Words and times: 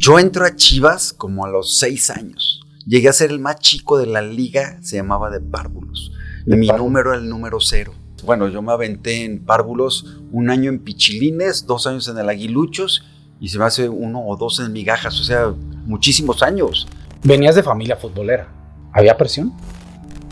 Yo 0.00 0.18
entro 0.18 0.46
a 0.46 0.56
Chivas 0.56 1.12
como 1.12 1.44
a 1.44 1.50
los 1.50 1.76
seis 1.76 2.08
años. 2.08 2.62
Llegué 2.86 3.10
a 3.10 3.12
ser 3.12 3.30
el 3.30 3.38
más 3.38 3.56
chico 3.56 3.98
de 3.98 4.06
la 4.06 4.22
liga, 4.22 4.78
se 4.80 4.96
llamaba 4.96 5.28
de 5.28 5.40
párvulos. 5.40 6.10
Y 6.46 6.56
mi 6.56 6.68
número 6.68 7.12
era 7.12 7.20
el 7.20 7.28
número 7.28 7.60
cero. 7.60 7.92
Bueno, 8.24 8.48
yo 8.48 8.62
me 8.62 8.72
aventé 8.72 9.26
en 9.26 9.44
párvulos 9.44 10.22
un 10.32 10.48
año 10.48 10.70
en 10.70 10.78
Pichilines, 10.78 11.66
dos 11.66 11.86
años 11.86 12.08
en 12.08 12.16
el 12.16 12.30
Aguiluchos 12.30 13.04
y 13.42 13.50
se 13.50 13.58
me 13.58 13.66
hace 13.66 13.90
uno 13.90 14.26
o 14.26 14.38
dos 14.38 14.58
en 14.60 14.72
migajas, 14.72 15.20
o 15.20 15.22
sea, 15.22 15.54
muchísimos 15.84 16.42
años. 16.42 16.88
Venías 17.22 17.54
de 17.54 17.62
familia 17.62 17.96
futbolera. 17.96 18.48
¿Había 18.94 19.18
presión? 19.18 19.52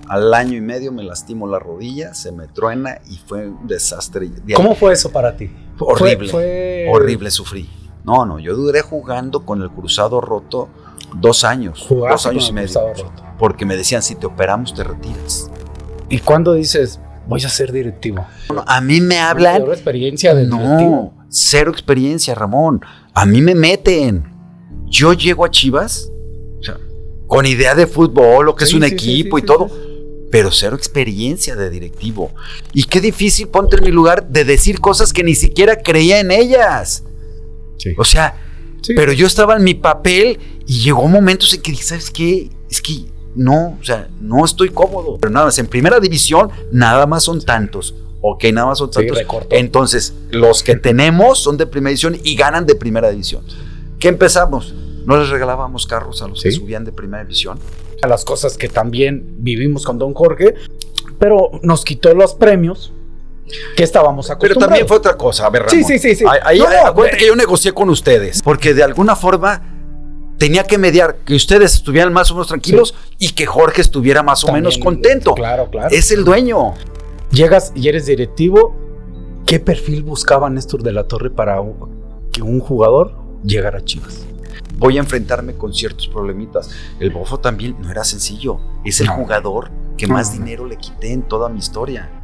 Al 0.09 0.33
año 0.33 0.57
y 0.57 0.63
medio 0.63 0.93
me 0.93 1.03
lastimo 1.03 1.47
la 1.47 1.59
rodilla, 1.59 2.15
se 2.15 2.33
me 2.33 2.47
truena 2.47 3.03
y 3.07 3.19
fue 3.19 3.47
un 3.47 3.67
desastre. 3.67 4.31
¿Cómo 4.55 4.75
fue 4.75 4.95
eso 4.95 5.13
para 5.13 5.37
ti? 5.37 5.51
Horrible. 5.79 6.89
Horrible, 6.91 7.31
sufrí. 7.31 7.69
No, 8.05 8.25
no, 8.25 8.39
yo 8.39 8.55
duré 8.55 8.83
jugando 8.83 9.45
con 9.45 9.63
el 9.63 9.71
cruzado 9.71 10.21
roto 10.21 10.69
dos 11.15 11.45
años. 11.45 11.87
Dos 11.89 12.27
años 12.27 12.49
y 12.49 12.53
medio. 12.53 12.81
Porque 13.39 13.65
me 13.65 13.77
decían, 13.77 14.03
si 14.03 14.15
te 14.15 14.27
operamos, 14.27 14.75
te 14.75 14.85
retiras. 14.85 15.51
¿Y 16.09 16.19
cuándo 16.21 16.55
dices, 16.55 17.01
voy 17.27 17.45
a 17.45 17.49
ser 17.49 17.73
directivo? 17.73 18.25
a 18.67 18.81
mí 18.81 19.01
me 19.01 19.19
hablan. 19.19 19.61
¿Cero 19.61 19.73
experiencia 19.73 20.35
de 20.35 20.47
No, 20.47 21.15
cero 21.29 21.71
experiencia, 21.71 22.35
Ramón. 22.35 22.81
A 23.15 23.27
mí 23.27 23.43
me 23.43 23.55
meten. 23.55 24.35
Yo 24.87 25.13
llego 25.13 25.45
a 25.45 25.51
Chivas, 25.51 26.11
o 26.61 26.63
sea, 26.63 26.79
con 27.27 27.45
idea 27.45 27.75
de 27.75 27.87
fútbol, 27.87 28.47
lo 28.47 28.55
que 28.55 28.65
es 28.65 28.73
un 28.73 28.85
equipo 28.85 29.39
y 29.39 29.43
todo 29.43 29.69
pero 30.31 30.51
cero 30.51 30.77
experiencia 30.77 31.57
de 31.57 31.71
directivo. 31.71 32.31
Y 32.73 32.85
qué 32.85 33.01
difícil, 33.01 33.49
ponte 33.49 33.77
en 33.77 33.85
mi 33.85 33.91
lugar, 33.91 34.29
de 34.29 34.45
decir 34.45 34.81
cosas 34.81 35.13
que 35.13 35.25
ni 35.25 35.35
siquiera 35.35 35.77
creía 35.77 36.21
en 36.21 36.31
ellas. 36.31 37.05
O 37.97 38.05
sea, 38.05 38.35
pero 38.95 39.13
yo 39.13 39.27
estaba 39.27 39.57
en 39.57 39.65
mi 39.65 39.75
papel 39.75 40.39
y 40.67 40.81
llegó 40.81 41.07
momentos 41.09 41.53
en 41.55 41.63
que 41.63 41.73
dije, 41.73 41.85
¿sabes 41.85 42.11
qué? 42.11 42.51
Es 42.71 42.81
que 42.81 43.07
no, 43.35 43.79
o 43.81 43.85
sea, 43.85 44.09
no 44.21 44.45
estoy 44.45 44.71
cómodo. 44.71 45.19
Pero 45.21 45.33
nada 45.33 45.47
más, 45.47 45.59
en 45.59 45.67
primera 45.67 46.01
división, 46.01 46.51
nada 46.73 47.07
más 47.07 47.25
son 47.25 47.45
tantos. 47.45 47.95
Ok, 48.21 48.45
nada 48.53 48.69
más 48.69 48.79
son 48.79 48.91
tantos. 48.91 49.19
Entonces, 49.51 50.15
los 50.31 50.63
que 50.63 50.77
tenemos 50.77 51.39
son 51.39 51.57
de 51.57 51.67
primera 51.67 51.91
división 51.91 52.17
y 52.23 52.35
ganan 52.35 52.67
de 52.67 52.75
primera 52.75 53.11
división. 53.11 53.45
¿Qué 53.99 54.09
empezamos? 54.09 54.75
No 55.07 55.17
les 55.17 55.29
regalábamos 55.29 55.87
carros 55.87 56.21
a 56.23 56.29
los 56.29 56.43
que 56.43 56.53
subían 56.53 56.85
de 56.85 56.93
primera 56.93 57.23
división 57.23 57.59
a 58.03 58.07
las 58.07 58.25
cosas 58.25 58.57
que 58.57 58.69
también 58.69 59.37
vivimos 59.39 59.85
con 59.85 59.99
Don 59.99 60.15
Jorge, 60.15 60.55
pero 61.19 61.51
nos 61.63 61.85
quitó 61.85 62.15
los 62.15 62.35
premios 62.35 62.93
que 63.77 63.83
estábamos 63.83 64.31
acostumbrados. 64.31 64.57
Pero 64.57 64.67
también 64.67 64.89
fue 64.89 64.97
otra 64.97 65.17
cosa, 65.17 65.47
a 65.47 65.51
ver, 65.51 65.63
Ramón. 65.63 65.85
Sí, 65.85 65.85
sí, 65.85 65.99
sí. 65.99 66.17
sí. 66.17 66.25
Ahí, 66.43 66.61
acuérdate 66.61 67.19
que 67.19 67.27
yo 67.27 67.37
negocié 67.37 67.73
con 67.73 67.91
ustedes, 67.91 68.43
porque 68.43 68.75
de 68.75 68.83
alguna 68.83 69.17
forma 69.17 69.63
tenía 70.39 70.65
que 70.65 70.79
mediar 70.79 71.17
que 71.25 71.35
ustedes 71.35 71.75
estuvieran 71.75 72.13
más 72.13 72.31
o 72.31 72.35
menos 72.35 72.49
tranquilos 72.49 72.95
y 73.19 73.31
que 73.31 73.47
Jorge 73.47 73.81
estuviera 73.81 74.23
más 74.23 74.45
o 74.45 74.53
menos 74.53 74.79
contento. 74.79 75.35
Claro, 75.35 75.69
claro. 75.71 75.89
Es 75.91 76.11
el 76.13 76.25
dueño. 76.25 76.75
Llegas 77.31 77.73
y 77.75 77.89
eres 77.89 78.07
directivo. 78.07 78.77
¿Qué 79.45 79.61
perfil 79.61 80.03
buscaba 80.03 80.49
Néstor 80.51 80.83
de 80.83 80.93
la 80.93 81.05
Torre 81.05 81.31
para 81.31 81.57
que 82.33 82.43
un 82.43 82.61
jugador 82.61 83.15
llegara 83.43 83.79
a 83.79 83.85
Chivas? 83.85 84.29
voy 84.79 84.97
a 84.97 85.01
enfrentarme 85.01 85.55
con 85.55 85.75
ciertos 85.75 86.09
problemitas. 86.09 86.71
El 87.01 87.11
Bofo 87.11 87.39
también 87.39 87.77
no 87.81 87.91
era 87.91 88.05
sencillo. 88.05 88.61
Es 88.85 89.01
el 89.01 89.09
jugador 89.09 89.71
que 89.97 90.07
más 90.07 90.33
dinero 90.33 90.65
le 90.65 90.77
quité 90.77 91.13
en 91.13 91.23
toda 91.23 91.49
mi 91.49 91.59
historia. 91.59 92.18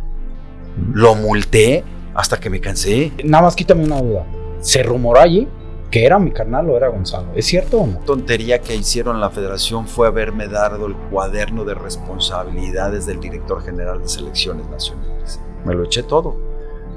Lo 0.92 1.14
multé 1.14 1.84
hasta 2.14 2.38
que 2.38 2.50
me 2.50 2.60
cansé. 2.60 3.12
Nada 3.24 3.44
más 3.44 3.56
quítame 3.56 3.84
una 3.84 4.00
duda. 4.00 4.24
¿Se 4.60 4.82
rumoró 4.82 5.20
allí 5.20 5.48
que 5.90 6.04
era 6.04 6.18
mi 6.18 6.30
carnal 6.30 6.68
o 6.70 6.76
era 6.76 6.88
Gonzalo? 6.88 7.28
¿Es 7.34 7.46
cierto 7.46 7.80
o 7.80 7.86
no? 7.86 8.00
La 8.00 8.04
tontería 8.06 8.60
que 8.60 8.74
hicieron 8.74 9.20
la 9.20 9.30
federación 9.30 9.86
fue 9.86 10.06
haberme 10.06 10.48
dado 10.48 10.86
el 10.86 10.94
cuaderno 10.94 11.64
de 11.64 11.74
responsabilidades 11.74 13.06
del 13.06 13.20
director 13.20 13.62
general 13.62 14.00
de 14.00 14.08
selecciones 14.08 14.66
nacionales. 14.68 15.40
Me 15.64 15.74
lo 15.74 15.84
eché 15.84 16.02
todo. 16.02 16.36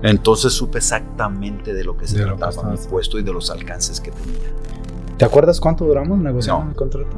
Entonces 0.04 0.54
supe 0.54 0.78
exactamente 0.78 1.74
de 1.74 1.84
lo 1.84 1.98
que 1.98 2.08
se 2.08 2.24
trataba 2.24 2.72
mi 2.72 2.78
puesto 2.78 3.18
y 3.18 3.24
de 3.24 3.34
los 3.34 3.50
alcances 3.50 4.00
que 4.00 4.12
tenía. 4.12 4.54
¿Te 5.18 5.26
acuerdas 5.26 5.60
cuánto 5.60 5.86
duramos 5.86 6.20
negociando 6.20 6.70
el 6.70 6.76
contrato? 6.76 7.18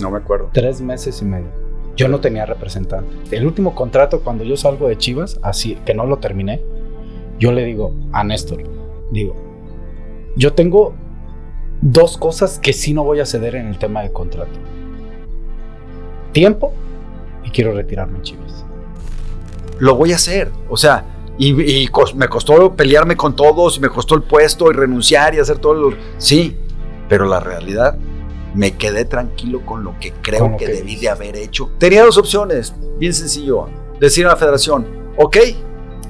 No 0.00 0.10
me 0.10 0.18
acuerdo. 0.18 0.48
Tres 0.52 0.80
meses 0.80 1.20
y 1.20 1.26
medio. 1.26 1.63
Yo 1.96 2.08
no 2.08 2.20
tenía 2.20 2.44
representante. 2.46 3.36
El 3.36 3.46
último 3.46 3.74
contrato, 3.74 4.20
cuando 4.20 4.44
yo 4.44 4.56
salgo 4.56 4.88
de 4.88 4.98
Chivas, 4.98 5.38
así 5.42 5.76
que 5.84 5.94
no 5.94 6.06
lo 6.06 6.18
terminé, 6.18 6.62
yo 7.38 7.52
le 7.52 7.64
digo 7.64 7.94
a 8.12 8.24
Néstor, 8.24 8.62
digo, 9.10 9.36
yo 10.36 10.52
tengo 10.54 10.94
dos 11.80 12.16
cosas 12.16 12.58
que 12.58 12.72
sí 12.72 12.94
no 12.94 13.04
voy 13.04 13.20
a 13.20 13.26
ceder 13.26 13.54
en 13.56 13.66
el 13.66 13.78
tema 13.78 14.02
de 14.02 14.12
contrato. 14.12 14.58
Tiempo 16.32 16.72
y 17.44 17.50
quiero 17.50 17.72
retirarme 17.72 18.18
en 18.18 18.22
Chivas. 18.22 18.64
Lo 19.78 19.94
voy 19.94 20.12
a 20.12 20.16
hacer. 20.16 20.50
O 20.68 20.76
sea, 20.76 21.04
y, 21.38 21.52
me 22.14 22.28
costó 22.28 22.74
pelearme 22.74 23.16
con 23.16 23.34
todos, 23.34 23.80
me 23.80 23.88
costó 23.88 24.14
el 24.14 24.22
puesto 24.22 24.70
y 24.70 24.74
renunciar 24.74 25.34
y 25.34 25.38
hacer 25.38 25.58
todo 25.58 25.74
lo... 25.74 25.96
Sí, 26.18 26.56
pero 27.08 27.26
la 27.26 27.40
realidad, 27.40 27.96
me 28.54 28.76
quedé 28.76 29.04
tranquilo 29.04 29.64
con 29.66 29.84
lo 29.84 29.98
que 29.98 30.12
creo 30.12 30.56
que, 30.56 30.66
debí 30.66 30.96
de 30.96 31.08
haber 31.08 31.36
hecho. 31.36 31.70
Tenía 31.78 32.04
dos 32.04 32.16
opciones, 32.16 32.74
bien 32.98 33.12
sencillo. 33.12 33.68
Decir 34.00 34.26
a 34.26 34.30
la 34.30 34.36
federación, 34.36 35.12
ok, 35.16 35.36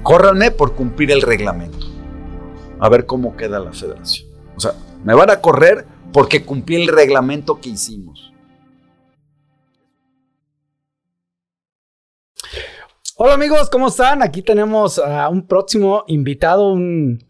córranme 0.02 0.50
por 0.50 0.74
cumplir 0.74 1.10
el 1.10 1.22
reglamento. 1.22 1.86
A 2.78 2.88
ver 2.88 3.06
cómo 3.06 3.36
queda 3.36 3.58
la 3.58 3.72
federación. 3.72 4.28
O 4.56 4.60
sea, 4.60 4.74
me 5.04 5.14
van 5.14 5.30
a 5.30 5.40
correr 5.40 5.86
porque 6.12 6.44
cumplí 6.44 6.76
el 6.76 6.88
reglamento 6.88 7.60
que 7.60 7.70
hicimos. 7.70 8.32
Hola 13.16 13.34
amigos, 13.34 13.70
¿cómo 13.70 13.88
están? 13.88 14.22
Aquí 14.22 14.42
tenemos 14.42 14.98
a 14.98 15.28
un 15.28 15.46
próximo 15.46 16.04
invitado, 16.08 16.72
un 16.72 17.24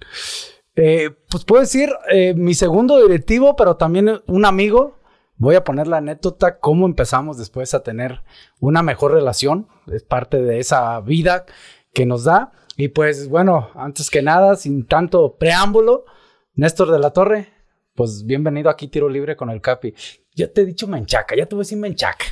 eh, 0.77 1.11
pues 1.29 1.45
puedo 1.45 1.61
decir 1.61 1.91
eh, 2.11 2.35
mi 2.35 2.55
segundo 2.55 3.01
directivo, 3.01 3.55
pero 3.55 3.77
también 3.77 4.23
un 4.27 4.45
amigo. 4.45 4.97
Voy 5.45 5.57
a 5.57 5.65
poner 5.65 5.87
la 5.89 5.99
anécdota 5.99 6.59
cómo 6.59 6.87
empezamos 6.87 7.37
después 7.37 7.75
a 7.75 7.83
tener 7.83 8.23
una 8.61 8.83
mejor 8.83 9.13
relación. 9.13 9.69
Es 9.93 10.03
parte 10.03 10.41
de 10.41 10.59
esa 10.59 10.99
vida 11.03 11.45
que 11.93 12.07
nos 12.07 12.25
da. 12.25 12.53
Y 12.79 12.89
pues 12.89 13.29
bueno, 13.29 13.69
antes 13.75 14.09
que 14.09 14.23
nada, 14.23 14.57
sin 14.57 14.87
tanto 14.87 15.37
preámbulo, 15.37 16.07
Néstor 16.55 16.91
de 16.91 16.99
la 16.99 17.11
Torre, 17.11 17.53
pues 17.95 18.27
bienvenido 18.27 18.69
aquí 18.69 18.89
Tiro 18.89 19.09
Libre 19.09 19.37
con 19.37 19.51
el 19.51 19.61
Capi. 19.61 19.95
Ya 20.35 20.49
te 20.49 20.63
he 20.63 20.65
dicho 20.65 20.89
menchaca, 20.89 21.37
ya 21.37 21.47
te 21.47 21.55
voy 21.55 21.63
a 21.63 21.65
decir 21.65 21.79
menchaca. 21.79 22.25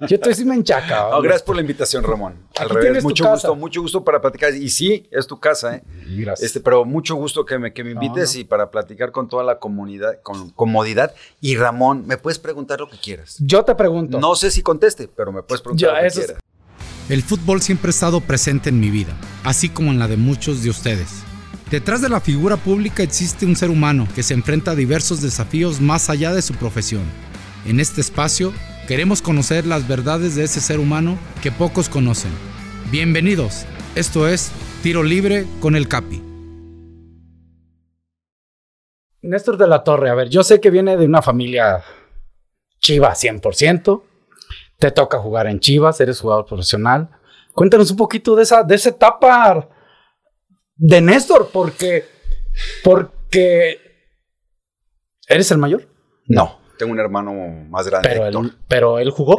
Yo 0.00 0.08
te 0.08 0.16
voy 0.16 0.26
a 0.26 0.28
decir 0.30 0.46
menchaca. 0.46 1.10
No, 1.10 1.22
gracias 1.22 1.44
por 1.44 1.54
la 1.54 1.60
invitación, 1.60 2.02
Ramón. 2.02 2.34
Al 2.58 2.68
revés, 2.68 3.04
mucho 3.04 3.30
gusto, 3.30 3.54
mucho 3.54 3.80
gusto 3.80 4.02
para 4.02 4.20
platicar. 4.20 4.52
Y 4.52 4.68
sí, 4.70 5.08
es 5.12 5.28
tu 5.28 5.38
casa, 5.38 5.76
¿eh? 5.76 5.84
Gracias. 6.08 6.46
Este, 6.48 6.58
pero 6.58 6.84
mucho 6.84 7.14
gusto 7.14 7.44
que 7.44 7.60
me, 7.60 7.72
que 7.72 7.84
me 7.84 7.92
invites 7.92 8.34
y 8.34 8.42
para 8.42 8.72
platicar 8.72 9.12
con 9.12 9.28
toda 9.28 9.44
la 9.44 9.60
comunidad, 9.60 10.20
con 10.20 10.50
comodidad. 10.50 11.14
Y 11.40 11.56
Ramón, 11.56 12.04
me 12.08 12.16
puedes 12.16 12.40
preguntar 12.40 12.80
lo 12.80 12.88
que 12.88 12.98
quieras. 12.98 13.36
Yo 13.38 13.64
te 13.64 13.76
pregunto. 13.76 14.18
No 14.18 14.34
sé 14.34 14.50
si 14.50 14.62
conteste, 14.62 15.06
pero 15.06 15.30
me 15.30 15.44
puedes 15.44 15.62
preguntar 15.62 16.02
lo 16.02 16.08
que 16.08 16.14
quieras. 16.14 16.38
El 17.08 17.22
fútbol 17.22 17.62
siempre 17.62 17.90
ha 17.90 17.90
estado 17.90 18.20
presente 18.20 18.70
en 18.70 18.80
mi 18.80 18.90
vida, 18.90 19.16
así 19.44 19.68
como 19.68 19.92
en 19.92 20.00
la 20.00 20.08
de 20.08 20.16
muchos 20.16 20.64
de 20.64 20.70
ustedes. 20.70 21.22
Detrás 21.70 22.00
de 22.00 22.08
la 22.08 22.20
figura 22.20 22.56
pública 22.56 23.02
existe 23.02 23.44
un 23.44 23.54
ser 23.54 23.68
humano 23.68 24.08
que 24.14 24.22
se 24.22 24.32
enfrenta 24.32 24.70
a 24.70 24.74
diversos 24.74 25.20
desafíos 25.20 25.82
más 25.82 26.08
allá 26.08 26.32
de 26.32 26.40
su 26.40 26.54
profesión. 26.54 27.02
En 27.66 27.78
este 27.78 28.00
espacio 28.00 28.54
queremos 28.86 29.20
conocer 29.20 29.66
las 29.66 29.86
verdades 29.86 30.34
de 30.34 30.44
ese 30.44 30.62
ser 30.62 30.80
humano 30.80 31.18
que 31.42 31.52
pocos 31.52 31.90
conocen. 31.90 32.30
Bienvenidos, 32.90 33.66
esto 33.96 34.26
es 34.26 34.50
Tiro 34.82 35.02
Libre 35.02 35.44
con 35.60 35.76
el 35.76 35.88
Capi. 35.88 36.22
Néstor 39.20 39.58
de 39.58 39.66
la 39.66 39.84
Torre, 39.84 40.08
a 40.08 40.14
ver, 40.14 40.30
yo 40.30 40.42
sé 40.42 40.62
que 40.62 40.70
viene 40.70 40.96
de 40.96 41.04
una 41.04 41.20
familia 41.20 41.84
chiva 42.78 43.12
100%, 43.12 44.02
te 44.78 44.90
toca 44.90 45.18
jugar 45.18 45.46
en 45.48 45.60
Chivas, 45.60 46.00
eres 46.00 46.18
jugador 46.18 46.46
profesional. 46.46 47.10
Cuéntanos 47.52 47.90
un 47.90 47.98
poquito 47.98 48.34
de 48.36 48.44
esa, 48.44 48.62
de 48.62 48.74
esa 48.74 48.88
etapa 48.88 49.68
de 50.78 51.00
Néstor, 51.00 51.50
porque, 51.52 52.04
porque 52.82 53.78
¿eres 55.28 55.50
el 55.50 55.58
mayor? 55.58 55.86
No, 56.26 56.60
tengo 56.78 56.92
un 56.92 57.00
hermano 57.00 57.32
más 57.68 57.86
grande, 57.88 58.08
pero 58.08 58.26
Héctor. 58.26 58.44
Él, 58.44 58.52
pero 58.68 58.98
él 58.98 59.10
jugó. 59.10 59.36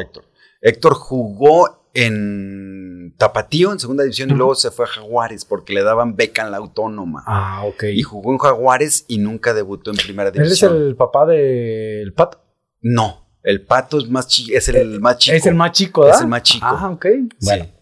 Héctor. 0.62 0.94
jugó 0.94 1.90
en 1.94 3.16
Tapatío, 3.18 3.72
en 3.72 3.80
segunda 3.80 4.04
división, 4.04 4.30
y 4.30 4.34
luego 4.34 4.54
se 4.54 4.70
fue 4.70 4.86
a 4.86 4.90
Jaguares 4.90 5.46
porque 5.46 5.74
le 5.74 5.82
daban 5.82 6.16
beca 6.16 6.44
en 6.44 6.52
la 6.52 6.58
autónoma. 6.58 7.24
Ah, 7.26 7.64
ok. 7.66 7.84
Y 7.94 8.04
jugó 8.04 8.32
en 8.34 8.38
Jaguares 8.38 9.06
y 9.08 9.18
nunca 9.18 9.54
debutó 9.54 9.92
en 9.92 9.98
primera 9.98 10.32
división. 10.32 10.74
¿Él 10.74 10.82
es 10.82 10.88
el 10.88 10.96
papá 10.96 11.26
del 11.26 12.14
Pato? 12.14 12.44
No, 12.82 13.30
el 13.44 13.66
Pato 13.66 13.98
es, 13.98 14.10
más 14.10 14.28
es 14.50 14.68
el 14.70 15.00
más 15.00 15.18
chico. 15.18 15.36
Es 15.36 15.46
el 15.46 15.56
más 15.56 15.72
chico, 15.72 16.02
¿verdad? 16.02 16.18
Es 16.18 16.22
el 16.22 16.28
más 16.28 16.44
chico. 16.44 16.66
Ah, 16.68 16.90
ok. 16.90 17.06
Bueno. 17.42 17.79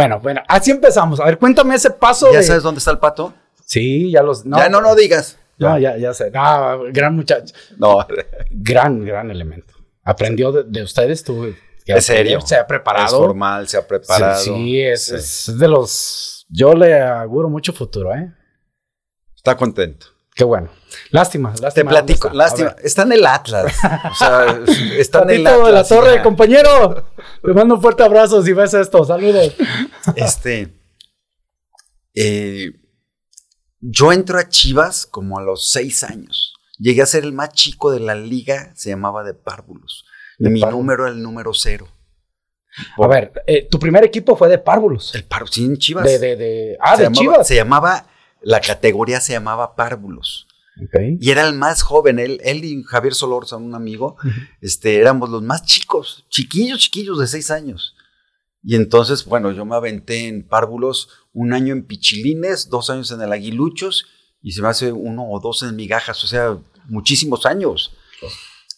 Bueno, 0.00 0.18
bueno, 0.18 0.42
así 0.48 0.70
empezamos. 0.70 1.20
A 1.20 1.26
ver, 1.26 1.36
cuéntame 1.36 1.74
ese 1.74 1.90
paso. 1.90 2.32
¿Ya 2.32 2.42
sabes 2.42 2.62
dónde 2.62 2.78
está 2.78 2.90
el 2.90 2.98
pato? 2.98 3.34
Sí, 3.66 4.10
ya 4.10 4.22
los. 4.22 4.44
ya 4.44 4.70
no, 4.70 4.80
no 4.80 4.94
digas. 4.94 5.36
No, 5.58 5.78
ya, 5.78 5.98
ya 5.98 6.14
sé. 6.14 6.30
No, 6.30 6.84
gran 6.90 7.14
muchacho. 7.14 7.54
No. 7.76 8.06
Gran, 8.50 9.04
gran 9.04 9.30
elemento. 9.30 9.74
Aprendió 10.02 10.52
de, 10.52 10.64
de 10.64 10.82
ustedes, 10.82 11.22
tú. 11.22 11.54
¿En 11.84 12.00
serio? 12.00 12.40
Se 12.40 12.56
ha 12.56 12.66
preparado. 12.66 13.04
Es 13.04 13.12
formal, 13.12 13.68
se 13.68 13.76
ha 13.76 13.86
preparado. 13.86 14.42
Sí, 14.42 14.50
sí, 14.54 14.80
es, 14.80 15.04
sí. 15.04 15.14
es 15.16 15.58
de 15.58 15.68
los. 15.68 16.46
Yo 16.48 16.72
le 16.72 16.98
auguro 16.98 17.50
mucho 17.50 17.74
futuro, 17.74 18.14
¿eh? 18.14 18.32
Está 19.36 19.54
contento. 19.54 20.06
Qué 20.40 20.44
bueno. 20.44 20.70
Lástima, 21.10 21.50
lástima. 21.50 21.70
Te 21.70 21.84
platico, 21.84 22.30
lástima. 22.30 22.74
Está 22.82 23.02
en 23.02 23.12
el 23.12 23.26
Atlas. 23.26 23.74
O 24.10 24.14
sea, 24.14 24.58
está 24.96 25.22
en 25.24 25.30
el 25.32 25.46
Atlas. 25.46 25.66
de 25.66 25.72
la 25.72 25.84
torre, 25.84 26.14
ya. 26.14 26.22
compañero. 26.22 27.12
Le 27.42 27.52
mando 27.52 27.74
un 27.74 27.82
fuerte 27.82 28.02
abrazo 28.02 28.42
si 28.42 28.54
ves 28.54 28.72
esto. 28.72 29.04
Saludos. 29.04 29.54
Este. 30.16 30.74
Eh, 32.14 32.70
yo 33.80 34.14
entro 34.14 34.38
a 34.38 34.48
Chivas 34.48 35.04
como 35.04 35.38
a 35.38 35.42
los 35.42 35.70
seis 35.70 36.02
años. 36.04 36.54
Llegué 36.78 37.02
a 37.02 37.06
ser 37.06 37.24
el 37.24 37.34
más 37.34 37.50
chico 37.52 37.90
de 37.90 38.00
la 38.00 38.14
liga, 38.14 38.72
se 38.74 38.88
llamaba 38.88 39.22
de 39.24 39.34
Párvulos. 39.34 40.06
Y 40.38 40.48
mi 40.48 40.62
número 40.62 41.04
era 41.04 41.12
el 41.12 41.22
número 41.22 41.52
cero. 41.52 41.86
Por, 42.96 43.04
a 43.04 43.14
ver, 43.14 43.32
eh, 43.46 43.68
tu 43.70 43.78
primer 43.78 44.04
equipo 44.04 44.36
fue 44.36 44.48
de 44.48 44.56
Párvulos. 44.56 45.14
El 45.14 45.24
Párvulos, 45.24 45.54
sí, 45.54 45.66
en 45.66 45.76
Chivas. 45.76 46.04
De, 46.06 46.18
de, 46.18 46.36
de, 46.36 46.78
ah, 46.80 46.96
se 46.96 47.02
de 47.02 47.08
llamaba, 47.08 47.20
Chivas. 47.20 47.46
Se 47.46 47.54
llamaba, 47.56 48.06
la 48.42 48.60
categoría 48.60 49.20
se 49.20 49.32
llamaba 49.32 49.74
Párvulos. 49.76 50.46
Okay. 50.88 51.18
Y 51.20 51.30
era 51.30 51.46
el 51.46 51.54
más 51.54 51.82
joven, 51.82 52.18
él, 52.18 52.40
él 52.42 52.64
y 52.64 52.82
Javier 52.84 53.14
Solorza, 53.14 53.56
un 53.56 53.74
amigo, 53.74 54.16
uh 54.22 54.26
-huh. 54.26 54.48
este, 54.62 54.96
éramos 54.96 55.28
los 55.28 55.42
más 55.42 55.64
chicos, 55.64 56.24
chiquillos, 56.30 56.78
chiquillos 56.78 57.18
de 57.18 57.26
seis 57.26 57.50
años. 57.50 57.94
Y 58.62 58.76
entonces, 58.76 59.24
bueno, 59.24 59.52
yo 59.52 59.64
me 59.64 59.74
aventé 59.74 60.28
en 60.28 60.46
párvulos 60.46 61.08
un 61.32 61.52
año 61.52 61.72
en 61.72 61.84
Pichilines, 61.84 62.68
dos 62.68 62.90
años 62.90 63.10
en 63.10 63.20
el 63.20 63.32
Aguiluchos 63.32 64.06
y 64.42 64.52
se 64.52 64.62
me 64.62 64.68
hace 64.68 64.92
uno 64.92 65.28
o 65.30 65.40
dos 65.40 65.62
en 65.62 65.76
Migajas, 65.76 66.22
o 66.24 66.26
sea, 66.26 66.58
muchísimos 66.86 67.46
años. 67.46 67.92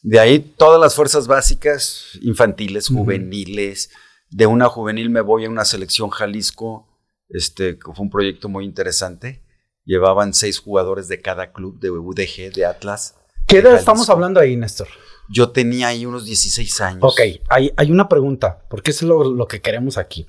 De 0.02 0.18
ahí 0.18 0.38
todas 0.40 0.80
las 0.80 0.94
fuerzas 0.94 1.26
básicas, 1.26 2.18
infantiles, 2.20 2.90
uh 2.90 2.94
-huh. 2.94 2.98
juveniles. 2.98 3.90
De 4.30 4.46
una 4.46 4.68
juvenil 4.68 5.10
me 5.10 5.20
voy 5.20 5.44
a 5.44 5.50
una 5.50 5.64
selección 5.64 6.10
Jalisco, 6.10 6.88
este, 7.28 7.78
que 7.78 7.92
fue 7.92 8.04
un 8.04 8.10
proyecto 8.10 8.48
muy 8.48 8.64
interesante. 8.64 9.41
Llevaban 9.84 10.32
seis 10.34 10.58
jugadores 10.58 11.08
de 11.08 11.20
cada 11.20 11.52
club, 11.52 11.80
de 11.80 11.90
UDG, 11.90 12.52
de 12.54 12.64
Atlas. 12.66 13.16
¿Qué 13.46 13.58
edad 13.58 13.74
estamos 13.74 14.08
hablando 14.08 14.40
ahí, 14.40 14.56
Néstor? 14.56 14.88
Yo 15.28 15.50
tenía 15.50 15.88
ahí 15.88 16.06
unos 16.06 16.24
16 16.24 16.80
años. 16.80 17.02
Ok, 17.02 17.20
hay, 17.48 17.72
hay 17.76 17.90
una 17.90 18.08
pregunta, 18.08 18.64
porque 18.68 18.90
eso 18.90 19.04
es 19.04 19.08
lo, 19.08 19.24
lo, 19.24 19.46
que 19.46 19.60
queremos 19.60 19.98
aquí. 19.98 20.26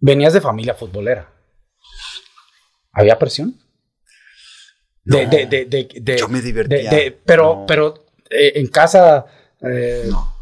Venías 0.00 0.32
de 0.32 0.40
familia 0.40 0.74
futbolera. 0.74 1.32
¿Había 2.92 3.18
presión? 3.18 3.60
No, 5.04 5.16
de, 5.16 5.26
de, 5.46 5.64
de, 5.64 5.88
de, 6.00 6.18
yo 6.18 6.28
me 6.28 6.40
divertía. 6.40 6.90
pero, 7.24 7.60
no. 7.60 7.66
pero 7.66 8.06
eh, 8.28 8.52
en 8.56 8.66
casa, 8.66 9.24
eh, 9.62 10.06
no. 10.10 10.37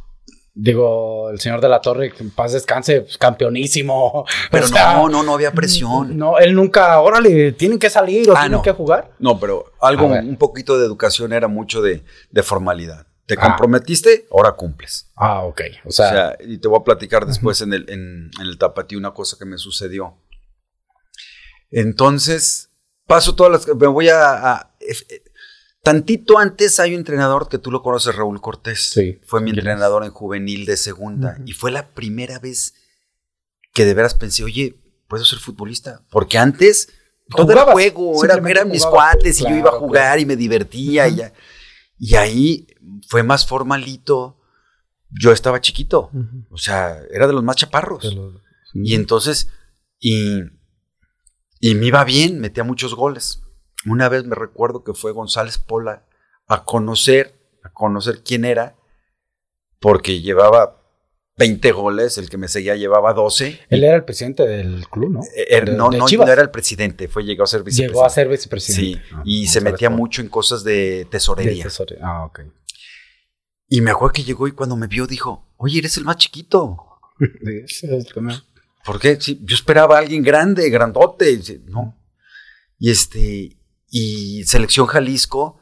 Digo, 0.57 1.29
el 1.31 1.39
señor 1.39 1.61
de 1.61 1.69
la 1.69 1.81
Torre, 1.81 2.11
que 2.11 2.23
en 2.23 2.31
paz 2.31 2.53
descanse, 2.53 3.03
pues, 3.03 3.19
campeonísimo. 3.19 4.25
Pero 4.51 4.65
o 4.65 4.69
sea, 4.69 4.95
no, 4.95 5.09
no, 5.09 5.23
no 5.23 5.35
había 5.35 5.53
presión. 5.53 6.17
No, 6.17 6.39
él 6.39 6.55
nunca, 6.55 6.99
órale, 7.01 7.53
tienen 7.53 7.79
que 7.79 7.91
salir 7.91 8.29
o 8.31 8.37
ah, 8.37 8.41
tienen 8.41 8.63
que 8.63 8.73
jugar. 8.73 9.13
No, 9.19 9.39
pero 9.39 9.73
algo, 9.81 10.07
un 10.07 10.37
poquito 10.37 10.79
de 10.79 10.87
educación 10.87 11.33
era 11.33 11.47
mucho 11.47 11.83
de, 11.83 12.03
formalidad. 12.43 13.07
Te 13.27 13.37
comprometiste, 13.37 14.25
ah. 14.25 14.29
ahora 14.33 14.53
cumples. 14.53 15.11
Ah, 15.17 15.43
ok. 15.43 15.61
O 15.85 15.91
sea, 15.91 16.07
o 16.07 16.11
sea 16.11 16.37
y 16.41 16.59
te 16.59 16.69
voy 16.69 16.81
a 16.81 16.85
platicar 16.85 17.27
después 17.27 17.61
uh 17.61 17.65
-huh. 17.65 17.67
en, 17.67 17.73
el, 17.75 17.91
en, 17.91 18.31
en, 18.41 18.47
el 18.47 18.57
tapatío 18.57 18.99
una 18.99 19.13
cosa 19.13 19.37
que 19.39 19.45
me 19.45 19.59
sucedió. 19.59 20.17
Entonces, 21.71 22.71
paso 23.07 23.35
todas 23.35 23.53
las. 23.53 23.77
Me 23.77 23.89
voy 23.89 24.09
a. 24.09 24.53
a 24.53 24.71
tantito 25.87 26.41
antes 26.41 26.81
hay 26.81 26.95
un 26.95 26.99
entrenador 26.99 27.49
que 27.49 27.59
tú 27.59 27.71
lo 27.71 27.81
conoces, 27.81 28.17
Raúl 28.17 28.41
Cortés. 28.41 28.91
Sí. 28.91 29.21
Fue 29.25 29.41
mi 29.41 29.51
entrenador 29.51 30.05
en 30.05 30.11
juvenil 30.11 30.67
de 30.67 30.77
segunda. 30.77 31.37
Uh 31.39 31.43
-huh. 31.43 31.49
Y 31.49 31.53
fue 31.53 31.71
la 31.71 31.91
primera 31.91 32.41
vez 32.41 32.75
que 33.73 33.85
de 33.85 33.95
veras 33.95 34.15
pensé, 34.15 34.43
oye, 34.43 34.75
puedo 35.07 35.25
ser 35.25 35.39
futbolista. 35.39 36.03
Porque 36.11 36.39
antes. 36.39 36.89
Todo 37.29 37.53
era 37.53 37.73
juego, 37.73 38.25
eran 38.25 38.45
era 38.49 38.65
mis 38.65 38.85
cuates 38.85 39.39
claro, 39.39 39.55
y 39.55 39.59
yo 39.59 39.61
iba 39.61 39.71
a 39.71 39.79
jugar 39.79 40.03
claro. 40.03 40.21
y 40.21 40.27
me 40.27 40.35
divertía. 40.35 41.07
Uh 41.07 41.11
-huh. 41.11 41.13
y, 41.13 41.17
ya, 41.17 41.33
y 41.99 42.15
ahí 42.17 42.67
fue 43.09 43.23
más 43.23 43.47
formalito. 43.47 44.41
Yo 45.09 45.31
estaba 45.31 45.61
chiquito, 45.61 46.11
uh 46.13 46.19
-huh. 46.19 46.47
o 46.51 46.59
sea, 46.59 46.99
era 47.13 47.29
de 47.29 47.33
los 47.33 47.45
más 47.45 47.55
chaparros. 47.57 48.03
Sí. 48.03 48.81
Y 48.83 48.95
entonces, 48.95 49.49
y, 50.01 50.41
y 51.61 51.75
me 51.77 51.87
iba 51.87 52.03
bien, 52.05 52.41
metía 52.41 52.65
muchos 52.65 52.93
goles. 52.95 53.41
Una 53.87 54.09
vez 54.09 54.25
me 54.25 54.35
recuerdo 54.35 54.85
que 54.85 54.95
fue 54.95 55.13
González 55.13 55.59
Pola 55.59 56.05
a 56.47 56.65
conocer, 56.65 57.35
a 57.63 57.71
conocer 57.71 58.23
quién 58.23 58.45
era, 58.45 58.77
porque 59.81 60.21
llevaba 60.21 60.83
20 61.39 61.71
goles, 61.73 62.17
el 62.19 62.31
que 62.31 62.39
me 62.39 62.49
seguía 62.49 62.77
llevaba 62.77 63.13
12. 63.13 63.61
Él 63.69 63.85
era 63.85 63.97
el 63.97 64.05
presidente 64.05 64.47
del 64.47 64.89
club, 64.89 65.11
¿no? 65.11 65.21
Er, 65.35 65.71
no, 65.77 65.91
de 65.91 65.99
no, 65.99 66.07
no, 66.09 66.33
era 66.33 66.43
el 66.43 66.51
presidente, 66.51 67.09
fue, 67.09 67.25
llegó 67.25 67.45
a 67.45 67.47
ser 67.47 67.63
vicepresidente. 67.63 67.93
Llegó 67.93 68.05
a 68.05 68.11
ser 68.11 68.29
vicepresidente. 68.29 69.03
Sí, 69.05 69.15
ah, 69.15 69.23
y 69.25 69.47
se 69.47 69.61
metía 69.61 69.91
mucho 69.91 70.23
en 70.23 70.29
cosas 70.29 70.65
de 70.65 71.07
tesorería. 71.11 71.65
De 71.65 71.71
tesore 71.71 71.99
ah, 72.03 72.25
ok. 72.25 72.41
Y 73.69 73.81
me 73.81 73.91
acuerdo 73.91 74.15
que 74.15 74.25
llegó 74.25 74.49
y 74.49 74.53
cuando 74.53 74.77
me 74.77 74.87
vio 74.87 75.07
dijo, 75.07 75.45
oye, 75.57 75.79
eres 75.81 75.97
el 75.97 76.05
más 76.05 76.17
chiquito. 76.17 76.77
¿Por 78.85 79.01
qué? 79.01 79.21
Sí, 79.21 79.41
yo 79.43 79.55
esperaba 79.55 79.97
a 79.97 79.99
alguien 79.99 80.23
grande, 80.23 80.71
grandote. 80.71 81.41
No. 81.67 81.99
Y 82.79 82.91
este, 82.91 83.56
y 83.99 84.45
Selección 84.45 84.87
Jalisco 84.87 85.59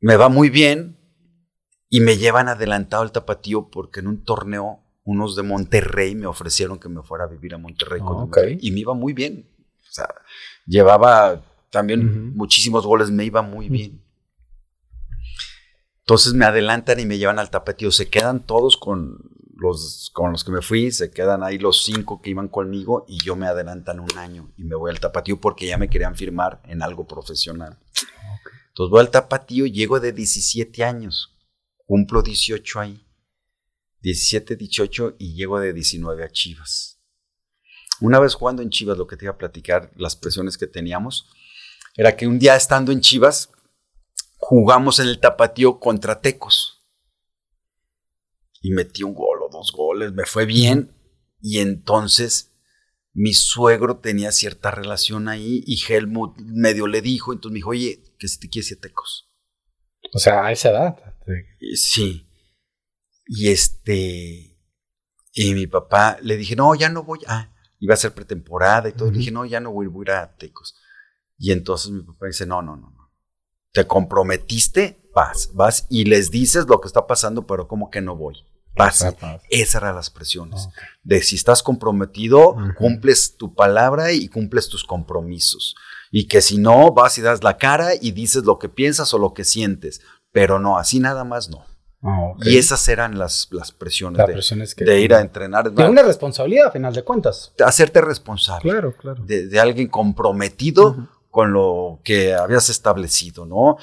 me 0.00 0.14
va 0.14 0.28
muy 0.28 0.48
bien 0.48 0.96
y 1.88 2.00
me 2.00 2.18
llevan 2.18 2.48
adelantado 2.48 3.02
al 3.02 3.10
tapatío 3.10 3.68
porque 3.68 3.98
en 3.98 4.06
un 4.06 4.22
torneo 4.22 4.84
unos 5.02 5.34
de 5.34 5.42
Monterrey 5.42 6.14
me 6.14 6.26
ofrecieron 6.26 6.78
que 6.78 6.88
me 6.88 7.02
fuera 7.02 7.24
a 7.24 7.26
vivir 7.26 7.52
a 7.54 7.58
Monterrey 7.58 8.00
oh, 8.04 8.24
okay. 8.24 8.58
y 8.60 8.70
me 8.70 8.80
iba 8.80 8.94
muy 8.94 9.12
bien. 9.12 9.50
O 9.88 9.90
sea, 9.90 10.08
llevaba 10.66 11.42
también 11.70 12.00
uh 12.00 12.12
-huh. 12.12 12.34
muchísimos 12.34 12.86
goles, 12.86 13.10
me 13.10 13.24
iba 13.24 13.42
muy 13.42 13.68
bien. 13.68 14.00
Entonces 16.00 16.32
me 16.34 16.44
adelantan 16.44 17.00
y 17.00 17.06
me 17.06 17.18
llevan 17.18 17.40
al 17.40 17.50
tapatío. 17.50 17.90
Se 17.90 18.08
quedan 18.08 18.46
todos 18.46 18.76
con 18.76 19.18
con 20.12 20.32
los 20.32 20.44
que 20.44 20.52
me 20.52 20.62
fui, 20.62 20.92
se 20.92 21.10
quedan 21.10 21.42
ahí 21.42 21.58
los 21.58 21.84
cinco 21.84 22.22
que 22.22 22.30
iban 22.30 22.48
conmigo 22.48 23.04
y 23.08 23.18
yo 23.24 23.34
me 23.34 23.46
adelantan 23.46 24.00
un 24.00 24.16
año 24.16 24.52
y 24.56 24.64
me 24.64 24.76
voy 24.76 24.90
al 24.90 25.00
tapatío 25.00 25.40
porque 25.40 25.66
ya 25.66 25.76
me 25.76 25.90
querían 25.90 26.14
firmar 26.14 26.62
en 26.66 26.82
algo 26.82 27.06
profesional. 27.06 27.78
Entonces 28.68 28.90
voy 28.90 29.00
al 29.00 29.10
tapatío, 29.10 29.66
llego 29.66 29.98
de 29.98 30.12
17 30.12 30.84
años, 30.84 31.36
cumplo 31.86 32.22
18 32.22 32.80
ahí, 32.80 33.04
17, 34.02 34.54
18 34.54 35.16
y 35.18 35.34
llego 35.34 35.58
de 35.58 35.72
19 35.72 36.24
a 36.24 36.30
Chivas. 36.30 37.00
Una 38.00 38.20
vez 38.20 38.34
jugando 38.34 38.62
en 38.62 38.70
Chivas, 38.70 38.96
lo 38.96 39.08
que 39.08 39.16
te 39.16 39.24
iba 39.24 39.34
a 39.34 39.38
platicar, 39.38 39.90
las 39.96 40.14
presiones 40.14 40.56
que 40.56 40.68
teníamos, 40.68 41.28
era 41.96 42.16
que 42.16 42.28
un 42.28 42.38
día 42.38 42.54
estando 42.54 42.92
en 42.92 43.00
Chivas, 43.00 43.50
jugamos 44.36 45.00
en 45.00 45.08
el 45.08 45.18
tapatío 45.18 45.80
contra 45.80 46.20
Tecos. 46.20 46.77
Y 48.60 48.70
metí 48.72 49.02
un 49.02 49.14
gol 49.14 49.42
o 49.42 49.48
dos 49.50 49.72
goles, 49.72 50.12
me 50.12 50.24
fue 50.24 50.46
bien. 50.46 50.94
Y 51.40 51.58
entonces 51.58 52.52
mi 53.12 53.32
suegro 53.32 53.98
tenía 53.98 54.32
cierta 54.32 54.70
relación 54.70 55.28
ahí 55.28 55.62
y 55.66 55.80
Helmut 55.88 56.38
medio 56.38 56.86
le 56.86 57.02
dijo, 57.02 57.32
entonces 57.32 57.52
me 57.52 57.58
dijo, 57.58 57.70
oye, 57.70 58.02
que 58.18 58.28
si 58.28 58.38
te 58.38 58.48
quieres 58.48 58.70
ir 58.70 58.78
a 58.78 58.80
Tecos. 58.82 59.28
O 60.14 60.18
sea, 60.18 60.46
a 60.46 60.52
esa 60.52 60.70
edad. 60.70 60.96
Sí. 61.74 62.28
Y 63.26 63.48
este, 63.48 64.58
y 65.32 65.54
mi 65.54 65.66
papá 65.66 66.18
le 66.22 66.36
dije, 66.36 66.56
no, 66.56 66.74
ya 66.74 66.88
no 66.88 67.02
voy, 67.02 67.20
ah, 67.26 67.52
iba 67.78 67.94
a 67.94 67.98
ser 67.98 68.12
pretemporada 68.12 68.88
y 68.88 68.92
todo. 68.92 69.06
Uh 69.06 69.10
-huh. 69.10 69.12
Le 69.12 69.18
dije, 69.18 69.30
no, 69.30 69.44
ya 69.44 69.60
no 69.60 69.72
voy, 69.72 69.86
voy 69.86 70.06
a 70.08 70.10
ir 70.10 70.10
a 70.12 70.36
Tecos. 70.36 70.76
Y 71.36 71.52
entonces 71.52 71.90
mi 71.90 72.02
papá 72.02 72.26
dice, 72.26 72.46
no, 72.46 72.62
no, 72.62 72.76
no, 72.76 72.90
no. 72.90 73.12
Te 73.72 73.86
comprometiste, 73.86 75.07
vas, 75.18 75.50
vas 75.52 75.86
y 75.90 76.04
les 76.04 76.30
dices 76.30 76.66
lo 76.68 76.80
que 76.80 76.86
está 76.86 77.06
pasando, 77.08 77.44
pero 77.46 77.66
como 77.66 77.90
que 77.90 78.00
no 78.00 78.14
voy. 78.14 78.44
Vas. 78.76 79.04
Esas 79.50 79.82
eran 79.82 79.96
las 79.96 80.10
presiones. 80.10 80.66
Okay. 80.66 80.84
De 81.02 81.22
si 81.22 81.34
estás 81.34 81.64
comprometido, 81.64 82.50
uh 82.50 82.56
-huh. 82.56 82.74
cumples 82.76 83.36
tu 83.36 83.52
palabra 83.52 84.12
y 84.12 84.28
cumples 84.28 84.68
tus 84.68 84.84
compromisos. 84.84 85.74
Y 86.12 86.28
que 86.28 86.40
si 86.40 86.58
no, 86.58 86.92
vas 86.92 87.18
y 87.18 87.22
das 87.22 87.42
la 87.42 87.56
cara 87.56 87.90
y 88.00 88.12
dices 88.12 88.44
lo 88.44 88.60
que 88.60 88.68
piensas 88.68 89.12
o 89.12 89.18
lo 89.18 89.34
que 89.34 89.42
sientes. 89.42 90.00
Pero 90.30 90.60
no, 90.60 90.78
así 90.78 91.00
nada 91.00 91.24
más 91.24 91.48
no. 91.48 91.64
Oh, 92.00 92.34
okay. 92.36 92.54
Y 92.54 92.58
esas 92.58 92.86
eran 92.86 93.18
las, 93.18 93.48
las 93.50 93.72
presiones, 93.72 94.18
las 94.18 94.28
de, 94.28 94.32
presiones 94.34 94.74
que, 94.76 94.84
de, 94.84 95.00
ir 95.00 95.12
a 95.12 95.20
entrenar. 95.20 95.72
De 95.72 95.88
una 95.88 96.04
responsabilidad, 96.04 96.68
a 96.68 96.70
final 96.70 96.94
de 96.94 97.02
cuentas. 97.02 97.52
Hacerte 97.58 98.00
responsable. 98.00 98.70
Claro, 98.70 98.94
claro. 98.96 99.24
De, 99.24 99.48
de 99.48 99.58
alguien 99.58 99.88
comprometido 99.88 100.90
uh 100.90 100.96
-huh. 100.96 101.17
Con 101.30 101.52
lo 101.52 102.00
que 102.04 102.34
habías 102.34 102.68
establecido, 102.70 103.46
¿no? 103.46 103.76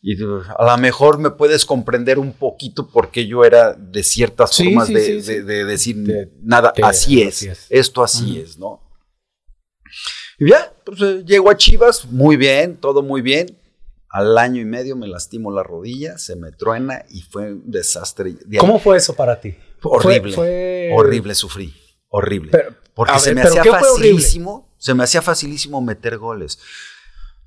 Y 0.00 0.20
a 0.22 0.64
lo 0.64 0.78
mejor 0.78 1.18
me 1.18 1.30
puedes 1.30 1.64
comprender 1.64 2.18
un 2.18 2.32
poquito 2.32 2.88
porque 2.88 3.26
yo 3.26 3.44
era 3.44 3.72
de 3.74 4.02
ciertas 4.02 4.52
sí, 4.52 4.64
formas 4.64 4.88
sí, 4.88 4.94
de, 4.94 5.04
sí, 5.04 5.12
de, 5.12 5.22
sí. 5.22 5.40
de, 5.42 5.64
decir 5.64 5.96
nada, 6.42 6.72
así, 6.82 7.22
es, 7.22 7.36
así, 7.36 7.48
es, 7.48 7.66
esto 7.70 8.02
así 8.02 8.24
uh 8.24 8.34
-huh. 8.34 8.42
es, 8.42 8.58
¿no? 8.58 8.80
Y 10.38 10.50
ya, 10.50 10.74
pues 10.84 11.00
eh, 11.02 11.22
llego 11.24 11.50
a 11.50 11.56
Chivas, 11.56 12.06
muy 12.06 12.36
bien, 12.36 12.76
todo 12.76 13.02
muy 13.02 13.20
bien. 13.22 13.58
Al 14.08 14.36
año 14.36 14.60
y 14.60 14.64
medio 14.64 14.96
me 14.96 15.06
lastimo 15.06 15.50
la 15.52 15.62
rodilla, 15.62 16.18
se 16.18 16.36
me 16.36 16.50
truena 16.50 17.04
y 17.08 17.22
fue 17.22 17.52
un 17.52 17.70
desastre. 17.70 18.34
¿Cómo 18.58 18.78
fue 18.78 18.96
eso 18.96 19.14
para 19.14 19.40
ti? 19.40 19.56
Horrible. 19.82 20.92
Horrible, 20.92 21.34
sufrí. 21.34 21.72
Horrible. 22.08 22.50
Porque 22.94 23.18
se 23.20 23.34
me 23.34 23.42
hacía 23.42 23.64
facilísimo, 23.64 24.71
se 24.82 24.94
me 24.94 25.04
hacía 25.04 25.22
facilísimo 25.22 25.80
meter 25.80 26.18
goles. 26.18 26.58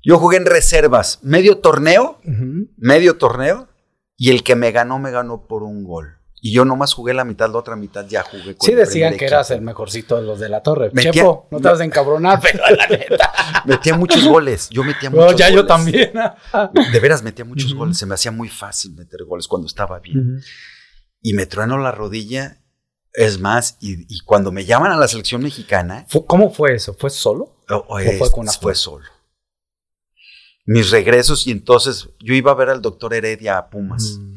Yo 0.02 0.18
jugué 0.18 0.38
en 0.38 0.46
reservas, 0.46 1.18
medio 1.22 1.58
torneo, 1.58 2.18
medio 2.78 3.18
torneo, 3.18 3.68
y 4.16 4.30
el 4.30 4.42
que 4.42 4.56
me 4.56 4.72
ganó, 4.72 4.98
me 4.98 5.10
ganó 5.10 5.46
por 5.46 5.62
un 5.62 5.84
gol. 5.84 6.16
Y 6.40 6.54
yo 6.54 6.64
nomás 6.64 6.94
jugué 6.94 7.12
la 7.12 7.26
mitad, 7.26 7.50
la 7.50 7.58
otra 7.58 7.76
mitad 7.76 8.06
ya 8.06 8.22
jugué 8.22 8.56
con 8.56 8.66
Sí, 8.66 8.74
decían 8.74 9.18
que 9.18 9.26
eras 9.26 9.50
el 9.50 9.60
mejorcito 9.60 10.16
de 10.16 10.22
los 10.22 10.40
de 10.40 10.48
la 10.48 10.62
torre. 10.62 10.90
Chepo, 10.94 11.46
no 11.50 11.60
te 11.60 11.68
vas 11.68 11.80
a 11.80 11.84
encabronar, 11.84 12.40
pero 12.40 12.64
la 12.74 12.86
neta. 12.90 13.30
metía 13.66 13.94
muchos 13.94 14.26
goles. 14.26 14.70
Yo 14.70 14.82
metía 14.82 15.10
muchos 15.10 15.32
goles. 15.32 15.38
ya 15.38 15.50
yo 15.50 15.66
también. 15.66 16.12
de 16.92 17.00
veras 17.00 17.22
metía 17.22 17.44
muchos 17.44 17.74
goles. 17.74 17.98
Se 17.98 18.06
me 18.06 18.14
hacía 18.14 18.30
muy 18.32 18.48
fácil 18.48 18.94
meter 18.94 19.24
goles 19.24 19.46
cuando 19.46 19.66
estaba 19.66 20.00
bien. 20.00 20.40
Y 21.20 21.34
me 21.34 21.44
trueno 21.44 21.76
la 21.76 21.92
rodilla. 21.92 22.62
Es 23.16 23.40
más, 23.40 23.78
y, 23.80 24.20
cuando 24.26 24.52
me 24.52 24.66
llaman 24.66 24.92
a 24.92 24.96
la 24.98 25.08
selección 25.08 25.42
mexicana. 25.42 26.06
¿Cómo 26.26 26.52
fue 26.52 26.74
eso? 26.74 26.94
¿Fue 26.98 27.08
solo? 27.08 27.56
¿O, 27.70 27.98
fue, 27.98 28.30
con 28.30 28.46
fue 28.46 28.74
solo. 28.74 29.06
Mis 30.66 30.90
regresos, 30.90 31.46
y 31.46 31.50
entonces 31.50 32.10
yo 32.20 32.34
iba 32.34 32.52
a 32.52 32.54
ver 32.54 32.68
al 32.68 32.82
doctor 32.82 33.14
Heredia 33.14 33.56
a 33.56 33.70
Pumas. 33.70 34.18
Mm. 34.18 34.36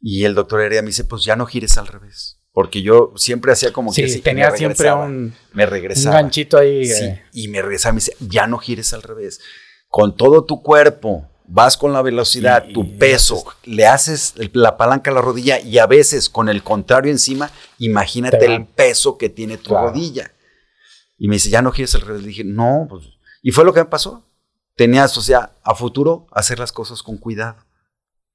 Y 0.00 0.24
el 0.24 0.36
doctor 0.36 0.60
Heredia 0.60 0.82
me 0.82 0.88
dice, 0.88 1.04
pues 1.04 1.24
ya 1.24 1.34
no 1.34 1.44
gires 1.46 1.76
al 1.76 1.88
revés. 1.88 2.38
Porque 2.52 2.82
yo 2.82 3.12
siempre 3.16 3.50
hacía 3.50 3.72
como 3.72 3.92
que 3.92 4.08
sí, 4.08 4.20
tenía 4.20 4.52
siempre 4.52 4.92
un, 4.92 5.34
me 5.52 5.66
regresaba. 5.66 6.16
un 6.16 6.22
ganchito 6.22 6.56
ahí. 6.56 6.86
Sí, 6.86 7.04
eh. 7.04 7.22
y 7.32 7.48
me 7.48 7.62
regresaba 7.62 7.92
y 7.92 7.94
me 7.94 8.00
dice, 8.00 8.16
ya 8.20 8.46
no 8.46 8.58
gires 8.58 8.92
al 8.92 9.02
revés. 9.02 9.40
Con 9.88 10.16
todo 10.16 10.44
tu 10.44 10.62
cuerpo, 10.62 11.28
vas 11.48 11.76
con 11.76 11.92
la 11.92 12.02
velocidad, 12.02 12.66
tu 12.72 12.96
peso, 12.98 13.44
le 13.64 13.86
haces 13.86 14.34
la 14.52 14.76
palanca 14.76 15.10
a 15.10 15.14
la 15.14 15.20
rodilla 15.20 15.58
y 15.58 15.78
a 15.78 15.86
veces 15.86 16.28
con 16.28 16.48
el 16.48 16.62
contrario 16.62 17.10
encima, 17.10 17.50
imagínate 17.78 18.46
el 18.46 18.66
peso 18.66 19.18
que 19.18 19.28
tiene 19.28 19.58
tu 19.58 19.74
rodilla. 19.74 20.30
Y 21.16 21.26
me 21.26 21.34
dice, 21.34 21.50
ya 21.50 21.62
no 21.62 21.72
gires 21.72 21.96
al 21.96 22.02
revés. 22.02 22.22
Le 22.22 22.28
dije, 22.28 22.44
no, 22.44 22.86
pues. 22.88 23.06
Y 23.42 23.50
fue 23.50 23.64
lo 23.64 23.74
que 23.74 23.80
me 23.80 23.86
pasó. 23.86 24.22
Tenías, 24.76 25.16
o 25.18 25.22
sea, 25.22 25.50
a 25.64 25.74
futuro, 25.74 26.28
hacer 26.30 26.60
las 26.60 26.70
cosas 26.70 27.02
con 27.02 27.16
cuidado 27.16 27.56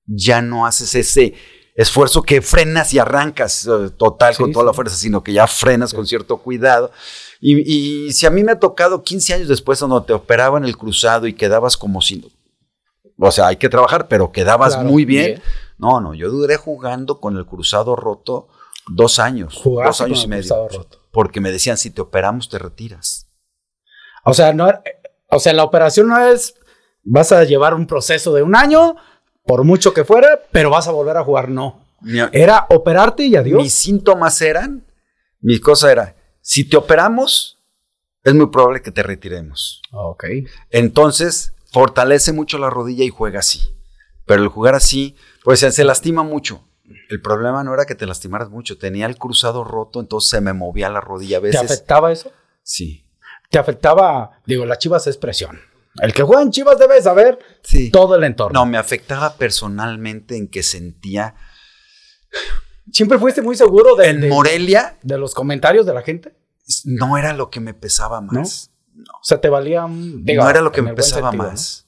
ya 0.05 0.41
no 0.41 0.65
haces 0.65 0.95
ese 0.95 1.33
esfuerzo 1.75 2.21
que 2.21 2.41
frenas 2.41 2.93
y 2.93 2.99
arrancas 2.99 3.65
eh, 3.65 3.89
total 3.97 4.35
con 4.37 4.51
toda 4.51 4.65
la 4.65 4.73
fuerza, 4.73 4.95
sino 4.95 5.23
que 5.23 5.33
ya 5.33 5.47
frenas 5.47 5.93
con 5.93 6.05
cierto 6.05 6.37
cuidado. 6.37 6.91
Y, 7.39 8.11
si 8.13 8.25
a 8.25 8.29
mí 8.29 8.43
me 8.43 8.53
ha 8.53 8.59
tocado 8.59 9.03
15 9.03 9.33
años 9.33 9.47
después, 9.49 9.79
cuando 9.79 10.03
te 10.03 10.13
operaban 10.13 10.63
el 10.63 10.77
cruzado 10.77 11.27
y 11.27 11.33
quedabas 11.33 11.75
como 11.75 12.01
si. 12.01 12.23
O 13.17 13.31
sea, 13.31 13.47
hay 13.47 13.57
que 13.57 13.69
trabajar, 13.69 14.07
pero 14.07 14.31
quedabas 14.31 14.83
muy 14.83 15.05
bien. 15.05 15.41
No, 15.77 16.01
no, 16.01 16.13
yo 16.13 16.29
duré 16.29 16.57
jugando 16.57 17.19
con 17.19 17.37
el 17.37 17.45
cruzado 17.45 17.95
roto 17.95 18.47
dos 18.87 19.19
años. 19.19 19.61
dos 19.63 20.01
años 20.01 20.23
y 20.23 20.27
medio. 20.27 20.69
Porque 21.11 21.39
me 21.39 21.51
decían, 21.51 21.77
si 21.77 21.91
te 21.91 22.01
operamos, 22.01 22.49
te 22.49 22.57
retiras. 22.57 23.27
O 24.25 24.33
sea, 24.33 24.53
no, 24.53 24.69
o 25.29 25.39
sea, 25.39 25.53
la 25.53 25.63
operación 25.63 26.07
no 26.07 26.19
es. 26.19 26.55
Vas 27.03 27.31
a 27.31 27.43
llevar 27.43 27.73
un 27.73 27.85
proceso 27.85 28.33
de 28.33 28.43
un 28.43 28.55
año 28.55 28.95
por 29.45 29.63
mucho 29.63 29.93
que 29.93 30.05
fuera, 30.05 30.41
pero 30.51 30.69
vas 30.69 30.87
a 30.87 30.91
volver 30.91 31.17
a 31.17 31.23
jugar. 31.23 31.49
No. 31.49 31.81
era 32.31 32.65
operarte 32.69 33.25
y 33.25 33.35
adiós. 33.35 33.61
Mis 33.61 33.73
síntomas 33.73 34.41
eran, 34.41 34.85
mi 35.41 35.59
cosa 35.59 35.91
era, 35.91 36.15
si 36.41 36.63
te 36.63 36.77
operamos, 36.77 37.57
es 38.23 38.33
muy 38.33 38.47
probable 38.47 38.81
que 38.81 38.91
te 38.91 39.03
retiremos. 39.03 39.81
Ok. 39.91 40.25
Entonces, 40.69 41.53
fortalece 41.73 42.31
mucho 42.31 42.57
la 42.57 42.69
rodilla 42.69 43.03
y 43.03 43.09
juega 43.09 43.39
así. 43.39 43.75
Pero 44.25 44.43
el 44.43 44.47
jugar 44.47 44.75
así, 44.75 45.17
pues 45.43 45.59
se 45.59 45.83
lastima 45.83 46.23
mucho. 46.23 46.65
El 47.09 47.21
problema 47.21 47.63
no 47.63 47.73
era 47.73 47.85
que 47.85 47.95
te 47.95 48.05
lastimaras 48.05 48.49
mucho, 48.49 48.77
tenía 48.77 49.05
el 49.05 49.17
cruzado 49.17 49.63
roto, 49.63 49.99
entonces 49.99 50.29
se 50.29 50.41
me 50.41 50.53
movía 50.53 50.89
la 50.89 51.01
rodilla 51.01 51.37
a 51.37 51.41
veces. 51.41 51.59
¿Te 51.59 51.65
afectaba 51.65 52.11
eso? 52.11 52.31
Sí. 52.61 53.05
¿Te 53.49 53.59
afectaba, 53.59 54.41
digo, 54.45 54.65
la 54.65 54.77
chivas 54.77 55.07
es 55.07 55.17
presión? 55.17 55.59
El 56.01 56.13
que 56.13 56.23
juega 56.23 56.41
en 56.41 56.51
Chivas 56.51 56.79
debe 56.79 56.99
saber 57.01 57.37
todo 57.91 58.15
el 58.15 58.23
entorno. 58.23 58.59
No, 58.59 58.65
me 58.65 58.77
afectaba 58.77 59.35
personalmente 59.35 60.35
en 60.35 60.47
que 60.47 60.63
sentía. 60.63 61.35
¿Siempre 62.91 63.19
fuiste 63.19 63.41
muy 63.41 63.55
seguro 63.55 63.95
de. 63.95 64.09
En 64.09 64.29
Morelia. 64.29 64.97
De 65.03 65.17
los 65.17 65.35
comentarios 65.35 65.85
de 65.85 65.93
la 65.93 66.01
gente? 66.01 66.35
No 66.85 67.17
era 67.17 67.33
lo 67.33 67.49
que 67.51 67.59
me 67.59 67.73
pesaba 67.73 68.21
más. 68.21 68.33
¿No? 68.69 68.72
O 68.95 69.23
sea, 69.23 69.41
te 69.41 69.49
valía. 69.49 69.85
no 69.87 70.49
era 70.49 70.61
lo 70.61 70.71
que 70.71 70.81
me 70.81 70.93
pesaba 70.93 71.31
más. 71.31 71.87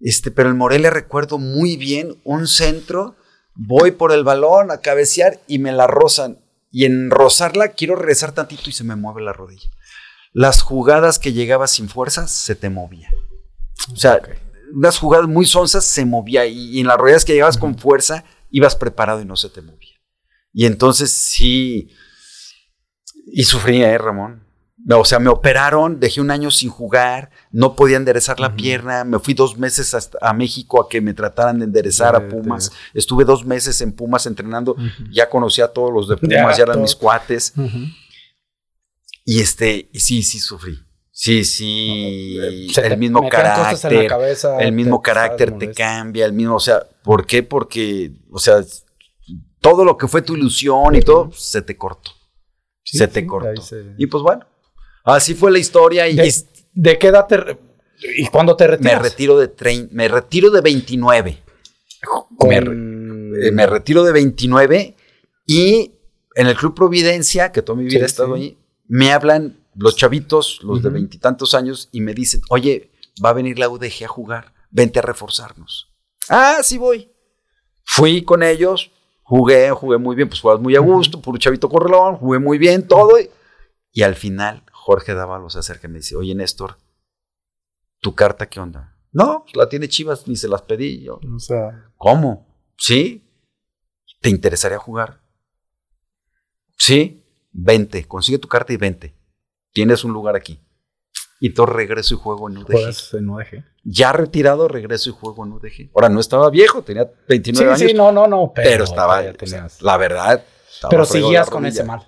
Este, 0.00 0.30
pero 0.30 0.48
en 0.48 0.56
Morelia 0.56 0.90
recuerdo 0.90 1.38
muy 1.38 1.76
bien 1.76 2.20
un 2.24 2.46
centro. 2.46 3.16
Voy 3.54 3.90
por 3.90 4.12
el 4.12 4.24
balón 4.24 4.70
a 4.70 4.78
cabecear 4.78 5.40
y 5.46 5.58
me 5.58 5.72
la 5.72 5.86
rozan. 5.86 6.38
Y 6.70 6.84
en 6.84 7.10
rozarla 7.10 7.68
quiero 7.68 7.96
regresar 7.96 8.32
tantito 8.32 8.70
y 8.70 8.72
se 8.72 8.84
me 8.84 8.96
mueve 8.96 9.22
la 9.22 9.32
rodilla 9.32 9.70
las 10.32 10.62
jugadas 10.62 11.18
que 11.18 11.32
llegabas 11.32 11.72
sin 11.72 11.88
fuerza 11.88 12.28
se 12.28 12.54
te 12.54 12.70
movía. 12.70 13.10
O 13.92 13.96
sea, 13.96 14.20
unas 14.72 14.98
jugadas 14.98 15.28
muy 15.28 15.46
sonzas 15.46 15.84
se 15.84 16.04
movía 16.04 16.46
y, 16.46 16.80
en 16.80 16.86
las 16.86 16.98
ruedas 16.98 17.24
que 17.24 17.32
llegabas 17.32 17.58
con 17.58 17.78
fuerza 17.78 18.24
ibas 18.50 18.76
preparado 18.76 19.20
y 19.20 19.24
no 19.24 19.36
se 19.36 19.48
te 19.48 19.62
movía. 19.62 19.94
Y 20.52 20.66
entonces 20.66 21.10
sí, 21.10 21.90
y 23.26 23.44
sufría, 23.44 23.92
¿eh, 23.92 23.98
Ramón? 23.98 24.46
O 24.88 25.04
sea, 25.04 25.18
me 25.18 25.28
operaron, 25.28 26.00
dejé 26.00 26.20
un 26.20 26.30
año 26.30 26.50
sin 26.50 26.70
jugar, 26.70 27.30
no 27.52 27.76
podía 27.76 27.96
enderezar 27.96 28.40
la 28.40 28.56
pierna, 28.56 29.04
me 29.04 29.18
fui 29.18 29.34
dos 29.34 29.58
meses 29.58 29.94
a 30.20 30.32
México 30.32 30.82
a 30.82 30.88
que 30.88 31.00
me 31.00 31.14
trataran 31.14 31.58
de 31.58 31.66
enderezar 31.66 32.16
a 32.16 32.28
Pumas. 32.28 32.72
Estuve 32.94 33.24
dos 33.24 33.44
meses 33.44 33.80
en 33.82 33.92
Pumas 33.92 34.26
entrenando, 34.26 34.76
ya 35.12 35.28
conocía 35.28 35.66
a 35.66 35.68
todos 35.68 35.92
los 35.92 36.08
de 36.08 36.16
Pumas, 36.16 36.56
ya, 36.56 36.64
eran 36.64 36.80
mis 36.80 36.96
cuates. 36.96 37.52
Y 39.24 39.40
este, 39.40 39.90
sí, 39.94 40.22
sí 40.22 40.38
sufrí. 40.38 40.78
Sí, 41.12 41.44
sí, 41.44 42.38
el 42.82 42.96
mismo 42.96 43.28
carácter, 43.28 44.10
el 44.60 44.72
mismo 44.72 45.02
carácter 45.02 45.58
te 45.58 45.70
cambia, 45.72 46.24
el 46.24 46.32
mismo, 46.32 46.54
o 46.54 46.60
sea, 46.60 46.82
¿por 47.02 47.26
qué? 47.26 47.42
Porque, 47.42 48.12
o 48.30 48.38
sea, 48.38 48.64
todo 49.60 49.84
lo 49.84 49.98
que 49.98 50.08
fue 50.08 50.22
tu 50.22 50.34
ilusión 50.34 50.94
y 50.94 51.02
todo, 51.02 51.30
se 51.32 51.60
te 51.60 51.76
cortó. 51.76 52.10
se 52.82 53.06
te 53.06 53.26
cortó. 53.26 53.62
Y 53.98 54.06
pues 54.06 54.22
bueno, 54.22 54.46
así 55.04 55.34
fue 55.34 55.50
la 55.50 55.58
historia. 55.58 56.08
Y, 56.08 56.16
¿De, 56.72 56.98
qué 56.98 57.08
edad 57.08 57.26
te, 57.26 57.58
y 58.16 58.26
cuándo 58.26 58.56
te 58.56 58.66
retiras? 58.66 58.94
Me 58.94 58.98
retiro 59.08 59.38
de, 59.38 59.88
me 59.90 60.08
retiro 60.08 60.50
de 60.50 60.60
29. 60.60 61.42
Me, 62.48 62.60
me, 63.52 63.66
retiro 63.66 64.04
de 64.04 64.12
29 64.12 64.96
y 65.46 65.92
en 66.34 66.46
el 66.46 66.56
Club 66.56 66.74
Providencia, 66.74 67.52
que 67.52 67.62
toda 67.62 67.78
mi 67.78 67.84
vida 67.84 68.00
he 68.00 68.06
estado 68.06 68.34
ahí, 68.34 68.56
me 68.88 69.12
hablan 69.12 69.60
los 69.76 69.96
chavitos, 69.96 70.60
los 70.62 70.82
de 70.82 70.90
veintitantos 70.90 71.54
años, 71.54 71.88
y 71.92 72.00
me 72.00 72.14
dicen, 72.14 72.40
oye, 72.48 72.90
va 73.24 73.30
a 73.30 73.34
venir 73.34 73.58
la 73.58 73.68
UDG 73.68 74.04
a 74.04 74.08
jugar, 74.08 74.54
vente 74.70 74.98
a 74.98 75.02
reforzarnos. 75.02 75.92
Ah, 76.28 76.58
sí 76.62 76.78
voy. 76.78 77.10
Fui 77.84 78.22
con 78.22 78.42
ellos, 78.42 78.90
jugué, 79.22 79.70
jugué 79.70 79.98
muy 79.98 80.16
bien, 80.16 80.28
pues 80.28 80.40
jugabas 80.40 80.62
muy 80.62 80.76
a 80.76 80.80
gusto, 80.80 81.20
puro 81.20 81.38
chavito 81.38 81.68
correlón, 81.68 82.16
jugué 82.16 82.38
muy 82.38 82.58
bien, 82.58 82.86
todo. 82.86 83.16
Y, 83.92 84.02
al 84.02 84.14
final, 84.14 84.62
Jorge 84.90 85.14
Dávalos 85.14 85.52
se 85.52 85.60
acerca 85.60 85.86
y 85.86 85.90
me 85.90 85.98
dice, 85.98 86.16
oye, 86.16 86.34
Néstor, 86.34 86.78
¿tu 88.00 88.14
carta 88.14 88.48
qué 88.48 88.60
onda? 88.60 88.96
No, 89.12 89.42
pues 89.44 89.56
la 89.56 89.68
tiene 89.68 89.88
Chivas, 89.88 90.26
ni 90.26 90.36
se 90.36 90.48
las 90.48 90.62
pedí 90.62 91.02
yo. 91.02 91.20
O 91.34 91.38
sea. 91.38 91.92
¿Cómo? 91.96 92.46
¿Sí? 92.76 93.24
¿Te 94.20 94.30
interesaría 94.30 94.78
jugar? 94.78 95.20
Sí 96.76 97.20
vente, 97.52 98.06
consigue 98.06 98.38
tu 98.38 98.48
carta 98.48 98.72
y 98.72 98.76
vente. 98.76 99.14
Tienes 99.72 100.04
un 100.04 100.12
lugar 100.12 100.36
aquí. 100.36 100.60
Y 101.40 101.48
entonces 101.48 101.74
regreso 101.74 102.14
y 102.14 102.18
juego 102.18 102.50
en 102.50 102.58
UDG. 102.58 102.88
Ya 103.84 104.12
retirado, 104.12 104.68
regreso 104.68 105.10
y 105.10 105.12
juego 105.12 105.46
en 105.46 105.52
UDG. 105.52 105.90
Ahora, 105.94 106.08
no 106.08 106.20
estaba 106.20 106.50
viejo, 106.50 106.82
tenía 106.82 107.10
29 107.28 107.72
años. 107.72 107.90
Sí, 107.90 107.96
no, 107.96 108.12
no, 108.12 108.26
no. 108.26 108.52
Pero, 108.54 108.84
estaba, 108.84 109.22
la 109.80 109.96
verdad. 109.96 110.44
Pero 110.90 111.04
seguías 111.06 111.48
con 111.48 111.64
ese 111.64 111.84
mal. 111.84 112.06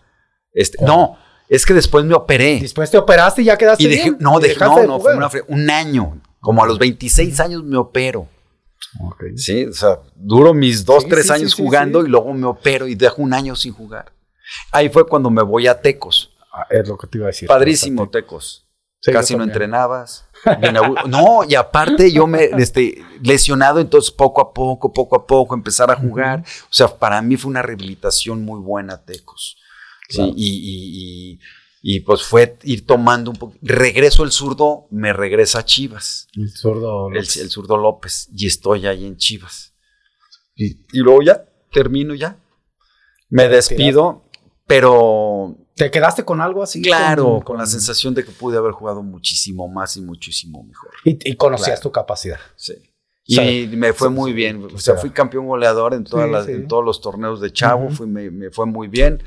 Este, 0.53 0.85
no, 0.85 1.17
es 1.53 1.67
que 1.67 1.75
después 1.75 2.03
me 2.07 2.15
operé. 2.15 2.61
Después 2.61 2.91
te 2.91 2.97
operaste 2.97 3.43
y 3.43 3.45
ya 3.45 3.59
quedaste 3.59 3.85
y 3.85 3.89
dejé, 3.89 4.13
No, 4.19 4.41
dejé, 4.41 4.59
no, 4.59 4.87
no, 4.87 5.29
fue 5.29 5.45
un 5.49 5.69
año. 5.69 6.19
Como 6.41 6.65
a 6.65 6.67
los 6.67 6.79
26 6.79 7.39
años 7.41 7.63
me 7.63 7.77
opero. 7.77 8.27
Sí, 9.37 9.67
o 9.67 9.73
sea, 9.75 9.99
duro 10.15 10.55
mis 10.55 10.87
dos, 10.87 11.07
tres 11.07 11.31
años 11.31 11.55
jugando 11.55 12.07
y 12.07 12.09
luego 12.09 12.33
me 12.33 12.47
opero 12.47 12.89
y 12.89 12.95
dejo 12.95 13.21
un 13.21 13.35
año 13.35 13.55
sin 13.55 13.75
jugar. 13.75 14.13
Ahí 14.71 14.89
fue 14.89 15.07
cuando 15.07 15.29
me 15.29 15.43
voy 15.43 15.67
a 15.67 15.79
Tecos. 15.79 16.35
Ah, 16.55 16.67
es 16.71 16.89
lo 16.89 16.97
que 16.97 17.07
te 17.07 17.19
iba 17.19 17.27
a 17.27 17.29
decir. 17.29 17.47
Padrísimo, 17.47 18.09
Tecos. 18.09 18.67
Casi 19.05 19.37
no 19.37 19.45
entrenabas. 19.45 20.27
no, 21.07 21.45
y 21.47 21.55
aparte 21.55 22.11
yo 22.11 22.27
me 22.27 22.45
este, 22.57 23.05
lesionado, 23.21 23.79
entonces 23.79 24.11
poco 24.11 24.41
a 24.41 24.55
poco, 24.55 24.91
poco 24.91 25.17
a 25.17 25.27
poco 25.27 25.55
empezar 25.55 25.91
a 25.91 25.97
jugar. 25.97 26.41
O 26.41 26.73
sea, 26.73 26.89
para 26.89 27.21
mí 27.21 27.37
fue 27.37 27.51
una 27.51 27.61
rehabilitación 27.61 28.43
muy 28.43 28.59
buena, 28.59 29.05
Tecos. 29.05 29.59
Sí, 30.13 30.33
y, 30.37 31.41
Y 31.85 32.01
pues 32.01 32.23
fue 32.23 32.57
ir 32.63 32.87
tomando 32.87 33.31
un 33.33 33.37
poco. 33.37 33.57
Regreso 33.61 34.23
el 34.23 34.31
zurdo, 34.31 34.87
me 34.91 35.13
regresa 35.13 35.61
a 35.61 35.65
Chivas. 35.65 36.29
El 36.37 36.49
zurdo 36.51 37.09
El, 37.11 37.17
el 37.19 37.51
zurdo 37.51 37.77
López. 37.77 38.29
Y 38.33 38.47
estoy 38.47 38.87
ahí 38.87 39.05
en 39.05 39.17
Chivas. 39.17 39.75
Y, 40.55 40.77
y 40.93 40.99
luego 41.01 41.23
ya, 41.23 41.45
termino 41.73 42.15
ya. 42.15 42.37
Me 43.31 43.49
despido, 43.49 44.25
pero 44.67 45.57
¿Te 45.75 45.91
quedaste 45.91 46.25
con 46.25 46.41
algo 46.41 46.63
así? 46.63 46.83
claro, 46.83 47.41
con, 47.45 47.57
la 47.59 47.67
sensación 47.67 48.15
de 48.15 48.25
que 48.25 48.31
pude 48.31 48.59
haber 48.59 48.73
jugado 48.73 49.03
muchísimo 49.03 49.67
más 49.69 49.97
y 49.97 50.03
muchísimo 50.03 50.63
mejor. 50.63 50.91
Y, 51.05 51.31
y 51.31 51.35
conocías 51.37 51.69
Claro. 51.81 51.81
tu 51.83 51.93
capacidad. 51.93 52.39
Sí. 52.57 52.75
O 53.29 53.33
sea, 53.35 53.51
Y 53.51 53.67
me 53.69 53.93
fue 53.93 54.11
muy 54.11 54.33
bien. 54.33 54.63
O 54.73 54.79
sea, 54.79 54.97
fui 54.97 55.11
campeón 55.11 55.47
goleador 55.47 55.95
en, 55.95 56.05
todas 56.05 56.27
sí, 56.27 56.33
las, 56.33 56.47
sí. 56.47 56.53
en 56.53 56.69
todos 56.69 56.85
los 56.85 57.01
torneos 57.01 57.41
de 57.41 57.53
Chavo. 57.53 57.89
Fui- 57.91 58.07
me, 58.07 58.31
me 58.31 58.51
fue 58.51 58.67
muy 58.67 58.89
bien. 58.89 59.23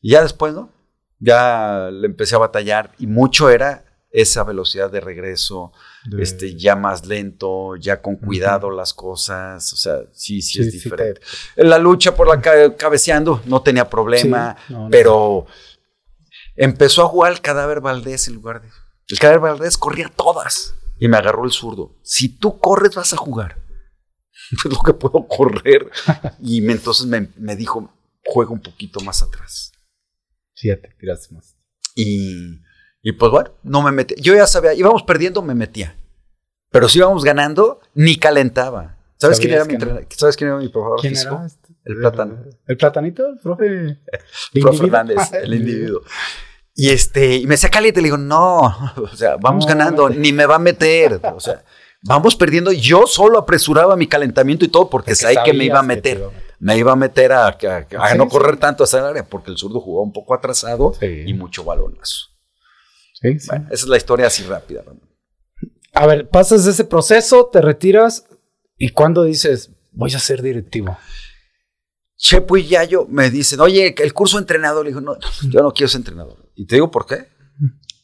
Y 0.00 0.10
ya 0.12 0.22
después, 0.22 0.54
¿no? 0.54 0.70
Ya 1.18 1.90
le 1.92 2.06
empecé 2.06 2.34
a 2.34 2.38
batallar. 2.38 2.92
Y 2.98 3.06
mucho 3.06 3.50
era 3.50 3.84
esa 4.10 4.42
velocidad 4.44 4.90
de 4.90 5.00
regreso, 5.00 5.72
De- 6.06 6.22
este, 6.22 6.56
ya 6.56 6.76
más 6.76 7.04
lento, 7.06 7.76
ya 7.76 8.00
con 8.00 8.16
cuidado 8.16 8.70
las 8.70 8.94
cosas. 8.94 9.72
O 9.72 9.76
sea, 9.76 9.98
sí, 10.12 10.40
sí, 10.40 10.60
es 10.60 10.66
Sí, 10.66 10.70
sí, 10.72 10.84
diferente. 10.84 11.20
En 11.56 11.68
la 11.68 11.78
lucha 11.78 12.14
por 12.14 12.26
la 12.28 12.40
ca- 12.40 12.74
cabeceando 12.76 13.42
no 13.46 13.60
tenía 13.62 13.88
problema, 13.90 14.56
Sí, 14.66 14.72
no, 14.72 14.84
no. 14.84 14.90
pero 14.90 15.46
empezó 16.56 17.02
a 17.04 17.08
jugar 17.08 17.32
el 17.32 17.40
cadáver 17.40 17.80
Valdés 17.80 18.28
en 18.28 18.34
lugar 18.34 18.62
de. 18.62 18.68
El 19.08 19.18
cadáver 19.18 19.40
Valdés 19.40 19.76
corría 19.78 20.08
todas 20.08 20.74
y 20.98 21.08
me 21.08 21.16
agarró 21.16 21.44
el 21.44 21.50
zurdo. 21.52 21.94
Si 22.02 22.28
tú 22.28 22.58
corres, 22.58 22.94
vas 22.94 23.12
a 23.12 23.16
jugar. 23.16 23.58
Es 24.52 24.64
lo 24.64 24.78
que 24.82 24.94
puedo 24.94 25.26
correr. 25.26 25.90
Y 26.40 26.60
me- 26.60 26.72
entonces 26.72 27.06
me, 27.06 27.28
me 27.36 27.56
dijo, 27.56 27.92
juega 28.24 28.52
un 28.52 28.60
poquito 28.62 29.00
más 29.00 29.22
atrás. 29.22 29.72
Sí, 30.58 30.66
ya 30.68 30.76
te 30.76 30.88
tiraste 30.98 31.32
más. 31.36 31.56
Y, 31.94 32.58
y 33.00 33.12
pues 33.12 33.30
bueno, 33.30 33.52
no 33.62 33.80
me 33.80 33.92
metí. 33.92 34.16
Yo 34.20 34.34
ya 34.34 34.44
sabía, 34.48 34.74
íbamos 34.74 35.04
perdiendo, 35.04 35.40
me 35.40 35.54
metía. 35.54 35.96
Pero 36.72 36.88
si 36.88 36.98
íbamos 36.98 37.22
ganando, 37.22 37.80
ni 37.94 38.16
calentaba. 38.16 38.96
¿Sabes 39.18 39.38
quién 39.38 39.52
era 39.52 39.64
mi 39.64 39.74
no. 39.74 40.00
¿Sabes 40.10 40.36
quién 40.36 40.50
era 40.50 40.58
mi 40.58 40.68
profesor 40.68 41.00
¿Quién 41.00 41.12
físico? 41.14 41.36
era? 41.36 41.46
este? 41.46 41.68
El 41.84 41.96
plátano. 41.98 42.44
¿El 42.66 42.76
platanito? 42.76 43.28
¿El 43.28 43.38
profe? 43.38 43.66
¿El 43.66 44.60
Profe? 44.60 44.78
Fernández, 44.78 45.32
el 45.32 45.54
individuo. 45.60 46.00
Y 46.74 46.90
este, 46.90 47.36
y 47.36 47.46
me 47.46 47.54
decía 47.54 47.70
caliente, 47.70 48.00
le 48.00 48.06
digo, 48.06 48.18
no, 48.18 48.58
o 48.96 49.16
sea, 49.16 49.36
vamos 49.36 49.64
No, 49.64 49.68
ganando, 49.68 50.10
ni 50.10 50.32
me 50.32 50.46
va 50.46 50.56
a 50.56 50.60
meter. 50.60 51.20
O 51.34 51.38
sea, 51.40 51.64
vamos 52.02 52.34
perdiendo. 52.34 52.72
Yo 52.72 53.06
solo 53.06 53.38
apresuraba 53.38 53.94
mi 53.94 54.08
calentamiento 54.08 54.64
y 54.64 54.68
todo 54.68 54.90
porque, 54.90 55.12
Porque 55.12 55.14
sabía 55.14 55.44
que 55.44 55.52
me 55.52 55.64
iba 55.66 55.78
a 55.78 55.84
meter. 55.84 56.20
A. 56.60 56.64
Me 56.64 56.76
iba 56.76 56.92
a 56.92 56.96
meter 56.96 57.32
a, 57.32 57.46
a- 57.46 57.48
a- 57.48 57.76
a 58.04 58.10
Sí, 58.12 58.18
no 58.18 58.24
sí. 58.24 58.30
correr 58.30 58.56
tanto 58.58 58.84
hacia 58.84 58.98
el 59.00 59.04
área 59.06 59.24
porque 59.28 59.50
el 59.50 59.56
zurdo 59.58 59.80
jugaba 59.80 60.04
un 60.04 60.12
poco 60.12 60.34
atrasado 60.34 60.92
Sí. 60.98 61.22
y 61.26 61.34
mucho 61.34 61.64
balonazo. 61.64 62.26
Bueno, 63.22 63.36
esa 63.38 63.64
es 63.70 63.86
la 63.88 63.96
historia 63.96 64.26
así 64.28 64.44
rápida. 64.44 64.84
A 65.94 66.06
ver, 66.06 66.28
pasas 66.28 66.66
ese 66.66 66.84
proceso, 66.84 67.46
te 67.52 67.60
retiras 67.60 68.26
y 68.76 68.90
cuando 68.90 69.24
dices, 69.24 69.72
voy 69.90 70.14
a 70.14 70.18
ser 70.20 70.42
directivo. 70.42 70.96
Chepo 72.16 72.56
y 72.56 72.66
Yayo 72.66 73.06
me 73.08 73.30
dicen, 73.30 73.60
oye, 73.60 73.94
el 73.96 74.12
curso 74.12 74.36
de 74.36 74.42
entrenador. 74.42 74.84
Le 74.84 74.90
digo, 74.90 75.00
no, 75.00 75.16
yo 75.48 75.62
no 75.62 75.72
quiero 75.72 75.88
ser 75.88 76.00
entrenador. 76.00 76.50
Y 76.54 76.66
te 76.66 76.76
digo 76.76 76.90
por 76.90 77.06
qué. 77.06 77.28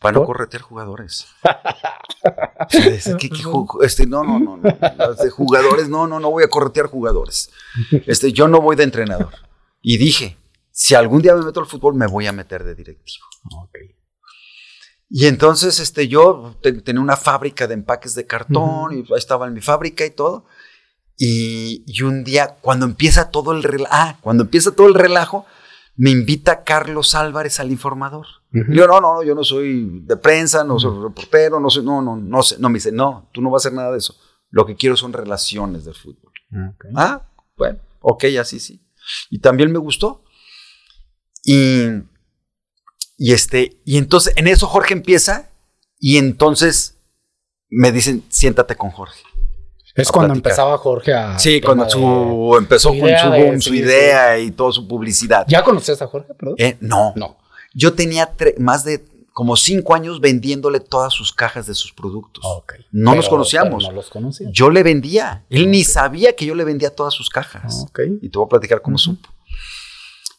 Para 0.04 0.18
no 0.20 0.26
corretear 0.26 0.62
jugadores. 0.62 1.26
¿qué- 3.18 3.28
qué 3.30 3.42
ju- 3.42 3.82
este, 3.84 4.06
no, 4.06 4.22
no, 4.24 4.38
no, 4.38 4.56
no. 4.56 4.70
Jugadores, 5.32 5.88
no, 5.88 6.06
no, 6.06 6.20
no 6.20 6.30
voy 6.30 6.44
a 6.44 6.48
corretear 6.48 6.86
jugadores. 6.86 7.50
Este, 8.06 8.32
yo 8.32 8.46
no 8.48 8.60
voy 8.60 8.76
de 8.76 8.84
entrenador. 8.84 9.32
Y 9.82 9.96
dije, 9.98 10.36
si 10.70 10.94
algún 10.94 11.22
día 11.22 11.34
me 11.34 11.42
meto 11.44 11.60
al 11.60 11.66
fútbol, 11.66 11.94
me 11.94 12.06
voy 12.06 12.26
a 12.26 12.32
meter 12.32 12.64
de 12.64 12.74
directivo. 12.74 13.26
Y 15.10 15.26
entonces 15.26 15.78
este, 15.80 16.08
yo 16.08 16.56
te- 16.62 16.72
tenía 16.82 17.00
una 17.02 17.16
fábrica 17.16 17.66
de 17.66 17.74
empaques 17.74 18.14
de 18.14 18.26
cartón 18.26 18.92
y 18.92 18.96
ahí 18.98 19.18
estaba 19.18 19.46
en 19.46 19.52
mi 19.54 19.60
fábrica 19.60 20.04
y 20.04 20.10
todo. 20.10 20.46
Y, 21.16 21.84
y 21.86 22.02
un 22.02 22.24
día, 22.24 22.56
cuando 22.60 22.86
empieza 22.86 23.30
todo 23.30 23.52
el 23.52 23.62
relajo, 23.62 23.92
ah, 23.94 24.16
cuando 24.20 24.42
empieza 24.44 24.72
todo 24.74 24.88
el 24.88 24.94
relajo, 24.94 25.46
me 25.96 26.10
invita 26.10 26.64
Carlos 26.64 27.14
Álvarez 27.14 27.60
al 27.60 27.70
informador. 27.70 28.26
Yo, 28.50 28.86
no, 28.86 29.00
no, 29.00 29.14
no, 29.14 29.22
yo 29.22 29.34
no 29.34 29.44
soy 29.44 30.00
de 30.04 30.16
prensa, 30.16 30.64
no 30.64 30.78
soy 30.78 31.02
reportero, 31.02 31.60
no 31.60 31.70
soy, 31.70 31.84
no, 31.84 32.02
no, 32.02 32.16
no 32.16 32.42
sé. 32.42 32.56
No, 32.58 32.68
me 32.68 32.74
dice, 32.74 32.92
no, 32.92 33.28
tú 33.32 33.40
no 33.40 33.50
vas 33.50 33.64
a 33.64 33.68
hacer 33.68 33.76
nada 33.76 33.92
de 33.92 33.98
eso. 33.98 34.16
Lo 34.50 34.66
que 34.66 34.76
quiero 34.76 34.96
son 34.96 35.12
relaciones 35.12 35.84
de 35.84 35.92
fútbol. 35.92 36.32
Ah, 36.94 37.28
bueno, 37.56 37.80
ok, 38.00 38.24
así 38.40 38.60
sí. 38.60 38.84
Y 39.30 39.38
también 39.40 39.72
me 39.72 39.78
gustó. 39.78 40.24
Y, 41.44 41.86
y 43.16 43.32
este, 43.32 43.80
y 43.84 43.98
entonces 43.98 44.32
en 44.36 44.46
eso 44.46 44.66
Jorge 44.66 44.94
empieza 44.94 45.50
y 45.98 46.18
entonces 46.18 46.98
me 47.68 47.92
dicen, 47.92 48.24
siéntate 48.28 48.76
con 48.76 48.90
Jorge. 48.90 49.20
Es 49.94 50.10
cuando 50.10 50.34
platicar. 50.34 50.50
empezaba 50.52 50.78
Jorge 50.78 51.12
a... 51.14 51.38
Sí, 51.38 51.60
cuando 51.60 51.88
su, 51.88 52.56
empezó 52.58 52.92
su 52.92 52.98
con 52.98 53.08
idea 53.08 53.24
su 53.24 53.30
de- 53.30 53.44
boom, 53.44 53.62
su 53.62 53.70
sí, 53.70 53.76
idea 53.78 54.38
y 54.38 54.50
toda 54.50 54.72
su 54.72 54.88
publicidad. 54.88 55.44
¿Ya 55.48 55.62
conocías 55.62 56.02
a 56.02 56.06
Jorge, 56.08 56.34
perdón? 56.34 56.56
Eh, 56.58 56.76
no, 56.80 57.12
No. 57.16 57.36
yo 57.74 57.94
tenía 57.94 58.34
más 58.58 58.82
de 58.84 59.04
como 59.32 59.56
cinco 59.56 59.94
años 59.94 60.20
vendiéndole 60.20 60.78
todas 60.80 61.12
sus 61.12 61.32
cajas 61.32 61.66
de 61.66 61.74
sus 61.74 61.92
productos. 61.92 62.44
No 62.92 63.10
Pero- 63.10 63.14
nos 63.16 63.28
conocíamos. 63.28 63.82
No 63.84 63.92
los 63.92 64.08
conocías. 64.10 64.50
Yo 64.52 64.70
le 64.70 64.82
vendía. 64.82 65.44
Él 65.50 65.70
ni 65.70 65.82
sabía 65.84 66.34
que 66.36 66.46
yo 66.46 66.54
le 66.54 66.64
vendía 66.64 66.94
todas 66.94 67.14
sus 67.14 67.28
cajas. 67.30 67.86
Y 68.22 68.28
te 68.28 68.38
voy 68.38 68.46
a 68.46 68.48
platicar 68.48 68.80
cómo 68.82 68.96
supo. 68.98 69.28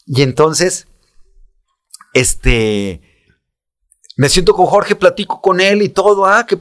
Y 0.05 0.21
entonces, 0.21 0.87
este, 2.13 3.01
me 4.17 4.29
siento 4.29 4.53
con 4.53 4.65
Jorge, 4.65 4.95
platico 4.95 5.41
con 5.41 5.59
él 5.59 5.81
y 5.81 5.89
todo, 5.89 6.25
ah, 6.25 6.45
qué 6.47 6.57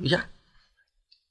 y 0.00 0.08
ya. 0.08 0.30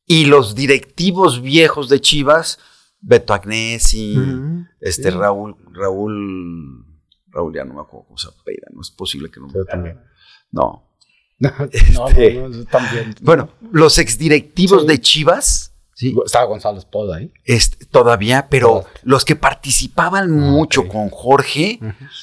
Y 0.08 0.26
los 0.26 0.56
directivos 0.56 1.42
viejos 1.42 1.90
de 1.90 2.00
Chivas, 2.02 2.58
Beto 3.02 3.34
Agnesi, 3.34 4.18
Ujú. 4.18 4.66
este 4.80 5.12
Sí. 5.12 5.18
Raúl, 5.18 5.56
Raúl, 5.74 6.86
Raúl 7.28 7.54
ya 7.54 7.64
no 7.66 7.74
me 7.76 7.82
acuerdo 7.82 8.06
cómo 8.08 8.18
se 8.18 8.28
apellida, 8.30 8.68
no 8.74 8.82
es 8.82 8.90
posible 8.90 9.30
que 9.30 9.40
no 9.40 9.48
me 9.48 9.64
también. 9.66 10.00
No. 10.52 10.84
no, 11.40 11.52
Este- 11.72 12.34
no, 12.36 12.50
no, 12.50 12.66
también. 12.66 13.14
Bueno, 13.22 13.50
los 13.72 13.98
exdirectivos 14.00 14.82
Sí. 14.84 14.88
de 14.88 15.02
Chivas, 15.02 15.74
sí, 15.94 16.16
Estaba 16.26 16.46
Gonzalo 16.46 16.80
Espoda 16.80 17.18
ahí. 17.18 17.32
este, 17.44 17.86
todavía, 17.86 18.48
pero 18.50 18.86
los 19.04 19.26
que 19.26 19.36
participaban 19.36 20.32
mucho 20.32 20.88
con 20.88 21.10
Jorge, 21.10 21.80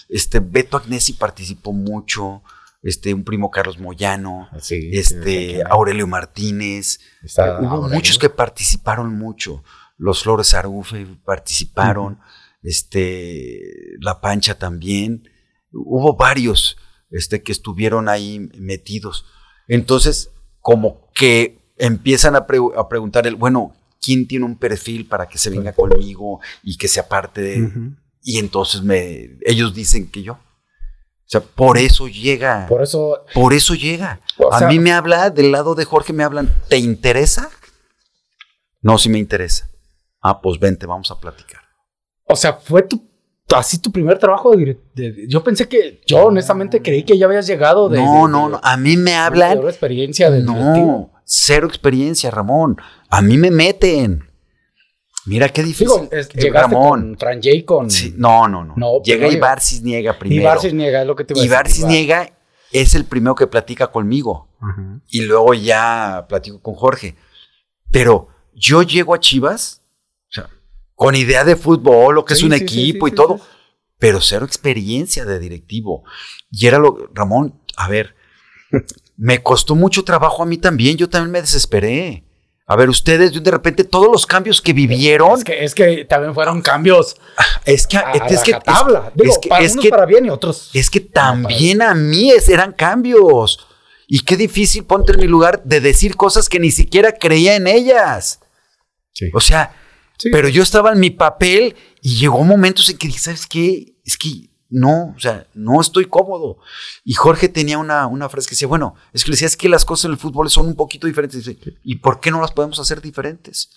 este 0.09 0.40
Beto 0.40 0.77
Agnesi 0.79 1.12
participó 1.12 1.73
mucho, 1.73 2.42
este 2.85 3.12
un 3.14 3.25
primo 3.25 3.51
Carlos 3.51 3.79
Moyano, 3.81 4.49
Sí. 4.61 4.90
este 4.92 5.62
Aurelio 5.68 6.07
Martínez, 6.07 7.01
Está 7.23 7.59
hubo 7.61 7.88
muchos 7.88 8.18
que 8.18 8.29
participaron 8.31 9.12
mucho, 9.18 9.64
los 9.99 10.23
Flores 10.23 10.55
Arufe 10.55 11.07
participaron, 11.25 12.18
este 12.62 13.61
La 14.01 14.20
Pancha 14.20 14.59
también, 14.59 15.29
hubo 15.73 16.16
varios 16.16 16.77
este 17.11 17.42
que 17.42 17.53
estuvieron 17.53 18.09
ahí 18.09 18.49
metidos. 18.59 19.25
Entonces, 19.68 20.31
como 20.61 21.11
que 21.14 21.59
empiezan 21.79 22.37
a, 22.37 22.47
pre- 22.47 22.59
a 22.77 22.88
preguntar 22.88 23.27
el, 23.27 23.37
bueno, 23.37 23.75
¿quién 24.01 24.27
tiene 24.27 24.44
un 24.44 24.59
perfil 24.59 25.07
para 25.07 25.27
que 25.29 25.38
se 25.38 25.51
venga 25.51 25.73
conmigo 25.73 26.40
y 26.62 26.77
que 26.77 26.88
sea 26.88 27.09
parte 27.09 27.40
de 27.40 27.70
y 28.27 28.38
entonces 28.38 28.83
me, 28.83 29.37
ellos 29.44 29.75
dicen 29.75 30.11
que 30.11 30.23
yo. 30.23 30.38
O 31.26 31.26
sea, 31.26 31.40
por 31.40 31.78
eso 31.78 32.06
llega. 32.06 32.66
Por 32.68 32.82
eso, 32.82 33.24
Por 33.32 33.52
eso 33.54 33.74
llega. 33.74 34.20
O 34.38 34.52
a 34.52 34.60
mí 34.68 34.78
me 34.78 34.92
habla, 34.92 35.30
del 35.30 35.50
lado 35.52 35.74
de 35.74 35.84
Jorge 35.84 36.12
me 36.12 36.22
hablan, 36.22 36.54
¿te 36.68 36.76
interesa? 36.76 37.50
No, 38.82 38.98
sí 38.98 39.08
me 39.08 39.18
interesa. 39.18 39.70
Ah, 40.20 40.40
pues 40.40 40.58
vente, 40.60 40.87
vamos 40.87 41.10
a 41.10 41.18
platicar. 41.18 41.60
o 42.26 42.37
sea, 42.37 42.54
fue 42.54 42.82
tu, 42.82 43.02
así 43.54 43.78
tu 43.78 43.90
primer 43.90 44.18
trabajo 44.18 44.54
de, 44.54 44.78
de- 44.94 45.26
Yo 45.28 45.42
pensé 45.42 45.68
que, 45.68 46.02
yo 46.06 46.26
honestamente 46.26 46.80
creí 46.82 47.02
que 47.04 47.16
ya 47.18 47.26
habías 47.26 47.46
llegado 47.46 47.88
de. 47.88 47.98
no, 47.98 48.28
no, 48.28 48.48
no. 48.48 48.60
A 48.62 48.76
mí 48.76 48.96
me 48.96 49.14
hablan. 49.14 49.58
una 49.58 49.68
experiencia 49.70 50.30
de 50.30 50.40
directivo. 50.42 50.60
No, 50.62 51.10
cero 51.24 51.66
experiencia, 51.66 52.30
Ramón. 52.30 52.76
A 53.08 53.22
mí 53.22 53.38
me 53.38 53.50
meten. 53.50 54.28
Mira 55.26 55.48
qué 55.48 55.62
difícil. 55.62 55.87
Digo, 55.88 56.08
es- 56.12 56.26
Eh, 56.26 56.40
llegaste 56.40 56.74
Ramón. 56.74 57.00
con 57.00 57.18
Fran 57.18 57.40
J 57.42 57.64
con. 57.64 57.90
Sí, 57.90 58.14
no, 58.16 58.46
no, 58.48 58.64
no. 58.64 58.74
No, 58.76 59.02
Llega 59.02 59.26
no 59.26 59.32
Ibar 59.32 59.60
Cisniega 59.60 60.18
primero. 60.18 60.42
Ibar 60.42 60.60
Cisniega, 60.60 61.00
es 61.00 61.06
lo 61.06 61.16
que 61.16 61.24
te 61.24 61.34
iba 61.34 61.42
a 61.42 61.46
Ibar 61.46 61.64
decir. 61.66 61.82
Cisniega 61.84 62.30
es 62.72 62.94
el 62.94 63.04
primero 63.04 63.34
que 63.34 63.46
platica 63.46 63.87
conmigo. 63.88 64.48
Y 65.08 65.20
luego 65.22 65.52
ya 65.54 66.24
platico 66.28 66.60
con 66.60 66.74
Jorge. 66.74 67.16
Pero 67.90 68.28
yo 68.54 68.82
llego 68.82 69.14
a 69.14 69.20
Chivas, 69.20 69.82
o 70.30 70.32
sea, 70.32 70.48
con 70.94 71.14
idea 71.14 71.44
de 71.44 71.54
fútbol, 71.56 72.14
lo 72.14 72.24
que 72.24 72.34
es 72.34 72.42
un 72.42 72.52
sí, 72.52 72.62
equipo 72.62 73.06
y 73.06 73.12
todo, 73.12 73.40
pero 73.98 74.20
cero 74.20 74.44
experiencia 74.46 75.24
de 75.24 75.38
directivo. 75.38 76.02
Y 76.50 76.66
era 76.66 76.78
lo, 76.78 77.10
Ramón, 77.14 77.60
a 77.76 77.88
ver, 77.88 78.14
me 79.16 79.42
costó 79.42 79.74
mucho 79.74 80.02
trabajo 80.02 80.42
a 80.42 80.46
mí 80.46 80.56
también, 80.58 80.96
yo 80.96 81.08
también 81.08 81.30
me 81.30 81.40
desesperé. 81.40 82.23
A 82.66 82.77
ver, 82.77 82.88
ustedes 82.88 83.42
de 83.42 83.50
repente 83.50 83.85
todos 83.85 84.11
los 84.11 84.27
cambios 84.27 84.62
que 84.62 84.72
vivieron. 84.72 85.37
Es 85.37 85.44
que, 85.44 85.64
es 85.64 85.74
que 85.74 86.05
también 86.07 86.35
fueron 86.35 86.62
cambios. 86.62 87.16
Es 87.66 87.87
que, 87.87 87.96
a, 87.96 88.12
es, 88.12 88.42
que 88.42 88.53
tabla. 88.53 89.11
Digo, 89.14 89.33
es 89.33 89.38
que, 89.38 89.48
para 89.48 89.64
unos 89.64 89.87
para 89.87 90.05
bien 90.05 90.27
y 90.27 90.29
otros. 90.29 90.70
Es 90.74 90.90
que 90.90 91.00
también 91.00 91.81
a 91.81 91.94
mí 91.94 92.31
eran 92.31 92.72
cambios. 92.72 93.66
Y 94.07 94.20
qué 94.20 94.37
difícil 94.37 94.85
ponte 94.85 95.12
en 95.14 95.20
mi 95.20 95.27
lugar 95.27 95.62
de 95.64 95.81
decir 95.81 96.14
cosas 96.14 96.50
que 96.50 96.61
ni 96.61 96.70
siquiera 96.70 97.12
creía 97.12 97.57
en 97.57 97.66
ellas. 97.66 98.40
Sí. 99.14 99.31
O 99.33 99.40
sea, 99.40 99.74
sí. 100.18 100.29
pero 100.31 100.48
yo 100.50 100.62
estaba 100.62 100.92
en 100.92 101.00
mi 101.00 101.09
papel 101.09 101.74
y 102.03 102.16
llegó 102.16 102.44
momentos 102.44 102.90
en 102.90 102.98
que 102.98 103.07
dije, 103.07 103.18
¿sabes 103.18 103.46
qué? 103.46 103.94
Es 104.05 104.18
que 104.18 104.50
no, 104.70 105.14
o 105.16 105.20
sea, 105.20 105.46
no 105.55 105.81
estoy 105.81 106.07
cómodo. 106.07 106.59
Y 107.05 107.14
Jorge 107.14 107.48
tenía 107.48 107.79
una, 107.79 108.07
una 108.07 108.29
frase 108.29 108.48
que 108.48 108.55
decía, 108.55 108.68
bueno, 108.68 108.94
es 109.12 109.24
que 109.24 109.31
le 109.31 109.35
decía, 109.35 109.46
es 109.46 109.57
que 109.57 109.68
las 109.68 109.85
cosas 109.85 110.07
en 110.07 110.12
el 110.12 110.18
fútbol 110.18 110.50
son 110.50 110.66
un 110.66 110.74
poquito 110.74 111.07
diferentes. 111.07 111.48
¿Y 111.83 111.96
por 111.96 112.20
qué 112.20 112.31
no 112.31 112.40
las 112.40 112.53
podemos 112.53 112.79
hacer 112.81 113.00
diferentes? 113.00 113.70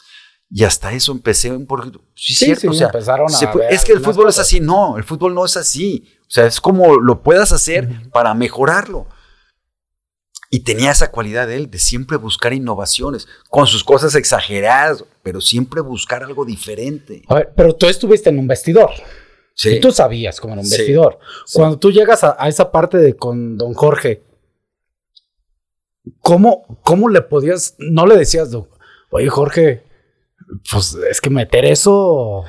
Y 0.49 0.63
hasta 0.63 0.93
eso 0.93 1.11
empecé 1.11 1.51
un 1.51 1.65
poquito. 1.65 2.01
Sí, 2.15 2.33
sí 2.33 2.45
cierto. 2.45 2.69
o 2.69 2.73
sea, 2.73 2.89
es 3.69 3.83
que 3.83 3.91
el 3.91 3.99
fútbol 3.99 4.29
es 4.29 4.39
así. 4.39 4.59
No, 4.59 4.97
el 4.97 5.03
fútbol 5.03 5.33
no 5.33 5.45
es 5.45 5.57
así. 5.57 6.07
O 6.21 6.31
sea, 6.31 6.45
es 6.45 6.61
como 6.61 6.97
lo 6.97 7.21
puedas 7.21 7.51
hacer 7.51 8.09
para 8.11 8.33
mejorarlo. 8.33 9.07
Y 10.49 10.61
tenía 10.61 10.91
esa 10.91 11.11
cualidad 11.11 11.47
de 11.47 11.57
él, 11.57 11.69
de 11.69 11.77
siempre 11.77 12.15
buscar 12.15 12.53
innovaciones, 12.53 13.27
con 13.49 13.67
sus 13.67 13.83
cosas 13.83 14.15
exageradas, 14.15 15.03
pero 15.21 15.41
siempre 15.41 15.81
buscar 15.81 16.23
algo 16.23 16.45
diferente. 16.45 17.23
A 17.27 17.35
ver, 17.35 17.53
pero 17.53 17.75
tú 17.75 17.87
estuviste 17.87 18.29
en 18.29 18.39
un 18.39 18.47
vestidor. 18.47 18.91
Sí. 19.57 19.69
Y 19.69 19.79
tú 19.79 19.91
sabías 19.91 20.39
como 20.39 20.53
era 20.53 20.61
un 20.61 20.69
vestidor. 20.69 21.17
Cuando 21.51 21.79
tú 21.79 21.91
llegas 21.91 22.23
a, 22.23 22.47
esa 22.47 22.71
parte 22.71 22.97
de 22.97 23.15
con 23.15 23.57
don 23.57 23.73
Jorge, 23.73 24.23
¿cómo, 26.21 26.79
¿cómo 26.83 27.09
le 27.09 27.23
podías, 27.23 27.75
no 27.79 28.05
le 28.05 28.15
decías, 28.15 28.55
oye 29.09 29.29
Jorge, 29.29 29.83
pues 30.71 30.95
es 31.09 31.19
que 31.19 31.31
meter 31.31 31.65
eso 31.65 32.43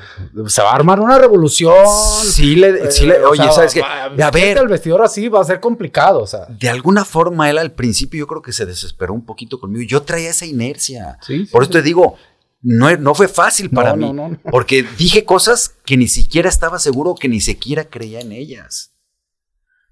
se 0.47 0.61
va 0.61 0.71
a 0.71 0.75
armar 0.75 0.99
una 0.99 1.17
revolución. 1.17 1.73
Sí, 2.23 2.55
le, 2.55 2.91
sí 2.91 3.07
le 3.07 3.23
oye, 3.25 3.51
sabes 3.51 3.73
que 3.73 3.81
a 3.81 4.31
ver, 4.31 4.59
el 4.59 4.67
vestidor 4.67 5.01
así 5.01 5.27
va 5.27 5.41
a 5.41 5.45
ser 5.45 5.59
complicado, 5.59 6.21
o 6.21 6.27
sea. 6.27 6.45
De 6.47 6.69
alguna 6.69 7.03
forma 7.05 7.49
él 7.49 7.57
al 7.57 7.71
principio 7.71 8.19
yo 8.19 8.27
creo 8.27 8.41
que 8.43 8.53
se 8.53 8.67
desesperó 8.67 9.13
un 9.13 9.25
poquito 9.25 9.59
conmigo. 9.59 9.83
Yo 9.83 10.03
traía 10.03 10.29
esa 10.29 10.45
inercia. 10.45 11.17
Por 11.51 11.63
eso 11.63 11.71
te 11.71 11.81
digo, 11.81 12.15
no, 12.61 12.95
no 12.97 13.15
fue 13.15 13.27
fácil 13.27 13.69
para 13.69 13.95
mí. 13.95 14.11
porque 14.51 14.83
dije 14.97 15.23
cosas 15.23 15.75
que 15.85 15.97
ni 15.97 16.07
siquiera 16.07 16.49
estaba 16.49 16.79
seguro, 16.79 17.15
que 17.15 17.29
ni 17.29 17.39
siquiera 17.39 17.85
creía 17.85 18.19
en 18.19 18.31
ellas. 18.31 18.91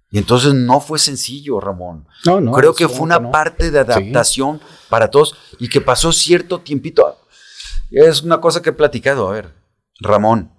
Y 0.09 0.17
entonces 0.17 0.53
no 0.53 0.79
fue 0.79 0.99
sencillo, 0.99 1.59
Ramón. 1.59 2.07
No, 2.25 2.39
no. 2.39 2.53
Creo 2.53 2.73
que 2.73 2.87
fue 2.87 3.01
una 3.01 3.29
parte 3.31 3.71
de 3.71 3.79
adaptación 3.79 4.61
para 4.89 5.09
todos 5.11 5.35
y 5.59 5.69
que 5.69 5.81
pasó 5.81 6.13
cierto 6.13 6.61
tiempito. 6.61 7.17
Es 7.91 8.21
una 8.21 8.39
cosa 8.39 8.61
que 8.61 8.69
he 8.69 8.73
platicado. 8.73 9.27
A 9.27 9.33
ver, 9.33 9.53
Ramón. 9.99 10.51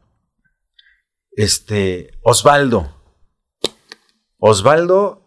Este, 1.32 2.10
Osvaldo. 2.22 2.94
Osvaldo 4.38 5.22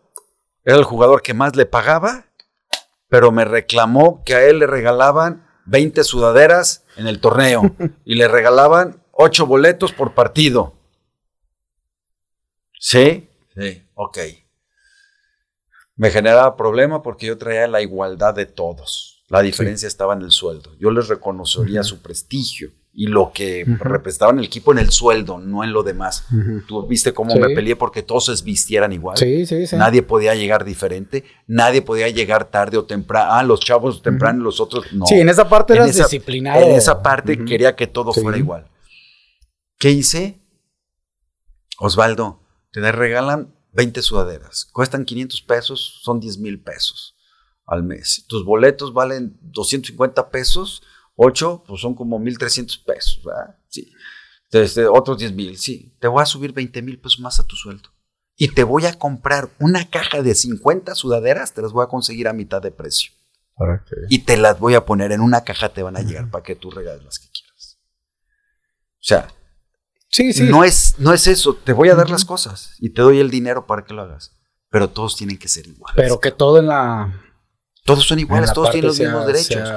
era 0.64 0.78
el 0.78 0.84
jugador 0.84 1.22
que 1.22 1.34
más 1.34 1.56
le 1.56 1.66
pagaba, 1.66 2.28
pero 3.08 3.32
me 3.32 3.44
reclamó 3.46 4.24
que 4.24 4.36
a 4.36 4.46
él 4.46 4.60
le 4.60 4.68
regalaban 4.68 5.48
20 5.66 6.04
sudaderas 6.04 6.86
en 6.98 7.08
el 7.08 7.20
torneo 7.20 7.76
y 8.06 8.16
le 8.16 8.28
regalaban 8.28 9.04
8 9.12 9.46
boletos 9.46 9.94
por 9.94 10.14
partido. 10.14 10.74
¿Sí? 12.80 13.30
Sí, 13.56 13.84
ok. 13.94 14.18
Me 15.96 16.10
generaba 16.10 16.56
problema 16.56 17.04
porque 17.04 17.28
yo 17.28 17.38
traía 17.38 17.68
la 17.68 17.82
igualdad 17.82 18.34
de 18.34 18.48
todos. 18.48 19.24
La 19.28 19.42
diferencia 19.42 19.88
estaba 19.88 20.14
en 20.14 20.24
el 20.24 20.32
sueldo. 20.32 20.76
Yo 20.78 20.92
les 20.92 21.08
reconocería 21.08 21.84
su 21.84 22.02
prestigio 22.02 22.72
y 22.94 23.08
lo 23.08 23.32
que 23.34 23.66
representaban 23.80 24.40
el 24.40 24.46
equipo 24.46 24.74
en 24.74 24.80
el 24.80 24.92
sueldo, 24.92 25.40
no 25.40 25.64
en 25.64 25.72
lo 25.72 25.82
demás. 25.82 26.26
Tú 26.68 26.86
viste 26.88 27.14
cómo 27.14 27.36
me 27.36 27.50
peleé 27.56 27.76
porque 27.76 28.04
todos 28.04 28.26
se 28.26 28.44
vistieran 28.44 28.92
igual. 28.92 29.18
Sí, 29.18 29.46
sí, 29.46 29.66
sí. 29.66 29.76
Nadie 29.78 30.02
podía 30.02 30.36
llegar 30.36 30.66
diferente, 30.66 31.24
nadie 31.48 31.82
podía 31.82 32.10
llegar 32.10 32.52
tarde 32.52 32.78
o 32.78 32.86
temprano. 32.86 33.32
Ah, 33.32 33.44
los 33.44 33.62
chavos 33.62 34.02
temprano 34.02 34.42
y 34.42 34.44
los 34.44 34.60
otros 34.60 34.92
no. 34.92 35.06
Sí, 35.06 35.16
en 35.16 35.30
esa 35.30 35.48
parte 35.48 35.74
eras 35.74 35.96
disciplinado. 35.96 36.62
En 36.62 36.76
esa 36.76 37.02
parte 37.02 37.44
quería 37.46 37.76
que 37.76 37.88
todo 37.88 38.14
fuera 38.14 38.38
igual. 38.38 38.70
¿Qué 39.78 39.92
hice? 39.92 40.42
Osvaldo, 41.80 42.42
te 42.72 42.92
regalan 42.92 43.56
20 43.72 44.02
sudaderas. 44.02 44.66
Cuestan 44.72 45.06
500 45.06 45.42
pesos, 45.44 46.02
son 46.04 46.20
10 46.20 46.38
mil 46.40 46.62
pesos 46.62 47.16
al 47.66 47.84
mes. 47.84 48.26
Tus 48.28 48.44
boletos 48.44 48.94
valen 48.94 49.38
250 49.42 50.30
pesos 50.30 50.84
8, 51.24 51.64
pues 51.68 51.82
son 51.82 51.94
como 51.94 52.20
1.300 52.20 52.84
pesos, 52.84 53.22
¿verdad? 53.24 53.56
Sí. 53.70 53.92
Entonces, 54.46 54.88
otros 54.92 55.20
10 55.20 55.34
mil, 55.34 55.58
sí. 55.58 55.96
Te 56.00 56.08
voy 56.08 56.22
a 56.22 56.26
subir 56.26 56.52
20 56.52 56.82
mil 56.82 57.00
pesos 57.00 57.20
más 57.20 57.40
a 57.40 57.46
tu 57.46 57.56
sueldo. 57.56 57.90
Y 58.36 58.48
te 58.50 58.64
voy 58.64 58.88
a 58.88 58.98
comprar 58.98 59.50
una 59.60 59.88
caja 59.88 60.24
de 60.24 60.34
50 60.34 60.96
sudaderas, 60.96 61.54
te 61.54 61.62
las 61.62 61.74
voy 61.74 61.84
a 61.84 61.88
conseguir 61.88 62.28
a 62.28 62.34
mitad 62.34 62.60
de 62.60 62.72
precio. 62.72 63.12
Y 64.10 64.20
te 64.20 64.36
las 64.36 64.60
voy 64.60 64.74
a 64.74 64.84
poner 64.84 65.12
en 65.12 65.22
una 65.22 65.44
caja, 65.44 65.70
te 65.70 65.84
van 65.84 65.96
a 65.96 66.02
llegar 66.02 66.32
para 66.32 66.44
que 66.44 66.56
tú 66.56 66.72
regales 66.72 67.04
las 67.04 67.20
que 67.20 67.28
quieras. 67.30 67.78
O 68.96 69.04
sea, 69.04 69.28
sí, 70.10 70.34
sí. 70.34 70.44
No, 70.50 70.64
es, 70.64 70.96
no 70.98 71.14
es 71.14 71.28
eso. 71.28 71.54
Te 71.54 71.74
voy 71.74 71.90
a 71.90 71.96
dar 71.96 72.10
las 72.10 72.26
cosas 72.26 72.76
y 72.80 72.90
te 72.90 73.04
doy 73.04 73.20
el 73.20 73.30
dinero 73.30 73.68
para 73.68 73.86
que 73.86 73.94
lo 73.94 74.02
hagas. 74.02 74.32
Pero 74.72 74.90
todos 74.90 75.16
tienen 75.16 75.38
que 75.38 75.48
ser 75.48 75.68
iguales. 75.68 75.96
Pero 75.96 76.20
que 76.20 76.32
todo 76.32 76.58
en 76.58 76.66
la 76.66 77.14
todos 77.84 78.06
son 78.06 78.20
iguales, 78.20 78.54
todos 78.54 78.72
tienen 78.72 78.88
los 78.88 79.00
mismos 79.00 79.26
derechos. 79.26 79.70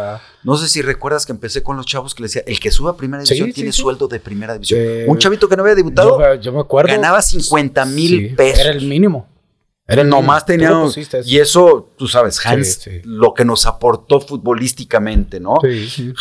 No 0.43 0.57
sé 0.57 0.69
si 0.69 0.83
recuerdas 0.83 1.25
que 1.25 1.33
empecé 1.33 1.63
con 1.63 1.77
los 1.77 1.87
chavos 1.87 2.15
que 2.15 2.23
le 2.23 2.29
decía, 2.29 2.43
el 2.47 2.61
que 2.61 2.71
suba 2.71 2.93
a 2.93 2.97
primera 2.97 3.23
división 3.23 3.53
tiene 3.53 3.73
sueldo 3.73 4.09
de 4.09 4.21
primera 4.21 4.55
división. 4.55 4.81
Un 5.07 5.19
chavito 5.19 5.49
que 5.49 5.57
no 5.57 5.63
había 5.63 5.75
debutado 5.75 6.35
yo, 6.37 6.53
me 6.53 6.61
acuerdo, 6.61 6.93
ganaba 6.93 7.23
50 7.23 7.85
mil 7.87 8.35
pesos. 8.35 8.61
Era 8.61 8.71
el 8.71 8.87
mínimo. 8.87 9.29
Era 9.87 10.01
el 10.01 10.09
Nomás 10.09 10.47
teníamos. 10.47 10.97
Y 11.27 11.39
eso, 11.39 11.91
tú 11.99 12.09
sabes, 12.09 12.45
Hans, 12.45 12.89
lo 13.05 13.35
que 13.35 13.45
nos 13.45 13.67
aportó 13.67 14.21
futbolísticamente, 14.21 15.41
¿no? 15.41 15.57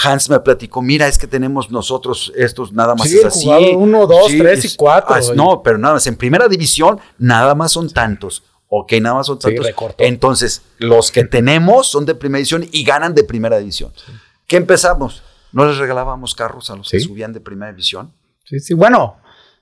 Hans 0.04 0.30
me 0.30 0.40
platicó, 0.42 0.82
mira, 0.82 1.08
es 1.08 1.18
que 1.18 1.28
tenemos 1.28 1.72
nosotros 1.72 2.34
estos, 2.36 2.74
nada 2.74 2.96
más 2.96 3.10
es 3.12 3.24
así. 3.24 3.50
Uno, 3.76 4.06
dos, 4.06 4.28
tres 4.28 4.66
y 4.66 4.76
cuatro. 4.76 5.16
no, 5.36 5.62
pero 5.64 5.78
nada 5.78 5.96
más, 5.96 6.08
en 6.08 6.16
primera 6.16 6.48
división, 6.48 7.00
nada 7.18 7.56
más 7.56 7.72
son 7.72 7.90
tantos. 7.90 8.44
Ok, 8.76 8.94
nada 8.94 9.18
más 9.18 9.28
son 9.28 9.38
tantos. 9.38 9.68
Entonces, 10.00 10.64
los 10.80 11.12
que 11.12 11.24
tenemos 11.26 11.86
son 11.86 12.08
de 12.08 12.16
primera 12.16 12.40
división 12.40 12.68
y 12.72 12.84
ganan 12.84 13.14
de 13.14 13.24
primera 13.24 13.60
división. 13.60 13.94
¿Qué 14.48 14.58
empezamos? 14.58 15.22
¿No 15.52 15.68
les 15.68 15.78
regalábamos 15.78 16.34
carros 16.34 16.72
a 16.72 16.76
los 16.76 16.90
que 16.90 17.00
subían 17.00 17.34
de 17.34 17.40
primera 17.40 17.72
división? 17.72 18.12
Sí, 18.46 18.60
sí. 18.60 18.74
Bueno, 18.74 19.18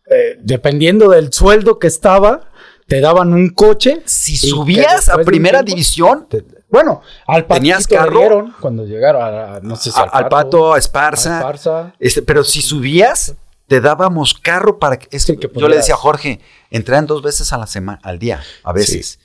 eh, 0.10 0.38
dependiendo 0.40 1.10
del 1.10 1.34
sueldo 1.34 1.78
que 1.78 1.88
estaba, 1.88 2.52
te 2.88 3.02
daban 3.02 3.34
un 3.34 3.50
coche. 3.50 4.02
Si 4.06 4.38
subías 4.38 5.10
a 5.10 5.18
primera 5.18 5.62
división, 5.62 6.28
bueno, 6.70 7.02
al 7.28 7.46
pato 7.46 7.60
tenías 7.60 7.88
carro 7.88 8.54
cuando 8.62 8.86
llegaron 8.86 9.22
a, 9.22 9.60
no 9.62 9.76
sé 9.76 9.92
si 9.92 10.00
al, 10.00 10.30
pato, 10.30 10.74
a 10.74 10.78
Esparza. 10.78 11.94
Este, 12.00 12.22
pero 12.22 12.46
si 12.46 12.62
subías, 12.62 13.36
te 13.72 13.80
dábamos 13.80 14.34
carro 14.34 14.80
para 14.80 15.00
que. 15.00 15.18
yo 15.56 15.70
le 15.70 15.78
decía 15.78 15.94
a 15.94 15.98
Jorge, 15.98 16.42
entrenan 16.72 17.08
dos 17.08 17.24
veces 17.24 17.54
a 17.54 17.58
la 17.58 17.68
semana, 17.68 18.02
al 18.04 18.20
día, 18.20 18.44
a 18.66 18.74
veces. 18.74 19.18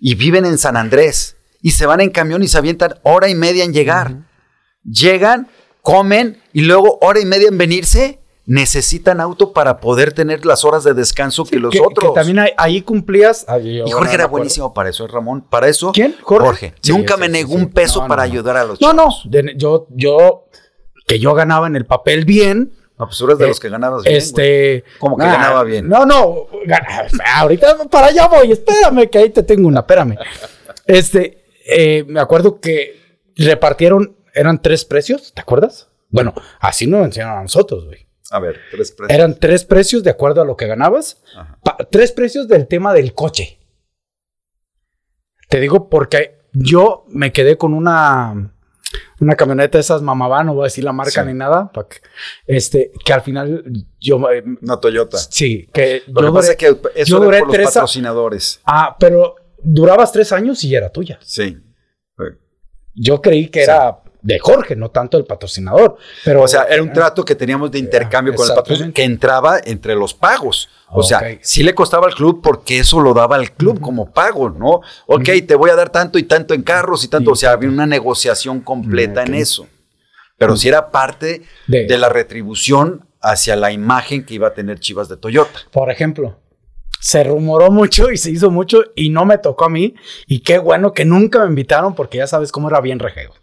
Y 0.00 0.16
viven 0.16 0.44
en 0.44 0.58
San 0.58 0.76
Andrés. 0.76 1.36
Y 1.60 1.70
se 1.70 1.86
van 1.86 2.00
en 2.00 2.10
camión 2.10 2.42
y 2.42 2.48
se 2.48 2.58
avientan 2.58 2.96
hora 3.04 3.28
y 3.28 3.36
media 3.36 3.62
en 3.62 3.72
llegar. 3.72 4.26
Llegan, 4.82 5.46
comen 5.82 6.42
y 6.52 6.62
luego 6.62 6.98
hora 7.00 7.20
y 7.20 7.24
media 7.26 7.46
en 7.46 7.56
venirse. 7.58 8.18
Necesitan 8.44 9.20
auto 9.20 9.52
para 9.52 9.78
poder 9.78 10.12
tener 10.12 10.44
las 10.44 10.64
horas 10.64 10.82
de 10.82 10.94
descanso 10.94 11.44
que 11.44 11.60
los 11.60 11.72
otros. 11.80 12.12
también 12.12 12.44
ahí, 12.56 12.82
cumplías. 12.82 13.46
y 13.62 13.88
Jorge 13.88 14.14
era 14.14 14.26
buenísimo 14.26 14.74
para 14.74 14.90
eso, 14.90 15.06
Ramón. 15.06 15.46
Para 15.48 15.68
eso. 15.68 15.92
¿Quién? 15.92 16.16
Jorge. 16.22 16.74
Nunca 16.88 17.16
me 17.16 17.28
negó 17.28 17.54
un 17.54 17.70
peso 17.70 18.04
para 18.08 18.24
ayudar 18.24 18.56
a 18.56 18.64
los 18.64 18.80
No, 18.80 18.92
no. 18.92 19.10
yo, 19.56 19.86
yo, 19.90 20.48
que 21.06 21.20
yo 21.20 21.34
ganaba 21.34 21.68
en 21.68 21.76
el 21.76 21.86
papel 21.86 22.24
bien 22.24 22.72
no, 23.02 23.08
pues 23.08 23.38
de 23.38 23.46
los 23.48 23.58
eh, 23.58 23.60
que 23.60 23.68
ganabas 23.68 24.04
bien. 24.04 24.16
Este. 24.16 24.84
Como 24.98 25.16
que 25.16 25.24
ganaba 25.24 25.64
bien. 25.64 25.88
No, 25.88 26.06
no. 26.06 26.46
ahorita 27.36 27.84
para 27.90 28.08
allá 28.08 28.28
voy. 28.28 28.52
Espérame, 28.52 29.08
que 29.08 29.18
ahí 29.18 29.30
te 29.30 29.42
tengo 29.42 29.68
una. 29.68 29.80
Espérame. 29.80 30.16
Este. 30.86 31.44
Eh, 31.66 32.04
me 32.06 32.20
acuerdo 32.20 32.60
que 32.60 33.20
repartieron. 33.36 34.16
Eran 34.34 34.62
tres 34.62 34.84
precios, 34.84 35.34
¿te 35.34 35.42
acuerdas? 35.42 35.88
Bueno, 36.08 36.32
así 36.60 36.86
nos 36.86 37.04
enseñaron 37.04 37.38
a 37.38 37.42
nosotros, 37.42 37.84
güey. 37.86 38.06
A 38.30 38.38
ver, 38.38 38.60
tres 38.70 38.92
precios. 38.92 39.18
Eran 39.18 39.38
tres 39.38 39.64
precios 39.64 40.02
de 40.02 40.10
acuerdo 40.10 40.40
a 40.40 40.44
lo 40.44 40.56
que 40.56 40.66
ganabas. 40.66 41.22
tres 41.90 42.12
precios 42.12 42.48
del 42.48 42.66
tema 42.66 42.94
del 42.94 43.14
coche. 43.14 43.58
Te 45.48 45.60
digo 45.60 45.90
porque 45.90 46.38
yo 46.52 47.04
me 47.08 47.32
quedé 47.32 47.58
con 47.58 47.74
una 47.74 48.54
una 49.20 49.34
camioneta 49.34 49.78
de 49.78 49.82
esas 49.82 50.02
mamabá, 50.02 50.44
no 50.44 50.54
voy 50.54 50.62
a 50.62 50.64
decir 50.64 50.84
la 50.84 50.92
marca 50.92 51.24
ni 51.24 51.34
nada, 51.34 51.70
que, 51.72 51.96
este, 52.46 52.92
que 53.04 53.12
al 53.12 53.22
final 53.22 53.64
yo... 54.00 54.18
Eh, 54.30 54.44
una 54.60 54.78
Toyota. 54.78 55.18
Sí, 55.18 55.68
que 55.72 56.02
Lo 56.08 56.22
yo 56.22 56.40
que 56.40 56.56
que 56.56 56.78
eso 56.94 57.20
duré 57.20 57.40
por 57.40 57.56
los 57.58 57.72
patrocinadores. 57.72 58.60
Ah, 58.64 58.96
pero 58.98 59.36
durabas 59.62 60.12
tres 60.12 60.32
años 60.32 60.62
y 60.64 60.74
era 60.74 60.90
tuya. 60.90 61.18
Sí. 61.22 61.58
Yo 62.94 63.22
creí 63.22 63.48
que 63.48 63.62
era 63.62 64.01
de 64.22 64.38
Jorge, 64.38 64.76
no 64.76 64.90
tanto 64.90 65.16
del 65.16 65.26
patrocinador. 65.26 65.96
Pero, 66.24 66.42
o 66.42 66.48
sea, 66.48 66.64
era 66.64 66.82
un 66.82 66.92
trato 66.92 67.24
que 67.24 67.34
teníamos 67.34 67.70
de 67.70 67.78
intercambio 67.80 68.34
con 68.34 68.48
el 68.48 68.54
patrocinador 68.54 68.94
que 68.94 69.04
entraba 69.04 69.60
entre 69.64 69.94
los 69.94 70.14
pagos. 70.14 70.68
O 70.88 71.02
sea, 71.02 71.38
sí 71.40 71.62
le 71.62 71.74
costaba 71.74 72.06
al 72.06 72.14
club 72.14 72.40
porque 72.42 72.78
eso 72.78 73.00
lo 73.00 73.14
daba 73.14 73.36
al 73.36 73.52
club 73.52 73.80
como 73.80 74.12
pago, 74.12 74.50
¿no? 74.50 74.82
Ok, 75.06 75.28
te 75.46 75.54
voy 75.54 75.70
a 75.70 75.74
dar 75.74 75.90
tanto 75.90 76.18
y 76.18 76.24
tanto 76.24 76.54
en 76.54 76.62
carros 76.62 77.04
y 77.04 77.08
tanto. 77.08 77.32
O 77.32 77.36
sea, 77.36 77.52
había 77.52 77.68
una 77.68 77.86
negociación 77.86 78.60
completa 78.60 79.22
en 79.22 79.34
eso. 79.34 79.66
Pero 80.38 80.56
sí 80.56 80.68
era 80.68 80.90
parte 80.90 81.42
de 81.66 81.98
la 81.98 82.08
retribución 82.08 83.06
hacia 83.20 83.56
la 83.56 83.72
imagen 83.72 84.24
que 84.24 84.34
iba 84.34 84.48
a 84.48 84.54
tener 84.54 84.80
Chivas 84.80 85.08
de 85.08 85.16
Toyota. 85.16 85.60
Por 85.70 85.90
ejemplo, 85.90 86.38
se 87.00 87.24
rumoró 87.24 87.70
mucho 87.70 88.10
y 88.10 88.16
se 88.16 88.30
hizo 88.30 88.50
mucho 88.50 88.82
y 88.94 89.10
no 89.10 89.24
me 89.24 89.38
tocó 89.38 89.64
a 89.64 89.68
mí. 89.68 89.94
Y 90.26 90.40
qué 90.40 90.58
bueno 90.58 90.92
que 90.92 91.04
nunca 91.04 91.40
me 91.40 91.46
invitaron 91.46 91.94
porque 91.94 92.18
ya 92.18 92.26
sabes 92.26 92.52
cómo 92.52 92.68
era 92.68 92.80
bien 92.80 92.98
rejego. 92.98 93.34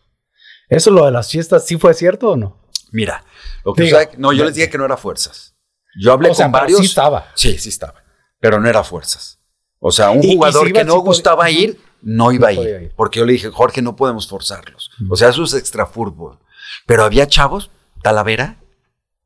¿Eso 0.69 0.91
lo 0.91 1.05
de 1.05 1.12
las 1.12 1.29
fiestas 1.29 1.65
sí 1.65 1.77
fue 1.77 1.93
cierto 1.93 2.29
o 2.29 2.38
no? 2.38 2.58
Mira, 2.91 3.23
lo 3.63 3.73
que 3.73 4.10
no, 4.17 4.34
yo 4.34 4.45
les 4.45 4.55
dije 4.55 4.69
que 4.69 4.77
no 4.77 4.86
era 4.86 4.97
fuerzas. 4.97 5.55
Yo 5.99 6.13
hablé 6.13 6.29
con 6.34 6.51
varios. 6.51 6.79
Sí 6.79 6.86
estaba. 6.86 7.27
Sí, 7.36 7.58
sí 7.58 7.69
estaba. 7.69 7.95
Pero 8.39 8.60
no 8.60 8.69
era 8.69 8.84
fuerzas. 8.84 9.39
O 9.79 9.91
sea, 9.91 10.12
un 10.12 10.21
jugador 10.21 10.71
que 10.71 10.84
no 10.84 10.99
gustaba 10.99 11.49
ir, 11.49 11.79
no 12.01 12.32
iba 12.32 12.49
a 12.49 12.53
ir, 12.53 12.93
Porque 12.95 13.19
yo 13.19 13.25
le 13.25 13.34
dije, 13.34 13.49
Jorge, 13.49 13.82
no 13.82 13.95
podemos 13.95 14.27
forzarlos. 14.27 14.91
O 15.10 15.15
sea, 15.15 15.29
eso 15.29 15.43
es 15.43 15.53
extra 15.53 15.86
fútbol. 15.86 16.38
Pero 16.86 17.03
había 17.03 17.27
chavos, 17.27 17.71
Talavera, 18.01 18.58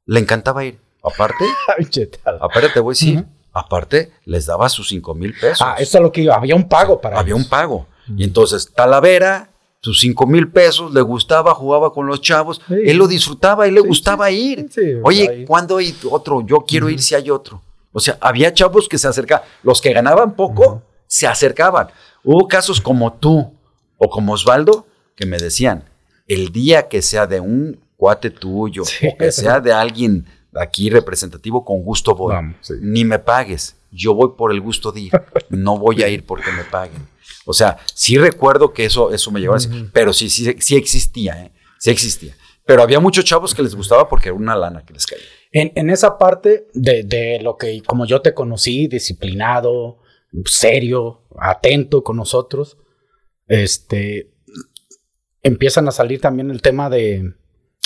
le 0.06 0.20
encantaba 0.20 0.64
ir. 0.64 0.80
Aparte, 1.04 1.44
aparte 2.40 2.70
te 2.70 2.80
voy 2.80 2.92
a 2.92 2.96
decir, 2.96 3.26
aparte 3.52 4.14
les 4.26 4.46
daba 4.46 4.70
sus 4.70 4.88
cinco 4.88 5.14
mil 5.14 5.34
pesos. 5.34 5.62
Ah, 5.62 5.76
eso 5.78 5.98
es 5.98 6.02
lo 6.02 6.12
que 6.12 6.22
iba, 6.22 6.36
había 6.36 6.56
un 6.56 6.70
pago 6.70 7.02
para 7.02 7.20
Había 7.20 7.36
un 7.36 7.48
pago. 7.48 7.88
Y 8.16 8.24
entonces 8.24 8.72
Talavera, 8.74 9.50
sus 9.84 10.00
cinco 10.00 10.26
mil 10.26 10.48
pesos, 10.48 10.94
le 10.94 11.02
gustaba, 11.02 11.54
jugaba 11.54 11.92
con 11.92 12.08
los 12.08 12.22
chavos, 12.22 12.62
él 12.70 12.96
lo 12.96 13.06
disfrutaba 13.06 13.68
y 13.68 13.72
le 13.72 13.82
gustaba 13.82 14.32
ir. 14.32 14.70
Oye, 15.04 15.44
¿cuándo 15.46 15.76
hay 15.76 15.94
otro? 16.10 16.40
Yo 16.40 16.62
quiero 16.62 16.90
ir 16.90 17.02
si 17.02 17.16
hay 17.16 17.30
otro. 17.30 17.62
O 17.92 18.00
sea, 18.00 18.18
había 18.22 18.54
chavos 18.54 18.88
que 18.88 18.98
se 18.98 19.10
acercaban, 19.10 19.46
los 19.62 19.82
que 19.82 19.92
ganaban 19.92 20.36
poco, 20.36 20.82
se 21.06 21.28
acercaban. 21.28 21.90
Hubo 22.24 22.48
casos 22.48 22.80
como 22.80 23.12
tú 23.12 23.52
o 23.98 24.10
como 24.10 24.32
Osvaldo 24.32 24.88
que 25.18 25.26
me 25.26 25.38
decían, 25.38 25.84
el 26.28 26.54
día 26.54 26.88
que 26.88 27.02
sea 27.02 27.28
de 27.28 27.42
un 27.42 27.78
cuate 27.98 28.30
tuyo 28.30 28.84
o 28.84 29.18
que 29.18 29.34
sea 29.34 29.60
de 29.60 29.74
alguien 29.74 30.26
aquí 30.56 30.90
representativo, 30.90 31.66
con 31.66 31.84
gusto 31.84 32.16
voy. 32.16 32.36
Ni 32.80 33.04
me 33.04 33.20
pagues, 33.20 33.76
yo 33.94 34.14
voy 34.14 34.32
por 34.38 34.52
el 34.52 34.62
gusto 34.62 34.92
de 34.92 35.02
ir, 35.02 35.12
no 35.50 35.78
voy 35.78 36.04
a 36.04 36.10
ir 36.10 36.26
porque 36.26 36.52
me 36.52 36.64
paguen. 36.64 37.08
O 37.46 37.54
sea, 37.54 37.78
sí 37.94 38.18
recuerdo 38.18 38.74
que 38.74 38.86
eso, 38.86 39.14
eso 39.14 39.32
me 39.32 39.40
llevaba 39.40 39.58
así, 39.58 39.70
pero 39.94 40.14
sí, 40.14 40.30
sí, 40.30 40.56
sí 40.60 40.76
existía, 40.76 41.44
¿eh? 41.44 41.52
sí 41.78 41.92
existía. 41.92 42.36
Pero 42.66 42.82
había 42.82 43.00
muchos 43.00 43.26
chavos 43.26 43.54
que 43.54 43.62
les 43.62 43.76
gustaba 43.76 44.08
porque 44.08 44.30
era 44.30 44.38
una 44.38 44.56
lana 44.56 44.86
que 44.86 44.94
les 44.94 45.06
caía. 45.06 45.24
En, 45.52 45.72
en 45.76 45.90
esa 45.90 46.18
parte 46.18 46.68
de, 46.74 47.04
de, 47.04 47.40
lo 47.42 47.58
que, 47.58 47.82
como 47.84 48.06
yo 48.06 48.22
te 48.22 48.34
conocí, 48.34 48.88
disciplinado, 48.88 50.00
serio, 50.46 51.24
atento 51.38 52.04
con 52.04 52.18
nosotros, 52.18 52.78
este, 53.48 54.32
empiezan 55.42 55.88
a 55.88 55.92
salir 55.92 56.22
también 56.22 56.50
el 56.50 56.62
tema 56.62 56.90
de, 56.90 57.34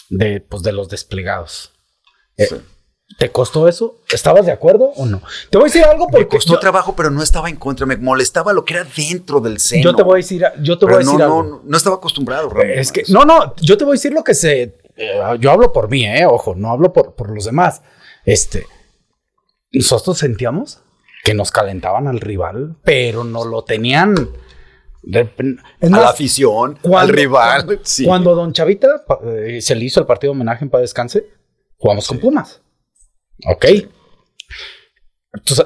de, 0.09 0.41
pues, 0.41 0.61
de 0.63 0.71
los 0.71 0.89
desplegados. 0.89 1.73
Eh, 2.37 2.47
¿Te 3.17 3.31
costó 3.31 3.67
eso? 3.67 3.95
¿Estabas 4.11 4.45
de 4.45 4.51
acuerdo 4.51 4.91
o 4.95 5.05
no? 5.05 5.21
Te 5.49 5.57
voy 5.57 5.65
a 5.65 5.71
decir 5.71 5.83
algo 5.83 6.07
porque. 6.07 6.25
Me 6.25 6.29
costó 6.29 6.59
trabajo, 6.59 6.95
pero 6.95 7.09
no 7.09 7.23
estaba 7.23 7.49
en 7.49 7.55
contra. 7.55 7.85
Me 7.85 7.97
molestaba 7.97 8.53
lo 8.53 8.65
que 8.65 8.75
era 8.75 8.85
dentro 8.95 9.39
del 9.39 9.59
seno. 9.59 9.83
Yo 9.83 9.95
te 9.95 10.03
voy 10.03 10.15
a 10.15 10.17
decir, 10.17 10.45
yo 10.61 10.77
te 10.77 10.85
voy 10.85 10.95
a 10.95 10.97
decir 10.99 11.17
no, 11.17 11.23
algo. 11.23 11.43
No, 11.43 11.61
no 11.63 11.77
estaba 11.77 11.95
acostumbrado, 11.95 12.51
Es 12.61 12.91
que, 12.91 13.03
no, 13.07 13.23
no, 13.23 13.55
yo 13.57 13.77
te 13.77 13.85
voy 13.85 13.93
a 13.93 13.95
decir 13.95 14.11
lo 14.11 14.23
que 14.23 14.33
se. 14.33 14.77
Eh, 14.97 15.21
yo 15.39 15.51
hablo 15.51 15.71
por 15.71 15.89
mí, 15.89 16.05
eh, 16.05 16.25
ojo, 16.25 16.53
no 16.55 16.71
hablo 16.71 16.91
por, 16.91 17.15
por 17.15 17.33
los 17.33 17.45
demás. 17.45 17.81
Este. 18.25 18.65
Nosotros 19.71 20.17
sentíamos 20.17 20.81
que 21.23 21.33
nos 21.33 21.51
calentaban 21.51 22.07
al 22.07 22.19
rival, 22.19 22.75
pero 22.83 23.23
no 23.23 23.45
lo 23.45 23.63
tenían 23.63 24.15
a 25.81 25.89
la 25.89 26.09
afición, 26.09 26.77
al 26.95 27.09
rival. 27.09 27.79
Cuando, 28.05 28.35
Don 28.35 28.53
Chavita 28.53 29.03
eh, 29.23 29.61
se 29.61 29.75
le 29.75 29.85
hizo 29.85 29.99
el 29.99 30.05
partido 30.05 30.33
de 30.33 30.37
homenaje 30.37 30.65
en 30.65 30.69
Paz 30.69 30.81
Descanse, 30.81 31.25
jugamos 31.77 32.07
con 32.07 32.19
Pumas. 32.19 32.61
Ok. 33.45 33.65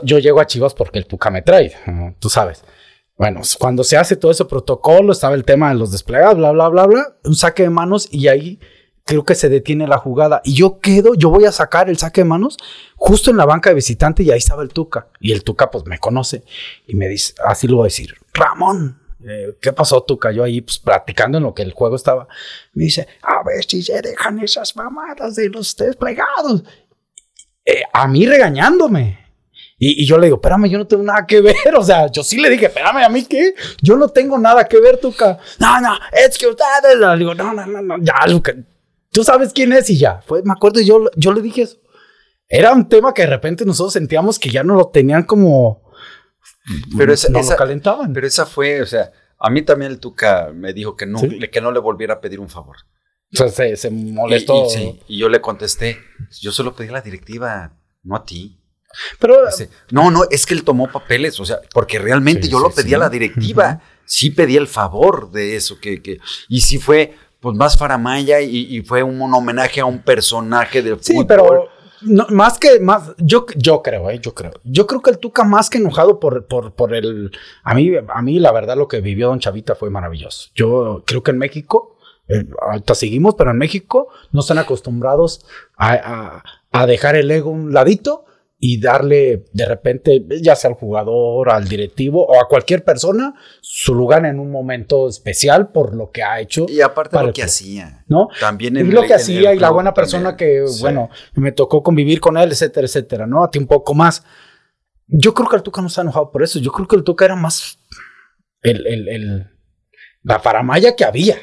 yo 0.03 0.19
llego 0.19 0.39
a 0.39 0.47
Chivas 0.47 0.73
porque 0.73 0.99
el 0.99 1.07
Tuca 1.07 1.29
me 1.29 1.41
trae, 1.41 1.75
tú 2.19 2.29
sabes. 2.29 2.63
Bueno, 3.17 3.41
cuando 3.59 3.83
se 3.83 3.97
hace 3.97 4.15
todo 4.15 4.31
ese 4.31 4.45
protocolo, 4.45 5.11
estaba 5.11 5.35
el 5.35 5.45
tema 5.45 5.69
de 5.69 5.75
los 5.75 5.91
desplegados, 5.91 6.37
bla, 6.37 6.51
bla, 6.51 6.69
bla, 6.69 6.87
bla, 6.87 7.17
un 7.23 7.35
saque 7.35 7.63
de 7.63 7.69
manos 7.69 8.07
y 8.11 8.27
ahí 8.27 8.59
creo 9.05 9.23
que 9.23 9.35
se 9.35 9.49
detiene 9.49 9.87
la 9.87 9.97
jugada. 9.97 10.41
Y 10.43 10.55
yo 10.55 10.79
quedo, 10.79 11.13
yo 11.13 11.29
voy 11.29 11.45
a 11.45 11.51
sacar 11.51 11.89
el 11.89 11.97
saque 11.97 12.21
de 12.21 12.25
manos 12.25 12.57
justo 12.95 13.29
en 13.29 13.37
la 13.37 13.45
banca 13.45 13.69
de 13.69 13.75
visitante 13.75 14.23
y 14.23 14.31
ahí 14.31 14.39
estaba 14.39 14.63
el 14.63 14.69
Tuca. 14.69 15.09
Y 15.19 15.31
el 15.31 15.43
Tuca 15.43 15.69
pues 15.69 15.85
me 15.85 15.99
conoce 15.99 16.43
y 16.87 16.95
me 16.95 17.07
dice, 17.07 17.33
así 17.45 17.67
lo 17.67 17.77
voy 17.77 17.83
a 17.83 17.87
decir, 17.87 18.15
Ramón, 18.33 18.99
eh, 19.23 19.55
¿qué 19.61 19.71
pasó? 19.71 20.01
Tú 20.01 20.17
cayó 20.17 20.43
ahí 20.43 20.61
pues, 20.61 20.79
practicando 20.79 21.37
en 21.37 21.43
lo 21.43 21.53
que 21.53 21.61
el 21.61 21.73
juego 21.73 21.95
estaba. 21.95 22.27
Me 22.73 22.85
dice, 22.85 23.07
a 23.21 23.43
ver 23.43 23.63
si 23.65 23.83
se 23.83 24.01
dejan 24.01 24.39
esas 24.39 24.75
mamadas 24.75 25.35
de 25.35 25.49
los 25.49 25.75
desplegados. 25.75 26.63
Eh, 27.65 27.83
a 27.93 28.07
mí 28.07 28.25
regañándome. 28.25 29.19
Y, 29.77 30.05
yo 30.05 30.17
le 30.17 30.27
digo, 30.27 30.37
espérame, 30.37 30.69
yo 30.69 30.77
no 30.77 30.85
tengo 30.85 31.03
nada 31.03 31.25
que 31.25 31.41
ver. 31.41 31.55
O 31.77 31.83
sea, 31.83 32.07
yo 32.11 32.23
sí 32.23 32.37
le 32.37 32.49
dije, 32.49 32.67
espérame, 32.67 33.03
¿a 33.03 33.09
mí 33.09 33.25
qué? 33.25 33.55
Yo 33.81 33.95
no 33.95 34.09
tengo 34.09 34.37
nada 34.37 34.67
que 34.67 34.79
ver, 34.79 34.97
Tuca. 34.97 35.39
No, 35.59 35.81
no, 35.81 35.97
es 36.11 36.37
que 36.37 36.47
ustedes. 36.47 36.97
Le 36.99 37.17
digo, 37.17 37.33
no, 37.33 37.53
no, 37.53 37.65
no, 37.65 37.81
no, 37.81 37.97
ya, 37.99 38.13
Tú 39.11 39.23
sabes 39.23 39.51
quién 39.53 39.73
es 39.73 39.89
y 39.89 39.97
ya. 39.97 40.21
Pues 40.25 40.45
me 40.45 40.53
acuerdo, 40.53 40.79
yo, 40.79 41.09
yo 41.15 41.33
le 41.33 41.41
dije 41.41 41.63
eso. 41.63 41.77
Era 42.47 42.73
un 42.73 42.87
tema 42.87 43.13
que 43.13 43.23
de 43.23 43.29
repente 43.29 43.65
nosotros 43.65 43.93
sentíamos 43.93 44.39
que 44.39 44.49
ya 44.49 44.63
no 44.63 44.75
lo 44.75 44.87
tenían 44.87 45.23
como 45.23 45.81
pero 46.97 47.13
esa, 47.13 47.29
no 47.29 47.41
calentaban. 47.57 48.13
Pero 48.13 48.27
esa 48.27 48.45
fue, 48.45 48.81
o 48.81 48.85
sea, 48.85 49.11
a 49.39 49.49
mí 49.49 49.61
también 49.63 49.91
el 49.91 49.99
Tuca 49.99 50.51
me 50.53 50.73
dijo 50.73 50.95
que 50.95 51.05
no, 51.05 51.19
que 51.19 51.61
no 51.61 51.71
le 51.71 51.79
volviera 51.79 52.15
a 52.15 52.21
pedir 52.21 52.39
un 52.39 52.49
favor. 52.49 52.77
O 53.33 53.49
sea, 53.49 53.75
se, 53.75 53.89
molestó. 53.89 54.67
Y, 55.07 55.17
yo 55.17 55.29
le 55.29 55.39
contesté, 55.39 55.97
yo 56.41 56.51
solo 56.51 56.75
pedí 56.75 56.89
la 56.89 57.01
directiva, 57.01 57.73
no 58.03 58.15
a 58.15 58.25
ti. 58.25 58.57
Pero 59.19 59.37
no, 59.91 60.11
no, 60.11 60.23
es 60.29 60.45
que 60.45 60.53
él 60.53 60.65
tomó 60.65 60.91
papeles, 60.91 61.39
o 61.39 61.45
sea, 61.45 61.59
porque 61.73 61.97
realmente 61.97 62.49
yo 62.49 62.59
lo 62.59 62.71
pedí 62.71 62.93
a 62.93 62.97
la 62.97 63.09
directiva, 63.09 63.81
sí 64.03 64.31
pedí 64.31 64.57
el 64.57 64.67
favor 64.67 65.31
de 65.31 65.55
eso, 65.55 65.79
que, 65.79 66.01
que 66.01 66.19
y 66.49 66.59
sí 66.59 66.77
fue 66.77 67.15
pues 67.39 67.55
más 67.55 67.77
faramaya 67.77 68.41
y, 68.41 68.81
fue 68.81 69.01
un, 69.01 69.21
homenaje 69.33 69.79
a 69.79 69.85
un 69.85 70.03
personaje 70.03 70.81
de 70.81 70.97
sí, 70.99 71.23
pero 71.25 71.69
no, 72.01 72.27
más 72.29 72.57
que, 72.57 72.79
más, 72.79 73.13
yo, 73.17 73.45
yo 73.55 73.81
creo, 73.81 74.09
eh, 74.09 74.19
yo 74.19 74.33
creo. 74.33 74.51
Yo 74.63 74.87
creo 74.87 75.01
que 75.01 75.11
el 75.11 75.19
Tuca 75.19 75.43
más 75.43 75.69
que 75.69 75.77
enojado 75.77 76.19
por, 76.19 76.45
por, 76.47 76.73
por 76.73 76.93
el, 76.93 77.31
a 77.63 77.73
mí, 77.73 77.91
a 78.07 78.21
mí 78.21 78.39
la 78.39 78.51
verdad 78.51 78.75
lo 78.75 78.87
que 78.87 79.01
vivió 79.01 79.27
Don 79.27 79.39
Chavita 79.39 79.75
fue 79.75 79.89
maravilloso. 79.89 80.49
Yo 80.55 81.03
creo 81.05 81.23
que 81.23 81.31
en 81.31 81.37
México, 81.37 81.97
eh, 82.31 82.45
ahorita 82.61 82.95
seguimos, 82.95 83.35
pero 83.35 83.51
en 83.51 83.57
México 83.57 84.07
no 84.31 84.41
están 84.41 84.57
acostumbrados 84.57 85.45
a, 85.75 85.93
a, 85.93 86.43
a 86.71 86.85
dejar 86.85 87.15
el 87.15 87.29
ego 87.31 87.49
un 87.49 87.73
ladito 87.73 88.25
y 88.63 88.79
darle 88.79 89.45
de 89.53 89.65
repente, 89.65 90.23
ya 90.39 90.55
sea 90.55 90.69
al 90.69 90.75
jugador, 90.75 91.49
al 91.49 91.67
directivo 91.67 92.23
o 92.23 92.39
a 92.39 92.47
cualquier 92.47 92.83
persona, 92.83 93.33
su 93.59 93.95
lugar 93.95 94.23
en 94.27 94.39
un 94.39 94.51
momento 94.51 95.09
especial 95.09 95.71
por 95.71 95.95
lo 95.95 96.11
que 96.11 96.21
ha 96.21 96.39
hecho. 96.39 96.67
Y 96.69 96.79
aparte 96.79 97.21
lo 97.21 97.33
que 97.33 97.41
hacía. 97.41 98.05
¿No? 98.07 98.29
También 98.39 98.77
y 98.77 98.83
lo 98.83 99.01
que 99.01 99.15
hacía 99.15 99.55
y 99.55 99.57
la 99.57 99.71
buena 99.71 99.95
persona 99.95 100.37
que, 100.37 100.63
bueno, 100.79 101.09
me 101.33 101.51
tocó 101.51 101.81
convivir 101.81 102.19
con 102.19 102.37
él, 102.37 102.51
etcétera, 102.51 102.85
etcétera, 102.85 103.25
¿no? 103.25 103.43
A 103.43 103.49
ti 103.49 103.57
un 103.57 103.65
poco 103.65 103.95
más. 103.95 104.23
Yo 105.07 105.33
creo 105.33 105.49
que 105.49 105.55
el 105.55 105.63
Tuca 105.63 105.81
no 105.81 105.87
está 105.87 106.01
enojado 106.01 106.29
por 106.31 106.43
eso. 106.43 106.59
Yo 106.59 106.71
creo 106.71 106.87
que 106.87 106.95
el 106.95 107.03
Tuca 107.03 107.25
era 107.25 107.35
más 107.35 107.79
el, 108.61 108.85
el, 108.85 109.07
el 109.07 109.47
la 110.21 110.39
faramaya 110.39 110.95
que 110.95 111.03
había. 111.03 111.37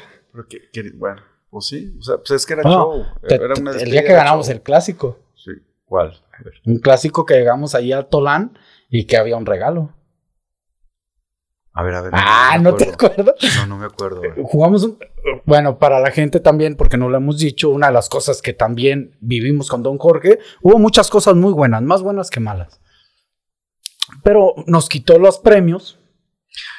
Bueno, 0.95 1.21
pues 1.49 1.67
sí, 1.67 1.95
o 1.97 2.01
sea, 2.01 2.17
pues 2.17 2.31
es 2.31 2.45
que 2.45 2.53
era 2.53 2.63
show. 2.63 3.05
era 3.23 3.53
el 3.53 3.91
día 3.91 4.03
que 4.03 4.13
ganamos 4.13 4.49
el 4.49 4.61
clásico. 4.61 5.19
Sí, 5.35 5.51
¿cuál? 5.85 6.13
Un 6.65 6.79
clásico 6.79 7.25
que 7.25 7.35
llegamos 7.35 7.75
ahí 7.75 7.91
a 7.91 8.03
Tolán 8.03 8.57
y 8.89 9.05
que 9.05 9.17
había 9.17 9.37
un 9.37 9.45
regalo. 9.45 9.93
A 11.73 11.83
ver, 11.83 11.95
a 11.95 12.01
ver. 12.01 12.11
ah, 12.15 12.57
¿no 12.61 12.75
te 12.75 12.89
acuerdas? 12.89 13.35
No, 13.57 13.67
no 13.67 13.77
me 13.77 13.85
acuerdo. 13.85 14.21
Jugamos, 14.43 14.83
un, 14.83 14.97
bueno, 15.45 15.77
para 15.77 15.99
la 15.99 16.11
gente 16.11 16.39
también, 16.39 16.75
porque 16.75 16.97
no 16.97 17.09
lo 17.09 17.17
hemos 17.17 17.37
dicho, 17.37 17.69
una 17.69 17.87
de 17.87 17.93
las 17.93 18.09
cosas 18.09 18.41
que 18.41 18.53
también 18.53 19.15
vivimos 19.21 19.69
con 19.69 19.83
Don 19.83 19.97
Jorge, 19.97 20.39
hubo 20.61 20.77
muchas 20.79 21.09
cosas 21.09 21.35
muy 21.35 21.53
buenas, 21.53 21.81
más 21.81 22.01
buenas 22.01 22.29
que 22.29 22.39
malas. 22.39 22.81
Pero 24.23 24.55
nos 24.65 24.89
quitó 24.89 25.19
los 25.19 25.39
premios 25.39 25.98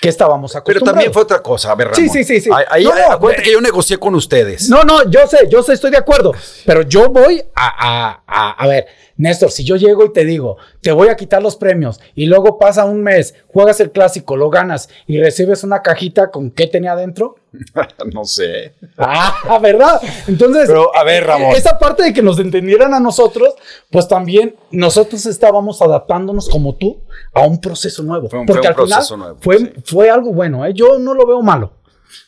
que 0.00 0.08
estábamos 0.08 0.54
acostumbrados. 0.56 0.82
Pero 0.82 0.92
también 0.92 1.12
fue 1.12 1.22
otra 1.22 1.40
cosa, 1.42 1.72
a 1.72 1.74
ver, 1.74 1.88
Ramón. 1.88 2.08
Sí, 2.08 2.08
sí, 2.08 2.24
sí. 2.24 2.40
sí. 2.40 2.50
Ahí, 2.70 2.86
acuérdate 2.86 3.42
que 3.42 3.52
yo 3.52 3.60
negocié 3.60 3.98
con 3.98 4.14
ustedes. 4.14 4.68
No, 4.68 4.82
no, 4.82 5.08
yo 5.10 5.26
sé, 5.26 5.48
yo 5.50 5.62
sé, 5.62 5.74
estoy 5.74 5.90
de 5.90 5.98
acuerdo. 5.98 6.32
Pero 6.64 6.82
yo 6.82 7.08
voy 7.08 7.42
a, 7.54 8.14
a, 8.16 8.22
a, 8.26 8.50
a 8.52 8.66
ver, 8.66 8.86
Néstor, 9.20 9.50
si 9.50 9.64
yo 9.64 9.76
llego 9.76 10.06
y 10.06 10.12
te 10.14 10.24
digo, 10.24 10.56
te 10.80 10.92
voy 10.92 11.08
a 11.08 11.14
quitar 11.16 11.42
los 11.42 11.56
premios 11.56 12.00
y 12.14 12.24
luego 12.24 12.58
pasa 12.58 12.86
un 12.86 13.02
mes, 13.02 13.34
juegas 13.48 13.78
el 13.80 13.90
clásico, 13.90 14.34
lo 14.34 14.48
ganas 14.48 14.88
y 15.06 15.20
recibes 15.20 15.62
una 15.62 15.82
cajita 15.82 16.30
con 16.30 16.50
qué 16.50 16.66
tenía 16.66 16.92
adentro. 16.92 17.36
no 18.14 18.24
sé. 18.24 18.74
Ah, 18.96 19.58
¿verdad? 19.62 20.00
Entonces, 20.26 20.64
Pero, 20.68 20.96
a 20.96 21.04
ver, 21.04 21.26
Ramón. 21.26 21.54
esa 21.54 21.78
parte 21.78 22.02
de 22.02 22.14
que 22.14 22.22
nos 22.22 22.38
entendieran 22.38 22.94
a 22.94 23.00
nosotros, 23.00 23.54
pues 23.90 24.08
también 24.08 24.56
nosotros 24.70 25.26
estábamos 25.26 25.82
adaptándonos 25.82 26.48
como 26.48 26.76
tú 26.76 27.02
a 27.34 27.42
un 27.42 27.60
proceso 27.60 28.02
nuevo. 28.02 28.30
Fue 28.30 28.38
un- 28.38 28.46
Porque 28.46 28.62
fue 28.62 28.70
un 28.70 28.74
al 28.78 28.84
final 28.86 28.96
proceso 28.98 29.16
nuevo, 29.18 29.36
fue, 29.42 29.58
sí. 29.58 29.72
fue 29.84 30.08
algo 30.08 30.32
bueno, 30.32 30.64
¿eh? 30.64 30.72
Yo 30.72 30.98
no 30.98 31.12
lo 31.12 31.26
veo 31.26 31.42
malo. 31.42 31.74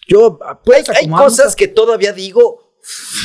Yo, 0.07 0.39
puedes 0.63 0.91
Hay 0.91 0.97
acomodarnos 1.07 1.37
cosas 1.39 1.57
que 1.57 1.69
todavía 1.69 2.13
digo. 2.13 2.75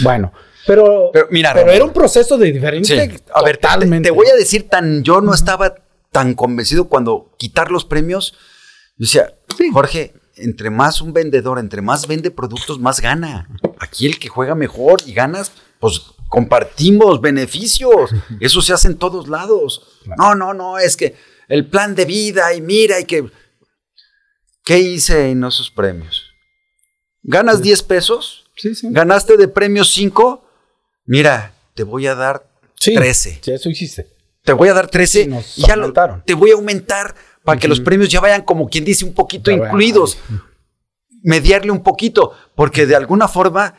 Bueno, 0.03 0.31
pero, 0.67 1.09
Pero 1.13 1.27
mira, 1.31 1.53
pero 1.53 1.71
era 1.71 1.83
un 1.85 1.93
proceso 1.93 2.37
de 2.37 2.51
diferente. 2.51 3.09
Sí. 3.09 3.23
A 3.33 3.41
ver, 3.41 3.57
te- 3.57 4.01
te, 4.01 4.11
voy 4.11 4.27
a 4.27 4.35
decir 4.35 4.67
tan. 4.69 5.03
Yo 5.03 5.21
no 5.21 5.33
estaba 5.33 5.75
tan 6.11 6.33
convencido 6.35 6.85
cuando 6.89 7.33
quitar 7.37 7.71
los 7.71 7.85
premios. 7.85 8.33
Yo 8.97 9.05
decía, 9.05 9.33
Jorge, 9.73 10.13
entre 10.35 10.69
más 10.69 11.01
un 11.01 11.13
vendedor, 11.13 11.57
entre 11.59 11.81
más 11.81 12.07
vende 12.07 12.29
productos, 12.31 12.79
más 12.79 12.99
gana. 12.99 13.49
Aquí 13.79 14.05
el 14.05 14.19
que 14.19 14.27
juega 14.27 14.53
mejor 14.55 15.01
y 15.05 15.13
ganas, 15.13 15.51
pues 15.79 16.01
compartimos 16.29 17.21
beneficios. 17.21 18.11
Eso 18.39 18.61
se 18.61 18.73
hace 18.73 18.87
en 18.89 18.97
todos 18.97 19.27
lados. 19.27 20.01
No, 20.17 20.35
no, 20.35 20.53
no, 20.53 20.77
es 20.77 20.97
que 20.97 21.15
el 21.47 21.65
plan 21.67 21.95
de 21.95 22.05
vida 22.05 22.53
y 22.53 22.61
mira 22.61 22.99
y 22.99 23.05
que. 23.05 23.29
¿Qué 24.63 24.79
hice 24.79 25.31
en 25.31 25.45
esos 25.45 25.71
premios? 25.71 26.25
¿Ganas 27.23 27.61
10 27.61 27.83
pesos? 27.83 28.49
Sí, 28.55 28.75
sí. 28.75 28.87
¿Ganaste 28.91 29.37
de 29.37 29.47
premios 29.47 29.91
5? 29.91 30.43
Mira, 31.07 31.53
te 31.73 31.81
voy 31.83 32.05
a 32.05 32.13
dar 32.15 32.45
Sí, 32.79 32.93
13. 32.93 33.39
Sí, 33.41 33.51
eso 33.51 33.69
hiciste. 33.69 34.07
Te 34.43 34.53
voy 34.53 34.69
a 34.69 34.73
dar 34.75 34.87
13 34.87 35.23
Sí, 35.23 35.27
nos 35.29 35.57
y 35.57 35.61
ya 35.63 35.75
lo- 35.75 35.83
aumentaron. 35.83 36.23
te 36.25 36.33
voy 36.35 36.51
a 36.51 36.53
aumentar 36.53 37.15
para 37.43 37.59
que 37.59 37.67
los 37.67 37.79
premios 37.79 38.09
ya 38.09 38.19
vayan 38.19 38.43
como 38.43 38.69
quien 38.69 38.85
dice 38.85 39.03
un 39.05 39.13
poquito 39.13 39.49
Ya 39.49 39.57
vayan 39.57 39.69
incluidos. 39.71 40.17
Mediarle 41.23 41.71
un 41.71 41.81
poquito, 41.81 42.33
porque 42.55 42.85
de 42.85 42.95
alguna 42.95 43.27
forma 43.27 43.73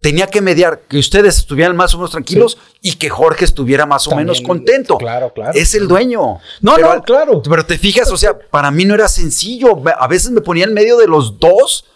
tenía 0.00 0.26
que 0.28 0.40
mediar 0.40 0.82
que 0.88 0.98
ustedes 0.98 1.38
estuvieran 1.38 1.74
más 1.74 1.94
o 1.94 1.98
menos 1.98 2.10
tranquilos 2.12 2.58
y 2.82 2.94
que 2.96 3.08
Jorge 3.08 3.44
estuviera 3.44 3.86
más 3.86 4.06
o 4.06 4.10
También, 4.10 4.26
menos 4.26 4.40
contento. 4.42 4.98
claro, 4.98 5.32
claro. 5.32 5.52
Es 5.58 5.74
el 5.74 5.88
dueño. 5.88 6.38
No, 6.60 6.74
Pero 6.76 6.94
no, 6.94 7.02
claro. 7.02 7.42
Pero 7.42 7.66
te 7.66 7.78
fijas, 7.78 8.10
o 8.12 8.16
sea, 8.16 8.38
para 8.38 8.70
mí 8.70 8.84
no 8.84 8.94
era 8.94 9.08
sencillo. 9.08 9.82
A 9.98 10.06
veces 10.06 10.30
me 10.30 10.40
ponía 10.40 10.64
en 10.66 10.74
medio 10.74 10.98
de 10.98 11.08
los 11.08 11.40
dos 11.40 11.86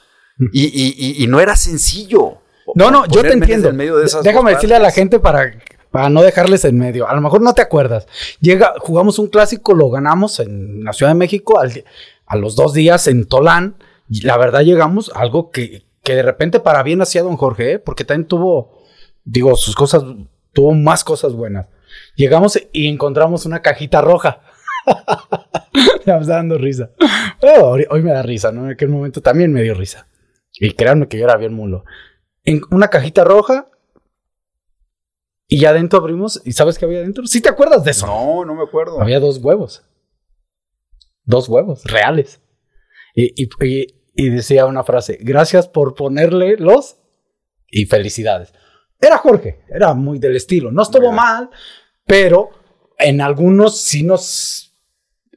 y, 0.53 0.64
y- 0.64 0.94
y- 0.96 1.22
y 1.22 1.27
no 1.29 1.38
era 1.40 1.55
sencillo. 1.55 2.38
No, 2.74 2.90
no, 2.90 3.06
yo 3.06 3.22
te 3.22 3.32
entiendo. 3.32 3.68
en 3.68 3.76
medio 3.76 3.96
de 3.96 4.06
esas 4.06 4.22
Déjame 4.22 4.52
decirle 4.52 4.76
a 4.76 4.80
la 4.80 4.90
gente 4.90 5.18
para, 5.18 5.52
para 5.90 6.08
no 6.08 6.22
dejarles 6.22 6.64
en 6.64 6.78
medio. 6.78 7.08
A 7.08 7.14
lo 7.14 7.20
mejor 7.20 7.40
no 7.42 7.52
te 7.54 7.62
acuerdas. 7.62 8.06
Llega, 8.40 8.74
jugamos 8.78 9.18
un 9.18 9.28
clásico, 9.28 9.74
lo 9.74 9.90
ganamos 9.90 10.40
en 10.40 10.85
la 10.85 10.92
Ciudad 10.92 11.12
de 11.12 11.18
México 11.18 11.58
al- 11.61 11.85
a 12.26 12.37
los 12.37 12.56
dos 12.56 12.72
días 12.72 13.06
en 13.08 13.26
Tolán. 13.26 13.76
Y 14.08 14.22
la 14.22 14.37
verdad 14.37 14.61
llegamos 14.62 15.11
a 15.14 15.20
algo 15.20 15.50
que, 15.50 15.85
que 16.02 16.14
de 16.14 16.22
repente 16.22 16.61
para 16.61 16.82
bien 16.82 17.00
hacía 17.02 17.22
don 17.22 17.37
Jorge, 17.37 17.72
¿eh? 17.72 17.78
porque 17.78 18.04
también 18.04 18.26
tuvo, 18.26 18.82
digo, 19.24 19.54
sus 19.56 19.74
cosas, 19.74 20.02
tuvo 20.52 20.72
más 20.72 21.04
cosas 21.04 21.32
buenas. 21.35 21.66
Llegamos 22.16 22.58
y 22.72 22.88
encontramos 22.88 23.44
una 23.46 23.61
cajita 23.62 24.00
roja. 24.00 24.40
me 26.06 26.12
está 26.18 26.35
dando 26.35 26.58
risa. 26.58 26.90
Pero 27.40 27.68
hoy, 27.70 27.87
hoy 27.90 28.02
me 28.02 28.12
da 28.12 28.22
risa, 28.22 28.50
¿no? 28.52 28.64
En 28.66 28.72
aquel 28.72 28.88
momento 28.88 29.20
también 29.20 29.52
me 29.52 29.62
dio 29.62 29.74
risa. 29.74 30.06
Y 30.54 30.72
créanme 30.72 31.08
que 31.08 31.18
yo 31.18 31.24
era 31.24 31.37
bien 31.37 31.54
mulo 31.54 31.85
en 32.44 32.61
una 32.70 32.88
cajita 32.88 33.24
roja 33.24 33.68
y 35.48 35.61
ya 35.61 35.70
adentro 35.70 35.98
abrimos 35.98 36.40
y 36.44 36.52
¿sabes 36.52 36.78
qué 36.78 36.85
había 36.87 36.98
adentro? 36.98 37.26
¿Sí 37.26 37.40
te 37.40 37.48
acuerdas 37.48 37.85
de 37.85 37.90
eso? 37.90 38.07
No, 38.07 38.44
no 38.44 38.55
me 38.55 38.62
acuerdo. 38.62 39.00
Había 39.00 39.20
dos 39.20 39.38
huevos. 39.38 39.83
Dos 41.24 41.48
huevos 41.48 41.85
reales. 41.85 42.40
Y, 43.14 43.42
y- 43.42 43.48
y- 43.64 44.02
y 44.14 44.28
decía 44.28 44.66
una 44.66 44.85
frase, 44.85 45.18
gracias 45.20 45.68
por 45.68 45.94
ponerle 45.94 46.57
los 46.59 46.98
y 47.68 47.87
felicidades. 47.87 48.52
Era 49.00 49.16
Jorge, 49.18 49.64
era 49.68 49.94
muy 49.94 50.18
del 50.18 50.37
estilo. 50.37 50.70
No 50.70 50.83
estuvo 50.83 51.11
Mira. 51.11 51.22
mal, 51.22 51.50
pero 52.07 52.50
en 52.98 53.20
algunos 53.20 53.78
sí 53.81 54.02
nos 54.02 54.74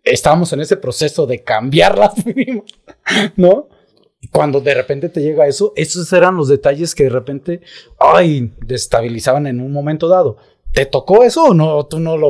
estábamos 0.04 0.52
en 0.54 0.60
ese 0.62 0.78
proceso 0.78 1.26
de 1.26 1.44
cambiar 1.44 1.98
la 2.00 2.10
firma, 2.12 2.63
¿no? 3.38 3.70
Y 4.21 4.28
cuando 4.30 4.60
de 4.62 4.73
repente 4.73 5.10
te 5.10 5.21
llega 5.21 5.45
eso, 5.47 5.73
esos 5.75 6.12
eran 6.13 6.36
los 6.36 6.47
detalles 6.47 6.95
que 6.95 7.04
de 7.04 7.10
repente, 7.10 7.62
ay, 7.99 8.51
destabilizaban 8.65 9.45
en 9.47 9.60
un 9.60 9.71
momento 9.71 10.08
dado. 10.08 10.38
¿Te 10.71 10.86
tocó 10.86 11.23
eso 11.23 11.43
o 11.45 11.54
no? 11.54 11.86
¿Tú 11.86 11.99
no 11.99 12.17
lo... 12.17 12.30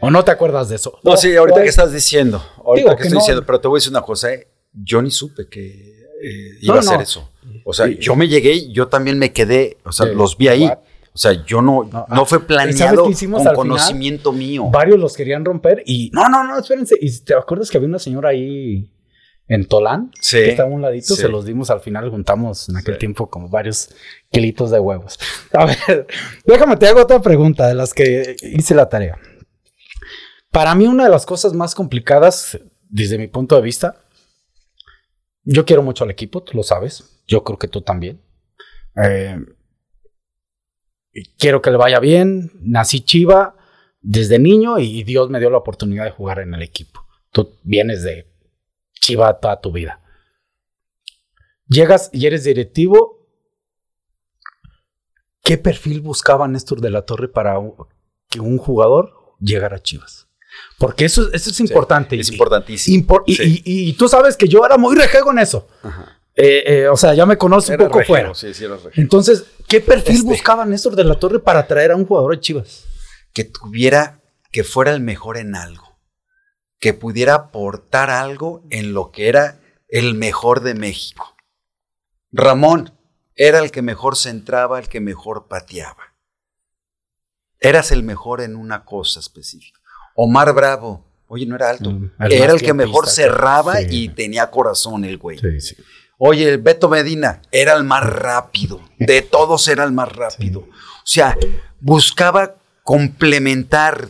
o 0.00 0.10
no 0.10 0.24
te 0.24 0.30
acuerdas 0.32 0.68
de 0.68 0.76
eso? 0.76 0.98
No, 1.04 1.16
sí, 1.16 1.36
ahorita 1.36 1.60
O- 1.60 1.62
que 1.62 1.68
estás 1.68 1.92
diciendo. 1.92 2.42
Ahorita 2.64 2.90
que 2.90 2.96
que 2.96 3.02
estoy 3.04 3.14
no. 3.14 3.20
diciendo, 3.20 3.44
pero 3.46 3.60
te 3.60 3.68
voy 3.68 3.76
a 3.76 3.78
decir 3.78 3.92
una 3.92 4.02
cosa, 4.02 4.32
¿eh? 4.32 4.48
Yo 4.72 5.00
ni 5.02 5.10
supe 5.10 5.48
que 5.48 6.00
eh, 6.22 6.50
iba 6.62 6.74
No, 6.74 6.80
a 6.80 6.80
hacer 6.80 6.96
no. 6.96 7.02
eso. 7.02 7.30
O 7.64 7.72
sea, 7.72 7.86
yo 7.86 8.16
me 8.16 8.26
llegué 8.28 8.70
yo 8.72 8.88
también 8.88 9.18
me 9.18 9.32
quedé, 9.32 9.76
o 9.84 9.92
sea, 9.92 10.06
Sí. 10.06 10.14
los 10.14 10.36
vi 10.36 10.48
ahí. 10.48 10.64
What? 10.64 10.78
O 11.14 11.18
sea, 11.18 11.44
yo 11.46 11.62
no, 11.62 11.84
No, 11.84 12.06
no, 12.08 12.22
ah, 12.22 12.24
fue 12.26 12.38
¿y 12.38 12.40
sabes 12.40 12.46
planeado 12.46 13.04
con 13.04 13.14
final? 13.14 13.54
conocimiento 13.54 14.32
mío. 14.32 14.64
Varios 14.70 14.98
los 14.98 15.16
querían 15.16 15.44
romper 15.44 15.82
y 15.86 16.10
no, 16.12 16.28
no, 16.28 16.44
no, 16.44 16.58
espérense. 16.58 16.96
¿Y 17.00 17.10
te 17.20 17.34
acuerdas 17.34 17.70
que 17.70 17.78
había 17.78 17.88
una 17.88 17.98
señora 17.98 18.30
ahí 18.30 18.90
en 19.48 19.66
Tolán? 19.66 20.10
Sí. 20.20 20.38
Que 20.38 20.50
estaba 20.50 20.68
a 20.68 20.72
un 20.72 20.82
ladito, 20.82 21.14
Sí. 21.14 21.20
se 21.22 21.28
los 21.28 21.44
dimos 21.44 21.70
al 21.70 21.80
final, 21.80 22.10
juntamos 22.10 22.68
en 22.68 22.76
aquel 22.76 22.94
Sí. 22.94 23.00
tiempo 23.00 23.28
como 23.30 23.48
varios 23.48 23.90
kilitos 24.30 24.70
de 24.70 24.80
huevos. 24.80 25.18
A 25.52 25.64
ver, 25.66 26.06
déjame 26.44 26.76
te 26.76 26.86
hago 26.88 27.02
otra 27.02 27.20
pregunta 27.20 27.66
de 27.68 27.74
las 27.74 27.94
que 27.94 28.36
hice 28.42 28.74
la 28.74 28.88
tarea. 28.88 29.18
Para 30.50 30.74
mí, 30.74 30.86
una 30.86 31.04
de 31.04 31.10
las 31.10 31.26
cosas 31.26 31.52
más 31.52 31.74
complicadas, 31.74 32.58
desde 32.88 33.18
mi 33.18 33.28
punto 33.28 33.56
de 33.56 33.62
vista, 33.62 33.96
yo 35.44 35.64
quiero 35.64 35.82
mucho 35.82 36.04
al 36.04 36.10
equipo, 36.10 36.42
tú 36.42 36.56
lo 36.56 36.62
sabes. 36.62 37.20
Yo 37.28 37.44
creo 37.44 37.58
que 37.58 37.68
tú 37.68 37.82
también. 37.82 38.20
Eh, 39.00 39.38
quiero 41.38 41.60
que 41.62 41.70
le 41.70 41.76
vaya 41.76 42.00
bien. 42.00 42.50
Nací 42.60 43.00
Chiva 43.00 43.54
desde 44.00 44.38
niño 44.38 44.78
y 44.78 45.02
Dios 45.04 45.30
me 45.30 45.38
dio 45.40 45.50
la 45.50 45.58
oportunidad 45.58 46.04
de 46.04 46.10
jugar 46.10 46.38
en 46.40 46.54
el 46.54 46.62
equipo. 46.62 47.00
Tú 47.32 47.56
vienes 47.62 48.02
de 48.02 48.26
Chiva 49.00 49.38
toda 49.38 49.60
tu 49.60 49.72
vida. 49.72 50.00
Llegas 51.68 52.10
y 52.12 52.26
eres 52.26 52.44
directivo. 52.44 53.26
¿Qué 55.42 55.58
perfil 55.58 56.00
buscaba 56.00 56.48
Néstor 56.48 56.80
de 56.80 56.90
la 56.90 57.02
Torre 57.02 57.28
para 57.28 57.54
que 58.28 58.40
un 58.40 58.58
jugador 58.58 59.12
llegara 59.40 59.76
a 59.76 59.82
Chivas? 59.82 60.26
Porque 60.78 61.04
eso, 61.04 61.30
eso 61.32 61.50
es 61.50 61.60
importante. 61.60 62.18
Es 62.18 62.30
Y- 62.30 62.32
importantísimo. 62.32 62.96
impor- 63.04 63.22
y, 63.26 63.34
Sí. 63.36 63.62
y- 63.64 63.88
y 63.90 63.92
tú 63.92 64.08
sabes 64.08 64.36
que 64.36 64.48
yo 64.48 64.64
era 64.64 64.76
muy 64.76 64.96
rejego 64.96 65.30
en 65.30 65.38
eso. 65.38 65.68
Ajá. 65.82 66.18
Eh, 66.34 66.64
eh, 66.82 66.88
o 66.88 66.96
sea, 66.96 67.14
ya 67.14 67.24
me 67.26 67.38
conoces 67.38 67.70
un 67.70 67.76
poco 67.86 67.98
regio, 68.00 68.14
fuera. 68.14 68.34
Sí, 68.34 68.52
sí, 68.52 68.64
era 68.64 68.76
regio. 68.76 68.90
Entonces, 69.02 69.44
¿qué 69.68 69.80
perfil 69.80 70.16
Este. 70.16 70.28
buscaba 70.28 70.66
Néstor 70.66 70.94
de 70.96 71.04
la 71.04 71.14
Torre 71.18 71.38
para 71.40 71.66
traer 71.66 71.92
a 71.92 71.96
un 71.96 72.04
jugador 72.06 72.34
de 72.34 72.40
Chivas? 72.40 72.84
Que 73.32 73.44
tuviera, 73.44 74.20
que 74.50 74.64
fuera 74.64 74.92
el 74.92 75.00
mejor 75.00 75.36
en 75.38 75.54
algo. 75.54 75.85
Que 76.78 76.92
pudiera 76.92 77.34
aportar 77.34 78.10
algo 78.10 78.62
en 78.70 78.92
lo 78.92 79.10
que 79.10 79.28
era 79.28 79.60
el 79.88 80.14
mejor 80.14 80.60
de 80.60 80.74
México. 80.74 81.36
Ramón 82.32 82.92
era 83.34 83.58
el 83.58 83.70
que 83.70 83.82
mejor 83.82 84.16
centraba, 84.16 84.78
el 84.78 84.88
que 84.88 85.00
mejor 85.00 85.46
pateaba. 85.48 86.14
Eras 87.60 87.90
el 87.90 88.02
mejor 88.02 88.40
en 88.40 88.56
una 88.56 88.84
cosa 88.84 89.20
específica. 89.20 89.80
Omar 90.14 90.52
Bravo, 90.54 91.04
oye, 91.28 91.46
no 91.46 91.56
era 91.56 91.70
alto. 91.70 91.90
Mm, 91.90 92.10
era 92.30 92.52
el 92.52 92.62
que 92.62 92.74
mejor 92.74 93.08
cerraba 93.08 93.76
sí. 93.76 93.86
y 93.90 94.08
tenía 94.10 94.50
corazón 94.50 95.04
el 95.04 95.18
güey. 95.18 95.38
Sí, 95.38 95.60
sí. 95.60 95.76
Oye, 96.18 96.48
el 96.48 96.58
Beto 96.58 96.88
Medina 96.88 97.42
era 97.52 97.74
el 97.74 97.84
más 97.84 98.04
rápido. 98.04 98.80
De 98.98 99.22
todos 99.22 99.68
era 99.68 99.84
el 99.84 99.92
más 99.92 100.10
rápido. 100.10 100.60
O 100.60 100.68
sea, 101.04 101.36
buscaba 101.80 102.56
complementar. 102.82 104.08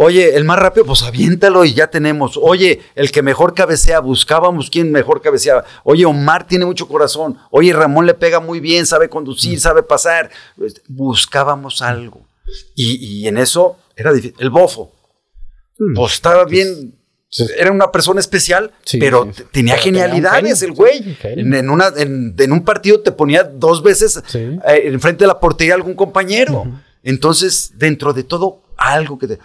Oye, 0.00 0.36
el 0.36 0.44
más 0.44 0.60
rápido, 0.60 0.86
pues 0.86 1.02
aviéntalo 1.02 1.64
y 1.64 1.74
ya 1.74 1.90
tenemos. 1.90 2.38
Oye, 2.40 2.80
el 2.94 3.10
que 3.10 3.20
mejor 3.20 3.52
cabecea, 3.52 3.98
buscábamos 3.98 4.70
quién 4.70 4.92
mejor 4.92 5.20
cabeceaba. 5.20 5.64
Oye, 5.82 6.04
Omar 6.06 6.46
tiene 6.46 6.64
mucho 6.66 6.86
corazón. 6.86 7.36
Oye, 7.50 7.72
Ramón 7.72 8.06
le 8.06 8.14
pega 8.14 8.38
muy 8.38 8.60
bien, 8.60 8.86
sabe 8.86 9.08
conducir, 9.08 9.58
sabe 9.58 9.82
pasar. 9.82 10.30
Este, 10.64 10.82
Buscábamos 10.86 11.82
algo. 11.82 12.24
Y, 12.76 12.94
y 13.22 13.26
en 13.26 13.38
eso 13.38 13.76
era 13.96 14.12
difícil. 14.12 14.36
El 14.38 14.50
bofo, 14.50 14.92
Mm. 15.80 15.94
pues 15.94 16.12
estaba 16.14 16.44
bien. 16.44 16.94
Era 17.56 17.70
una 17.72 17.90
persona 17.92 18.20
especial, 18.20 18.72
Sí, 18.84 18.98
pero 18.98 19.24
sí. 19.24 19.30
tenía 19.32 19.42
Pero 19.42 19.50
tenía 19.52 19.74
un 19.74 19.80
genialidades 19.80 20.60
genio, 20.60 20.72
el 20.72 20.72
güey. 20.76 21.02
sí. 21.02 21.16
En, 21.22 21.54
en 21.54 21.70
una, 21.70 21.88
en, 21.96 22.34
en 22.38 22.52
un 22.52 22.64
partido 22.64 23.00
te 23.00 23.10
ponía 23.12 23.42
dos 23.44 23.82
veces 23.82 24.22
eh, 24.34 24.58
enfrente 24.84 25.24
de 25.24 25.28
la 25.28 25.38
portería 25.40 25.74
algún 25.74 25.94
compañero. 25.94 26.66
Entonces, 27.02 27.72
dentro 27.76 28.12
de 28.12 28.22
todo, 28.24 28.62
algo 28.76 29.18
que 29.18 29.26
te. 29.26 29.38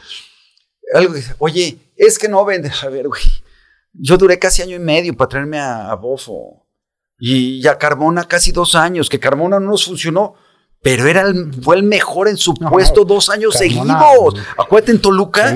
Algo 0.93 1.13
que- 1.13 1.23
oye, 1.39 1.77
es 1.95 2.17
que 2.19 2.27
no 2.27 2.43
vende. 2.45 2.71
A 2.83 2.89
ver, 2.89 3.07
güey. 3.07 3.21
Yo 3.93 4.17
duré 4.17 4.39
casi 4.39 4.61
año 4.61 4.75
y 4.75 4.79
medio 4.79 5.15
para 5.15 5.29
traerme 5.29 5.59
a, 5.59 5.91
a 5.91 5.95
Bofo. 5.95 6.65
Y 7.19 7.65
a 7.67 7.77
Carmona 7.77 8.25
casi 8.27 8.51
dos 8.51 8.75
años, 8.75 9.09
que 9.09 9.19
Carmona 9.19 9.59
no 9.59 9.67
nos 9.71 9.85
funcionó. 9.85 10.35
pero 10.81 11.07
era 11.07 11.23
fue 11.61 11.77
el 11.77 11.83
mejor 11.83 12.27
en 12.27 12.35
su 12.35 12.53
puesto 12.55 13.05
dos 13.05 13.29
años 13.29 13.53
seguidos. 13.59 13.85
Acuérdate 14.57 14.91
en 14.91 14.99
Toluca, 15.01 15.51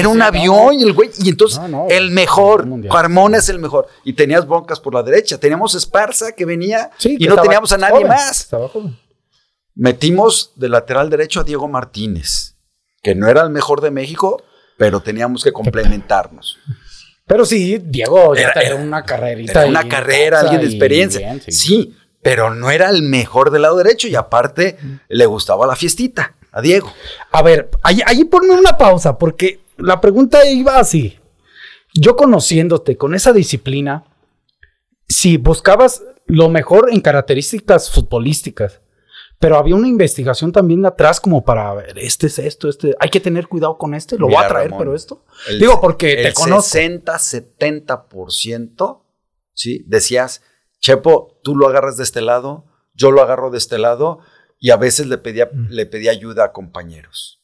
era 0.00 0.08
un 0.08 0.20
avión 0.40 0.74
y 0.80 0.82
el 0.82 0.92
güey, 0.92 1.10
y 1.20 1.28
entonces 1.28 1.60
el 1.90 2.10
mejor, 2.10 2.66
Carmona 2.90 3.38
es 3.38 3.48
el 3.50 3.60
mejor. 3.60 3.86
Y 4.02 4.14
tenías 4.14 4.48
broncas 4.48 4.80
por 4.80 4.92
la 4.94 5.04
derecha, 5.04 5.38
teníamos 5.38 5.76
Esparza 5.76 6.32
que 6.32 6.44
venía 6.44 6.90
y 7.12 7.26
no 7.28 7.36
teníamos 7.42 7.70
a 7.70 7.78
nadie 7.78 8.00
más. 8.08 8.48
Metimos 9.76 10.52
de 10.56 10.68
lateral 10.68 11.10
derecho 11.10 11.40
a 11.40 11.44
Diego 11.44 11.68
Martínez, 11.68 12.56
que 13.02 13.14
no 13.14 13.28
era 13.28 13.42
el 13.42 13.50
mejor 13.50 13.80
de 13.80 13.90
México, 13.90 14.42
pero 14.76 15.00
teníamos 15.00 15.42
que 15.42 15.52
complementarnos. 15.52 16.58
Pero 17.26 17.46
sí, 17.46 17.78
Diego 17.82 18.34
era, 18.34 18.74
una 18.76 19.02
carrerita. 19.02 19.66
una 19.66 19.88
carrera, 19.88 20.40
alguien 20.40 20.60
de 20.60 20.66
experiencia. 20.66 21.36
sí 21.48 21.94
pero 22.24 22.54
no 22.54 22.70
era 22.70 22.88
el 22.88 23.02
mejor 23.02 23.50
del 23.50 23.62
lado 23.62 23.76
derecho 23.76 24.08
y 24.08 24.14
aparte 24.14 24.78
le 25.08 25.26
gustaba 25.26 25.66
la 25.66 25.76
fiestita 25.76 26.34
a 26.50 26.62
Diego. 26.62 26.90
A 27.30 27.42
ver, 27.42 27.68
ahí, 27.82 28.00
ahí 28.06 28.24
ponme 28.24 28.54
una 28.54 28.78
pausa 28.78 29.18
porque 29.18 29.60
la 29.76 30.00
pregunta 30.00 30.42
iba 30.48 30.78
así. 30.78 31.18
Yo 31.92 32.16
conociéndote 32.16 32.96
con 32.96 33.14
esa 33.14 33.34
disciplina, 33.34 34.04
si 35.06 35.36
buscabas 35.36 36.02
lo 36.26 36.48
mejor 36.48 36.88
en 36.90 37.02
características 37.02 37.90
futbolísticas, 37.90 38.80
pero 39.38 39.56
había 39.58 39.74
una 39.74 39.88
investigación 39.88 40.52
también 40.52 40.84
atrás 40.86 41.20
como 41.20 41.44
para 41.44 41.72
ver, 41.74 41.98
este 41.98 42.28
es 42.28 42.38
esto, 42.38 42.68
este, 42.68 42.94
hay 42.98 43.10
que 43.10 43.20
tener 43.20 43.48
cuidado 43.48 43.76
con 43.76 43.94
este, 43.94 44.18
lo 44.18 44.26
voy 44.26 44.36
a 44.36 44.48
traer, 44.48 44.72
pero 44.78 44.94
esto. 44.94 45.24
Digo, 45.58 45.80
porque 45.80 46.16
te 46.16 46.32
conozco. 46.32 46.70
60, 46.70 47.12
70%, 47.14 49.02
¿sí? 49.52 49.84
Decías, 49.86 50.42
Chepo, 50.80 51.40
tú 51.42 51.56
lo 51.56 51.66
agarras 51.66 51.96
de 51.96 52.04
este 52.04 52.20
lado, 52.20 52.66
yo 52.92 53.10
lo 53.10 53.22
agarro 53.22 53.50
de 53.50 53.58
este 53.58 53.78
lado 53.78 54.20
y 54.58 54.70
a 54.70 54.76
veces 54.76 55.06
le 55.06 55.18
pedía, 55.18 55.46
mm. 55.52 55.68
le 55.70 55.86
pedía 55.86 56.10
ayuda 56.10 56.44
a 56.44 56.52
compañeros. 56.52 57.42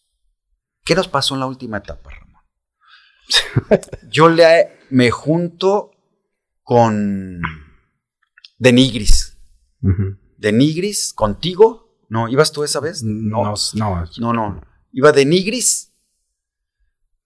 ¿Qué 0.85 0.95
nos 0.95 1.09
pasó 1.09 1.35
en 1.35 1.41
la 1.41 1.47
última 1.47 1.79
etapa, 1.79 2.11
Ramón? 2.11 2.43
yo 4.11 4.29
le, 4.29 4.79
me 4.91 5.11
junto 5.11 5.93
con 6.63 7.41
Denigris. 8.59 9.39
Denigris, 10.41 11.13
contigo. 11.13 11.95
No, 12.09 12.29
¿ibas 12.29 12.51
tú 12.51 12.65
esa 12.65 12.81
vez? 12.81 13.03
No, 13.03 13.55
no, 13.75 14.07
no. 14.19 14.33
no. 14.33 14.61
Iba 14.93 15.13
Denigris. 15.13 15.93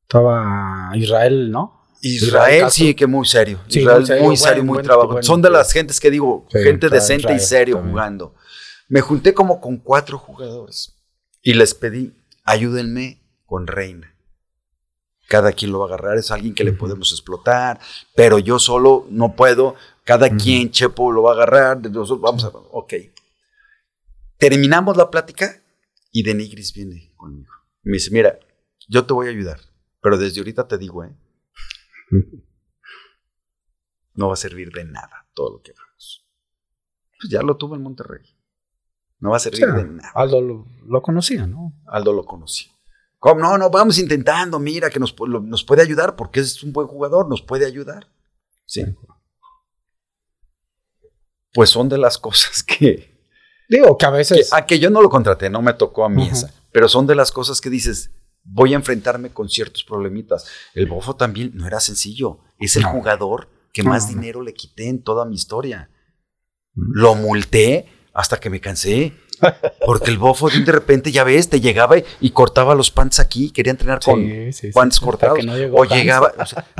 Estaba 0.02 0.90
Israel, 0.96 1.50
¿no? 1.50 1.80
Israel, 2.02 2.70
sí, 2.70 2.94
que 2.94 3.06
muy 3.06 3.26
serio. 3.26 3.60
Israel 3.68 4.04
muy 4.20 4.36
serio, 4.36 4.64
muy, 4.64 4.82
trabajo. 4.82 5.22
Son 5.22 5.40
de 5.40 5.48
las 5.48 5.72
gentes 5.72 5.98
que 6.00 6.10
digo, 6.10 6.46
gente 6.50 6.90
decente 6.90 7.32
y 7.32 7.38
serio 7.38 7.80
jugando. 7.82 8.34
Me 8.88 9.00
junté 9.00 9.32
como 9.32 9.60
con 9.60 9.78
cuatro 9.78 10.18
jugadores 10.18 10.94
y 11.40 11.54
les 11.54 11.72
pedí, 11.72 12.12
ayúdenme 12.44 13.22
con 13.46 13.66
Reina. 13.66 14.14
Cada 15.28 15.52
quien 15.52 15.72
lo 15.72 15.78
va 15.78 15.86
a 15.86 15.88
agarrar, 15.88 16.18
es 16.18 16.30
alguien 16.30 16.54
que 16.54 16.64
le 16.64 16.72
podemos 16.72 17.10
explotar, 17.12 17.80
pero 18.14 18.38
yo 18.38 18.58
solo 18.58 19.06
no 19.08 19.34
puedo. 19.34 19.74
Cada 20.04 20.28
quien, 20.36 20.70
Chepo, 20.70 21.10
lo 21.10 21.22
va 21.22 21.30
a 21.30 21.34
agarrar. 21.34 21.80
Nosotros 21.80 22.20
vamos 22.20 22.44
a. 22.44 22.48
Ok. 22.48 22.92
Terminamos 24.36 24.96
la 24.96 25.10
plática 25.10 25.62
y 26.12 26.22
Denigris 26.22 26.74
viene 26.74 27.12
conmigo. 27.16 27.52
Me 27.82 27.94
dice: 27.94 28.10
Mira, 28.10 28.38
yo 28.86 29.06
te 29.06 29.14
voy 29.14 29.28
a 29.28 29.30
ayudar, 29.30 29.60
pero 30.02 30.18
desde 30.18 30.40
ahorita 30.40 30.68
te 30.68 30.78
digo, 30.78 31.04
¿eh? 31.04 31.16
No 34.16 34.28
va 34.28 34.34
a 34.34 34.36
servir 34.36 34.70
de 34.70 34.84
nada 34.84 35.26
todo 35.34 35.54
lo 35.54 35.60
que 35.60 35.72
hagamos. 35.72 36.24
Pues 37.18 37.32
ya 37.32 37.42
lo 37.42 37.56
tuvo 37.56 37.74
en 37.74 37.82
Monterrey. 37.82 38.22
No 39.18 39.30
va 39.30 39.38
a 39.38 39.40
servir 39.40 39.66
de 39.66 39.84
nada. 39.84 40.12
Aldo 40.14 40.40
lo, 40.86 41.02
conocía, 41.02 41.48
¿no? 41.48 41.72
Aldo 41.86 42.12
lo 42.12 42.24
conocía. 42.24 42.72
¿Cómo? 43.18 43.40
No, 43.40 43.58
no, 43.58 43.70
vamos 43.70 43.98
intentando, 43.98 44.60
mira, 44.60 44.88
que 44.88 45.00
nos, 45.00 45.16
nos 45.18 45.64
puede 45.64 45.82
ayudar 45.82 46.14
porque 46.14 46.38
es 46.40 46.62
un 46.62 46.72
buen 46.72 46.86
jugador, 46.86 47.28
nos 47.28 47.42
puede 47.42 47.66
ayudar. 47.66 48.06
Sí. 48.66 48.84
Pues 51.54 51.70
son 51.70 51.88
de 51.88 51.96
las 51.96 52.18
cosas 52.26 52.62
que... 52.62 53.14
Digo, 53.68 53.96
que 53.96 54.04
a 54.04 54.10
veces... 54.10 54.52
a 54.52 54.66
que 54.66 54.78
yo 54.78 54.90
no 54.90 55.00
lo 55.00 55.08
contraté, 55.08 55.48
no 55.48 55.62
me 55.62 55.72
tocó 55.72 56.04
a 56.04 56.10
mí 56.10 56.28
esa. 56.28 56.52
Pero 56.70 56.88
son 56.88 57.06
de 57.06 57.14
las 57.14 57.32
cosas 57.32 57.62
que 57.62 57.70
dices, 57.70 58.10
voy 58.42 58.74
a 58.74 58.76
enfrentarme 58.76 59.30
con 59.30 59.48
ciertos 59.48 59.84
problemitas. 59.84 60.46
El 60.74 60.86
Bofo 60.86 61.16
también 61.16 61.52
no 61.54 61.66
era 61.66 61.80
sencillo. 61.80 62.40
Es 62.58 62.76
el 62.76 62.84
jugador 62.84 63.48
que 63.72 63.82
más 63.82 64.08
dinero 64.08 64.42
le 64.42 64.52
quité 64.52 64.88
en 64.88 65.02
toda 65.02 65.24
mi 65.24 65.34
historia. 65.34 65.90
Lo 66.74 67.14
multé 67.14 67.88
hasta 68.12 68.38
que 68.38 68.50
me 68.50 68.60
cansé. 68.60 69.12
Porque 69.84 70.10
el 70.10 70.18
bofo 70.18 70.48
de 70.48 70.72
repente, 70.72 71.12
ya 71.12 71.24
ves, 71.24 71.48
te 71.48 71.60
llegaba 71.60 71.96
y, 72.20 72.30
cortaba 72.30 72.74
los 72.74 72.90
pants 72.90 73.20
aquí, 73.20 73.50
quería 73.50 73.70
entrenar 73.70 74.00
con 74.00 74.52
sí, 74.52 74.70
cortados. 75.00 75.38
o 75.72 75.84
llegaba, 75.84 76.32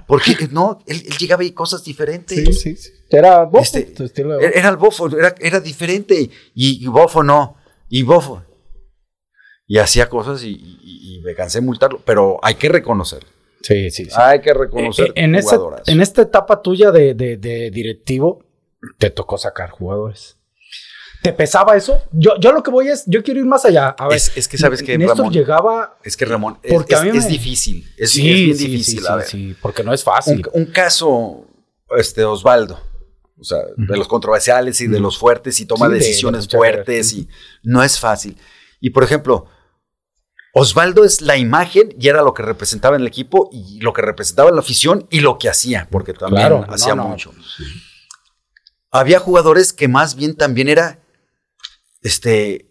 porque 0.06 0.36
no, 0.50 0.78
él, 0.86 1.02
llegaba 1.18 1.44
y 1.44 1.52
cosas 1.52 1.84
diferentes. 1.84 2.58
Sí, 2.58 2.76
sí, 2.76 2.90
Era 3.10 3.44
bofo. 3.44 3.62
Este, 3.62 3.92
era 4.54 4.68
el 4.68 4.76
bofo, 4.76 5.08
era, 5.16 5.34
era 5.40 5.60
diferente. 5.60 6.30
Y, 6.54 6.86
bofo 6.86 7.22
no. 7.22 7.56
Y 7.88 8.02
bofo. 8.02 8.42
Y 9.66 9.78
hacía 9.78 10.08
cosas 10.08 10.42
y, 10.44 11.20
me 11.24 11.34
cansé 11.34 11.60
de 11.60 11.66
multarlo. 11.66 12.00
Pero 12.04 12.38
hay 12.42 12.56
que 12.56 12.68
reconocer. 12.68 13.24
Sí, 13.62 13.90
sí, 13.90 14.04
sí. 14.04 14.10
Hay 14.14 14.40
que 14.40 14.52
reconocer. 14.52 15.06
Eh, 15.08 15.12
en, 15.16 15.34
en 15.34 16.00
esta 16.02 16.22
etapa 16.22 16.60
tuya 16.60 16.90
de, 16.90 17.14
de 17.14 17.70
directivo, 17.70 18.44
te 18.98 19.10
tocó 19.10 19.38
sacar 19.38 19.70
jugadores. 19.70 20.38
¿Te 21.24 21.32
pesaba 21.32 21.74
eso? 21.74 22.02
Yo, 22.12 22.38
yo 22.38 22.52
lo 22.52 22.62
que 22.62 22.70
voy 22.70 22.88
es, 22.88 23.04
yo 23.06 23.22
quiero 23.22 23.40
ir 23.40 23.46
más 23.46 23.64
allá. 23.64 23.96
A 23.98 24.08
ver, 24.08 24.18
es, 24.18 24.46
que 24.46 24.58
sabes 24.58 24.82
que 24.82 24.98
Ramón 24.98 25.32
llegaba. 25.32 25.96
Es 26.04 26.18
que 26.18 26.26
Ramón, 26.26 26.58
porque 26.68 26.94
es, 27.14 27.26
difícil. 27.26 27.90
Es, 27.96 28.10
sí, 28.10 28.20
bien 28.20 28.58
difícil. 28.58 29.00
Sí, 29.00 29.30
sí, 29.30 29.56
porque 29.62 29.82
no 29.82 29.94
es 29.94 30.04
fácil. 30.04 30.46
Un, 30.52 30.66
caso, 30.66 31.46
este, 31.96 32.24
Osvaldo. 32.24 32.78
O 33.40 33.42
sea, 33.42 33.56
de 33.74 33.96
los 33.96 34.06
controversiales 34.06 34.82
y 34.82 34.86
de 34.86 35.00
los 35.00 35.16
fuertes 35.16 35.58
y 35.60 35.64
toma 35.64 35.88
decisiones 35.88 36.46
fuertes 36.46 37.14
y 37.14 37.26
no 37.62 37.82
es 37.82 37.98
fácil. 37.98 38.36
Y 38.78 38.90
por 38.90 39.02
ejemplo, 39.02 39.46
Osvaldo 40.52 41.04
es 41.04 41.22
la 41.22 41.38
imagen 41.38 41.94
y 41.98 42.08
era 42.08 42.20
lo 42.20 42.34
que 42.34 42.42
representaba 42.42 42.96
en 42.96 43.00
el 43.00 43.08
equipo 43.08 43.48
y 43.50 43.80
lo 43.80 43.94
que 43.94 44.02
representaba 44.02 44.50
en 44.50 44.56
la 44.56 44.60
afición 44.60 45.06
y 45.10 45.20
lo 45.20 45.38
que 45.38 45.48
hacía, 45.48 45.88
porque 45.90 46.12
también 46.12 46.66
hacía 46.68 46.94
mucho. 46.94 47.32
Había 48.90 49.20
jugadores 49.20 49.72
que 49.72 49.88
más 49.88 50.16
bien 50.16 50.36
también 50.36 50.68
era 50.68 51.00
este, 52.04 52.70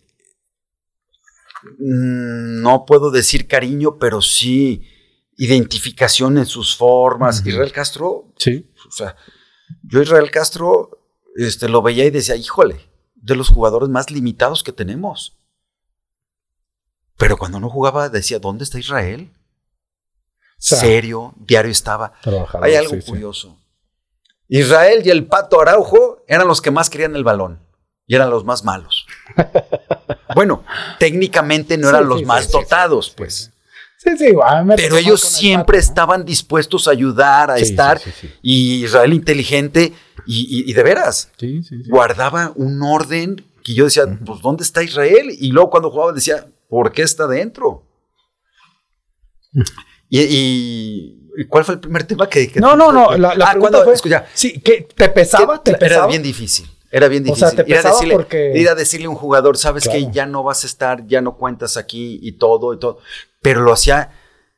mm, 1.80 2.62
no 2.62 2.86
puedo 2.86 3.12
decir 3.12 3.48
cariño, 3.48 3.98
pero 3.98 4.22
sí 4.22 4.88
identificación 5.36 6.38
en 6.38 6.46
sus 6.46 6.78
formas. 6.78 7.46
Israel 7.46 7.72
Castro, 7.72 8.32
sí. 8.38 8.72
O 8.88 8.92
sea, 8.92 9.18
yo 9.82 10.02
Israel 10.02 10.30
Castro 10.30 11.10
este, 11.36 11.68
lo 11.68 11.82
veía 11.82 12.06
y 12.06 12.12
decía, 12.12 12.36
híjole, 12.36 12.80
de 13.16 13.36
los 13.36 13.50
jugadores 13.50 13.90
más 13.90 14.12
limitados 14.12 14.64
que 14.64 14.72
tenemos. 14.72 15.40
Pero 17.18 17.38
cuando 17.38 17.60
no 17.60 17.70
jugaba 17.70 18.10
decía, 18.10 18.38
¿dónde 18.38 18.64
está 18.64 18.78
Israel? 18.78 19.34
Serio, 20.60 21.34
diario 21.38 21.72
estaba. 21.72 22.14
Hay 22.62 22.76
algo 22.76 22.96
curioso. 23.06 23.60
Israel 24.48 25.02
y 25.04 25.10
el 25.10 25.26
Pato 25.26 25.60
Araujo 25.60 26.24
eran 26.28 26.48
los 26.48 26.62
que 26.62 26.70
más 26.70 26.90
querían 26.92 27.16
el 27.16 27.24
balón 27.24 27.64
y 28.08 28.16
eran 28.16 28.30
los 28.30 28.44
más 28.44 28.64
malos. 28.64 29.06
bueno, 30.36 30.64
técnicamente 31.00 31.78
no 31.78 31.90
eran 31.90 32.08
los 32.08 32.24
más 32.24 32.52
dotados, 32.52 33.10
pues. 33.16 33.52
Sí, 34.04 34.18
sí, 34.18 34.34
Pero 34.76 34.98
ellos 34.98 35.22
siempre 35.22 35.78
estaban 35.78 36.26
dispuestos 36.26 36.90
a 36.90 36.92
ayudar, 36.92 37.50
a 37.50 37.58
estar. 37.58 38.02
Y 38.42 38.84
Israel 38.84 39.14
inteligente 39.14 39.94
y, 40.26 40.74
de 40.74 40.84
veras 40.84 41.32
guardaba 41.88 42.52
un 42.56 42.82
orden 42.82 43.46
que 43.64 43.74
yo 43.74 43.86
decía, 43.86 44.04
pues 44.26 44.42
¿dónde 44.42 44.64
está 44.64 44.84
Israel? 44.84 45.30
Y 45.32 45.52
luego 45.52 45.70
cuando 45.70 45.90
jugaba 45.90 46.12
decía, 46.12 46.46
¿por 46.68 46.92
qué 46.92 47.04
está 47.04 47.28
dentro? 47.28 47.86
y, 50.10 51.46
¿Cuál 51.48 51.64
fue 51.64 51.76
el 51.76 51.80
primer 51.80 52.04
tema 52.04 52.28
que... 52.28 52.52
no, 52.56 52.76
no, 52.76 52.92
no, 52.92 53.18
la, 53.18 53.30
ah, 53.30 53.52
pregunta 53.52 53.84
fue... 53.84 53.96
sí, 54.34 54.60
que 54.60 54.88
te 54.96 55.10
pesaba, 55.10 55.64
te 55.64 55.74
pesaba. 55.76 56.04
Era 56.04 56.08
bien 56.08 56.22
difícil. 56.22 56.70
Era 56.96 57.08
bien 57.08 57.24
difícil. 57.24 57.46
O 57.46 57.50
sea, 57.50 57.66
te 57.66 57.72
ir, 57.72 57.76
a 57.76 57.82
decirle, 57.82 58.14
porque... 58.14 58.52
ir 58.54 58.70
a 58.70 58.76
decirle 58.76 59.08
a 59.08 59.10
un 59.10 59.16
jugador, 59.16 59.58
sabes 59.58 59.90
que 59.90 60.12
ya 60.12 60.28
no 60.28 60.44
vas 60.44 60.64
a 60.64 60.68
estar, 60.68 61.08
ya 61.08 61.22
no 61.22 61.38
cuentas 61.38 61.76
aquí 61.76 62.20
y 62.22 62.34
todo 62.34 62.72
y 62.72 62.78
todo. 62.78 63.00
Pero 63.42 63.62
lo 63.62 63.74
hacía 63.74 64.12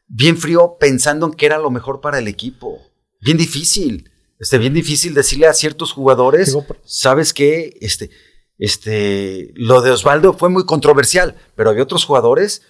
bien 0.07 0.38
frío 0.38 0.75
pensando 0.77 1.27
en 1.27 1.31
que 1.31 1.45
era 1.45 1.59
lo 1.59 1.71
mejor 1.71 2.01
para 2.01 2.19
el 2.19 2.27
equipo. 2.27 2.81
Bien 3.21 3.38
difícil. 3.38 4.11
Este, 4.38 4.57
bien 4.57 4.73
difícil 4.73 5.13
decirle 5.13 5.47
a 5.47 5.53
ciertos 5.53 5.93
jugadores, 5.93 6.57
sabes 6.83 7.33
qué, 7.33 7.77
este, 7.79 8.09
este, 8.57 9.53
lo 9.55 9.81
de 9.81 9.91
Osvaldo 9.91 10.33
fue 10.33 10.49
muy 10.49 10.65
controversial, 10.65 11.38
pero 11.55 11.69
había 11.69 11.83
otros 11.83 12.03
jugadores 12.03 12.63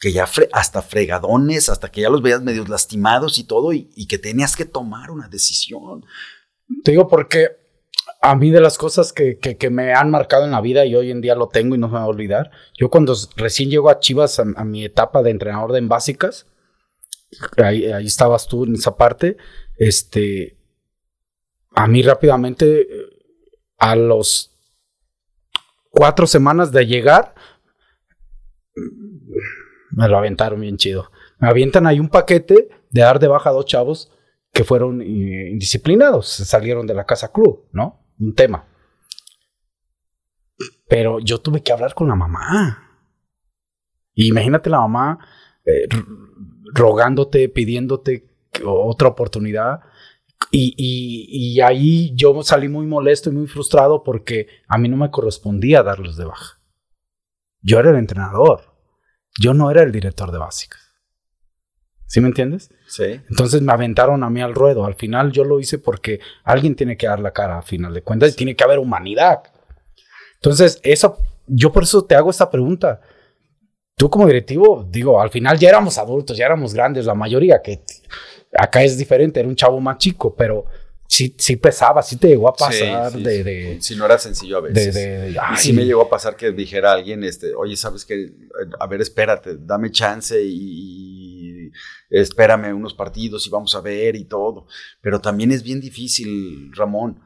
que 0.00 0.10
ya 0.10 0.28
hasta 0.50 0.82
fregadones, 0.82 1.68
hasta 1.68 1.92
que 1.92 2.00
ya 2.00 2.10
los 2.10 2.22
veías 2.22 2.42
medios 2.42 2.68
lastimados 2.68 3.38
y 3.38 3.44
todo, 3.44 3.72
y, 3.72 3.88
y 3.94 4.08
que 4.08 4.18
tenías 4.18 4.56
que 4.56 4.64
tomar 4.64 5.12
una 5.12 5.28
decisión. 5.28 6.04
Te 6.82 6.90
digo 6.90 7.06
porque 7.06 7.63
a 8.24 8.36
mí 8.36 8.50
de 8.50 8.60
las 8.62 8.78
cosas 8.78 9.12
que, 9.12 9.38
me 9.70 9.92
han 9.92 10.10
marcado 10.10 10.46
en 10.46 10.52
la 10.52 10.62
vida 10.62 10.86
y 10.86 10.94
hoy 10.94 11.10
en 11.10 11.20
día 11.20 11.34
lo 11.34 11.48
tengo 11.48 11.74
y 11.74 11.78
no 11.78 11.88
me 11.88 11.94
va 11.94 12.04
a 12.04 12.06
olvidar. 12.06 12.50
Yo 12.74 12.88
cuando 12.88 13.14
recién 13.36 13.68
llego 13.68 13.90
a 13.90 14.00
Chivas 14.00 14.40
a, 14.40 14.64
mi 14.64 14.82
etapa 14.82 15.22
de 15.22 15.28
entrenador 15.28 15.72
de 15.72 15.78
en 15.80 15.88
básicas, 15.88 16.46
ahí, 17.58 17.84
ahí, 17.92 18.06
estabas 18.06 18.48
tú 18.48 18.64
en 18.64 18.76
esa 18.76 18.96
parte, 18.96 19.36
este, 19.76 20.56
a 21.74 21.86
mí 21.86 22.00
rápidamente, 22.00 22.88
a 23.76 23.94
los 23.94 24.52
cuatro 25.90 26.26
semanas 26.26 26.72
de 26.72 26.86
llegar, 26.86 27.34
me 29.90 30.08
lo 30.08 30.16
aventaron 30.16 30.62
bien 30.62 30.78
chido. 30.78 31.10
Me 31.40 31.48
avientan 31.48 31.86
ahí 31.86 32.00
un 32.00 32.08
paquete 32.08 32.70
de 32.88 33.00
dar 33.02 33.18
de 33.18 33.28
baja 33.28 33.50
a 33.50 33.52
dos 33.52 33.66
chavos 33.66 34.10
que 34.50 34.64
fueron 34.64 35.02
eh, 35.02 35.50
indisciplinados, 35.50 36.26
salieron 36.26 36.86
de 36.86 36.94
la 36.94 37.04
casa 37.04 37.30
club, 37.30 37.68
¿no? 37.70 38.03
Un 38.18 38.34
tema. 38.34 38.66
Pero 40.88 41.18
yo 41.20 41.40
tuve 41.40 41.62
que 41.62 41.72
hablar 41.72 41.94
con 41.94 42.08
la 42.08 42.14
mamá. 42.14 43.00
Y 44.14 44.28
imagínate 44.28 44.70
la 44.70 44.80
mamá 44.80 45.18
eh, 45.64 45.88
rogándote, 46.72 47.48
pidiéndote 47.48 48.30
otra 48.64 49.08
oportunidad. 49.08 49.80
Y, 50.50 50.74
y, 50.76 51.60
ahí 51.62 52.14
yo 52.14 52.40
salí 52.42 52.68
muy 52.68 52.86
molesto 52.86 53.30
y 53.30 53.32
muy 53.32 53.46
frustrado 53.46 54.04
porque 54.04 54.46
a 54.68 54.78
mí 54.78 54.88
no 54.88 54.96
me 54.96 55.10
correspondía 55.10 55.82
darlos 55.82 56.16
de 56.16 56.26
baja. 56.26 56.60
Yo 57.60 57.80
era 57.80 57.90
el 57.90 57.96
entrenador. 57.96 58.74
Yo 59.40 59.54
no 59.54 59.70
era 59.70 59.82
el 59.82 59.90
director 59.90 60.30
de 60.30 60.38
básicas. 60.38 60.83
¿Sí 62.06 62.20
me 62.20 62.28
entiendes? 62.28 62.70
Sí. 62.86 63.20
Entonces 63.28 63.62
me 63.62 63.72
aventaron 63.72 64.22
a 64.22 64.30
mí 64.30 64.40
al 64.40 64.54
ruedo. 64.54 64.84
Al 64.84 64.94
final 64.94 65.32
yo 65.32 65.44
lo 65.44 65.58
hice 65.58 65.78
porque 65.78 66.20
alguien 66.44 66.74
tiene 66.74 66.96
que 66.96 67.06
dar 67.06 67.20
la 67.20 67.32
cara 67.32 67.58
a 67.58 67.62
final 67.62 67.92
de 67.94 68.02
cuentas 68.02 68.32
y 68.32 68.36
tiene 68.36 68.54
que 68.54 68.64
haber 68.64 68.78
humanidad. 68.78 69.42
Entonces, 70.34 70.78
eso, 70.82 71.18
yo 71.46 71.72
por 71.72 71.84
eso 71.84 72.04
te 72.04 72.14
hago 72.14 72.30
esta 72.30 72.50
pregunta. 72.50 73.00
Tú 73.96 74.10
como 74.10 74.26
directivo, 74.26 74.86
digo, 74.88 75.20
al 75.20 75.30
final 75.30 75.58
ya 75.58 75.68
éramos 75.68 75.98
adultos, 75.98 76.36
ya 76.36 76.46
éramos 76.46 76.74
grandes, 76.74 77.06
la 77.06 77.14
mayoría, 77.14 77.62
que 77.62 77.82
acá 78.56 78.82
es 78.82 78.98
diferente, 78.98 79.40
era 79.40 79.48
un 79.48 79.56
chavo 79.56 79.80
más 79.80 79.98
chico, 79.98 80.34
pero 80.34 80.66
sí, 81.06 81.34
sí 81.38 81.56
pesaba, 81.56 82.02
sí 82.02 82.16
te 82.16 82.28
llegó 82.28 82.48
a 82.48 82.54
pasar 82.54 83.12
de, 83.12 83.78
Si 83.80 83.96
no 83.96 84.04
era 84.04 84.18
sencillo 84.18 84.58
a 84.58 84.60
veces. 84.60 84.94
sí 85.58 85.72
me 85.72 85.84
llegó 85.84 86.02
a 86.02 86.10
pasar 86.10 86.36
que 86.36 86.52
dijera 86.52 86.92
alguien, 86.92 87.24
este, 87.24 87.54
oye, 87.54 87.76
sabes 87.76 88.04
que, 88.04 88.32
a 88.78 88.86
ver, 88.86 89.00
espérate, 89.00 89.56
dame 89.58 89.90
chance 89.90 90.40
y, 90.42 91.70
espérame 92.10 92.74
unos 92.74 92.94
partidos 92.94 93.46
y 93.46 93.50
vamos 93.50 93.74
a 93.74 93.80
ver 93.80 94.16
y 94.16 94.24
todo. 94.24 94.66
Pero 95.00 95.20
también 95.20 95.52
es 95.52 95.62
bien 95.62 95.80
difícil, 95.80 96.72
Ramón. 96.74 97.20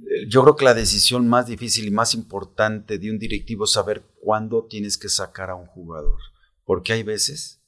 Eh, 0.00 0.26
yo 0.28 0.42
creo 0.42 0.56
que 0.56 0.64
la 0.64 0.74
decisión 0.74 1.28
más 1.28 1.46
difícil 1.46 1.86
y 1.86 1.90
más 1.90 2.14
importante 2.14 2.98
de 2.98 3.10
un 3.10 3.18
directivo 3.18 3.64
es 3.64 3.72
saber 3.72 4.02
cuándo 4.20 4.64
tienes 4.64 4.98
que 4.98 5.08
sacar 5.08 5.50
a 5.50 5.54
un 5.54 5.66
jugador. 5.66 6.18
Porque 6.64 6.92
hay 6.92 7.02
veces 7.02 7.60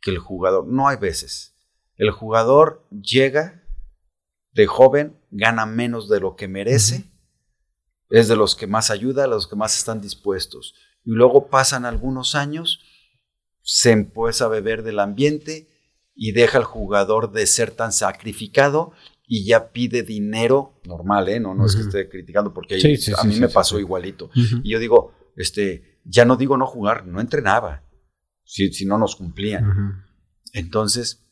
que 0.00 0.10
el 0.10 0.18
jugador, 0.18 0.66
no 0.66 0.88
hay 0.88 0.96
veces, 0.96 1.54
el 1.96 2.10
jugador 2.10 2.86
llega 2.90 3.65
de 4.56 4.66
joven 4.66 5.16
gana 5.30 5.66
menos 5.66 6.08
de 6.08 6.18
lo 6.18 6.34
que 6.34 6.48
merece, 6.48 7.04
es 8.08 8.26
de 8.26 8.36
los 8.36 8.56
que 8.56 8.66
más 8.66 8.90
ayuda, 8.90 9.26
los 9.26 9.46
que 9.46 9.54
más 9.54 9.76
están 9.76 10.00
dispuestos. 10.00 10.74
Y 11.04 11.12
luego 11.12 11.48
pasan 11.48 11.84
algunos 11.84 12.34
años, 12.34 12.80
se 13.60 13.90
empieza 13.90 14.46
a 14.46 14.48
beber 14.48 14.82
del 14.82 14.98
ambiente 14.98 15.68
y 16.14 16.32
deja 16.32 16.56
al 16.56 16.64
jugador 16.64 17.32
de 17.32 17.46
ser 17.46 17.70
tan 17.70 17.92
sacrificado 17.92 18.92
y 19.26 19.44
ya 19.44 19.72
pide 19.72 20.02
dinero 20.02 20.80
normal, 20.84 21.28
¿eh? 21.28 21.38
No, 21.38 21.54
no 21.54 21.66
es 21.66 21.76
que 21.76 21.82
esté 21.82 22.08
criticando 22.08 22.54
porque 22.54 22.76
a 23.18 23.24
mí 23.24 23.38
me 23.38 23.48
pasó 23.48 23.78
igualito. 23.78 24.30
Y 24.62 24.70
yo 24.70 24.78
digo, 24.78 25.12
este, 25.36 26.00
ya 26.04 26.24
no 26.24 26.36
digo 26.36 26.56
no 26.56 26.66
jugar, 26.66 27.06
no 27.06 27.20
entrenaba, 27.20 27.84
si, 28.42 28.72
si 28.72 28.86
no 28.86 28.96
nos 28.96 29.16
cumplían. 29.16 30.06
Entonces, 30.54 31.25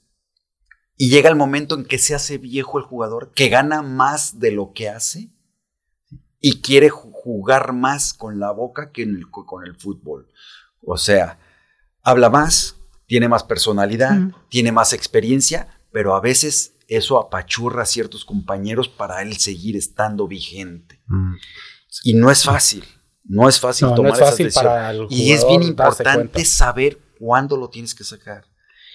y 0.97 1.11
llega 1.11 1.29
el 1.29 1.37
momento 1.37 1.75
en 1.75 1.85
que 1.85 1.99
se 1.99 2.15
hace 2.15 2.39
viejo 2.39 2.79
el 2.79 2.85
jugador, 2.85 3.33
que 3.35 3.49
gana 3.49 3.83
más 3.83 4.39
de 4.39 4.53
lo 4.53 4.73
que 4.73 4.89
hace 4.89 5.31
y 6.41 6.61
quiere 6.61 6.91
jugar 6.91 7.73
más 7.73 8.13
con 8.13 8.39
la 8.39 8.53
boca 8.53 8.93
que 8.93 9.09
con 9.31 9.67
el 9.67 9.75
fútbol. 9.77 10.31
O 10.83 10.97
sea, 10.97 11.39
habla 12.03 12.31
más, 12.31 12.77
tiene 13.07 13.29
más 13.29 13.43
personalidad, 13.43 14.19
tiene 14.49 14.71
más 14.71 14.93
experiencia, 14.93 15.81
pero 15.91 16.15
a 16.15 16.21
veces 16.21 16.75
eso 16.87 17.19
apachurra 17.19 17.83
a 17.83 17.87
ciertos 17.87 18.25
compañeros 18.25 18.89
para 18.89 19.23
él 19.23 19.37
seguir 19.39 19.77
estando 19.77 20.29
vigente. 20.29 21.01
Y 22.03 22.15
no 22.15 22.31
es 22.31 22.45
fácil, 22.45 22.85
no 23.25 23.49
es 23.49 23.59
fácil 23.59 23.89
tomar 23.95 24.13
esa 24.13 24.31
decisión. 24.31 25.07
Y 25.11 25.33
es 25.33 25.47
bien 25.47 25.63
importante 25.63 26.45
saber 26.45 26.99
cuándo 27.19 27.57
lo 27.57 27.71
tienes 27.71 27.95
que 27.95 28.05
sacar. 28.05 28.45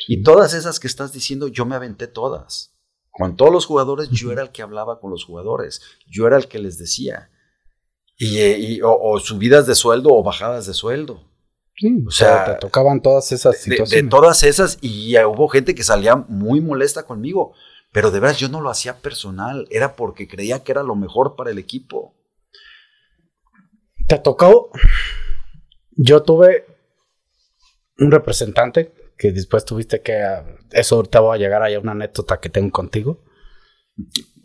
Y 0.07 0.23
todas 0.23 0.53
esas 0.53 0.79
que 0.79 0.87
estás 0.87 1.11
diciendo, 1.11 1.47
yo 1.47 1.65
me 1.65 1.75
aventé 1.75 2.07
todas. 2.07 2.75
Con 3.11 3.35
todos 3.35 3.51
los 3.51 3.65
jugadores, 3.65 4.09
yo 4.09 4.31
era 4.31 4.41
el 4.41 4.51
que 4.51 4.61
hablaba 4.61 4.99
con 4.99 5.11
los 5.11 5.25
jugadores. 5.25 5.81
Yo 6.07 6.27
era 6.27 6.37
el 6.37 6.47
que 6.47 6.59
les 6.59 6.77
decía. 6.77 7.29
Y, 8.17 8.37
eh, 8.37 8.79
o, 8.83 9.19
subidas 9.19 9.65
de 9.65 9.75
sueldo 9.75 10.09
o 10.11 10.23
bajadas 10.23 10.67
de 10.67 10.73
sueldo. 10.73 11.25
o 12.07 12.11
sea, 12.11 12.45
te 12.45 12.55
tocaban 12.55 13.01
todas 13.01 13.31
esas 13.31 13.57
situaciones. 13.57 14.03
De, 14.05 14.09
todas 14.09 14.43
esas, 14.43 14.77
y 14.81 15.17
hubo 15.23 15.47
gente 15.47 15.75
que 15.75 15.83
salía 15.83 16.15
muy 16.15 16.61
molesta 16.61 17.03
conmigo. 17.03 17.53
Pero 17.91 18.11
de 18.11 18.19
verdad 18.19 18.37
yo 18.37 18.49
no 18.49 18.61
lo 18.61 18.69
hacía 18.69 19.01
personal, 19.01 19.67
era 19.71 19.95
porque 19.95 20.27
creía 20.27 20.63
que 20.63 20.71
era 20.71 20.83
lo 20.83 20.95
mejor 20.95 21.35
para 21.35 21.49
el 21.49 21.57
equipo. 21.57 22.15
Te 24.07 24.19
tocó. 24.19 24.69
Yo 25.91 26.21
tuve 26.21 26.65
un 27.97 28.11
representante 28.11 28.93
que 29.19 29.33
después 29.33 29.65
tuviste 29.65 30.01
que... 30.01 30.17
Eso 30.71 30.95
ahorita 30.95 31.19
voy 31.19 31.35
a 31.35 31.39
llegar 31.39 31.61
a 31.61 31.79
una 31.79 31.91
anécdota 31.91 32.39
que 32.39 32.49
tengo 32.49 32.71
contigo. 32.71 33.21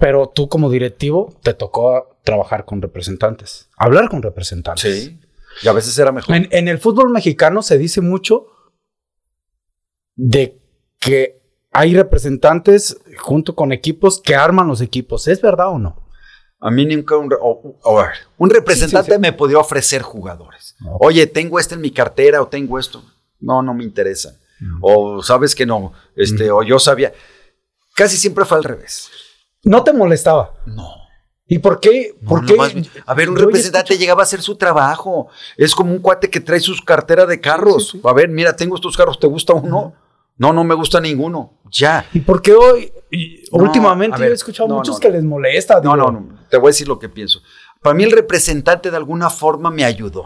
Pero 0.01 0.33
tú 0.35 0.49
como 0.49 0.69
directivo 0.69 1.39
te 1.45 1.55
tocó 1.55 2.19
trabajar 2.25 2.65
con 2.65 2.83
representantes, 2.83 3.71
hablar 3.77 4.09
con 4.09 4.21
representantes. 4.21 5.05
Sí. 5.05 5.21
Y 5.63 5.69
a 5.69 5.73
veces 5.73 5.97
era 5.97 6.11
mejor. 6.11 6.35
En, 6.35 6.67
el 6.67 6.79
fútbol 6.79 7.11
mexicano 7.11 7.63
se 7.63 7.79
dice 7.79 8.01
mucho 8.01 8.47
de 10.17 10.61
que 10.99 11.41
hay 11.71 11.95
representantes 11.95 12.99
junto 13.17 13.55
con 13.55 13.71
equipos 13.71 14.21
que 14.21 14.35
arman 14.35 14.67
los 14.67 14.81
equipos. 14.81 15.29
¿Es 15.29 15.41
verdad 15.41 15.69
o 15.69 15.79
no? 15.79 16.09
A 16.59 16.73
mí 16.73 16.85
nunca 16.85 17.17
un, 17.17 17.33
un 18.39 18.51
representante 18.51 19.21
me 19.21 19.33
podía 19.33 19.59
ofrecer 19.59 20.03
jugadores. 20.03 20.75
Oye, 20.99 21.29
tengo 21.29 21.61
este 21.61 21.77
en 21.77 21.81
mi 21.81 21.93
cartera 21.93 22.43
o 22.43 22.49
tengo 22.49 22.81
esto. 22.81 23.05
No, 23.39 23.63
no 23.63 23.73
me 23.73 23.85
interesa. 23.85 24.41
O 24.81 25.23
sabes 25.23 25.55
que 25.55 25.67
no, 25.67 25.93
este, 26.17 26.51
o 26.51 26.63
yo 26.63 26.79
sabía. 26.79 27.13
Casi 27.95 28.17
siempre 28.17 28.45
fue 28.45 28.59
al 28.59 28.65
revés. 28.65 29.11
¿No 29.65 29.83
te 29.83 29.93
molestaba? 29.93 30.55
No. 30.67 31.05
¿Y 31.47 31.59
por 31.59 31.79
qué? 31.79 32.17
¿Por 32.27 32.43
a 33.07 33.15
ver, 33.15 33.29
un 33.29 33.37
representante 33.37 33.99
llegaba 33.99 34.23
a 34.23 34.25
hacer 34.25 34.41
su 34.41 34.57
trabajo. 34.57 35.29
Es 35.57 35.75
como 35.75 35.93
un 35.93 35.99
cuate 35.99 36.31
que 36.31 36.41
trae 36.41 36.61
sus 36.61 36.81
carteras 36.81 37.29
de 37.29 37.41
carros. 37.41 37.97
A 38.03 38.13
ver, 38.13 38.29
mira, 38.29 38.57
tengo 38.57 38.77
estos 38.77 38.97
carros, 38.97 39.21
¿te 39.21 39.27
gusta 39.27 39.53
uno? 39.53 39.95
No, 40.37 40.53
no 40.53 40.65
me 40.65 40.75
gusta 40.75 41.01
ninguno. 41.01 41.61
Ya. 41.71 42.07
¿Y 42.13 42.21
por 42.21 42.43
qué 42.43 42.55
hoy? 42.55 42.93
últimamente 43.53 44.19
yo 44.19 44.25
he 44.25 44.33
escuchado 44.33 44.69
muchos 44.69 44.99
que 44.99 45.09
les 45.09 45.23
molesta. 45.23 45.81
No, 45.81 45.97
no, 45.97 46.11
no. 46.11 46.39
Te 46.49 46.57
voy 46.57 46.69
a 46.69 46.71
decir 46.71 46.89
lo 46.89 46.99
que 46.99 47.09
pienso. 47.09 47.41
Para 47.83 47.95
mí 47.95 48.05
el 48.05 48.13
representante 48.13 48.91
de 48.91 48.97
alguna 48.97 49.31
forma 49.31 49.71
me 49.71 49.85
ayudó 49.85 50.25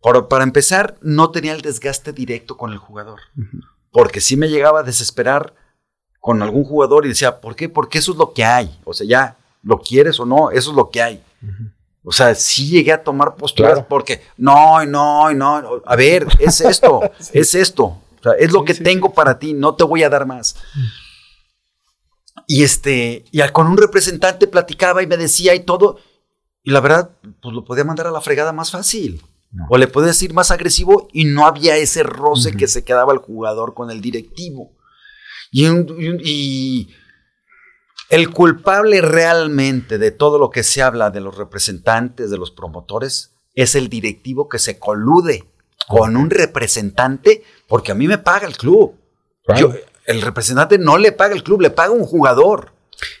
para 0.00 0.44
empezar, 0.44 0.96
no 1.00 1.30
tenía 1.30 1.52
el 1.52 1.62
desgaste 1.62 2.12
directo 2.12 2.56
con 2.56 2.72
el 2.72 2.78
jugador. 2.78 3.20
Porque 3.90 4.20
sí 4.20 4.36
me 4.36 4.48
llegaba 4.48 4.80
a 4.80 4.84
desesperar 4.84 5.54
con 6.20 6.42
algún 6.42 6.64
jugador 6.64 7.06
y 7.06 7.10
decía, 7.10 7.40
¿por 7.40 7.56
qué? 7.56 7.68
Porque 7.68 7.98
eso 7.98 8.12
es 8.12 8.18
lo 8.18 8.32
que 8.32 8.44
hay. 8.44 8.78
O 8.84 8.92
sea, 8.92 9.06
ya, 9.06 9.36
lo 9.62 9.78
quieres 9.78 10.18
o 10.20 10.26
no, 10.26 10.50
eso 10.50 10.70
es 10.70 10.76
lo 10.76 10.90
que 10.90 11.02
hay. 11.02 11.22
O 12.04 12.12
sea, 12.12 12.34
sí 12.34 12.68
llegué 12.68 12.92
a 12.92 13.02
tomar 13.02 13.34
posturas 13.34 13.84
porque, 13.88 14.22
no, 14.36 14.84
no, 14.86 15.32
no, 15.32 15.82
a 15.84 15.96
ver, 15.96 16.26
es 16.38 16.60
esto, 16.60 17.00
es 17.32 17.54
esto. 17.54 17.84
O 17.84 18.22
sea, 18.22 18.32
es 18.38 18.52
lo 18.52 18.64
que 18.64 18.74
tengo 18.74 19.12
para 19.12 19.38
ti, 19.38 19.54
no 19.54 19.74
te 19.74 19.84
voy 19.84 20.04
a 20.04 20.08
dar 20.08 20.26
más. 20.26 20.56
Y 22.46 22.62
este, 22.62 23.24
y 23.32 23.40
con 23.48 23.66
un 23.66 23.76
representante 23.76 24.46
platicaba 24.46 25.02
y 25.02 25.06
me 25.08 25.16
decía 25.16 25.54
y 25.54 25.60
todo, 25.60 25.98
y 26.62 26.70
la 26.70 26.80
verdad, 26.80 27.10
pues 27.42 27.54
lo 27.54 27.64
podía 27.64 27.84
mandar 27.84 28.06
a 28.06 28.12
la 28.12 28.20
fregada 28.20 28.52
más 28.52 28.70
fácil. 28.70 29.20
O 29.68 29.78
le 29.78 29.88
puedes 29.88 30.22
ir 30.22 30.34
más 30.34 30.50
agresivo 30.50 31.08
y 31.12 31.24
no 31.24 31.46
había 31.46 31.76
ese 31.76 32.02
roce 32.02 32.52
que 32.52 32.68
se 32.68 32.84
quedaba 32.84 33.12
el 33.12 33.18
jugador 33.18 33.74
con 33.74 33.90
el 33.90 34.00
directivo. 34.00 34.72
Y, 35.50 36.88
el 38.08 38.30
culpable 38.30 39.00
realmente 39.00 39.98
de 39.98 40.12
todo 40.12 40.38
lo 40.38 40.50
que 40.50 40.62
se 40.62 40.80
habla 40.80 41.10
de 41.10 41.20
los 41.20 41.36
representantes, 41.36 42.30
de 42.30 42.38
los 42.38 42.52
promotores, 42.52 43.32
es 43.54 43.74
el 43.74 43.88
directivo 43.88 44.48
que 44.48 44.60
se 44.60 44.78
colude 44.78 45.44
con 45.88 46.16
un 46.16 46.30
representante 46.30 47.42
porque 47.66 47.90
a 47.90 47.96
mí 47.96 48.06
me 48.06 48.18
paga 48.18 48.46
el 48.46 48.56
club. 48.56 48.94
el 50.06 50.22
representante 50.22 50.78
no 50.78 50.98
le 50.98 51.10
paga 51.10 51.34
el 51.34 51.42
club, 51.42 51.62
le 51.62 51.70
paga 51.70 51.90
un 51.90 52.04
jugador. 52.04 52.72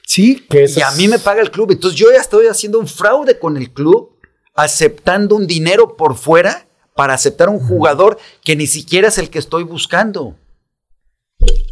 Sí, 0.06 0.46
que 0.48 0.66
Y 0.74 0.80
a 0.80 0.90
mí 0.92 1.08
me 1.08 1.18
paga 1.18 1.42
el 1.42 1.50
club. 1.50 1.72
Entonces 1.72 1.98
yo 1.98 2.10
ya 2.12 2.20
estoy 2.20 2.46
haciendo 2.46 2.78
un 2.78 2.86
fraude 2.86 3.38
con 3.38 3.56
el 3.56 3.72
club, 3.72 4.15
aceptando 4.56 5.36
un 5.36 5.46
dinero 5.46 5.96
por 5.96 6.16
fuera 6.16 6.66
para 6.94 7.14
aceptar 7.14 7.48
un 7.48 7.60
jugador 7.60 8.18
que 8.42 8.56
ni 8.56 8.66
siquiera 8.66 9.08
es 9.08 9.18
el 9.18 9.30
que 9.30 9.38
estoy 9.38 9.62
buscando. 9.64 10.34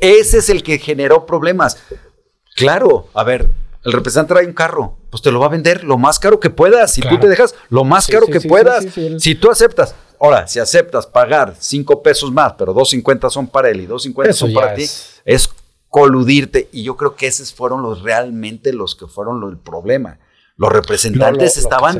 Ese 0.00 0.38
es 0.38 0.50
el 0.50 0.62
que 0.62 0.78
generó 0.78 1.24
problemas. 1.26 1.78
Claro, 2.56 3.08
a 3.14 3.24
ver, 3.24 3.48
el 3.84 3.92
representante 3.92 4.34
trae 4.34 4.46
un 4.46 4.52
carro, 4.52 4.96
pues 5.10 5.22
te 5.22 5.32
lo 5.32 5.40
va 5.40 5.46
a 5.46 5.50
vender 5.50 5.82
lo 5.84 5.96
más 5.98 6.18
caro 6.18 6.38
que 6.40 6.50
puedas. 6.50 6.92
Si 6.92 7.00
Claro. 7.00 7.16
tú 7.16 7.22
te 7.22 7.28
dejas, 7.28 7.54
lo 7.70 7.84
más 7.84 8.04
Sí, 8.04 8.12
caro 8.12 8.26
sí, 8.26 8.32
que 8.32 8.40
sí, 8.40 8.48
puedas. 8.48 8.84
Si 9.18 9.34
tú 9.34 9.50
aceptas, 9.50 9.94
ahora, 10.20 10.46
si 10.46 10.60
aceptas 10.60 11.06
pagar 11.06 11.54
cinco 11.58 12.02
pesos 12.02 12.30
más, 12.32 12.52
pero 12.58 12.72
dos 12.74 12.90
cincuenta 12.90 13.30
son 13.30 13.46
para 13.46 13.70
él 13.70 13.80
y 13.80 13.86
dos 13.86 14.02
cincuenta 14.02 14.30
Eso 14.30 14.40
son 14.46 14.50
ya 14.54 14.60
para 14.60 14.74
ti, 14.74 14.82
es- 14.82 15.22
es 15.24 15.48
coludirte. 15.88 16.68
Y 16.72 16.82
yo 16.82 16.96
creo 16.96 17.16
que 17.16 17.26
esos 17.26 17.52
fueron 17.54 17.82
los 17.82 18.02
realmente 18.02 18.72
los 18.72 18.94
que 18.94 19.06
fueron 19.06 19.40
lo- 19.40 19.48
el 19.48 19.56
problema. 19.58 20.18
Los 20.56 20.70
representantes 20.72 21.56
estaban 21.56 21.98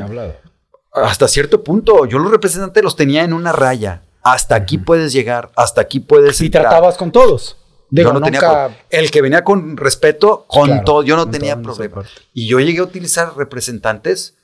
hasta 0.95 1.27
cierto 1.27 1.63
punto. 1.63 2.05
Yo 2.05 2.19
los 2.19 2.31
representantes 2.31 2.83
los 2.83 2.95
tenía 2.95 3.23
en 3.23 3.33
una 3.33 3.51
raya. 3.51 4.03
Hasta 4.23 4.55
aquí 4.55 4.77
puedes 4.79 5.13
llegar, 5.13 5.51
hasta 5.55 5.81
aquí 5.81 5.99
puedes 5.99 6.41
Y 6.41 6.45
entrar. 6.45 6.63
tratabas 6.63 6.97
con 6.97 7.11
todos. 7.11 7.57
Digo, 7.91 8.09
yo 8.09 8.13
no 8.13 8.21
tenía 8.25 8.41
nunca- 8.41 8.67
con- 8.69 8.75
el 8.89 9.11
que 9.11 9.21
venía 9.21 9.43
con 9.43 9.77
respeto, 9.77 10.45
con 10.47 10.65
Claro, 10.67 10.83
todo, 10.83 11.03
yo 11.03 11.15
no 11.15 11.29
tenía 11.29 11.61
problema. 11.61 12.03
Y 12.33 12.47
yo 12.47 12.59
llegué 12.59 12.79
a 12.79 12.83
utilizar 12.83 13.37
representantes 13.37 14.35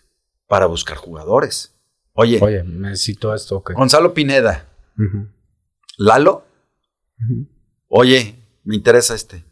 para 0.47 0.67
buscar 0.67 0.97
jugadores. 0.97 1.73
Oye, 2.13 2.37
Oye, 2.41 2.63
necesito 2.63 3.33
esto, 3.33 3.57
ok. 3.57 3.71
Gonzalo 3.73 4.13
Pineda, 4.13 4.67
Lalo, 5.97 6.45
oye, 7.87 8.35
me 8.63 8.75
interesa 8.75 9.15
este. 9.15 9.43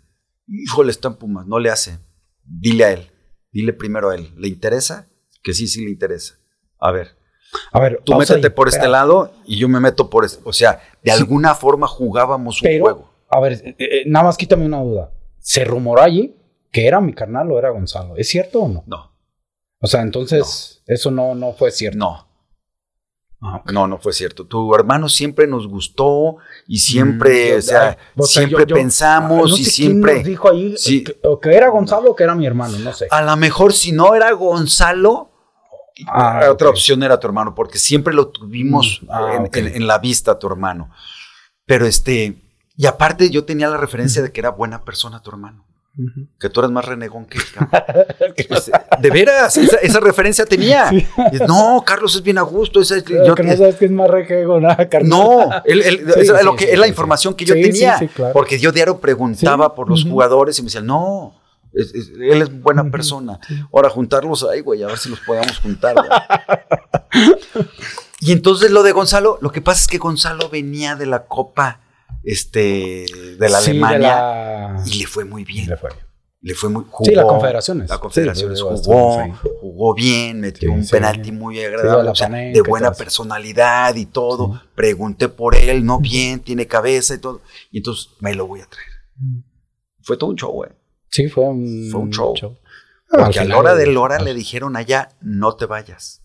Híjole, 0.47 0.91
está 0.91 1.09
en 1.09 1.15
Pumas, 1.15 1.45
no 1.47 1.59
le 1.59 1.69
hace. 1.69 1.99
Dile 2.43 2.83
a 2.85 2.91
él, 2.91 3.11
dile 3.51 3.73
primero 3.73 4.09
a 4.09 4.15
él, 4.15 4.31
¿le 4.37 4.47
interesa? 4.47 5.07
Que 5.43 5.53
sí, 5.53 5.67
sí 5.67 5.83
le 5.85 5.91
interesa. 5.91 6.35
A 6.79 6.91
ver, 6.91 7.17
A 7.73 7.79
ver, 7.79 8.01
tú 8.05 8.15
métete 8.15 8.47
ahí, 8.47 8.53
por 8.53 8.67
este 8.67 8.87
lado 8.87 9.31
y 9.45 9.57
yo 9.57 9.67
me 9.67 9.79
meto 9.79 10.09
por 10.09 10.23
este. 10.25 10.41
O 10.45 10.53
sea, 10.53 10.81
de 11.03 11.11
alguna 11.11 11.55
forma 11.55 11.87
jugábamos 11.87 12.61
un 12.61 12.67
Pero, 12.67 12.83
juego. 12.85 13.09
a 13.29 13.39
ver, 13.39 13.53
eh, 13.53 13.75
eh, 13.79 14.03
nada 14.05 14.25
más 14.25 14.37
quítame 14.37 14.65
una 14.65 14.81
duda. 14.81 15.11
¿Se 15.39 15.63
rumoró 15.65 16.01
allí 16.01 16.35
que 16.71 16.85
era 16.87 17.01
mi 17.01 17.13
carnal 17.13 17.51
o 17.51 17.57
era 17.59 17.69
Gonzalo? 17.71 18.15
¿Es 18.17 18.27
cierto 18.29 18.59
o 18.61 18.67
no? 18.69 18.83
No, 18.87 19.11
O 19.81 19.87
sea, 19.87 20.01
entonces, 20.01 20.83
eso 20.85 21.09
no, 21.11 21.33
no 21.35 21.53
fue 21.53 21.71
cierto. 21.71 21.97
no. 21.97 22.27
Ah. 23.41 23.63
No, 23.71 23.87
no 23.87 23.97
fue 23.99 24.11
cierto. 24.11 24.45
Tu 24.45 24.75
hermano 24.75 25.07
siempre 25.07 25.47
nos 25.47 25.65
gustó 25.65 26.37
y 26.67 26.79
siempre, 26.79 27.55
Mm, 27.55 27.57
o 27.57 27.61
sea, 27.61 27.97
o 28.17 28.23
sea, 28.23 28.41
siempre 28.43 28.65
yo- 28.65 28.67
yo- 28.67 28.75
pensamos 28.75 29.49
no 29.51 29.57
y 29.57 29.63
siempre. 29.63 30.11
quién 30.11 30.23
nos 30.23 30.27
dijo 30.27 30.49
ahí 30.49 30.75
Sí. 30.77 31.03
que, 31.05 31.17
o 31.23 31.39
que 31.39 31.55
era 31.55 31.69
Gonzalo 31.69 32.11
o 32.11 32.15
que 32.17 32.23
era 32.25 32.35
mi 32.35 32.45
hermano, 32.45 32.77
no 32.79 32.91
sé. 32.91 33.07
A 33.09 33.21
lo 33.21 33.37
mejor 33.37 33.71
si 33.71 33.93
no 33.93 34.13
era 34.13 34.29
Gonzalo, 34.33 35.29
Ah, 36.07 36.47
otra 36.51 36.69
opción 36.69 37.03
era 37.03 37.19
tu 37.19 37.27
hermano, 37.27 37.53
porque 37.55 37.77
siempre 37.77 38.13
lo 38.13 38.27
tuvimos 38.29 38.99
Mm, 39.03 39.07
ah, 39.11 39.31
en, 39.35 39.41
ok. 39.43 39.57
en- 39.57 39.67
en 39.75 39.87
la 39.87 39.97
vista, 39.99 40.37
tu 40.39 40.47
hermano. 40.47 40.89
Pero 41.65 41.85
este, 41.85 42.41
y 42.77 42.85
aparte 42.85 43.29
yo 43.29 43.45
tenía 43.45 43.67
la 43.69 43.77
referencia 43.77 44.21
de 44.21 44.31
que 44.31 44.39
era 44.39 44.49
buena 44.51 44.83
persona 44.83 45.21
tu 45.21 45.29
hermano, 45.29 45.65
que 46.39 46.49
tú 46.49 46.61
eras 46.61 46.71
más 46.71 46.85
renegón 46.85 47.25
que 47.25 47.37
él. 47.39 47.43
cabrón. 47.53 48.33
Este, 48.37 48.71
de 48.99 49.09
veras, 49.11 49.57
esa, 49.57 49.77
esa 49.77 49.99
referencia 49.99 50.45
tenía. 50.45 50.89
Sí. 50.89 51.05
No, 51.47 51.83
Carlos 51.85 52.15
es 52.15 52.23
bien 52.23 52.37
a 52.37 52.41
gusto. 52.43 52.79
esa 52.79 53.01
Claro 53.03 53.25
yo- 53.25 53.35
que 53.35 53.43
no 53.43 53.57
sabes 53.57 53.75
que 53.75 53.85
es 53.85 53.91
más 53.91 54.09
nada, 54.61 54.87
carnal. 54.89 55.09
No, 55.09 55.49
él- 55.65 55.81
él- 55.81 55.97
Sí, 56.13 56.19
eso 56.21 56.33
es, 56.33 56.39
sí, 56.39 56.45
lo 56.45 56.55
que, 56.55 56.65
sí, 56.65 56.71
es 56.71 56.79
la 56.79 56.87
información 56.87 57.33
que 57.33 57.43
yo 57.45 57.53
tenía. 57.53 57.97
sí, 57.99 58.07
claro. 58.07 58.31
Porque 58.33 58.57
yo 58.59 58.71
diario 58.71 58.99
preguntaba 58.99 59.75
por 59.75 59.89
los 59.89 60.05
jugadores 60.05 60.57
y 60.59 60.61
me 60.61 60.67
decían, 60.67 60.85
no, 60.85 61.33
es- 61.73 61.93
es- 61.93 62.09
él 62.09 62.41
es 62.41 62.61
buena 62.61 62.89
persona. 62.91 63.39
Ahora 63.73 63.89
juntarlos 63.89 64.43
ahí, 64.43 64.61
güey, 64.61 64.83
a 64.83 64.87
ver 64.87 64.97
si 64.97 65.09
los 65.09 65.19
podamos 65.21 65.57
juntar. 65.59 65.95
güey. 65.95 66.09
y 68.21 68.31
entonces 68.31 68.71
lo 68.71 68.83
de 68.83 68.91
Gonzalo, 68.91 69.37
lo 69.41 69.51
que 69.51 69.61
pasa 69.61 69.81
es 69.81 69.87
que 69.87 69.97
Gonzalo 69.97 70.49
venía 70.49 70.95
de 70.95 71.05
la 71.05 71.25
Copa 71.25 71.81
este, 72.23 73.05
de 73.39 73.49
la 73.49 73.59
Sí, 73.61 73.71
de 73.71 73.77
Alemania 73.85 73.99
la- 74.09 74.83
y 74.85 74.99
le 74.99 75.07
fue 75.07 75.25
muy 75.25 75.43
bien. 75.45 75.69
Le 75.69 75.77
fue. 75.77 75.89
Le 76.41 76.53
fue 76.55 76.69
muy 76.69 76.85
Sí, 77.03 77.11
la 77.15 77.23
jugó- 77.23 77.33
Confederaciones. 77.33 77.89
La 77.89 77.97
Confederaciones 77.97 78.59
Sí, 78.59 78.63
jugó, 78.65 79.37
jugó 79.59 79.93
bien, 79.93 80.39
metió 80.39 80.69
Sí, 80.69 80.73
un 80.75 80.85
sí. 80.85 80.91
penalti 80.91 81.33
muy 81.33 81.59
agradable, 81.61 82.09
o 82.11 82.15
sea, 82.15 82.29
de 82.29 82.61
buena 82.61 82.91
personalidad 82.93 83.93
y 83.95 84.05
todo. 84.05 84.53
Sí. 84.53 84.59
Pregunté 84.73 85.27
por 85.27 85.55
él, 85.55 85.85
no 85.85 85.99
bien, 85.99 86.39
tiene 86.39 86.65
cabeza 86.65 87.13
y 87.15 87.17
todo. 87.17 87.41
Y 87.71 87.79
entonces 87.79 88.11
me 88.21 88.33
lo 88.35 88.47
voy 88.47 88.61
a 88.61 88.67
traer. 88.67 88.87
Fue 90.01 90.15
todo 90.15 90.29
un 90.29 90.37
show, 90.37 90.51
güey. 90.51 90.69
Sí, 91.11 91.27
fue 91.29 91.45
un, 91.45 91.89
Fue 91.91 92.01
un 92.01 92.11
show. 92.11 92.33
Al 93.11 93.23
a 93.37 93.43
la 93.43 93.57
hora 93.57 93.75
de 93.75 93.85
al- 93.85 94.25
le 94.25 94.33
dijeron 94.33 94.75
allá, 94.75 95.09
no 95.21 95.55
te 95.55 95.65
vayas. 95.65 96.21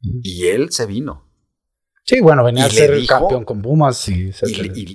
Y 0.00 0.46
él 0.48 0.70
se 0.72 0.86
vino. 0.86 1.24
Sí, 2.04 2.20
bueno, 2.20 2.44
venía 2.44 2.64
Y 2.64 2.66
a 2.66 2.70
ser 2.70 2.90
el 2.92 3.06
campeón 3.06 3.44
con 3.44 3.62
Pumas 3.62 4.08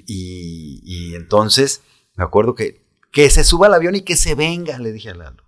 y 0.08 1.16
entonces 1.16 1.82
me 2.16 2.24
acuerdo 2.24 2.56
que, 2.56 2.86
que 3.12 3.30
se 3.30 3.44
suba 3.44 3.68
al 3.68 3.74
avión 3.74 3.96
y 3.96 4.02
que 4.02 4.16
se 4.16 4.36
venga, 4.36 4.78
le 4.78 4.92
dije 4.92 5.10
a 5.10 5.16
Lalo. 5.16 5.44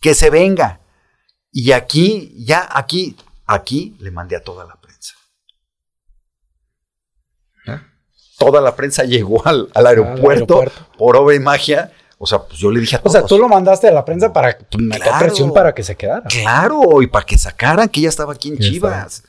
Que 0.00 0.14
se 0.14 0.30
venga. 0.30 0.80
Y 1.50 1.72
aquí, 1.72 2.34
ya 2.44 2.68
aquí, 2.70 3.16
aquí 3.46 3.96
le 4.00 4.10
mandé 4.10 4.36
a 4.36 4.42
toda 4.42 4.64
la 4.66 4.78
prensa. 4.80 5.14
¿Eh? 7.66 7.80
Toda 8.38 8.60
la 8.60 8.76
prensa 8.76 9.04
llegó 9.04 9.46
al, 9.46 9.68
al 9.74 9.86
aeropuerto, 9.86 10.60
aeropuerto. 10.60 10.86
por 10.96 11.16
obra 11.16 11.34
y 11.34 11.40
magia. 11.40 11.92
O 12.18 12.26
sea, 12.26 12.40
pues 12.40 12.58
yo 12.58 12.70
le 12.70 12.80
dije 12.80 12.96
a 12.96 12.98
O 12.98 13.02
todos. 13.02 13.12
sea, 13.12 13.24
tú 13.24 13.38
lo 13.38 13.48
mandaste 13.48 13.86
a 13.88 13.92
la 13.92 14.04
prensa 14.04 14.32
para 14.32 14.58
meter 14.76 15.02
Claro. 15.02 15.18
presión 15.26 15.52
para 15.54 15.72
que 15.74 15.82
se 15.84 15.96
quedara. 15.96 16.24
Claro, 16.28 17.00
y 17.00 17.06
para 17.06 17.24
que 17.24 17.38
sacaran 17.38 17.88
que 17.88 18.00
ya 18.00 18.08
estaba 18.08 18.32
aquí 18.32 18.48
en 18.48 18.56
Ya 18.58 18.68
Chivas. 18.70 19.22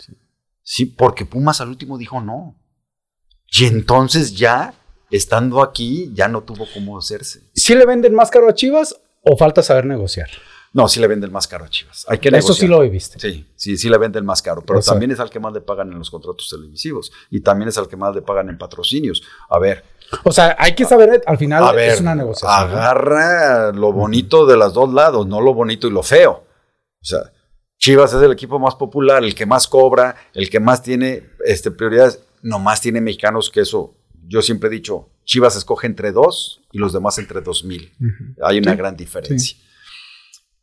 Sí, 0.64 0.86
porque 0.86 1.26
Pumas 1.26 1.62
al 1.62 1.70
último 1.70 1.98
dijo 1.98 2.20
no. 2.20 2.56
Y 3.52 3.66
entonces 3.66 4.36
ya, 4.36 4.74
estando 5.12 5.62
aquí, 5.62 6.12
ya 6.14 6.28
no 6.28 6.42
tuvo 6.42 6.66
cómo 6.74 6.98
hacerse. 6.98 7.42
¿Sí 7.56 7.74
le 7.76 7.86
venden 7.86 8.14
más 8.14 8.30
caro 8.32 8.50
a 8.50 8.54
Chivas 8.54 8.96
o 9.24 9.38
falta 9.38 9.62
saber 9.64 9.86
negociar? 9.86 10.30
No, 10.74 10.88
sí 10.88 11.00
le 11.00 11.08
venden 11.08 11.32
más 11.32 11.48
caro 11.48 11.66
a 11.66 11.70
Chivas. 11.70 12.06
Hay 12.08 12.20
que 12.20 12.30
Eso 12.30 12.36
negociar. 12.38 12.56
sí 12.58 12.68
lo 12.68 12.80
viviste. 12.82 13.20
Sí, 13.20 13.48
sí, 13.56 13.78
sí 13.78 13.90
le 13.90 13.98
venden 13.98 14.26
más 14.26 14.42
caro, 14.42 14.62
pero 14.62 14.82
también 14.82 15.10
es 15.12 15.20
al 15.20 15.30
que 15.30 15.40
más 15.40 15.52
le 15.54 15.62
pagan 15.62 15.92
en 15.92 15.98
los 15.98 16.10
contratos 16.12 16.48
televisivos 16.50 17.12
y 17.32 17.42
también 17.42 17.70
es 17.70 17.78
al 17.78 17.88
que 17.88 17.98
más 17.98 18.14
le 18.14 18.22
pagan 18.22 18.50
en 18.50 18.58
patrocinios. 18.58 19.24
A 19.50 19.58
ver, 19.60 19.84
O 20.24 20.32
sea, 20.32 20.56
hay 20.60 20.74
que 20.76 20.86
saber, 20.86 21.22
al 21.26 21.38
final 21.38 21.64
a 21.64 21.72
ver, 21.72 21.92
es 21.92 22.02
una 22.02 22.14
negociación. 22.16 22.72
¿no? 22.72 22.78
agarra 22.78 23.72
lo 23.72 23.92
bonito 23.94 24.46
de 24.46 24.58
los 24.58 24.74
dos 24.74 24.94
lados, 24.94 25.26
no 25.28 25.42
lo 25.42 25.54
bonito 25.54 25.88
y 25.88 25.92
lo 25.92 26.04
feo. 26.04 26.44
O 27.02 27.06
sea, 27.06 27.32
Chivas 27.78 28.14
es 28.14 28.22
el 28.22 28.32
equipo 28.32 28.60
más 28.60 28.76
popular, 28.76 29.24
el 29.24 29.34
que 29.34 29.46
más 29.46 29.68
cobra, 29.68 30.16
el 30.34 30.50
que 30.50 30.60
más 30.60 30.84
tiene 30.84 31.30
este, 31.46 31.72
prioridades. 31.72 32.20
Nomás 32.42 32.82
tiene 32.82 33.02
mexicanos 33.02 33.50
que 33.50 33.62
eso, 33.62 33.96
yo 34.28 34.42
siempre 34.42 34.68
he 34.68 34.72
dicho, 34.72 35.10
Chivas 35.26 35.56
escoge 35.56 35.88
entre 35.88 36.12
dos 36.12 36.62
y 36.72 36.78
los 36.78 36.92
demás 36.94 37.18
entre 37.20 37.42
dos 37.42 37.64
mil. 37.64 37.92
Hay 38.44 38.60
una 38.60 38.72
Sí, 38.72 38.78
gran 38.78 38.96
diferencia. 38.98 39.58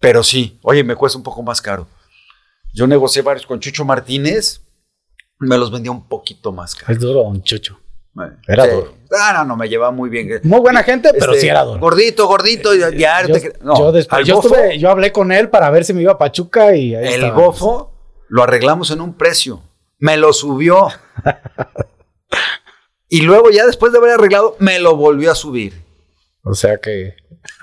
Pero 0.01 0.23
sí, 0.23 0.59
oye, 0.63 0.85
me 0.85 0.95
cuesta 0.95 1.17
un 1.19 1.25
poco 1.25 1.43
más 1.43 1.61
caro. 1.63 1.87
Yo 2.75 2.87
negocié 2.87 3.23
varios 3.23 3.47
con 3.47 3.59
Chucho 3.61 3.85
Martínez, 3.85 4.61
me 5.39 5.57
los 5.57 5.71
vendía 5.71 5.91
un 5.91 6.07
poquito 6.09 6.53
más 6.53 6.75
caro. 6.75 6.93
Es 6.93 6.99
duro, 7.01 7.23
un 7.23 7.43
chucho. 7.43 7.81
Eh, 8.19 8.31
Era 8.49 8.65
sí. 8.65 8.71
duro. 8.71 8.95
Ah, 9.19 9.33
no, 9.39 9.45
no, 9.45 9.57
me 9.57 9.69
llevaba 9.69 9.93
muy 9.93 10.09
bien. 10.11 10.41
Muy 10.43 10.61
buena 10.61 10.83
gente, 10.83 11.11
pero 11.19 11.33
Este, 11.33 11.43
sí 11.43 11.49
era 11.49 11.63
duro. 11.65 11.81
Gordito, 11.81 12.27
gordito, 12.27 12.75
y 12.75 12.79
diario. 12.97 13.35
Yo, 13.37 13.41
te 13.41 13.59
no, 13.63 13.79
yo 13.79 13.93
después- 13.93 14.19
al 14.19 14.25
yo 14.25 14.37
bofo, 14.37 14.49
estuve- 14.49 14.79
yo 14.79 14.91
hablé 14.91 15.13
con 15.13 15.33
él 15.33 15.49
para 15.49 15.71
ver 15.71 15.85
si 15.85 15.93
me 15.95 16.03
iba 16.03 16.13
a 16.13 16.19
Pachuca 16.19 16.75
y 16.75 16.95
ahí 16.95 17.07
el 17.15 17.25
estaba. 17.25 17.37
bofo 17.47 17.93
lo 18.29 18.43
arreglamos 18.43 18.91
en 18.91 19.01
un 19.01 19.15
precio. 19.15 19.63
Me 19.99 20.17
lo 20.17 20.33
subió. 20.33 20.89
y 23.09 23.23
luego, 23.23 23.51
ya 23.51 23.67
después 23.67 23.93
de 23.93 23.99
haber 23.99 24.11
arreglado, 24.13 24.57
me 24.59 24.79
lo 24.81 24.97
volvió 24.97 25.31
a 25.31 25.35
subir. 25.35 25.86
O 26.47 26.55
sea 26.55 26.79
que. 26.79 27.17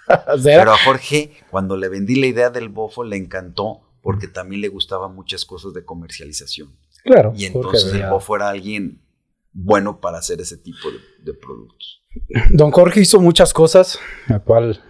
Pero 0.43 0.73
a 0.73 0.77
Jorge, 0.77 1.31
cuando 1.49 1.77
le 1.77 1.89
vendí 1.89 2.15
la 2.15 2.27
idea 2.27 2.49
del 2.49 2.69
bofo, 2.69 3.03
le 3.03 3.17
encantó 3.17 3.81
porque 4.01 4.27
también 4.27 4.61
le 4.61 4.67
gustaban 4.67 5.15
muchas 5.15 5.45
cosas 5.45 5.73
de 5.73 5.85
comercialización. 5.85 6.77
claro. 7.03 7.33
Y 7.35 7.45
entonces 7.45 7.93
el 7.93 8.09
bofo 8.09 8.35
era 8.35 8.49
alguien 8.49 9.01
bueno 9.53 10.01
para 10.01 10.17
hacer 10.17 10.41
ese 10.41 10.57
tipo 10.57 10.91
de, 10.91 10.97
de 11.23 11.33
productos. 11.33 12.03
Don 12.51 12.71
Jorge 12.71 12.99
hizo 12.99 13.19
muchas 13.21 13.53
cosas, 13.53 13.97
la 14.27 14.39
cual 14.39 14.83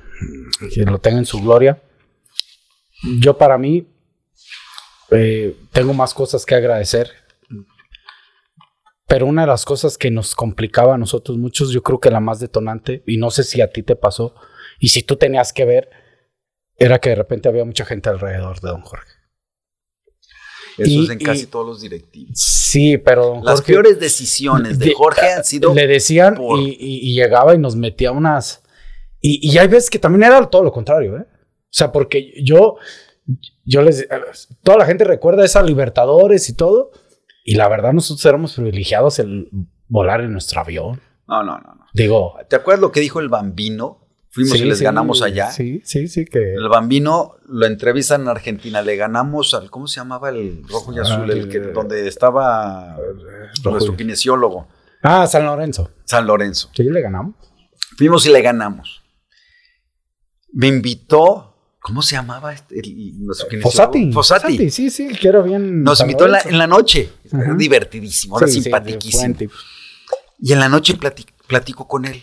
que 0.74 0.82
lo 0.84 1.00
tenga 1.00 1.20
en 1.20 1.26
su 1.26 1.42
gloria. 1.42 1.82
Yo 3.20 3.38
para 3.38 3.58
mí 3.58 3.88
eh, 5.12 5.56
tengo 5.72 5.94
más 5.94 6.14
cosas 6.14 6.46
que 6.46 6.56
agradecer. 6.56 7.12
Pero 9.14 9.28
una 9.28 9.42
de 9.42 9.48
las 9.48 9.64
cosas 9.64 10.00
que 10.00 10.10
nos 10.10 10.34
complicaba 10.34 10.96
a 10.96 10.98
nosotros 10.98 11.38
muchos, 11.38 11.70
yo 11.70 11.84
creo 11.84 12.00
que 12.00 12.10
la 12.10 12.20
más 12.20 12.40
detonante, 12.40 13.04
y 13.06 13.18
no 13.18 13.30
sé 13.30 13.44
si 13.44 13.62
a 13.62 13.72
ti 13.72 13.84
te 13.84 13.96
pasó, 13.96 14.34
y 14.80 14.88
si 14.88 15.04
tú 15.04 15.18
tenías 15.18 15.54
que 15.54 15.66
ver, 15.66 15.88
era 16.78 16.98
que 16.98 17.10
de 17.10 17.16
repente 17.16 17.48
había 17.48 17.64
mucha 17.64 17.86
gente 17.86 18.10
alrededor 18.10 18.60
de 18.60 18.70
don 18.70 18.82
Jorge. 18.82 19.12
Eso 20.80 20.90
Y- 20.90 21.04
es 21.04 21.10
en 21.12 21.22
y- 21.22 21.24
casi 21.26 21.46
todos 21.46 21.68
los 21.68 21.82
directivos. 21.82 22.32
Sí, 22.40 22.98
pero 22.98 23.26
don 23.36 23.46
Las 23.46 23.58
Jorge- 23.60 23.74
peores 23.74 24.00
decisiones 24.00 24.80
de 24.80 24.88
de- 24.88 24.94
Jorge 24.96 25.32
han 25.32 25.44
sido 25.44 25.76
le 25.76 25.86
decían 25.86 26.34
por- 26.34 26.58
y, 26.60 27.14
llegaba 27.14 27.54
y 27.54 27.60
nos 27.60 27.76
metía 27.76 28.12
unas. 28.12 28.64
Y, 29.22 29.48
y 29.48 29.60
hay 29.60 29.68
veces 29.68 29.92
que 29.92 30.00
también 30.00 30.24
era 30.24 30.44
todo 30.50 30.64
lo 30.64 30.72
contrario, 30.72 31.18
¿eh? 31.18 31.26
sea, 31.70 31.92
porque 31.92 32.34
yo, 32.44 32.78
yo 33.64 33.84
les, 33.84 34.08
toda 34.64 34.80
la 34.80 34.86
gente 34.88 35.04
recuerda 35.04 35.46
esas 35.46 35.66
Libertadores 35.68 36.50
y 36.50 36.56
todo, 36.56 36.92
y 37.44 37.56
la 37.56 37.68
verdad 37.70 37.94
nosotros 37.94 38.26
éramos 38.26 38.54
privilegiados 38.54 39.20
el 39.20 39.50
volar 39.88 40.22
en 40.22 40.32
nuestro 40.32 40.62
avión. 40.62 41.02
No, 41.28 41.44
no, 41.44 41.58
no. 41.60 41.76
no. 41.76 41.86
Digo, 41.94 42.36
¿Te 42.50 42.56
acuerdas 42.56 42.82
lo 42.82 42.92
que 42.92 43.00
dijo 43.00 43.20
el 43.20 43.30
bambino? 43.30 44.00
Fuimos 44.30 44.58
sí, 44.58 44.64
y 44.64 44.68
les 44.68 44.80
sí, 44.80 44.84
ganamos 44.84 45.22
allá. 45.22 45.52
Sí, 45.52 45.82
sí, 45.86 46.08
sí, 46.08 46.26
que... 46.26 46.56
El 46.56 46.68
bambino 46.68 47.36
lo 47.48 47.68
entrevistan 47.68 48.22
en 48.22 48.30
Argentina, 48.30 48.82
le 48.82 48.96
ganamos 48.96 49.54
al, 49.54 49.70
¿cómo 49.70 49.86
se 49.86 50.00
llamaba 50.00 50.30
el 50.30 50.64
rojo 50.68 50.92
y 50.92 50.98
Ah, 50.98 51.02
azul? 51.04 51.30
El 51.30 51.48
que, 51.50 51.60
donde 51.60 52.08
estaba 52.08 52.98
nuestro 53.64 53.96
kinesiólogo, 53.96 54.68
Ah, 55.04 55.28
San 55.28 55.46
Lorenzo. 55.46 55.92
San 56.06 56.26
Lorenzo. 56.26 56.70
Sí, 56.74 56.84
le 56.84 57.02
ganamos. 57.02 57.36
Fuimos 57.98 58.26
y 58.26 58.32
le 58.32 58.42
ganamos. 58.42 59.04
Me 60.54 60.68
invitó, 60.68 61.53
¿cómo 61.84 62.02
se 62.02 62.16
llamaba 62.16 62.52
este, 62.54 62.80
el- 62.80 63.24
nuestro 63.24 63.48
kinesiólogo? 63.48 63.72
Fossati. 63.72 64.12
Fossati. 64.12 64.70
Sí, 64.72 64.90
sí, 64.90 65.10
que 65.10 65.28
era 65.28 65.42
bien. 65.42 65.84
Nos 65.84 66.00
invitó 66.02 66.26
en 66.26 66.32
la, 66.32 66.38
Lorenzo. 66.40 66.50
en 66.50 66.58
la 66.58 66.68
noche. 66.68 67.10
Era 67.32 67.44
Ajá. 67.44 67.54
divertidísimo, 67.56 68.38
era 68.40 68.48
Sí, 68.48 68.62
sí, 68.64 68.72
tipo. 69.38 69.54
Y 70.40 70.52
en 70.54 70.60
la 70.60 70.70
noche 70.70 70.98
plati- 70.98 71.28
platico 71.48 71.88
con 71.88 72.06
él. 72.06 72.22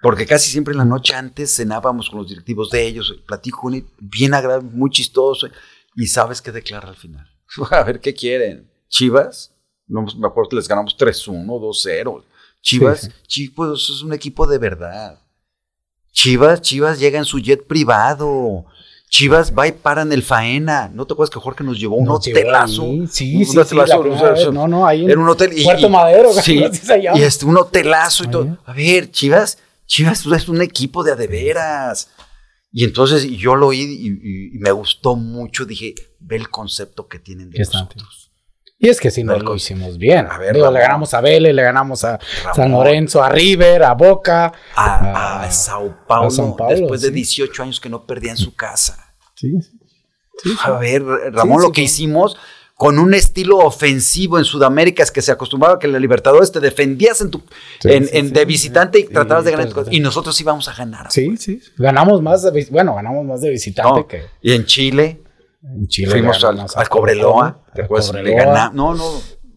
Porque 0.00 0.26
casi 0.26 0.48
siempre 0.50 0.72
en 0.72 0.78
la 0.78 0.84
noche 0.84 1.14
antes 1.16 1.56
cenábamos 1.56 2.08
con 2.08 2.20
los 2.20 2.28
directivos 2.28 2.70
de 2.70 2.86
ellos. 2.86 3.12
Platico 3.26 3.62
con 3.62 3.74
él, 3.74 3.84
bien 3.98 4.32
agradable, 4.32 4.68
muy 4.72 4.90
chistoso. 4.90 5.48
Y 5.96 6.06
sabes 6.06 6.40
qué 6.40 6.52
declara 6.52 6.88
al 6.88 6.94
final. 6.96 7.26
A 7.72 7.82
ver 7.82 7.98
qué 8.00 8.14
quieren. 8.14 8.70
Chivas, 8.88 9.52
no 9.88 10.02
me 10.02 10.28
acuerdo 10.28 10.50
que 10.50 10.56
les 10.56 10.68
ganamos 10.68 10.96
3-1, 10.96 11.44
2-0. 11.58 12.24
Chivas, 12.62 13.00
Sí, 13.00 13.08
Chivas 13.26 13.88
es 13.90 14.02
un 14.02 14.12
equipo 14.12 14.46
de 14.46 14.58
verdad. 14.58 15.20
Chivas, 16.12 16.60
Chivas 16.62 16.98
llega 16.98 17.18
en 17.18 17.24
su 17.24 17.38
jet 17.38 17.66
privado. 17.66 18.64
Chivas 19.08 19.52
va 19.58 19.66
y 19.66 19.72
para 19.72 20.02
en 20.02 20.12
el 20.12 20.22
faena. 20.22 20.90
¿No 20.92 21.06
te 21.06 21.14
acuerdas 21.14 21.30
que 21.30 21.40
Jorge 21.40 21.64
nos 21.64 21.78
llevó 21.80 21.96
un 21.96 22.04
Nos 22.04 22.24
llevó 22.24 22.38
hotelazo? 22.40 22.82
ahí. 22.82 23.06
Sí, 23.10 23.36
Un 23.36 23.44
sí, 23.46 23.50
sí, 23.52 23.58
hotelazo, 23.58 24.02
vez. 24.02 24.40
eso- 24.40 24.52
No, 24.52 24.68
no, 24.68 24.86
ahí 24.86 25.04
en 25.04 25.10
Era 25.10 25.20
un 25.20 25.28
hotel. 25.28 25.50
y- 25.56 25.64
Puerto 25.64 25.86
y- 25.86 25.90
Madero, 25.90 26.32
Sí, 26.42 26.62
se 26.72 27.02
llama. 27.02 27.18
y 27.18 27.22
este, 27.22 27.46
un 27.46 27.56
hotelazo 27.56 28.24
y 28.24 28.28
todo. 28.28 28.58
A 28.66 28.72
ver, 28.72 29.10
Chivas, 29.10 29.58
Chivas 29.86 30.26
es 30.26 30.48
un 30.48 30.60
equipo 30.62 31.02
de 31.02 31.12
a 31.12 31.16
de 31.16 31.26
veras. 31.26 32.10
Y 32.70 32.84
entonces 32.84 33.24
y 33.24 33.38
yo 33.38 33.54
lo 33.54 33.68
oí 33.68 33.80
y, 33.80 34.08
y- 34.08 34.56
y 34.56 34.58
me 34.58 34.70
gustó 34.72 35.16
mucho. 35.16 35.64
Dije, 35.64 35.94
ve 36.20 36.36
el 36.36 36.50
concepto 36.50 37.08
que 37.08 37.18
tienen 37.18 37.48
de 37.50 37.58
nosotros. 37.60 38.27
Y 38.80 38.88
es 38.88 39.00
que 39.00 39.10
si 39.10 39.24
no 39.24 39.36
lo 39.36 39.56
hicimos 39.56 39.98
bien. 39.98 40.28
A 40.30 40.38
ver, 40.38 40.54
Digo, 40.54 40.70
le 40.70 40.78
ganamos 40.80 41.12
a 41.12 41.20
Vélez, 41.20 41.52
le 41.52 41.62
ganamos 41.62 42.04
a 42.04 42.18
Ramón. 42.18 42.54
San 42.54 42.70
Lorenzo, 42.72 43.22
a 43.22 43.28
River, 43.28 43.82
a 43.82 43.94
Boca. 43.94 44.52
A, 44.76 45.42
a 45.42 45.50
Sao 45.50 45.96
Paulo, 46.06 46.28
a 46.28 46.30
Sao 46.30 46.56
Paulo, 46.56 46.76
después 46.76 47.00
de 47.00 47.08
sí. 47.08 47.14
18 47.14 47.62
años 47.64 47.80
que 47.80 47.88
no 47.88 48.06
perdía 48.06 48.30
en 48.30 48.36
su 48.36 48.54
casa. 48.54 49.14
Sí, 49.34 49.52
sí. 49.60 50.50
A 50.62 50.72
ver, 50.72 51.02
Ramón, 51.32 51.60
Sí, 51.60 51.66
lo 51.66 51.72
que 51.72 51.82
hicimos 51.82 52.36
con 52.78 53.00
un 53.00 53.12
estilo 53.12 53.58
ofensivo 53.58 54.38
en 54.38 54.44
Sudamérica 54.44 55.02
es 55.02 55.10
que 55.10 55.20
se 55.20 55.32
acostumbraba 55.32 55.74
a 55.74 55.78
que 55.80 55.88
en 55.88 55.92
la 55.92 55.98
Libertadores 55.98 56.52
te 56.52 56.60
defendías 56.60 57.20
en 57.20 57.32
tu, 57.32 57.42
en, 57.82 58.32
de 58.32 58.44
visitante 58.44 59.00
y 59.00 59.04
tratabas 59.08 59.44
de 59.44 59.50
ganar. 59.50 59.68
y 59.90 59.98
nosotros 59.98 60.40
íbamos 60.40 60.68
a 60.68 60.74
ganar. 60.74 61.10
Sí, 61.10 61.36
sí. 61.36 61.60
Ganamos 61.76 62.22
más 62.22 62.44
de, 62.44 62.68
bueno, 62.70 62.94
ganamos 62.94 63.26
más 63.26 63.40
de 63.40 63.50
visitante 63.50 63.98
No, 63.98 64.06
que 64.06 64.22
Y 64.40 64.52
en 64.52 64.64
Chile 64.64 65.20
en 65.62 65.86
Chile. 65.88 66.10
fuimos 66.10 66.42
al, 66.44 66.60
a 66.60 66.66
al 66.74 66.88
Cobreloa. 66.88 67.64
¿Te 67.74 67.82
acuerdas? 67.82 68.12
Le 68.14 68.34
No, 68.72 68.94
no, 68.94 69.04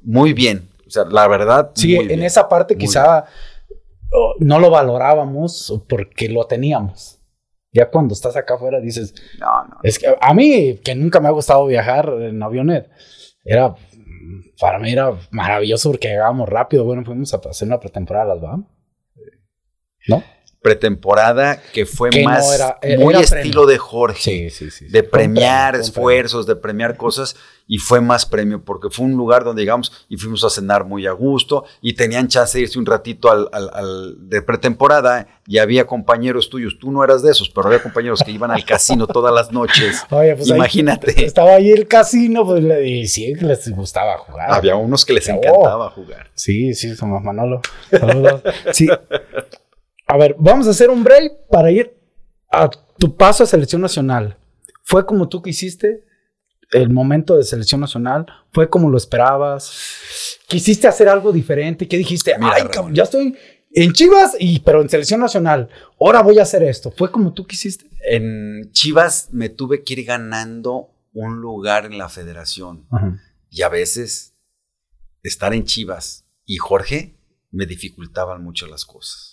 muy 0.03 0.33
bien. 0.33 0.69
O 0.87 0.89
sea, 0.89 1.05
la 1.05 1.27
verdad. 1.27 1.71
Sí, 1.75 1.95
en 1.95 2.07
bien. 2.07 2.23
esa 2.23 2.49
parte 2.49 2.75
Muy 2.75 2.81
quizá 2.81 3.25
oh, 4.11 4.33
no 4.39 4.59
lo 4.59 4.69
valorábamos 4.69 5.83
porque 5.87 6.27
lo 6.29 6.45
teníamos. 6.45 7.19
Ya 7.73 7.89
cuando 7.89 8.13
estás 8.13 8.35
acá 8.35 8.55
afuera 8.55 8.81
dices, 8.81 9.13
No, 9.39 9.63
no. 9.63 9.77
es 9.83 9.97
que 9.97 10.13
a 10.19 10.33
mí, 10.33 10.79
que 10.83 10.93
nunca 10.93 11.21
me 11.21 11.29
ha 11.29 11.31
gustado 11.31 11.65
viajar 11.67 12.13
en 12.19 12.43
avionet, 12.43 12.89
era, 13.45 13.73
para 14.59 14.77
mí 14.79 14.91
era 14.91 15.13
maravilloso 15.31 15.91
porque 15.91 16.09
llegábamos 16.09 16.49
rápido. 16.49 16.83
Bueno, 16.83 17.05
fuimos 17.05 17.33
a 17.33 17.37
hacer 17.37 17.67
una 17.67 17.79
pretemporada 17.79 18.25
a 18.25 18.35
las 18.35 18.41
Bahamas. 18.41 18.67
¿No? 20.07 20.23
Pretemporada 20.61 21.59
que 21.73 21.85
fue 21.87 22.11
Que 22.11 22.21
no 22.23 22.29
más 22.29 22.53
era- 22.53 22.77
era 22.83 23.03
muy 23.03 23.15
estilo 23.15 23.65
de 23.65 23.77
Jorge. 23.79 24.21
Sí, 24.21 24.49
sí, 24.51 24.69
sí. 24.71 24.87
de 24.87 25.01
premiar 25.03 25.71
premio, 25.71 25.81
esfuerzos, 25.87 26.45
de 26.45 26.55
premiar 26.55 26.97
cosas, 26.97 27.35
y 27.67 27.77
fue 27.79 27.99
más 28.01 28.25
premio, 28.27 28.63
porque 28.63 28.89
fue 28.91 29.05
un 29.05 29.13
lugar 29.13 29.43
donde 29.43 29.63
llegamos 29.63 30.05
y 30.07 30.17
fuimos 30.17 30.43
a 30.43 30.49
cenar 30.51 30.85
muy 30.85 31.07
a 31.07 31.13
gusto, 31.13 31.65
y 31.81 31.93
tenían 31.93 32.27
chance 32.27 32.57
de 32.57 32.63
irse 32.65 32.77
un 32.77 32.85
ratito 32.85 33.31
al, 33.31 33.47
al- 33.51 33.71
al- 33.73 34.29
de 34.29 34.41
pretemporada, 34.43 35.27
y 35.47 35.57
había 35.57 35.87
compañeros 35.87 36.49
tuyos, 36.49 36.77
tú 36.79 36.91
no 36.91 37.03
eras 37.03 37.23
de 37.23 37.31
esos, 37.31 37.49
pero 37.49 37.65
había 37.67 37.81
compañeros 37.81 38.21
que 38.23 38.31
iban 38.31 38.51
al 38.51 38.63
casino 38.63 39.07
todas 39.07 39.33
las 39.33 39.51
noches. 39.51 40.03
Oye, 40.11 40.35
pues 40.35 40.51
ahí 40.51 40.57
Imagínate. 40.57 41.25
estaba 41.25 41.51
ahí 41.55 41.71
el 41.71 41.87
casino, 41.87 42.45
pues 42.45 42.63
le 42.63 42.87
y 42.87 43.07
sí, 43.07 43.33
que 43.33 43.45
les 43.45 43.67
gustaba 43.71 44.17
jugar. 44.19 44.51
Había 44.51 44.75
unos 44.75 45.05
que 45.05 45.13
les 45.13 45.27
encantaba 45.27 45.89
jugar. 45.89 46.29
Sí, 46.35 46.73
sí, 46.75 46.95
somos 46.95 47.23
Manolo. 47.23 47.61
Saludos. 47.89 48.41
Sí. 48.73 48.87
A 50.11 50.17
ver, 50.17 50.35
vamos 50.37 50.67
a 50.67 50.71
hacer 50.71 50.89
un 50.89 51.05
break 51.05 51.47
para 51.49 51.71
ir 51.71 51.97
a 52.51 52.69
tu 52.69 53.15
paso 53.15 53.45
a 53.45 53.47
selección 53.47 53.81
nacional. 53.81 54.37
¿Fue 54.83 55.05
como 55.05 55.29
tú 55.29 55.41
quisiste 55.41 56.03
el 56.71 56.89
momento 56.89 57.37
de 57.37 57.45
selección 57.45 57.79
nacional? 57.79 58.25
¿Fue 58.51 58.69
como 58.69 58.89
lo 58.89 58.97
esperabas? 58.97 60.37
¿Quisiste 60.49 60.85
hacer 60.85 61.07
algo 61.07 61.31
diferente? 61.31 61.87
¿Qué 61.87 61.95
dijiste? 61.95 62.37
Mira, 62.37 62.55
Ay, 62.57 62.63
cabrón, 62.69 62.93
ya 62.93 63.03
estoy 63.03 63.37
en 63.71 63.93
Chivas, 63.93 64.35
y, 64.37 64.59
pero 64.59 64.81
en 64.81 64.89
selección 64.89 65.21
nacional. 65.21 65.69
Ahora 65.97 66.21
voy 66.21 66.39
a 66.39 66.43
hacer 66.43 66.61
esto. 66.63 66.91
¿Fue 66.91 67.09
como 67.09 67.31
tú 67.31 67.47
quisiste? 67.47 67.89
En 68.05 68.69
Chivas 68.73 69.29
me 69.31 69.47
tuve 69.47 69.85
que 69.85 69.93
ir 69.93 70.03
ganando 70.03 70.89
un 71.13 71.39
lugar 71.39 71.85
en 71.85 71.97
la 71.97 72.09
federación. 72.09 72.85
Y 73.49 73.61
a 73.61 73.69
veces 73.69 74.35
estar 75.23 75.53
en 75.53 75.63
Chivas 75.63 76.25
y 76.45 76.57
Jorge 76.57 77.15
me 77.49 77.65
dificultaban 77.65 78.43
mucho 78.43 78.67
las 78.67 78.83
cosas. 78.83 79.30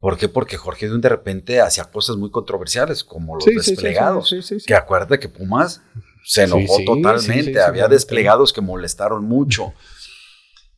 ¿Por 0.00 0.16
qué? 0.18 0.28
Porque 0.28 0.56
Jorge 0.56 0.88
de 0.88 1.08
repente 1.08 1.60
hacía 1.60 1.84
cosas 1.84 2.16
muy 2.16 2.30
controversiales, 2.30 3.02
como 3.02 3.34
los 3.36 3.44
desplegados. 3.44 4.28
sí, 4.28 4.42
sí, 4.42 4.60
sí. 4.60 4.66
Que 4.66 4.74
acuérdate 4.74 5.18
que 5.18 5.28
Pumas 5.28 5.80
se 6.24 6.42
enojó 6.44 6.76
sí, 6.76 6.84
totalmente. 6.84 7.44
sí, 7.44 7.52
sí, 7.52 7.58
Había 7.58 7.88
desplegados 7.88 8.52
que 8.52 8.60
molestaron 8.60 9.24
mucho. 9.24 9.72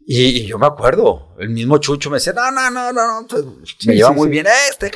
Y, 0.06 0.22
y 0.42 0.46
yo 0.46 0.58
me 0.58 0.66
acuerdo, 0.66 1.34
el 1.38 1.50
mismo 1.50 1.76
Chucho 1.78 2.08
me 2.10 2.16
decía, 2.16 2.32
no, 2.32 2.50
no, 2.50 2.70
no, 2.70 2.92
no, 2.92 3.20
no. 3.20 3.26
pues, 3.26 3.44
Sí, 3.78 3.88
me 3.88 3.94
lleva 3.96 4.10
sí, 4.10 4.14
muy 4.14 4.26
sí. 4.28 4.30
bien 4.30 4.46
este. 4.70 4.90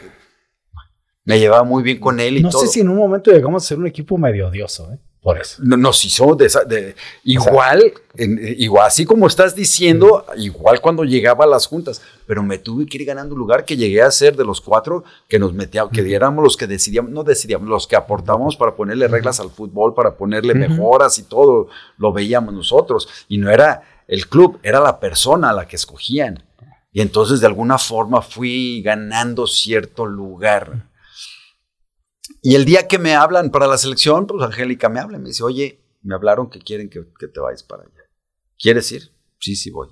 Me 1.24 1.38
llevaba 1.38 1.64
muy 1.64 1.82
bien 1.82 2.00
con 2.00 2.18
él 2.18 2.38
y 2.38 2.42
No 2.42 2.50
todo. 2.50 2.62
sé 2.62 2.68
si 2.68 2.80
en 2.80 2.88
un 2.88 2.96
momento 2.96 3.30
llegamos 3.30 3.62
a 3.64 3.68
ser 3.68 3.78
un 3.78 3.86
equipo 3.86 4.16
medio 4.18 4.48
odioso, 4.48 4.92
¿eh? 4.92 4.98
Por 5.22 5.38
eso. 5.40 5.62
No- 5.64 5.76
Nos 5.76 6.04
hizo 6.04 6.34
de, 6.34 6.46
esa- 6.46 6.64
de- 6.64 6.96
igual, 7.22 7.92
en- 8.16 8.40
igual, 8.58 8.86
así 8.88 9.04
como 9.04 9.28
estás 9.28 9.54
diciendo, 9.54 10.26
igual 10.36 10.80
cuando 10.80 11.04
llegaba 11.04 11.44
a 11.44 11.48
las 11.48 11.66
juntas, 11.68 12.02
pero 12.26 12.42
me 12.42 12.58
tuve 12.58 12.86
que 12.86 12.98
ir 12.98 13.04
ganando 13.04 13.34
un 13.34 13.38
lugar 13.38 13.64
que 13.64 13.76
llegué 13.76 14.02
a 14.02 14.10
ser 14.10 14.36
de 14.36 14.44
los 14.44 14.60
cuatro 14.60 15.04
que 15.28 15.38
nos 15.38 15.52
metíamos, 15.54 15.92
que 15.92 16.02
diéramos 16.02 16.42
los 16.42 16.56
que 16.56 16.66
decidíamos, 16.66 17.12
no 17.12 17.22
decidíamos, 17.22 17.68
los 17.68 17.86
que 17.86 17.94
aportábamos 17.94 18.56
para 18.56 18.74
ponerle 18.74 19.06
reglas 19.06 19.38
al 19.38 19.50
fútbol, 19.50 19.94
para 19.94 20.16
ponerle 20.16 20.54
mejoras 20.54 21.16
y 21.18 21.22
todo, 21.22 21.68
lo 21.98 22.12
veíamos 22.12 22.52
nosotros. 22.52 23.08
Y 23.28 23.38
no 23.38 23.48
era 23.50 23.82
el 24.08 24.26
club, 24.28 24.58
era 24.64 24.80
la 24.80 24.98
persona 24.98 25.50
a 25.50 25.52
la 25.52 25.68
que 25.68 25.76
escogían. 25.76 26.42
Y 26.92 27.00
entonces 27.00 27.40
de 27.40 27.46
alguna 27.46 27.78
forma 27.78 28.22
fui 28.22 28.82
ganando 28.82 29.46
cierto 29.46 30.04
lugar. 30.04 30.90
Y 32.40 32.54
el 32.54 32.64
día 32.64 32.86
que 32.88 32.98
me 32.98 33.14
hablan 33.14 33.50
para 33.50 33.66
la 33.66 33.78
selección, 33.78 34.26
pues 34.26 34.42
Angélica 34.42 34.88
me 34.88 35.00
habla 35.00 35.18
y 35.18 35.20
me 35.20 35.28
dice, 35.28 35.42
oye, 35.42 35.84
me 36.02 36.14
hablaron 36.14 36.50
que 36.50 36.60
quieren 36.60 36.88
que, 36.88 37.04
que 37.18 37.28
te 37.28 37.40
vayas 37.40 37.62
para 37.62 37.82
allá. 37.82 38.02
¿Quieres 38.58 38.90
ir? 38.92 39.12
Sí, 39.40 39.56
sí 39.56 39.70
voy. 39.70 39.88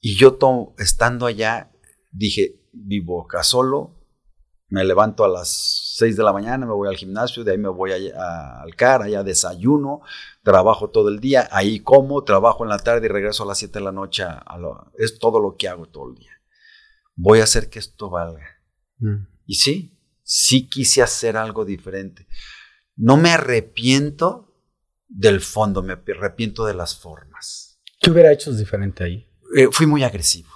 Y 0.00 0.16
yo 0.16 0.34
to- 0.34 0.74
estando 0.78 1.26
allá, 1.26 1.70
dije, 2.10 2.60
vivo 2.72 3.24
acá 3.24 3.42
solo, 3.42 3.98
me 4.68 4.84
levanto 4.84 5.22
a 5.24 5.28
las 5.28 5.94
6 5.96 6.16
de 6.16 6.22
la 6.22 6.32
mañana, 6.32 6.64
me 6.64 6.72
voy 6.72 6.88
al 6.88 6.96
gimnasio, 6.96 7.44
de 7.44 7.52
ahí 7.52 7.58
me 7.58 7.68
voy 7.68 7.92
allá- 7.92 8.14
a- 8.18 8.62
al 8.62 8.74
CAR, 8.74 9.02
allá 9.02 9.22
desayuno, 9.22 10.00
trabajo 10.42 10.88
todo 10.90 11.10
el 11.10 11.20
día, 11.20 11.46
ahí 11.52 11.80
como, 11.80 12.24
trabajo 12.24 12.64
en 12.64 12.70
la 12.70 12.78
tarde 12.78 13.06
y 13.06 13.10
regreso 13.10 13.42
a 13.42 13.46
las 13.46 13.58
7 13.58 13.78
de 13.80 13.84
la 13.84 13.92
noche. 13.92 14.22
a- 14.22 14.38
a 14.38 14.56
lo- 14.58 14.90
es 14.98 15.18
todo 15.18 15.40
lo 15.40 15.56
que 15.56 15.68
hago 15.68 15.86
todo 15.88 16.08
el 16.08 16.14
día. 16.16 16.32
Voy 17.14 17.40
a 17.40 17.44
hacer 17.44 17.68
que 17.68 17.78
esto 17.78 18.08
valga. 18.08 18.46
Y 19.46 19.56
sí, 19.56 19.91
sí 20.34 20.66
quise 20.66 21.02
hacer 21.02 21.36
algo 21.36 21.66
diferente. 21.66 22.26
No 22.96 23.18
me 23.18 23.32
arrepiento 23.32 24.56
del 25.06 25.42
fondo, 25.42 25.82
me 25.82 25.92
arrepiento 25.92 26.64
de 26.64 26.72
las 26.72 26.96
formas. 26.96 27.78
¿Qué 28.00 28.10
hubiera 28.10 28.32
hecho 28.32 28.50
diferente 28.50 29.04
ahí? 29.04 29.28
Eh, 29.54 29.68
fui 29.70 29.84
muy 29.84 30.04
agresivo. 30.04 30.48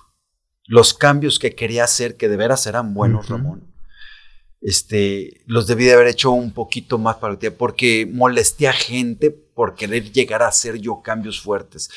Los 0.64 0.94
cambios 0.94 1.38
que 1.38 1.54
quería 1.54 1.84
hacer, 1.84 2.16
que 2.16 2.30
de 2.30 2.38
veras 2.38 2.66
eran 2.66 2.94
buenos. 2.94 3.28
Ramón, 3.28 3.70
este, 4.62 5.42
los 5.44 5.66
debí 5.66 5.84
de 5.84 5.92
haber 5.92 6.06
hecho 6.06 6.30
un 6.30 6.54
poquito 6.54 6.96
más 6.96 7.16
para 7.16 7.38
ti, 7.38 7.50
porque 7.50 8.08
molesté 8.10 8.68
a 8.68 8.72
gente 8.72 9.30
por 9.30 9.74
querer 9.74 10.10
llegar 10.10 10.42
a 10.42 10.48
hacer 10.48 10.76
yo 10.78 11.02
cambios 11.02 11.38
fuertes. 11.42 11.90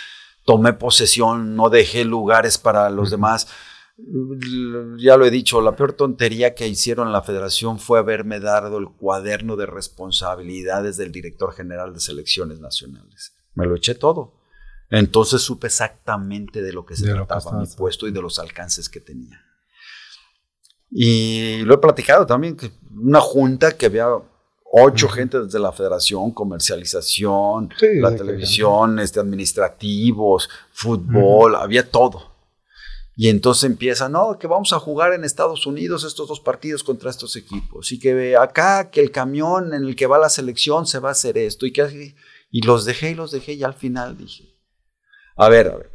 Tomé 0.43 0.73
posesión, 0.73 1.55
no 1.55 1.69
dejé 1.69 2.03
lugares 2.03 2.57
para 2.57 2.89
los 2.89 3.09
demás. 3.09 3.47
Ya 4.97 5.17
lo 5.17 5.25
he 5.25 5.31
dicho, 5.31 5.61
la 5.61 5.75
peor 5.75 5.93
tontería 5.93 6.55
que 6.55 6.67
hicieron 6.67 7.07
en 7.07 7.13
la 7.13 7.21
federación 7.21 7.79
fue 7.79 7.99
haberme 7.99 8.39
dado 8.39 8.77
el 8.77 8.89
cuaderno 8.89 9.55
de 9.55 9.65
responsabilidades 9.65 10.97
del 10.97 11.11
director 11.11 11.53
general 11.53 11.93
de 11.93 11.99
selecciones 11.99 12.59
nacionales. 12.59 13.33
Me 13.55 13.65
lo 13.65 13.75
eché 13.75 13.95
todo. 13.95 14.33
Entonces 14.89 15.41
supe 15.41 15.67
exactamente 15.67 16.61
de 16.61 16.73
lo 16.73 16.85
que 16.85 16.95
se 16.95 17.11
trataba 17.11 17.59
mi 17.59 17.67
puesto 17.67 18.07
y 18.07 18.11
de 18.11 18.21
los 18.21 18.39
alcances 18.39 18.89
que 18.89 18.99
tenía. 18.99 19.39
Y 20.89 21.61
lo 21.65 21.75
he 21.75 21.77
platicado 21.77 22.25
también, 22.25 22.55
que 22.55 22.71
una 22.91 23.21
junta 23.21 23.77
que 23.77 23.85
había 23.85 24.07
ocho 24.71 25.07
gente 25.07 25.39
desde 25.41 25.59
la 25.59 25.71
federación, 25.71 26.31
comercialización, 26.31 27.69
la 27.79 28.15
televisión, 28.15 28.99
este, 28.99 29.19
administrativos, 29.19 30.49
fútbol, 30.71 31.55
había 31.55 31.87
todo. 31.89 32.38
Y 33.21 33.27
entonces 33.27 33.65
empieza, 33.65 34.07
no, 34.07 34.39
que 34.39 34.47
vamos 34.47 34.71
a 34.71 34.79
jugar 34.79 35.11
en 35.11 35.25
Estados 35.25 35.65
Unidos 35.67 36.05
estos 36.05 36.29
dos 36.29 36.39
partidos 36.39 36.85
contra 36.85 37.09
estos 37.09 37.35
equipos. 37.35 37.91
Y 37.91 37.99
que 37.99 38.37
acá, 38.37 38.89
que 38.91 39.01
el 39.01 39.11
camión 39.11 39.73
en 39.73 39.83
el 39.83 39.97
que 39.97 40.07
va 40.07 40.17
la 40.17 40.29
selección 40.29 40.87
se 40.87 40.99
va 40.99 41.09
a 41.09 41.11
hacer 41.11 41.37
esto. 41.37 41.65
Y, 41.65 41.73
que, 41.73 42.15
y 42.49 42.61
los 42.61 42.85
dejé 42.85 43.11
y 43.11 43.15
los 43.15 43.31
dejé 43.31 43.55
y 43.55 43.63
al 43.63 43.73
final 43.73 44.17
dije, 44.17 44.55
a 45.35 45.49
ver, 45.49 45.67
a 45.67 45.75
ver. 45.75 45.91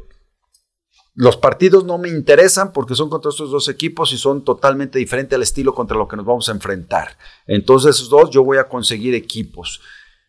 Los 1.14 1.38
partidos 1.38 1.84
no 1.84 1.96
me 1.96 2.10
interesan 2.10 2.74
porque 2.74 2.94
son 2.94 3.08
contra 3.08 3.30
estos 3.30 3.50
dos 3.50 3.70
equipos 3.70 4.12
y 4.12 4.18
son 4.18 4.44
totalmente 4.44 4.98
diferentes 4.98 5.34
al 5.34 5.44
estilo 5.44 5.74
contra 5.74 5.96
lo 5.96 6.06
que 6.06 6.16
nos 6.16 6.26
vamos 6.26 6.50
a 6.50 6.52
enfrentar. 6.52 7.16
Entonces, 7.46 7.96
esos 7.96 8.10
dos 8.10 8.28
yo 8.28 8.44
voy 8.44 8.58
a 8.58 8.68
conseguir 8.68 9.14
equipos. 9.14 9.80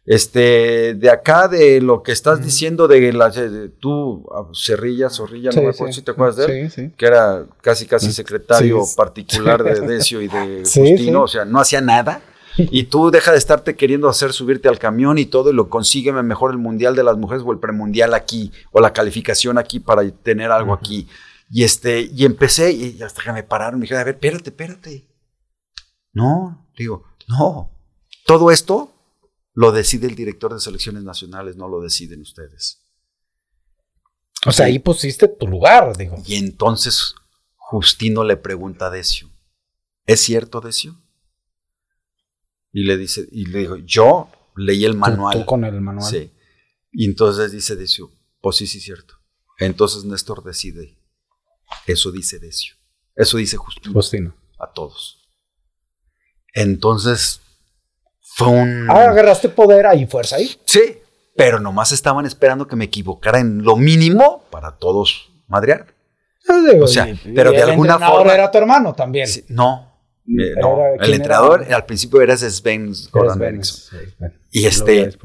Este, 0.05 0.93
de 0.93 1.09
acá, 1.09 1.47
de 1.47 1.81
lo 1.81 2.03
que 2.03 2.11
estás 2.11 2.43
diciendo 2.43 2.87
de 2.87 3.11
la, 3.11 3.31
tú, 3.79 4.23
ah, 4.31 4.47
Cerrilla, 4.53 5.09
Zorrilla, 5.09 5.49
no 5.49 5.63
me 5.63 5.69
acuerdo 5.69 5.93
si 5.93 6.03
te 6.03 6.11
acuerdas 6.11 6.35
de 6.35 6.61
él, 6.61 6.93
que 6.95 7.05
era 7.07 7.43
casi, 7.61 7.87
casi 7.87 8.11
secretario 8.11 8.83
particular 8.95 9.63
de 9.63 9.79
Decio 9.87 10.21
y 10.21 10.27
de 10.27 10.59
Justino, 10.59 11.23
o 11.23 11.27
sea, 11.27 11.43
no 11.45 11.59
hacía 11.59 11.81
nada. 11.81 12.21
Y 12.57 12.83
tú 12.83 13.11
deja 13.11 13.31
de 13.31 13.37
estarte 13.37 13.75
queriendo 13.75 14.07
hacer 14.07 14.31
subirte 14.31 14.69
al 14.69 14.79
camión 14.79 15.17
y 15.17 15.25
todo, 15.25 15.49
y 15.49 15.53
lo 15.53 15.69
consígueme 15.69 16.21
mejor 16.23 16.51
el 16.51 16.57
mundial 16.57 16.95
de 16.95 17.03
las 17.03 17.17
mujeres 17.17 17.43
o 17.45 17.51
el 17.51 17.59
premundial 17.59 18.13
aquí, 18.13 18.51
o 18.71 18.79
la 18.79 18.93
calificación 18.93 19.57
aquí 19.57 19.79
para 19.79 20.09
tener 20.09 20.51
algo 20.51 20.73
aquí. 20.73 21.07
Y 21.49 21.63
este, 21.63 22.01
y 22.13 22.25
empecé, 22.25 22.71
y 22.71 23.01
hasta 23.01 23.23
que 23.23 23.33
me 23.33 23.43
pararon, 23.43 23.79
me 23.79 23.85
dijeron, 23.85 24.01
a 24.01 24.05
ver, 24.05 24.15
espérate, 24.15 24.51
espérate. 24.51 25.07
No, 26.13 26.65
digo, 26.77 27.03
no. 27.27 27.71
Todo 28.25 28.51
esto 28.51 28.94
lo 29.55 29.71
decide 29.71 30.07
el 30.07 30.15
director 30.15 30.53
de 30.53 30.59
selecciones 30.59 31.03
nacionales, 31.03 31.55
no 31.55 31.67
lo 31.67 31.81
deciden 31.81 32.21
ustedes. 32.21 32.85
O 34.45 34.51
sea, 34.51 34.67
ahí 34.67 34.79
pusiste 34.79 35.27
tu 35.29 35.47
lugar, 35.47 35.95
digo. 35.97 36.21
Y 36.25 36.35
entonces 36.35 37.15
Justino 37.55 38.23
le 38.23 38.37
pregunta 38.37 38.87
a 38.87 38.89
Decio, 38.91 39.29
¿es 40.05 40.19
cierto, 40.19 40.61
Decio? 40.61 41.01
Y 42.71 42.83
le 42.83 42.97
dice, 42.97 43.27
y 43.31 43.45
le 43.45 43.59
dijo, 43.59 43.77
yo 43.77 44.29
leí 44.57 44.83
el 44.83 44.95
manual. 44.95 45.39
Tú, 45.39 45.45
con 45.45 45.63
el 45.63 45.79
manual. 45.79 46.11
Sí. 46.11 46.31
Y 46.91 47.05
entonces 47.05 47.53
dice 47.53 47.77
Decio, 47.77 48.11
pues 48.41 48.57
sí, 48.57 48.67
sí, 48.67 48.81
cierto. 48.81 49.15
Entonces 49.57 50.03
Néstor 50.03 50.43
decide. 50.43 50.99
Eso 51.87 52.11
dice 52.11 52.39
Decio. 52.39 52.75
Eso 53.15 53.37
dice 53.37 53.55
Justino. 53.55 53.93
Justino. 53.93 54.35
A 54.59 54.71
todos. 54.73 55.25
Entonces 56.53 57.41
fue 58.37 58.49
un... 58.49 58.89
Ah, 58.89 59.11
agarraste 59.11 59.47
poder 59.47 59.87
ahí, 59.87 60.05
fuerza 60.05 60.35
ahí. 60.35 60.53
Sí, 60.65 60.97
pero 61.37 61.57
nomás 61.57 61.93
estaban 61.93 62.25
esperando 62.25 62.67
que 62.67 62.75
me 62.75 62.83
equivocara 62.83 63.39
en 63.39 63.63
lo 63.63 63.77
mínimo 63.77 64.43
para 64.49 64.71
todos 64.71 65.31
madrear. 65.47 65.87
Ah, 66.49 66.61
o 66.81 66.85
sea, 66.85 67.07
pero 67.33 67.53
de 67.53 67.63
alguna 67.63 67.97
forma... 67.97 68.33
era 68.33 68.51
tu 68.51 68.57
hermano 68.57 68.93
también. 68.93 69.29
no, 69.47 70.01
eh, 70.27 70.51
no. 70.59 70.79
el 70.99 71.13
entrenador 71.13 71.65
al 71.73 71.85
principio 71.85 72.21
era 72.21 72.35
Sven 72.35 72.93
Goran 73.09 73.61
Y 74.51 74.65
este... 74.65 75.17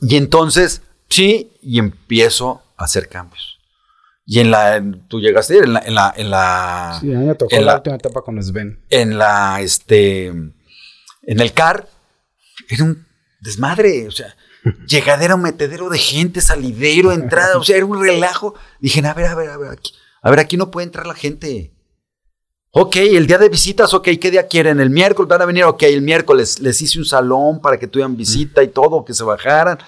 Y 0.00 0.16
entonces, 0.16 0.80
sí, 1.06 1.52
y 1.60 1.78
empiezo 1.78 2.62
a 2.78 2.84
hacer 2.84 3.08
cambios. 3.08 3.58
Y 4.24 4.40
en 4.40 4.50
la, 4.50 4.82
tú 5.06 5.20
llegaste 5.20 5.58
en 5.58 5.74
la, 5.74 5.80
en 5.80 5.94
la, 5.94 6.14
en 6.16 6.30
la. 6.30 6.98
Sí, 7.00 7.12
a 7.12 7.18
mí 7.18 7.26
me 7.26 7.34
tocó 7.34 7.60
la, 7.60 7.74
última 7.74 7.96
etapa 7.96 8.22
con 8.22 8.40
Sven. 8.40 8.78
En 8.88 9.18
la, 9.18 9.60
este, 9.60 10.32
en 11.22 11.40
el 11.40 11.52
CAR 11.52 11.88
era 12.68 12.84
un 12.84 13.06
desmadre, 13.40 14.08
o 14.08 14.10
sea, 14.10 14.36
llegadero, 14.86 15.38
metedero 15.38 15.88
de 15.88 15.98
gente, 15.98 16.40
salidero, 16.40 17.12
entrada, 17.12 17.58
o 17.58 17.64
sea, 17.64 17.76
era 17.76 17.86
un 17.86 18.00
relajo. 18.00 18.54
Dije, 18.78 19.04
a 19.06 19.14
ver, 19.14 19.26
a 19.26 19.34
ver, 19.34 19.50
a 19.50 19.56
ver, 19.56 19.70
aquí, 19.70 19.92
a 20.22 20.30
ver, 20.30 20.40
aquí 20.40 20.56
no 20.56 20.70
puede 20.70 20.86
entrar 20.86 21.06
la 21.06 21.14
gente. 21.14 21.72
Ok, 22.72 22.96
el 22.96 23.26
día 23.26 23.38
de 23.38 23.48
visitas, 23.48 23.92
ok, 23.94 24.10
¿qué 24.20 24.30
día 24.30 24.46
quieren? 24.46 24.78
El 24.78 24.90
miércoles 24.90 25.28
van 25.28 25.42
a 25.42 25.44
venir, 25.44 25.64
ok, 25.64 25.82
el 25.84 26.02
miércoles 26.02 26.60
les 26.60 26.80
hice 26.80 27.00
un 27.00 27.04
salón 27.04 27.60
para 27.60 27.78
que 27.80 27.88
tuvieran 27.88 28.16
visita 28.16 28.62
y 28.62 28.68
todo, 28.68 29.04
que 29.04 29.12
se 29.12 29.24
bajaran. 29.24 29.78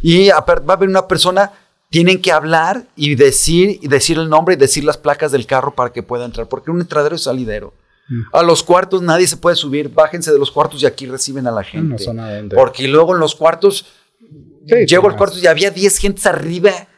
Y 0.00 0.28
va 0.28 0.38
a 0.38 0.72
haber 0.72 0.88
una 0.88 1.06
persona, 1.06 1.52
tienen 1.88 2.20
que 2.20 2.32
hablar 2.32 2.84
y 2.96 3.14
decir, 3.14 3.78
y 3.80 3.86
decir 3.86 4.18
el 4.18 4.28
nombre 4.28 4.54
y 4.54 4.58
decir 4.58 4.82
las 4.82 4.96
placas 4.96 5.30
del 5.30 5.46
carro 5.46 5.72
para 5.76 5.92
que 5.92 6.02
pueda 6.02 6.24
entrar, 6.24 6.48
porque 6.48 6.72
un 6.72 6.80
entradero 6.80 7.14
es 7.14 7.22
salidero. 7.22 7.74
A 8.32 8.42
los 8.42 8.62
cuartos 8.62 9.02
nadie 9.02 9.26
se 9.26 9.36
puede 9.36 9.56
subir. 9.56 9.88
Bájense 9.88 10.32
de 10.32 10.38
los 10.38 10.50
cuartos 10.50 10.82
y 10.82 10.86
aquí 10.86 11.06
reciben 11.06 11.46
a 11.46 11.50
la 11.50 11.62
gente. 11.62 12.04
Porque 12.54 12.88
luego 12.88 13.14
en 13.14 13.20
los 13.20 13.34
cuartos, 13.34 13.86
llego 14.86 15.08
al 15.08 15.16
cuarto 15.16 15.38
y 15.38 15.46
había 15.46 15.70
10 15.70 15.98
gentes 15.98 16.26
arriba 16.26 16.88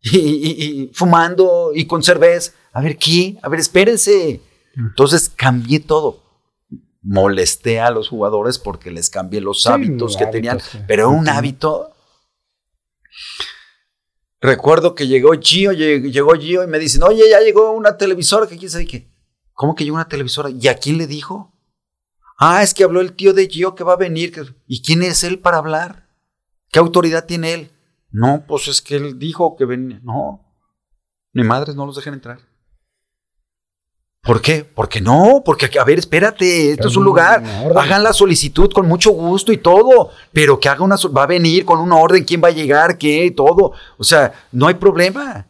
y, 0.00 0.90
fumando 0.92 1.72
y 1.74 1.86
con 1.86 2.02
cerveza. 2.02 2.52
A 2.72 2.80
ver, 2.80 2.96
¿qué? 2.96 3.36
A 3.42 3.48
ver, 3.48 3.60
espérense. 3.60 4.40
Entonces 4.76 5.30
cambié 5.34 5.80
todo. 5.80 6.22
Molesté 7.02 7.80
a 7.80 7.90
los 7.90 8.08
jugadores 8.08 8.58
porque 8.58 8.90
les 8.90 9.10
cambié 9.10 9.40
los 9.40 9.66
hábitos 9.66 10.16
que 10.16 10.26
tenían. 10.26 10.60
Pero 10.86 11.10
un 11.10 11.28
hábito. 11.28 11.90
Recuerdo 14.40 14.94
que 14.94 15.06
llegó 15.06 15.32
Gio, 15.40 15.72
llegó 15.72 16.34
Gio 16.34 16.64
y 16.64 16.66
me 16.66 16.78
dicen, 16.78 17.02
oye, 17.02 17.22
ya 17.30 17.40
llegó 17.40 17.70
una 17.72 17.96
televisora 17.96 18.46
que 18.46 18.58
quién 18.58 18.70
sabe 18.70 18.86
qué. 18.86 19.13
¿Cómo 19.54 19.74
que 19.74 19.84
llegó 19.84 19.94
una 19.96 20.08
televisora? 20.08 20.50
¿Y 20.50 20.68
a 20.68 20.76
quién 20.76 20.98
le 20.98 21.06
dijo? 21.06 21.52
Ah, 22.36 22.62
es 22.62 22.74
que 22.74 22.84
habló 22.84 23.00
el 23.00 23.14
tío 23.14 23.32
de 23.32 23.48
Gio 23.48 23.74
que 23.74 23.84
va 23.84 23.94
a 23.94 23.96
venir. 23.96 24.56
¿Y 24.66 24.82
quién 24.82 25.02
es 25.02 25.22
él 25.24 25.38
para 25.38 25.58
hablar? 25.58 26.08
¿Qué 26.70 26.80
autoridad 26.80 27.24
tiene 27.24 27.54
él? 27.54 27.70
No, 28.10 28.44
pues 28.46 28.68
es 28.68 28.82
que 28.82 28.96
él 28.96 29.18
dijo 29.18 29.56
que 29.56 29.64
venía. 29.64 30.00
No, 30.02 30.44
ni 31.32 31.44
madres 31.44 31.76
no 31.76 31.86
los 31.86 31.96
dejen 31.96 32.14
entrar. 32.14 32.40
¿Por 34.22 34.40
qué? 34.40 34.64
Porque 34.64 35.00
no, 35.00 35.42
porque, 35.44 35.78
a 35.78 35.84
ver, 35.84 35.98
espérate, 35.98 36.72
esto 36.72 36.88
es 36.88 36.96
un 36.96 37.04
lugar, 37.04 37.44
hagan 37.76 38.02
la 38.02 38.14
solicitud 38.14 38.72
con 38.72 38.88
mucho 38.88 39.10
gusto 39.10 39.52
y 39.52 39.58
todo, 39.58 40.10
pero 40.32 40.58
que 40.58 40.70
haga 40.70 40.82
una, 40.82 40.96
va 41.14 41.24
a 41.24 41.26
venir 41.26 41.66
con 41.66 41.78
una 41.78 41.96
orden, 41.96 42.24
quién 42.24 42.42
va 42.42 42.48
a 42.48 42.52
llegar, 42.52 42.96
qué, 42.96 43.30
todo, 43.36 43.72
o 43.98 44.04
sea, 44.04 44.32
no 44.50 44.66
hay 44.66 44.74
problema. 44.74 45.46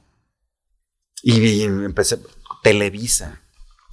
y 1.23 1.63
empecé, 1.63 2.19
Televisa, 2.65 3.44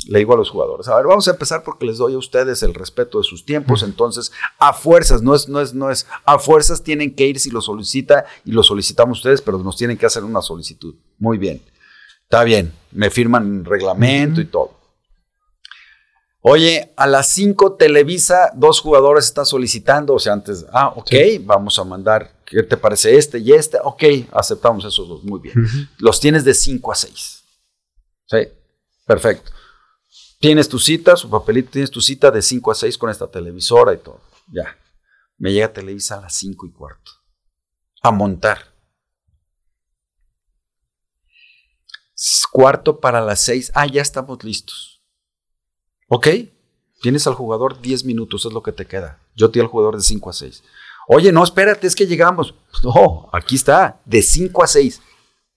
le 0.07 0.19
digo 0.19 0.33
a 0.33 0.37
los 0.37 0.49
jugadores, 0.49 0.87
a 0.87 0.95
ver, 0.95 1.05
vamos 1.05 1.27
a 1.27 1.31
empezar 1.31 1.63
porque 1.63 1.85
les 1.85 1.97
doy 1.97 2.13
a 2.13 2.17
ustedes 2.17 2.63
el 2.63 2.73
respeto 2.73 3.17
de 3.17 3.23
sus 3.23 3.45
tiempos, 3.45 3.83
entonces 3.83 4.31
a 4.57 4.73
fuerzas, 4.73 5.21
no 5.21 5.35
es, 5.35 5.47
no 5.47 5.61
es, 5.61 5.73
no 5.73 5.91
es, 5.91 6.07
a 6.25 6.39
fuerzas 6.39 6.83
tienen 6.83 7.13
que 7.13 7.27
ir 7.27 7.39
si 7.39 7.51
lo 7.51 7.61
solicita 7.61 8.25
y 8.45 8.51
lo 8.51 8.63
solicitamos 8.63 9.19
ustedes, 9.19 9.41
pero 9.41 9.57
nos 9.59 9.77
tienen 9.77 9.97
que 9.97 10.05
hacer 10.05 10.23
una 10.23 10.41
solicitud. 10.41 10.95
Muy 11.19 11.37
bien, 11.37 11.61
está 12.23 12.43
bien, 12.43 12.73
me 12.91 13.09
firman 13.09 13.65
reglamento 13.65 14.41
y 14.41 14.45
todo. 14.45 14.81
Oye, 16.43 16.91
a 16.95 17.05
las 17.05 17.29
5 17.29 17.73
Televisa, 17.73 18.51
dos 18.55 18.81
jugadores 18.81 19.25
está 19.25 19.45
solicitando, 19.45 20.15
o 20.15 20.19
sea, 20.19 20.33
antes, 20.33 20.65
ah, 20.73 20.91
ok, 20.95 21.11
vamos 21.41 21.77
a 21.77 21.83
mandar, 21.83 22.31
¿qué 22.45 22.63
te 22.63 22.77
parece 22.77 23.15
este 23.15 23.37
y 23.37 23.51
este? 23.51 23.77
Ok, 23.83 24.03
aceptamos 24.31 24.83
esos 24.83 25.07
dos, 25.07 25.23
muy 25.23 25.39
bien. 25.39 25.53
Los 25.99 26.19
tienes 26.19 26.43
de 26.43 26.55
5 26.55 26.91
a 26.91 26.95
6. 26.95 27.43
Sí, 28.25 28.47
perfecto. 29.05 29.51
Tienes 30.41 30.67
tu 30.67 30.79
cita, 30.79 31.15
su 31.15 31.29
papelito, 31.29 31.69
tienes 31.69 31.91
tu 31.91 32.01
cita 32.01 32.31
de 32.31 32.41
5 32.41 32.71
a 32.71 32.75
6 32.75 32.97
con 32.97 33.11
esta 33.11 33.27
televisora 33.27 33.93
y 33.93 33.99
todo. 33.99 34.19
Ya. 34.51 34.75
Me 35.37 35.53
llega 35.53 35.71
Televisa 35.71 36.17
a 36.17 36.21
las 36.21 36.33
5 36.33 36.65
y 36.65 36.71
cuarto. 36.71 37.11
A 38.01 38.09
montar. 38.09 38.73
Cuarto 42.51 42.99
para 42.99 43.21
las 43.21 43.39
6. 43.41 43.71
Ah, 43.75 43.85
ya 43.85 44.01
estamos 44.01 44.43
listos. 44.43 45.03
¿Ok? 46.07 46.27
Tienes 47.01 47.27
al 47.27 47.35
jugador 47.35 47.79
10 47.79 48.03
minutos, 48.05 48.43
es 48.45 48.51
lo 48.51 48.63
que 48.63 48.71
te 48.71 48.87
queda. 48.87 49.19
Yo 49.35 49.51
te 49.51 49.61
al 49.61 49.67
jugador 49.67 49.95
de 49.95 50.01
5 50.01 50.27
a 50.27 50.33
6. 50.33 50.63
Oye, 51.07 51.31
no, 51.31 51.43
espérate, 51.43 51.85
es 51.85 51.95
que 51.95 52.07
llegamos. 52.07 52.55
No, 52.83 53.29
aquí 53.31 53.55
está, 53.55 54.01
de 54.05 54.23
5 54.23 54.63
a 54.63 54.67
6. 54.67 55.01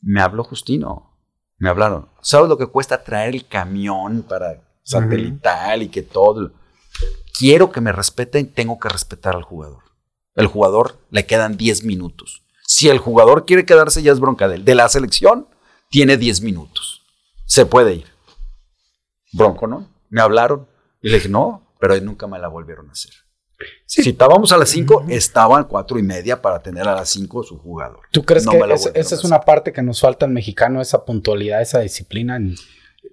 Me 0.03 0.21
habló 0.21 0.45
Justino. 0.45 1.11
Me 1.57 1.71
hablaron. 1.71 2.11
¿Sabes 2.21 2.51
lo 2.51 2.59
que 2.59 2.67
cuesta 2.67 3.03
traer 3.03 3.35
el 3.35 3.49
camión 3.49 4.23
para 4.23 4.64
satelital 4.85 5.83
y 5.83 5.89
que 5.89 6.03
todo. 6.03 6.53
Quiero 7.37 7.73
que 7.73 7.81
me 7.81 7.91
respeten, 7.91 8.53
tengo 8.53 8.79
que 8.79 8.89
respetar 8.89 9.35
al 9.35 9.43
jugador. 9.43 9.83
El 10.37 10.47
jugador 10.47 10.99
le 11.11 11.27
quedan 11.27 11.57
10 11.57 11.85
minutos. 11.85 12.43
Si 12.67 12.89
el 12.89 12.99
jugador 12.99 13.45
quiere 13.45 13.67
quedarse, 13.67 14.03
ya 14.03 14.13
es 14.13 14.21
bronca 14.21 14.49
de 14.49 14.57
él. 14.57 14.65
De 14.65 14.75
la 14.75 14.89
selección, 14.89 15.49
tiene 15.91 16.17
10 16.17 16.43
minutos. 16.43 17.03
Se 17.47 17.67
puede 17.67 17.95
ir. 17.95 18.07
Bronco, 19.33 19.67
¿no? 19.67 19.89
Me 20.11 20.21
hablaron 20.21 20.67
y 21.03 21.09
le 21.09 21.17
dije, 21.17 21.29
no, 21.29 21.67
pero 21.81 21.99
nunca 22.01 22.27
me 22.27 22.39
la 22.39 22.49
volvieron 22.49 22.89
a 22.89 22.93
hacer. 22.93 23.13
Si 23.87 24.09
estábamos 24.09 24.53
a 24.53 24.57
las 24.57 24.69
5, 24.71 25.07
estaban 25.09 25.65
cuatro 25.65 25.99
y 25.99 26.03
media 26.03 26.43
para 26.43 26.61
tener 26.61 26.89
a 26.89 26.95
las 26.95 27.09
5 27.11 27.45
su 27.45 27.59
jugador. 27.59 28.01
¿Tú 28.11 28.25
crees 28.25 28.47
que 28.47 28.59
esa 28.95 29.15
es 29.15 29.25
una 29.25 29.41
parte 29.41 29.73
que 29.73 29.83
nos 29.83 30.01
falta 30.01 30.27
en 30.27 30.33
mexicano, 30.33 30.81
esa 30.81 31.05
puntualidad, 31.05 31.63
esa 31.63 31.81
disciplina? 31.81 32.39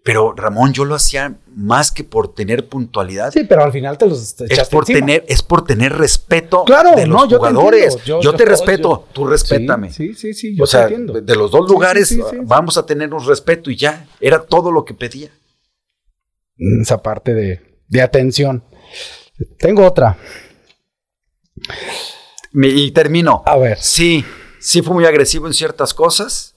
Pero 0.03 0.33
Ramón, 0.35 0.73
yo 0.73 0.83
lo 0.83 0.95
hacía 0.95 1.37
más 1.55 1.91
que 1.91 2.03
por 2.03 2.33
tener 2.33 2.67
puntualidad. 2.67 3.31
Sí, 3.31 3.43
pero 3.43 3.63
al 3.63 3.71
final 3.71 3.97
te 3.97 4.07
los 4.07 4.35
es 4.41 4.67
por 4.69 4.85
tener 4.85 5.23
Es 5.27 5.43
por 5.43 5.63
tener 5.63 5.93
respeto 5.93 6.65
de 6.95 7.05
los 7.05 7.25
jugadores. 7.25 7.97
Yo 8.03 8.33
te, 8.33 8.45
respeto, 8.45 9.07
tú 9.13 9.25
respétame. 9.27 9.91
Sí, 9.91 10.15
sí, 10.15 10.33
sí, 10.33 10.55
yo 10.55 10.63
o 10.63 10.67
sea, 10.67 10.87
de 10.87 11.35
los 11.35 11.51
dos 11.51 11.69
lugares 11.69 12.17
vamos 12.43 12.77
a 12.77 12.85
tener 12.85 13.13
un 13.13 13.25
respeto 13.25 13.69
y 13.69 13.75
ya. 13.75 14.07
Era 14.19 14.43
todo 14.43 14.71
lo 14.71 14.85
que 14.85 14.93
pedía. 14.93 15.29
Esa 16.57 17.01
parte 17.01 17.33
de, 17.33 17.83
de 17.87 18.01
atención. 18.01 18.63
Tengo 19.59 19.85
otra. 19.85 20.17
y 22.53 22.91
termino. 22.91 23.43
A 23.45 23.57
ver. 23.57 23.77
Sí, 23.79 24.25
sí 24.59 24.81
fue 24.81 24.95
muy 24.95 25.05
agresivo 25.05 25.45
en 25.45 25.53
ciertas 25.53 25.93
cosas, 25.93 26.55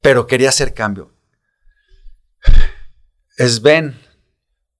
pero 0.00 0.26
quería 0.26 0.48
hacer 0.48 0.72
cambio. 0.72 1.13
Sven, 3.36 3.98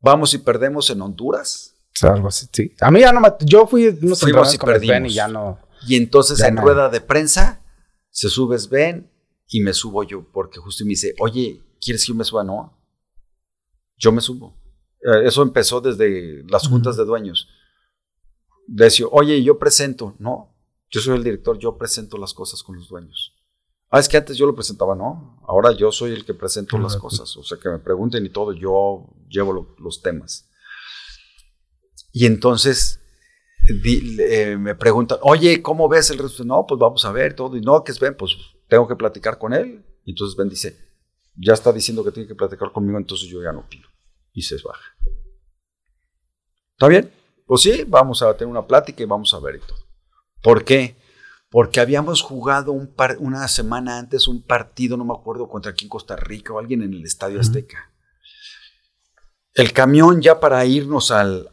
vamos 0.00 0.34
y 0.34 0.38
perdemos 0.38 0.90
en 0.90 1.02
Honduras. 1.02 1.74
Algo 2.02 2.28
así, 2.28 2.46
sí. 2.52 2.72
A 2.80 2.90
mí 2.90 3.00
ya 3.00 3.12
no 3.12 3.20
me. 3.20 3.28
Yo 3.40 3.66
fui. 3.66 3.92
Fuimos 3.92 4.54
y 4.54 4.58
perdimos. 4.58 5.12
y 5.12 5.14
ya 5.14 5.28
no. 5.28 5.58
Y 5.86 5.96
entonces 5.96 6.40
en 6.40 6.56
rueda 6.56 6.88
de 6.88 7.00
prensa 7.00 7.62
se 8.10 8.28
sube 8.28 8.58
Sven 8.58 9.10
y 9.48 9.60
me 9.60 9.72
subo 9.74 10.02
yo, 10.02 10.26
porque 10.32 10.58
justo 10.58 10.84
me 10.84 10.90
dice, 10.90 11.14
oye, 11.18 11.62
¿quieres 11.80 12.04
que 12.04 12.12
yo 12.12 12.16
me 12.16 12.24
suba? 12.24 12.42
No. 12.44 12.80
Yo 13.96 14.12
me 14.12 14.20
subo. 14.20 14.56
Eh, 15.00 15.26
eso 15.26 15.42
empezó 15.42 15.80
desde 15.80 16.42
las 16.48 16.66
juntas 16.66 16.96
de 16.96 17.04
dueños. 17.04 17.48
Decía, 18.66 19.06
oye, 19.10 19.42
yo 19.42 19.58
presento. 19.58 20.14
No, 20.18 20.56
yo 20.90 21.00
soy 21.00 21.16
el 21.16 21.24
director, 21.24 21.58
yo 21.58 21.76
presento 21.76 22.16
las 22.16 22.32
cosas 22.32 22.62
con 22.62 22.76
los 22.76 22.88
dueños. 22.88 23.33
Ah, 23.90 24.00
es 24.00 24.08
que 24.08 24.16
antes 24.16 24.36
yo 24.36 24.46
lo 24.46 24.54
presentaba, 24.54 24.94
no. 24.94 25.40
Ahora 25.46 25.72
yo 25.72 25.92
soy 25.92 26.12
el 26.12 26.24
que 26.24 26.34
presento 26.34 26.78
las 26.78 26.96
cosas. 26.96 27.36
O 27.36 27.44
sea, 27.44 27.58
que 27.58 27.68
me 27.68 27.78
pregunten 27.78 28.24
y 28.26 28.28
todo, 28.28 28.52
yo 28.52 29.06
llevo 29.28 29.76
los 29.78 30.02
temas. 30.02 30.50
Y 32.12 32.26
entonces 32.26 33.00
eh, 33.68 34.56
me 34.58 34.74
preguntan, 34.74 35.18
oye, 35.22 35.62
¿cómo 35.62 35.88
ves 35.88 36.10
el 36.10 36.18
resto? 36.18 36.44
No, 36.44 36.66
pues 36.66 36.78
vamos 36.78 37.04
a 37.04 37.12
ver 37.12 37.34
todo. 37.34 37.56
Y 37.56 37.60
no, 37.60 37.82
que 37.84 37.92
es 37.92 38.00
Ben, 38.00 38.16
pues 38.16 38.36
tengo 38.68 38.86
que 38.88 38.96
platicar 38.96 39.38
con 39.38 39.52
él. 39.52 39.84
Y 40.04 40.10
entonces 40.10 40.36
Ben 40.36 40.48
dice, 40.48 40.76
ya 41.36 41.54
está 41.54 41.72
diciendo 41.72 42.04
que 42.04 42.10
tiene 42.10 42.28
que 42.28 42.34
platicar 42.34 42.72
conmigo, 42.72 42.98
entonces 42.98 43.28
yo 43.28 43.42
ya 43.42 43.52
no 43.52 43.60
opino. 43.60 43.88
Y 44.32 44.42
se 44.42 44.56
baja. 44.62 44.84
¿Está 46.72 46.88
bien? 46.88 47.10
Pues 47.46 47.62
sí, 47.62 47.84
vamos 47.86 48.22
a 48.22 48.34
tener 48.34 48.50
una 48.50 48.66
plática 48.66 49.02
y 49.02 49.06
vamos 49.06 49.32
a 49.34 49.38
ver 49.38 49.56
y 49.56 49.60
todo. 49.60 49.78
¿Por 50.42 50.64
qué? 50.64 50.96
Porque 51.54 51.78
habíamos 51.78 52.20
jugado 52.20 52.72
un 52.72 52.92
una 53.20 53.46
semana 53.46 54.00
antes 54.00 54.26
un 54.26 54.42
partido, 54.42 54.96
no 54.96 55.04
me 55.04 55.14
acuerdo 55.14 55.48
contra 55.48 55.72
quién, 55.72 55.88
Costa 55.88 56.16
Rica 56.16 56.52
o 56.52 56.58
alguien 56.58 56.82
en 56.82 56.92
el 56.92 57.04
Estadio 57.04 57.38
Azteca. 57.38 57.92
El 59.54 59.72
camión 59.72 60.20
ya 60.20 60.40
para 60.40 60.64
irnos 60.64 61.12
al, 61.12 61.48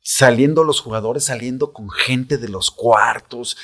saliendo 0.00 0.62
los 0.62 0.80
jugadores, 0.80 1.24
saliendo 1.24 1.72
con 1.72 1.90
gente 1.90 2.38
de 2.38 2.50
los 2.50 2.70
cuartos, 2.70 3.56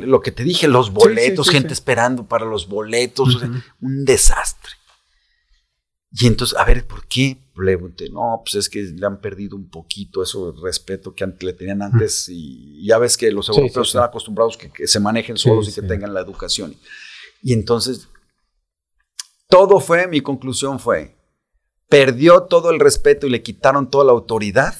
lo 0.00 0.22
que 0.22 0.32
te 0.32 0.44
dije, 0.44 0.66
los 0.66 0.90
boletos, 0.90 1.50
gente 1.50 1.74
esperando 1.74 2.26
para 2.26 2.46
los 2.46 2.66
boletos, 2.66 3.36
un 3.82 4.06
desastre. 4.06 4.72
Y 6.18 6.26
entonces, 6.26 6.56
a 6.58 6.64
ver, 6.64 6.86
¿por 6.86 7.06
qué? 7.06 7.38
pregunté, 7.56 8.10
no, 8.10 8.42
pues 8.44 8.54
es 8.54 8.68
que 8.68 8.82
le 8.82 9.06
han 9.06 9.18
perdido 9.18 9.56
un 9.56 9.70
poquito 9.70 10.22
eso 10.22 10.52
de 10.52 10.60
respeto 10.60 11.14
que 11.14 11.26
le 11.40 11.54
tenían 11.54 11.80
antes 11.80 12.28
y 12.28 12.86
ya 12.86 12.98
ves 12.98 13.16
que 13.16 13.32
los 13.32 13.48
europeos 13.48 13.88
están 13.88 14.04
acostumbrados 14.04 14.58
que, 14.58 14.70
que, 14.70 14.86
se 14.86 15.00
manejen 15.00 15.38
solos 15.38 15.66
y 15.68 15.72
que 15.72 15.80
tengan 15.80 16.12
la 16.12 16.20
educación. 16.20 16.76
Y 17.42 17.54
entonces, 17.54 18.08
todo 19.48 19.80
fue, 19.80 20.06
mi 20.06 20.20
conclusión 20.20 20.78
fue, 20.78 21.16
perdió 21.88 22.42
todo 22.42 22.70
el 22.70 22.78
respeto 22.78 23.26
y 23.26 23.30
le 23.30 23.42
quitaron 23.42 23.90
toda 23.90 24.04
la 24.04 24.12
autoridad 24.12 24.74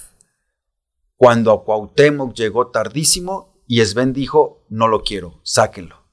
cuando 1.17 1.51
a 1.51 1.65
Cuauhtémoc 1.65 2.35
llegó 2.35 2.71
tardísimo 2.71 3.63
y 3.67 3.81
Sven 3.81 4.13
dijo, 4.13 4.67
no 4.69 4.87
lo 4.87 5.03
quiero, 5.03 5.41
sáquenlo. 5.45 6.05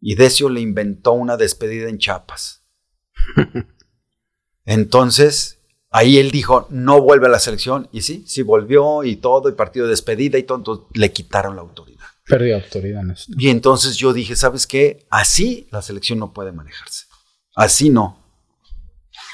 Y 0.00 0.16
Decio 0.16 0.50
le 0.50 0.60
inventó 0.60 1.12
una 1.12 1.38
despedida 1.38 1.88
en 1.88 1.96
Chiapas. 1.96 2.66
Entonces, 4.64 5.58
Ahí 5.96 6.18
él 6.18 6.32
dijo, 6.32 6.66
no 6.70 7.00
vuelve 7.00 7.28
a 7.28 7.30
la 7.30 7.38
selección. 7.38 7.88
Y 7.92 8.00
sí, 8.00 8.24
sí 8.26 8.42
volvió 8.42 9.04
y 9.04 9.14
todo, 9.14 9.48
y 9.48 9.52
partido 9.52 9.86
de 9.86 9.90
despedida 9.90 10.38
y 10.38 10.42
todo. 10.42 10.58
Entonces 10.58 10.86
le 10.92 11.12
quitaron 11.12 11.54
la 11.54 11.62
autoridad. 11.62 12.06
Perdió 12.26 12.56
autoridad 12.56 13.02
en 13.02 13.12
eso. 13.12 13.30
Y 13.38 13.48
entonces 13.48 13.96
yo 13.96 14.12
dije, 14.12 14.34
¿sabes 14.34 14.66
qué? 14.66 15.06
Así 15.08 15.68
la 15.70 15.82
selección 15.82 16.18
no 16.18 16.32
puede 16.32 16.50
manejarse. 16.50 17.04
Así 17.54 17.90
no. 17.90 18.18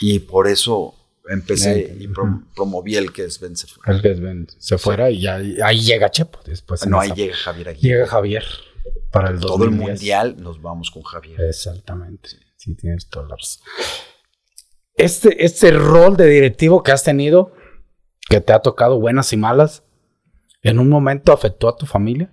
Y 0.02 0.18
por 0.18 0.48
eso 0.48 0.94
empecé 1.30 1.96
y 1.98 2.08
promoví 2.08 2.94
el 2.96 3.10
que 3.10 3.30
Sven 3.30 3.56
se 3.56 3.66
fuera. 3.66 3.94
El 3.94 4.02
que 4.02 4.14
Sven 4.14 4.46
se 4.58 4.76
fuera 4.76 5.10
y 5.10 5.22
ya, 5.22 5.36
ahí 5.64 5.80
llega 5.80 6.10
Chepo 6.10 6.40
después. 6.44 6.86
No, 6.86 7.00
ahí 7.00 7.12
llega 7.14 7.36
Javier 7.36 7.74
Llega 7.78 8.06
Javier 8.06 8.44
para 9.10 9.30
el 9.30 9.40
Todo 9.40 9.64
el 9.64 9.70
mundial 9.70 10.36
nos 10.38 10.60
vamos 10.60 10.90
con 10.90 11.02
Javier. 11.04 11.40
Exactamente. 11.40 12.28
Sí, 12.58 12.74
tienes 12.74 13.08
toda 13.08 13.28
la 13.28 13.36
razón 13.36 13.62
este, 15.04 15.44
este 15.44 15.70
rol 15.72 16.16
de 16.16 16.26
directivo 16.26 16.82
que 16.82 16.92
has 16.92 17.04
tenido, 17.04 17.52
que 18.28 18.40
te 18.40 18.52
ha 18.52 18.60
tocado 18.60 19.00
buenas 19.00 19.32
y 19.32 19.36
malas, 19.36 19.84
en 20.62 20.78
un 20.78 20.88
momento 20.88 21.32
afectó 21.32 21.68
a 21.68 21.76
tu 21.76 21.86
familia? 21.86 22.32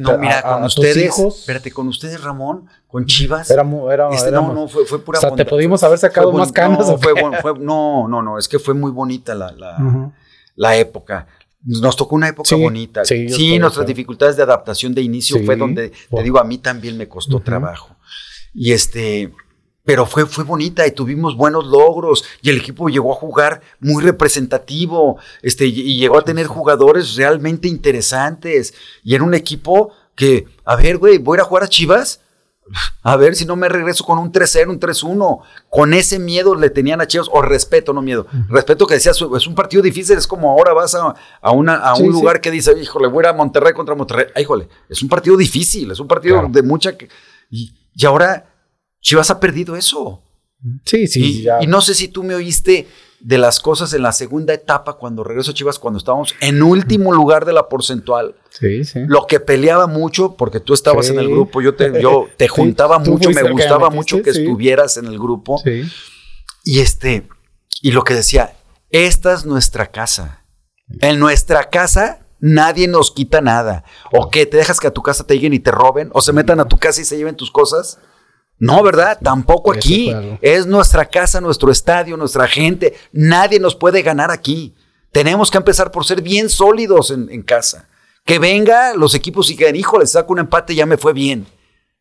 no, 0.00 0.18
mira, 0.18 0.42
con 0.42 0.64
ustedes, 0.64 1.18
espérate, 1.18 1.70
con 1.70 1.88
ustedes, 1.88 2.22
Ramón, 2.22 2.68
con 2.86 3.06
Chivas. 3.06 3.50
Era, 3.50 3.64
era, 3.90 4.10
este, 4.10 4.30
no, 4.30 4.52
no, 4.52 4.68
fue, 4.68 4.84
fue 4.84 4.98
pura. 5.02 5.18
O 5.18 5.20
sea, 5.20 5.34
te 5.34 5.44
pudimos 5.44 5.82
haber 5.82 5.98
sacado 5.98 6.32
más 6.32 6.52
canas. 6.52 6.86
No, 6.86 6.98
fue, 6.98 7.12
fue, 7.40 7.58
no, 7.58 8.08
no, 8.08 8.22
no, 8.22 8.38
es 8.38 8.48
que 8.48 8.58
fue 8.58 8.74
muy 8.74 8.90
bonita 8.90 9.34
la, 9.34 9.52
la, 9.52 10.12
la 10.56 10.76
época. 10.76 11.26
Nos 11.64 11.96
tocó 11.96 12.14
una 12.16 12.28
época 12.28 12.54
bonita. 12.56 13.04
Sí, 13.04 13.58
nuestras 13.58 13.86
dificultades 13.86 14.36
de 14.36 14.42
adaptación 14.42 14.94
de 14.94 15.02
inicio 15.02 15.42
fue 15.44 15.56
donde, 15.56 15.90
te 16.10 16.22
digo, 16.22 16.38
a 16.38 16.44
mí 16.44 16.58
también 16.58 16.96
me 16.96 17.08
costó 17.08 17.40
trabajo. 17.40 17.96
Y 18.52 18.72
este, 18.72 19.32
pero 19.84 20.06
fue, 20.06 20.26
fue 20.26 20.44
bonita 20.44 20.86
y 20.86 20.92
tuvimos 20.92 21.36
buenos 21.36 21.66
logros 21.66 22.24
y 22.40 22.50
el 22.50 22.58
equipo 22.58 22.88
llegó 22.88 23.12
a 23.12 23.16
jugar 23.16 23.60
muy 23.80 24.02
representativo 24.02 25.18
este, 25.42 25.66
y 25.66 25.98
llegó 25.98 26.18
a 26.18 26.24
tener 26.24 26.46
jugadores 26.46 27.16
realmente 27.16 27.68
interesantes 27.68 28.74
y 29.02 29.14
era 29.14 29.24
un 29.24 29.34
equipo 29.34 29.92
que, 30.14 30.46
a 30.64 30.76
ver, 30.76 30.96
güey, 30.98 31.18
voy 31.18 31.36
a 31.36 31.38
ir 31.38 31.40
a 31.42 31.44
jugar 31.44 31.64
a 31.64 31.68
Chivas. 31.68 32.20
A 33.02 33.16
ver 33.16 33.36
si 33.36 33.44
no 33.44 33.56
me 33.56 33.68
regreso 33.68 34.04
con 34.04 34.18
un 34.18 34.32
3-0, 34.32 34.70
un 34.70 34.80
3-1. 34.80 35.40
Con 35.68 35.92
ese 35.92 36.18
miedo 36.18 36.54
le 36.54 36.70
tenían 36.70 37.02
a 37.02 37.06
Chivas, 37.06 37.28
o 37.30 37.42
respeto, 37.42 37.92
no 37.92 38.00
miedo. 38.00 38.26
Respeto 38.48 38.86
que 38.86 38.94
decías, 38.94 39.20
es 39.36 39.46
un 39.46 39.54
partido 39.54 39.82
difícil, 39.82 40.16
es 40.16 40.26
como 40.26 40.50
ahora 40.50 40.72
vas 40.72 40.94
a, 40.94 41.50
una, 41.50 41.74
a 41.76 41.94
un 41.96 42.10
lugar 42.10 42.40
que 42.40 42.50
dice, 42.50 42.72
híjole, 42.80 43.08
voy 43.08 43.18
a 43.18 43.28
ir 43.28 43.34
a 43.34 43.36
Monterrey 43.36 43.74
contra 43.74 43.94
Monterrey. 43.94 44.28
híjole, 44.40 44.68
es 44.88 45.02
un 45.02 45.10
partido 45.10 45.36
difícil, 45.36 45.90
es 45.90 46.00
un 46.00 46.08
partido 46.08 46.48
de 46.48 46.62
mucha... 46.62 46.96
Y, 47.50 47.74
y 47.94 48.06
ahora 48.06 48.53
Chivas 49.04 49.30
ha 49.30 49.38
perdido 49.38 49.76
eso. 49.76 50.22
Sí, 50.86 51.06
sí. 51.06 51.46
Y, 51.60 51.66
no 51.66 51.82
sé 51.82 51.94
si 51.94 52.08
tú 52.08 52.24
me 52.24 52.34
oíste 52.34 52.88
de 53.20 53.36
las 53.36 53.60
cosas 53.60 53.92
en 53.92 54.02
la 54.02 54.12
segunda 54.12 54.54
etapa 54.54 54.94
cuando 54.94 55.22
regreso 55.22 55.50
a 55.50 55.54
Chivas, 55.54 55.78
cuando 55.78 55.98
estábamos 55.98 56.34
en 56.40 56.62
último 56.62 57.12
lugar 57.12 57.44
de 57.44 57.52
la 57.52 57.68
porcentual. 57.68 58.34
Sí, 58.48 58.82
sí. 58.84 59.00
Lo 59.06 59.26
que 59.26 59.40
peleaba 59.40 59.86
mucho, 59.86 60.36
porque 60.36 60.58
tú 60.58 60.72
estabas 60.72 61.10
en 61.10 61.18
el 61.18 61.28
grupo, 61.28 61.60
yo 61.60 61.74
te, 61.74 62.00
yo 62.00 62.28
te 62.38 62.48
juntaba 62.48 62.98
mucho, 62.98 63.30
me 63.30 63.50
gustaba 63.50 63.90
mucho 63.90 64.22
que 64.22 64.30
estuvieras 64.30 64.96
en 64.96 65.04
el 65.04 65.18
grupo. 65.18 65.60
Sí. 65.62 65.82
Y 66.64 66.80
este, 66.80 67.28
y 67.82 67.92
lo 67.92 68.04
que 68.04 68.14
decía, 68.14 68.56
esta 68.88 69.34
es 69.34 69.44
nuestra 69.44 69.88
casa. 69.88 70.46
En 71.00 71.18
nuestra 71.18 71.68
casa 71.68 72.20
nadie 72.40 72.88
nos 72.88 73.10
quita 73.10 73.42
nada. 73.42 73.84
¿O 74.12 74.30
qué? 74.30 74.46
¿Te 74.46 74.56
dejas 74.56 74.80
que 74.80 74.86
a 74.86 74.92
tu 74.92 75.02
casa 75.02 75.26
te 75.26 75.34
lleguen 75.34 75.52
y 75.52 75.58
te 75.58 75.70
roben? 75.70 76.10
¿O 76.14 76.22
se 76.22 76.32
metan 76.32 76.58
a 76.60 76.68
tu 76.68 76.78
casa 76.78 77.02
y 77.02 77.04
se 77.04 77.18
lleven 77.18 77.36
tus 77.36 77.50
cosas? 77.50 77.98
No, 78.64 78.82
¿verdad? 78.82 79.18
Tampoco 79.22 79.72
aquí. 79.72 80.14
Es 80.40 80.66
nuestra 80.66 81.04
casa, 81.04 81.40
nuestro 81.40 81.70
estadio, 81.70 82.16
nuestra 82.16 82.48
gente. 82.48 82.94
Nadie 83.12 83.60
nos 83.60 83.74
puede 83.74 84.00
ganar 84.00 84.30
aquí. 84.30 84.74
Tenemos 85.12 85.50
que 85.50 85.58
empezar 85.58 85.90
por 85.90 86.06
ser 86.06 86.22
bien 86.22 86.48
sólidos 86.48 87.10
en, 87.10 87.42
casa. 87.42 87.88
Que 88.24 88.38
venga 88.38 88.94
los 88.94 89.14
equipos 89.14 89.50
y 89.50 89.56
que, 89.56 89.68
híjole, 89.70 90.06
saco 90.06 90.32
un 90.32 90.38
empate, 90.38 90.74
ya 90.74 90.86
me 90.86 90.96
fue 90.96 91.12
bien. 91.12 91.46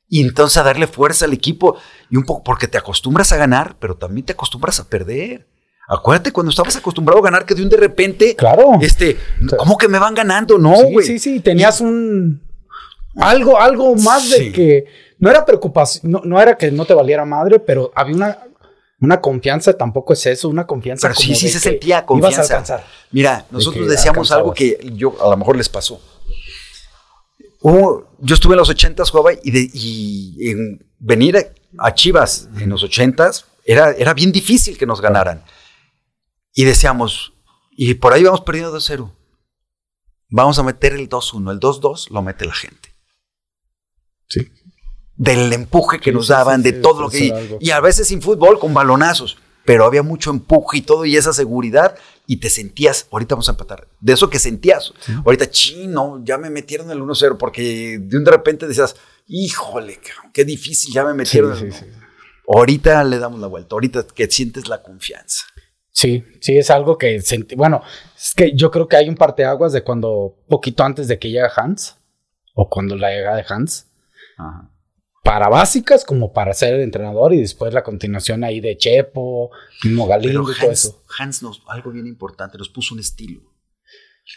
Y 0.08 0.22
entonces 0.22 0.58
a 0.58 0.64
darle 0.64 0.88
fuerza 0.88 1.26
al 1.26 1.34
equipo. 1.34 1.76
Y 2.10 2.16
un 2.16 2.24
poco, 2.24 2.44
porque 2.44 2.70
te 2.70 2.78
acostumbras 2.78 3.34
a 3.34 3.38
ganar, 3.38 3.76
pero 3.80 3.96
también 3.96 4.26
te 4.26 4.32
acostumbras 4.32 4.80
a 4.80 4.88
perder. 4.88 5.46
Acuérdate 5.90 6.32
cuando 6.32 6.50
estabas 6.50 6.78
acostumbrado 6.78 7.20
a 7.20 7.24
ganar, 7.24 7.46
que 7.46 7.56
de 7.56 7.64
un 7.64 7.70
de 7.70 7.78
repente. 7.78 8.38
Claro. 8.38 8.80
Este, 8.82 9.18
¿cómo 9.58 9.78
que 9.78 9.90
me 9.90 10.00
van 10.00 10.14
ganando? 10.14 10.58
No, 10.58 10.76
güey. 10.76 11.06
Sí, 11.06 11.20
sí, 11.20 11.36
sí. 11.36 11.40
Tenías 11.42 11.82
un. 11.82 12.42
Algo, 13.18 13.60
algo 13.60 13.96
más 13.96 14.30
de 14.30 14.52
que 14.52 14.86
no 15.24 15.30
era 15.30 15.46
preocupación, 15.46 16.12
no, 16.26 16.42
era 16.42 16.58
que 16.58 16.70
no 16.70 16.84
te 16.84 16.94
valiera 16.94 17.24
madre, 17.24 17.58
pero 17.58 17.94
había 17.96 18.14
una 18.14 18.40
Una 19.00 19.22
confianza 19.22 19.72
tampoco 19.74 20.12
es 20.14 20.26
eso, 20.26 20.50
una 20.50 20.66
confianza. 20.68 21.08
Pero 21.08 21.20
sí, 21.20 21.34
sí 21.34 21.48
se 21.48 21.60
sentía 21.60 22.06
confianza. 22.06 22.84
Mira, 23.12 23.46
nosotros 23.50 23.88
decíamos 23.88 24.32
algo 24.32 24.54
que 24.54 24.78
yo 24.96 25.16
a 25.22 25.30
lo 25.30 25.38
mejor 25.38 25.56
les 25.56 25.70
pasó. 25.70 26.02
yo 27.62 28.36
estuve 28.36 28.54
en 28.54 28.60
los 28.60 28.70
ochentas, 28.70 29.10
jugaba 29.10 29.32
y, 29.42 29.52
de, 29.52 29.70
y 29.74 30.50
en 30.50 30.86
venir 31.00 31.54
a 31.78 31.94
Chivas 31.94 32.50
en 32.60 32.70
los 32.70 32.84
ochentas 32.84 33.46
era, 33.66 33.92
era 33.92 34.14
bien 34.14 34.34
difícil 34.34 34.78
que 34.78 34.86
nos 34.86 35.00
ganaran. 35.00 35.42
Y 36.54 36.66
decíamos, 36.66 37.34
y 37.72 37.94
por 37.94 38.12
ahí 38.12 38.24
vamos 38.24 38.42
perdiendo 38.42 38.78
2-0. 38.78 39.10
Vamos 40.30 40.60
a 40.60 40.64
meter 40.64 40.94
el 40.94 41.08
2-1. 41.08 41.52
El 41.52 41.60
2-2 41.60 42.10
lo 42.10 42.22
mete 42.22 42.46
la 42.46 42.54
gente. 42.54 42.90
Sí. 44.28 44.52
Del 45.16 45.54
empuje 45.54 46.00
que 46.00 46.12
nos 46.12 46.28
daban, 46.28 46.64
de 46.64 46.74
todo 46.74 47.02
lo 47.02 47.10
que... 47.10 47.58
Y 47.60 47.72
a 47.72 47.80
veces 47.80 48.08
sin 48.08 48.22
fútbol, 48.22 48.60
con 48.60 48.74
balonazos. 48.74 49.38
Pero 49.66 49.86
había 49.86 50.04
mucho 50.04 50.30
empuje 50.30 50.80
y 50.80 50.82
todo, 50.82 51.06
y 51.06 51.16
esa 51.16 51.32
seguridad, 51.32 51.96
y 52.28 52.38
te 52.38 52.50
sentías, 52.50 53.08
ahorita 53.12 53.36
vamos 53.36 53.48
a 53.48 53.54
empatar, 53.54 53.88
de 54.02 54.12
eso 54.12 54.30
que 54.30 54.38
sentías. 54.38 54.94
Ahorita, 55.26 55.50
chino, 55.50 56.22
ya 56.26 56.38
me 56.38 56.50
metieron 56.50 56.92
el 56.92 57.00
1-0, 57.00 57.38
porque 57.38 57.98
de 58.02 58.18
un 58.18 58.26
de 58.26 58.32
repente 58.32 58.68
decías, 58.68 58.98
híjole, 59.26 60.02
qué 60.34 60.44
difícil, 60.44 60.94
ya 60.94 61.06
me 61.06 61.14
metieron. 61.14 61.58
Sí, 61.58 61.72
sí, 61.72 61.86
ahorita 62.46 63.06
le 63.06 63.20
damos 63.20 63.40
la 63.40 63.48
vuelta, 63.48 63.76
ahorita 63.76 64.06
que 64.14 64.30
sientes 64.30 64.68
la 64.68 64.82
confianza. 64.82 65.46
Sí, 65.92 66.26
sí, 66.42 66.58
es 66.58 66.70
algo 66.70 66.98
que 66.98 67.22
sentí. 67.22 67.56
Bueno, 67.56 67.84
es 68.18 68.34
que 68.36 68.54
yo 68.56 68.70
creo 68.70 68.88
que 68.88 68.98
hay 68.98 69.08
un 69.08 69.16
parteaguas 69.16 69.72
de 69.72 69.84
cuando, 69.84 70.36
poquito 70.50 70.84
antes 70.84 71.08
de 71.08 71.20
que 71.20 71.30
llega 71.30 71.52
Hans, 71.56 71.96
o 72.54 72.68
cuando 72.70 72.98
la 72.98 73.12
llega 73.12 73.36
de 73.36 73.46
Hans, 73.48 73.88
para 75.24 75.48
básicas 75.48 76.04
como 76.04 76.34
para 76.34 76.54
ser 76.54 76.80
entrenador 76.82 77.34
y 77.34 77.40
después 77.40 77.74
la 77.74 77.82
continuación 77.82 78.44
ahí 78.44 78.60
de 78.60 78.78
Chepo, 78.78 79.52
mismo 79.84 80.06
Galindo 80.06 80.52
y 80.52 80.60
todo 80.60 80.72
eso. 80.72 81.02
Hans 81.18 81.42
nos, 81.42 81.64
algo 81.68 81.92
bien 81.92 82.06
importante, 82.06 82.58
nos 82.58 82.70
puso 82.70 82.94
un 82.94 83.00
estilo. 83.00 83.42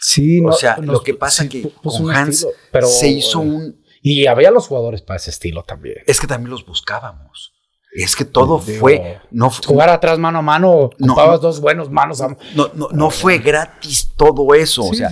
Sí, 0.01 0.41
o 0.43 0.51
sea, 0.53 0.77
lo 0.77 1.01
que 1.01 1.13
pasa 1.13 1.43
es 1.43 1.49
que 1.49 1.69
con 1.69 2.11
Hans 2.11 2.47
se 2.85 3.07
hizo 3.09 3.39
un 3.39 3.83
y 4.01 4.27
había 4.27 4.51
los 4.51 4.67
jugadores 4.67 5.01
para 5.01 5.17
ese 5.17 5.29
estilo 5.29 5.63
también. 5.63 5.97
Es 6.07 6.21
que 6.21 6.27
también 6.27 6.51
los 6.51 6.65
buscábamos. 6.65 7.53
Es 7.91 8.15
que 8.15 8.25
todo 8.25 8.59
fue. 8.59 9.19
No, 9.31 9.49
jugar 9.49 9.89
atrás 9.89 10.19
mano 10.19 10.39
a 10.39 10.41
mano, 10.41 10.89
ocupabas 11.01 11.41
dos 11.41 11.59
buenos 11.59 11.89
manos 11.89 12.21
a 12.21 12.29
No, 12.55 12.69
no, 12.73 12.89
no 12.91 13.09
fue 13.09 13.39
gratis 13.39 14.11
todo 14.15 14.53
eso. 14.53 14.85
o 14.85 14.93
sea, 14.93 15.09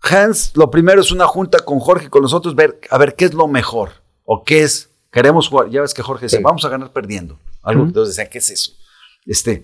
Hans, 0.00 0.52
lo 0.56 0.70
primero 0.70 1.00
es 1.00 1.10
una 1.10 1.26
junta 1.26 1.58
con 1.60 1.80
Jorge 1.80 2.06
y 2.06 2.08
con 2.08 2.22
nosotros, 2.22 2.54
ver, 2.54 2.80
a 2.88 2.96
ver 2.96 3.14
qué 3.14 3.26
es 3.26 3.34
lo 3.34 3.48
mejor. 3.48 4.07
O 4.30 4.44
qué 4.44 4.62
es. 4.62 4.90
Queremos 5.10 5.48
jugar. 5.48 5.70
Ya 5.70 5.80
ves 5.80 5.94
que 5.94 6.02
Jorge 6.02 6.26
dice, 6.26 6.38
vamos 6.40 6.62
a 6.62 6.68
ganar 6.68 6.92
perdiendo. 6.92 7.38
Algo 7.62 7.84
entonces 7.84 8.14
decían, 8.14 8.30
¿qué 8.30 8.38
es 8.38 8.50
eso? 8.50 8.72
Este. 9.24 9.62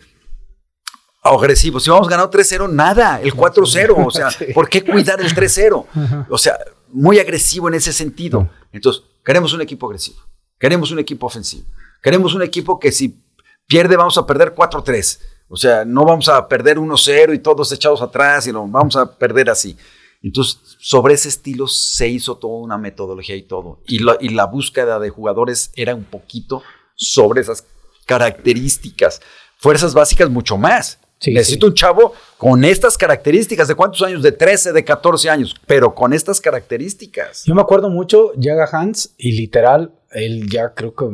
Agresivo. 1.23 1.79
Si 1.81 1.91
vamos 1.91 2.09
ganando 2.09 2.31
3-0, 2.31 2.71
nada. 2.71 3.21
El 3.21 3.35
4-0. 3.35 3.95
O 4.07 4.11
sea, 4.11 4.29
¿por 4.55 4.71
qué 4.71 4.83
cuidar 4.83 5.21
el 5.21 5.35
3-0? 5.35 6.27
O 6.31 6.39
sea, 6.39 6.59
muy 6.89 7.19
agresivo 7.19 7.69
en 7.69 7.75
ese 7.75 7.93
sentido. 7.93 8.49
Entonces, 8.73 9.03
queremos 9.23 9.53
un 9.53 9.61
equipo 9.61 9.85
agresivo, 9.87 10.21
queremos 10.59 10.91
un 10.91 10.99
equipo 10.99 11.27
ofensivo, 11.27 11.67
queremos 12.03 12.35
un 12.35 12.43
equipo 12.43 12.79
que 12.79 12.91
si 12.91 13.23
pierde 13.67 13.97
vamos 13.97 14.17
a 14.17 14.27
perder 14.27 14.55
4-3. 14.55 15.19
O 15.49 15.57
sea, 15.57 15.85
no 15.85 16.07
vamos 16.07 16.29
a 16.31 16.49
perder 16.49 16.79
1-0 16.79 17.35
y 17.35 17.39
todos 17.39 17.71
echados 17.71 18.01
atrás, 18.01 18.45
sino 18.45 18.67
vamos 18.67 18.97
a 18.97 19.13
perder 19.13 19.51
así. 19.51 19.77
Entonces, 20.25 20.59
sobre 20.79 21.15
ese 21.15 21.29
estilo 21.29 21.67
se 21.67 22.09
hizo 22.09 22.39
toda 22.39 22.55
una 22.55 22.79
metodología 22.79 23.37
y 23.37 23.43
todo. 23.43 23.83
Y 23.87 23.99
la, 23.99 24.17
y 24.21 24.31
la 24.31 24.47
búsqueda 24.47 24.99
de 24.99 25.11
jugadores 25.11 25.71
era 25.77 25.95
un 25.95 26.05
poquito 26.05 26.63
sobre 26.95 27.43
esas 27.43 27.67
características. 28.07 29.21
Fuerzas 29.59 29.93
básicas 29.93 30.31
mucho 30.31 30.57
más. 30.57 30.99
Necesito 31.27 31.67
un 31.67 31.75
chavo 31.75 32.15
con 32.39 32.65
estas 32.65 32.97
características. 32.97 33.69
¿De 33.69 33.75
cuántos 33.75 34.01
años? 34.01 34.23
De 34.23 34.33
13, 34.33 34.73
de 34.73 34.83
14 34.85 35.29
años, 35.29 35.55
pero 35.67 35.95
con 35.95 36.15
estas 36.15 36.41
características. 36.41 37.45
Yo 37.45 37.55
me 37.55 37.61
acuerdo 37.61 37.91
mucho, 37.91 38.33
llega 38.33 38.69
Hans 38.73 39.15
y 39.19 39.33
literal, 39.33 39.95
él 40.11 40.49
ya 40.51 40.73
creo 40.75 40.95
que 40.95 41.07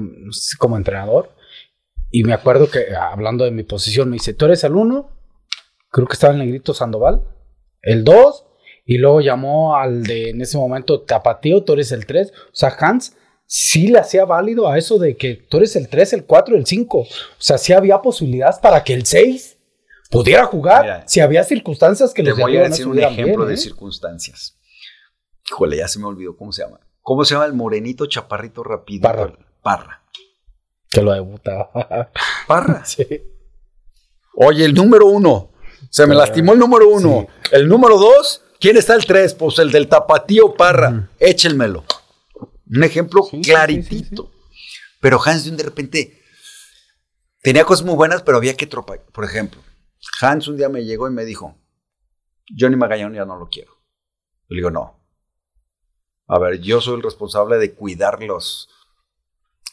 como 0.58 0.76
entrenador. 0.76 1.32
Y 2.12 2.22
me 2.22 2.32
acuerdo 2.32 2.70
que 2.70 2.94
hablando 2.94 3.44
de 3.44 3.50
mi 3.50 3.64
posición, 3.64 4.08
me 4.08 4.14
dice: 4.14 4.34
Tú 4.34 4.46
eres 4.46 4.62
el 4.62 4.74
uno, 4.74 5.10
creo 5.90 6.06
que 6.06 6.14
estaba 6.14 6.32
el 6.32 6.38
negrito 6.38 6.74
Sandoval, 6.74 7.22
el 7.82 8.04
2, 8.04 8.46
y 8.84 8.98
luego 8.98 9.20
llamó 9.20 9.76
al 9.76 10.02
de 10.02 10.30
en 10.30 10.40
ese 10.40 10.58
momento 10.58 11.02
Tapatío, 11.02 11.62
tú 11.62 11.74
eres 11.74 11.92
el 11.92 12.06
3. 12.06 12.32
O 12.32 12.54
sea, 12.54 12.74
Hans 12.78 13.16
sí 13.46 13.88
le 13.88 13.98
hacía 13.98 14.24
válido 14.24 14.68
a 14.68 14.78
eso 14.78 14.98
de 14.98 15.16
que 15.16 15.34
tú 15.34 15.58
eres 15.58 15.76
el 15.76 15.88
3, 15.88 16.12
el 16.14 16.24
4, 16.24 16.56
el 16.56 16.66
5. 16.66 16.98
O 16.98 17.06
sea, 17.38 17.58
sí 17.58 17.72
había 17.72 18.00
posibilidades 18.00 18.58
para 18.58 18.82
que 18.84 18.94
el 18.94 19.06
6 19.06 19.58
pudiera 20.10 20.44
jugar 20.46 21.04
si 21.06 21.20
había 21.20 21.44
circunstancias 21.44 22.12
que 22.12 22.22
le 22.22 22.32
voy 22.32 22.56
a 22.56 22.62
decir 22.62 22.86
un 22.86 22.98
ejemplo 22.98 23.46
de 23.46 23.54
¿eh? 23.54 23.56
circunstancias. 23.56 24.56
Híjole, 25.48 25.78
ya 25.78 25.88
se 25.88 25.98
me 25.98 26.06
olvidó 26.06 26.36
cómo 26.36 26.52
se 26.52 26.62
llama. 26.62 26.80
¿Cómo 27.02 27.24
se 27.24 27.34
llama 27.34 27.46
el 27.46 27.54
morenito 27.54 28.06
chaparrito 28.06 28.62
rápido? 28.62 29.02
Parra. 29.02 29.36
Parra. 29.62 30.02
Que 30.88 31.02
lo 31.02 31.12
debutaba. 31.12 31.70
Parra. 32.46 32.84
sí. 32.84 33.06
Oye, 34.34 34.64
el 34.64 34.74
número 34.74 35.06
uno. 35.06 35.50
Se 35.88 36.06
me 36.06 36.14
lastimó 36.14 36.52
el 36.52 36.58
número 36.58 36.88
uno. 36.88 37.26
El 37.50 37.68
número 37.68 37.98
dos. 37.98 38.44
¿Quién 38.60 38.76
está 38.76 38.94
el 38.94 39.06
tres? 39.06 39.32
Pues 39.32 39.58
el 39.58 39.72
del 39.72 39.88
tapatío 39.88 40.54
Parra. 40.54 41.10
Échenmelo. 41.18 41.82
Un 42.68 42.84
ejemplo 42.84 43.26
claritito. 43.42 44.30
Pero 45.00 45.18
Hans 45.24 45.56
de 45.56 45.62
repente 45.62 46.22
tenía 47.42 47.64
cosas 47.64 47.86
muy 47.86 47.94
buenas, 47.94 48.22
pero 48.22 48.36
había 48.36 48.54
que 48.54 48.66
tropar. 48.66 49.02
Por 49.12 49.24
ejemplo, 49.24 49.62
Hans 50.20 50.46
un 50.46 50.58
día 50.58 50.68
me 50.68 50.84
llegó 50.84 51.08
y 51.08 51.12
me 51.12 51.24
dijo, 51.24 51.56
Johnny 52.56 52.76
Magallón 52.76 53.14
ya 53.14 53.24
no 53.24 53.38
lo 53.38 53.48
quiero. 53.48 53.72
Le 54.48 54.56
digo, 54.56 54.70
no. 54.70 55.00
A 56.28 56.38
ver, 56.38 56.60
yo 56.60 56.82
soy 56.82 56.96
el 56.96 57.02
responsable 57.02 57.56
de 57.56 57.72
cuidar 57.72 58.22
los, 58.22 58.68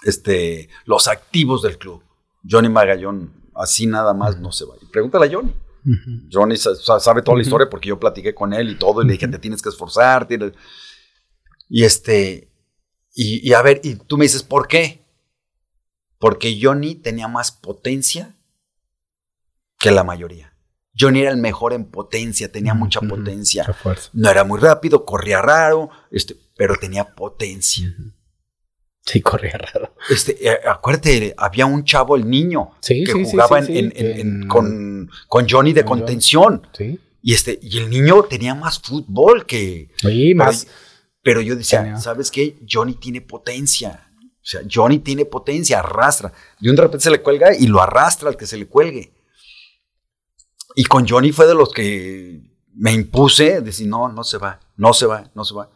este, 0.03 0.69
los 0.85 1.09
activos 1.09 1.61
del 1.61 1.77
club. 1.77 2.03
Johnny 2.49 2.69
Magallón, 2.69 3.51
así 3.53 3.85
nada 3.85 4.13
más 4.13 4.39
no 4.39 4.53
se 4.53 4.63
va. 4.63 4.75
Y 4.81 4.85
pregúntale 4.85 5.25
a 5.25 5.31
Johnny. 5.31 5.53
Johnny 6.31 6.57
sabe 6.57 7.21
toda 7.21 7.37
la 7.37 7.43
historia 7.43 7.69
porque 7.69 7.89
yo 7.89 7.99
platiqué 7.99 8.33
con 8.35 8.53
él 8.53 8.69
y 8.69 8.75
todo, 8.75 9.01
y 9.01 9.05
le 9.05 9.13
dije, 9.13 9.27
te 9.27 9.39
tienes 9.39 9.61
que 9.61 9.69
esforzar. 9.69 10.27
Y 11.69 11.83
este, 11.83 12.51
y, 13.13 13.47
y 13.47 13.53
a 13.53 13.61
ver, 13.61 13.81
y 13.83 13.95
tú 13.95 14.17
me 14.17 14.25
dices, 14.25 14.43
¿por 14.43 14.67
qué? 14.67 15.05
Porque 16.19 16.59
Johnny 16.61 16.95
tenía 16.95 17.27
más 17.27 17.51
potencia 17.51 18.35
que 19.79 19.91
la 19.91 20.03
mayoría. 20.03 20.53
Johnny 20.99 21.21
era 21.21 21.31
el 21.31 21.37
mejor 21.37 21.73
en 21.73 21.85
potencia, 21.85 22.51
tenía 22.51 22.73
mucha 22.73 22.99
potencia. 23.01 23.63
No 24.13 24.29
era 24.29 24.43
muy 24.43 24.59
rápido, 24.59 25.05
corría 25.05 25.41
raro, 25.41 25.89
este, 26.09 26.35
pero 26.55 26.75
tenía 26.75 27.15
potencia. 27.15 27.95
Sí, 29.07 29.21
corría 29.21 29.57
raro. 29.57 29.95
Este, 30.09 30.35
eh, 30.45 30.59
acuérdate, 30.67 31.33
había 31.37 31.65
un 31.65 31.85
chavo, 31.85 32.17
el 32.17 32.29
niño, 32.29 32.71
que 32.85 33.05
jugaba 33.23 33.61
con, 34.49 35.09
con, 35.29 35.49
Johnny 35.49 35.71
de 35.71 35.85
contención. 35.85 36.67
Y, 37.21 37.33
este, 37.33 37.57
y 37.61 37.77
el 37.77 37.89
niño 37.89 38.23
tenía 38.23 38.53
más 38.53 38.79
fútbol 38.79 39.45
que. 39.45 39.89
Sí, 39.95 40.33
más. 40.35 40.67
Pero 41.23 41.39
yo 41.39 41.55
decía, 41.55 41.95
¿sabes 41.97 42.29
qué? 42.29 42.57
Johnny 42.69 42.95
tiene 42.95 43.21
potencia. 43.21 44.11
O 44.21 44.49
sea, 44.49 44.61
Johnny 44.69 44.99
tiene 44.99 45.23
potencia, 45.23 45.79
arrastra. 45.79 46.33
De 46.59 46.69
un 46.69 46.75
repente 46.75 47.03
se 47.03 47.11
le 47.11 47.21
cuelga 47.21 47.55
y 47.55 47.67
lo 47.67 47.81
arrastra 47.81 48.27
al 48.27 48.35
que 48.35 48.45
se 48.45 48.57
le 48.57 48.67
cuelgue. 48.67 49.13
Y 50.75 50.83
con 50.83 51.07
Johnny 51.07 51.31
fue 51.31 51.47
de 51.47 51.55
los 51.55 51.71
que 51.71 52.41
me 52.73 52.91
impuse, 52.91 53.61
decir, 53.61 53.87
no, 53.87 54.09
no 54.09 54.25
se 54.25 54.37
va, 54.37 54.59
no 54.75 54.93
se 54.93 55.05
va, 55.05 55.31
no 55.33 55.45
se 55.45 55.53
va. 55.53 55.69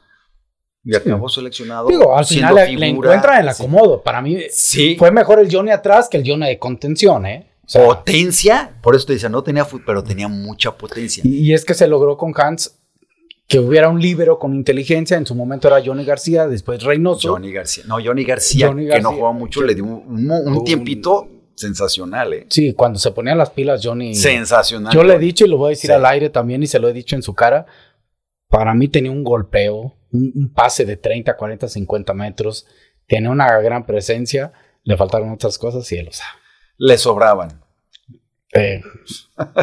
Y 0.84 0.96
acabó 0.96 1.30
seleccionado. 1.30 1.88
Digo, 1.88 2.16
al 2.16 2.26
final 2.26 2.56
le, 2.56 2.88
encuentra 2.88 3.36
en 3.36 3.42
el 3.42 3.50
acomodo. 3.50 4.02
Para 4.02 4.22
mí 4.22 4.38
sí. 4.50 4.96
fue 4.98 5.12
mejor 5.12 5.40
el 5.40 5.54
Johnny 5.54 5.72
atrás 5.72 6.10
que 6.10 6.18
el 6.18 6.24
Johnny 6.26 6.48
de 6.48 6.60
contención, 6.60 7.26
¿eh? 7.26 7.48
potencia, 7.74 8.74
por 8.82 8.96
eso 8.96 9.06
te 9.06 9.14
decía, 9.14 9.30
no 9.30 9.44
tenía 9.44 9.64
fútbol, 9.64 9.84
pero 9.86 10.04
tenía 10.04 10.28
mucha 10.28 10.76
potencia. 10.78 11.22
Y, 11.26 11.54
es 11.54 11.64
que 11.64 11.74
se 11.74 11.88
logró 11.88 12.18
con 12.18 12.34
Hans 12.36 12.78
que 13.48 13.60
hubiera 13.60 13.90
un 13.90 14.02
líbero 14.02 14.40
con 14.40 14.56
inteligencia. 14.56 15.18
En 15.18 15.26
su 15.26 15.36
momento 15.36 15.68
era 15.68 15.82
Johnny 15.84 16.06
García, 16.06 16.48
después 16.48 16.84
Reynoso. 16.84 17.34
Johnny 17.34 17.52
García. 17.52 17.84
No, 17.88 17.98
Johnny 18.04 18.24
García, 18.24 18.74
que 18.74 19.02
no 19.02 19.12
jugaba 19.12 19.34
mucho, 19.34 19.62
le 19.62 19.76
dio 19.76 19.86
un 19.86 20.64
tiempito 20.66 21.30
sensacional, 21.56 22.34
¿eh? 22.34 22.48
Sí, 22.50 22.74
cuando 22.74 22.98
se 22.98 23.12
ponían 23.12 23.38
las 23.38 23.52
pilas, 23.52 23.82
Johnny. 23.84 24.16
Sensacional. 24.16 24.94
Yo 24.94 25.04
le 25.04 25.16
he 25.16 25.20
dicho 25.20 25.46
y 25.46 25.50
lo 25.50 25.58
voy 25.58 25.68
a 25.68 25.70
decir 25.70 25.92
al 25.92 26.06
aire 26.06 26.30
también 26.30 26.64
y 26.64 26.68
se 26.68 26.80
lo 26.80 26.90
he 26.90 26.94
dicho 26.94 27.16
en 27.16 27.22
su 27.22 27.34
cara. 27.34 27.66
Para 28.52 28.74
mí 28.74 28.90
tenía 28.90 29.12
un 29.12 29.24
golpeo, 29.24 29.96
un, 30.12 30.52
pase 30.54 30.84
de 30.86 30.98
30, 30.98 31.38
40, 31.38 31.70
50 31.70 32.14
metros. 32.14 32.68
Tiene 33.08 33.30
una 33.30 33.60
gran 33.62 33.86
presencia. 33.86 34.52
Le 34.84 34.98
faltaron 34.98 35.32
otras 35.32 35.58
cosas 35.58 35.90
y 35.94 35.98
él 35.98 36.08
lo 36.08 36.12
sabe. 36.12 36.38
Le 36.78 36.98
sobraban. 36.98 37.64
Eh, 38.54 38.82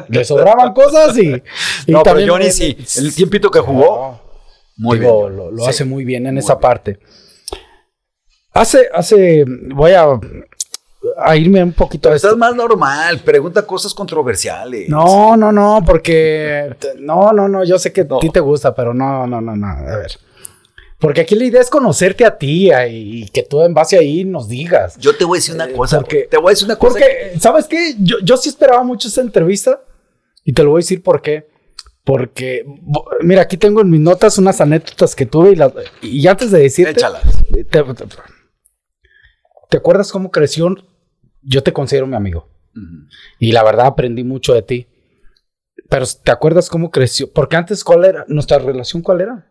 le 0.09 0.25
sobraban 0.25 0.73
cosas 0.73 1.17
y, 1.19 1.43
no, 1.87 2.03
pero 2.03 2.21
Johnny 2.27 2.51
sí. 2.51 2.79
El 2.97 3.15
tiempito 3.15 3.51
que 3.51 3.61
jugó. 3.61 4.23
muy 4.79 4.99
bien. 4.99 5.11
Lo, 5.11 5.51
lo 5.51 5.67
hace 5.67 5.85
muy 5.85 6.07
bien 6.07 6.27
en 6.27 6.39
esa 6.39 6.59
parte. 6.59 6.99
Hace, 8.55 8.89
hace, 8.93 9.45
voy 9.47 9.93
a 9.93 10.19
a 11.17 11.37
irme 11.37 11.63
un 11.63 11.73
poquito 11.73 12.11
a 12.11 12.17
Estás 12.17 12.37
más 12.37 12.55
normal, 12.55 13.21
pregunta 13.21 13.63
cosas 13.63 13.95
controversiales. 13.95 14.89
No, 14.89 15.37
no, 15.37 15.53
no, 15.53 15.83
porque 15.87 16.75
no, 16.99 17.33
no, 17.33 17.49
no, 17.49 17.65
yo 17.65 17.79
sé 17.79 17.93
que 17.93 18.03
a 18.03 18.19
ti 18.21 18.31
te 18.31 18.41
gusta, 18.41 18.75
pero 18.75 18.93
no, 18.93 19.27
no, 19.27 19.41
no, 19.41 19.57
no, 19.57 19.67
a 19.67 19.97
ver. 19.97 20.19
Porque 20.99 21.21
aquí 21.21 21.37
la 21.37 21.45
idea 21.45 21.61
es 21.61 21.71
conocerte 21.71 22.25
a 22.25 22.37
ti 22.37 22.71
y 22.91 23.29
que 23.29 23.45
tú 23.45 23.63
en 23.63 23.73
base 23.73 23.97
ahí 23.97 24.25
nos 24.25 24.49
digas. 24.49 24.99
Yo 24.99 25.17
te 25.17 25.25
voy 25.25 25.37
a 25.37 25.39
decir 25.39 25.55
una 25.55 25.67
eh, 25.67 25.73
cosa. 25.73 26.01
Porque, 26.01 26.27
te 26.29 26.37
voy 26.37 26.49
a 26.49 26.51
decir 26.51 26.67
una 26.67 26.77
cosa. 26.77 26.95
Porque, 26.95 27.39
¿sabes 27.39 27.67
qué? 27.67 27.95
Yo, 28.01 28.17
yo 28.25 28.37
sí 28.37 28.49
esperaba 28.49 28.83
mucho 28.83 29.07
esta 29.07 29.21
entrevista 29.21 29.81
y 30.45 30.53
te 30.53 30.65
lo 30.65 30.71
voy 30.71 30.81
a 30.81 30.83
decir 30.83 31.03
por 31.03 31.23
qué. 31.23 31.47
Porque, 32.03 32.65
mira, 33.21 33.43
aquí 33.43 33.57
tengo 33.57 33.81
en 33.81 33.91
mis 33.91 34.01
notas 34.01 34.39
unas 34.39 34.61
anécdotas 34.61 35.15
que 35.15 35.27
tuve 35.27 35.53
y, 36.03 36.09
y 36.09 36.27
antes 36.27 36.51
de 36.51 36.61
decirte... 36.61 36.93
Échalas. 36.93 37.23
Te, 37.71 37.85
acuerdas 39.77 40.11
cómo 40.11 40.31
creció? 40.31 40.75
Yo 41.43 41.63
te 41.63 41.73
considero 41.73 42.07
mi 42.07 42.17
amigo. 42.17 42.49
Y 43.39 43.53
la 43.53 43.65
verdad 43.65 43.87
aprendí 43.87 44.25
mucho 44.25 44.55
de 44.55 44.63
ti. 44.63 44.87
Pero 45.89 46.07
¿te 46.23 46.31
acuerdas 46.31 46.69
cómo 46.69 46.91
creció? 46.91 47.33
Porque 47.33 47.57
antes, 47.57 47.85
¿cuál 47.85 48.05
era? 48.05 48.25
¿Nuestra 48.29 48.59
relación 48.59 49.03
cuál 49.03 49.21
era? 49.21 49.51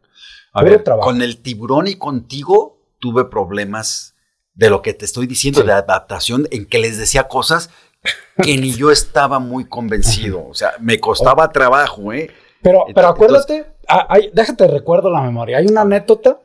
A 0.54 0.64
ver, 0.64 0.84
con 1.02 1.22
el 1.22 1.38
tiburón 1.38 1.88
y 1.88 1.96
contigo 1.96 2.80
tuve 3.00 3.26
problemas 3.26 4.16
de 4.54 4.70
lo 4.70 4.82
que 4.82 4.94
te 4.94 5.06
estoy 5.06 5.28
diciendo, 5.28 5.62
de 5.64 5.72
adaptación, 5.72 6.48
en 6.52 6.66
que 6.66 6.80
les 6.80 6.98
decía 6.98 7.28
cosas 7.28 7.70
que 8.42 8.58
ni 8.58 8.72
yo 8.72 8.92
estaba 8.92 9.40
muy 9.40 9.66
convencido. 9.66 10.48
O 10.48 10.54
sea, 10.54 10.74
me 10.80 11.00
costaba 11.00 11.52
trabajo, 11.52 12.12
¿eh? 12.12 12.32
Pero, 12.62 12.86
pero 12.94 13.08
acuérdate, 13.08 13.68
ah, 13.88 14.18
déjate 14.34 14.68
recuerdo 14.68 15.12
la 15.12 15.22
memoria. 15.22 15.58
Hay 15.58 15.68
una 15.68 15.82
anécdota 15.82 16.40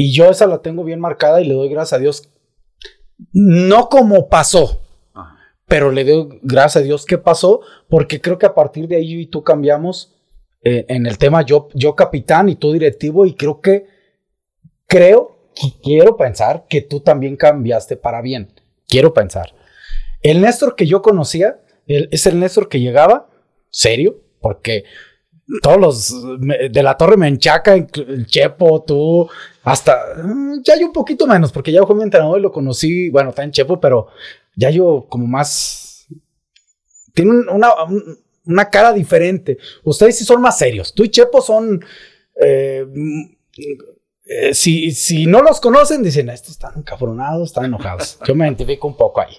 y 0.00 0.12
yo 0.12 0.30
esa 0.30 0.46
la 0.46 0.62
tengo 0.62 0.84
bien 0.84 1.00
marcada 1.00 1.40
y 1.40 1.44
le 1.44 1.54
doy 1.54 1.68
gracias 1.68 1.94
a 1.94 2.00
Dios. 2.00 2.30
No 3.32 3.88
como 3.88 4.28
pasó, 4.28 4.80
pero 5.66 5.90
le 5.90 6.04
doy 6.04 6.38
gracias 6.40 6.82
a 6.84 6.86
Dios 6.86 7.04
que 7.04 7.18
pasó, 7.18 7.62
porque 7.88 8.20
creo 8.20 8.38
que 8.38 8.46
a 8.46 8.54
partir 8.54 8.86
de 8.86 8.94
ahí 8.94 9.14
yo 9.14 9.18
y 9.18 9.26
tú 9.26 9.42
cambiamos 9.42 10.14
eh, 10.62 10.86
en 10.88 11.06
el 11.06 11.18
tema 11.18 11.42
yo, 11.42 11.68
yo 11.74 11.96
capitán 11.96 12.48
y 12.48 12.54
tú 12.54 12.72
directivo 12.72 13.26
y 13.26 13.34
creo 13.34 13.60
que, 13.60 13.86
creo, 14.86 15.50
quiero 15.82 16.16
pensar 16.16 16.66
que 16.68 16.80
tú 16.80 17.00
también 17.00 17.34
cambiaste 17.34 17.96
para 17.96 18.22
bien. 18.22 18.52
Quiero 18.86 19.12
pensar. 19.12 19.52
El 20.22 20.40
Néstor 20.42 20.76
que 20.76 20.86
yo 20.86 21.02
conocía 21.02 21.60
es 21.88 22.24
el 22.26 22.38
Néstor 22.38 22.68
que 22.68 22.78
llegaba, 22.78 23.28
serio, 23.72 24.22
porque 24.40 24.84
todos 25.60 25.80
los 25.80 26.70
de 26.70 26.82
la 26.84 26.96
torre 26.96 27.16
me 27.16 27.26
enchaca, 27.26 27.74
el 27.74 28.26
Chepo, 28.26 28.84
tú, 28.84 29.28
hasta 29.68 30.14
mm, 30.22 30.62
ya 30.64 30.78
yo 30.78 30.86
un 30.86 30.92
poquito 30.92 31.26
menos, 31.26 31.52
porque 31.52 31.72
ya 31.72 31.84
fue 31.84 31.96
mi 31.96 32.02
entrenador 32.02 32.38
y 32.38 32.42
lo 32.42 32.52
conocí, 32.52 33.10
bueno, 33.10 33.30
está 33.30 33.42
en 33.42 33.52
Chepo, 33.52 33.80
pero 33.80 34.08
ya 34.56 34.70
yo 34.70 35.06
como 35.08 35.26
más. 35.26 36.06
Tiene 37.14 37.32
una, 37.50 37.70
una 38.46 38.70
cara 38.70 38.92
diferente. 38.92 39.58
Ustedes 39.84 40.18
sí 40.18 40.24
son 40.24 40.40
más 40.40 40.58
serios. 40.58 40.94
Tú 40.94 41.04
y 41.04 41.10
Chepo 41.10 41.42
son. 41.42 41.84
Eh, 42.40 42.86
eh, 44.30 44.52
si, 44.52 44.90
si, 44.90 45.26
no 45.26 45.40
los 45.42 45.58
conocen, 45.60 46.02
dicen, 46.02 46.28
estos 46.28 46.50
están 46.50 46.72
encabronados, 46.76 47.48
están 47.48 47.64
enojados. 47.64 48.18
Yo 48.26 48.34
me 48.34 48.46
identifico 48.46 48.86
un 48.86 48.96
poco 48.96 49.22
ahí. 49.22 49.34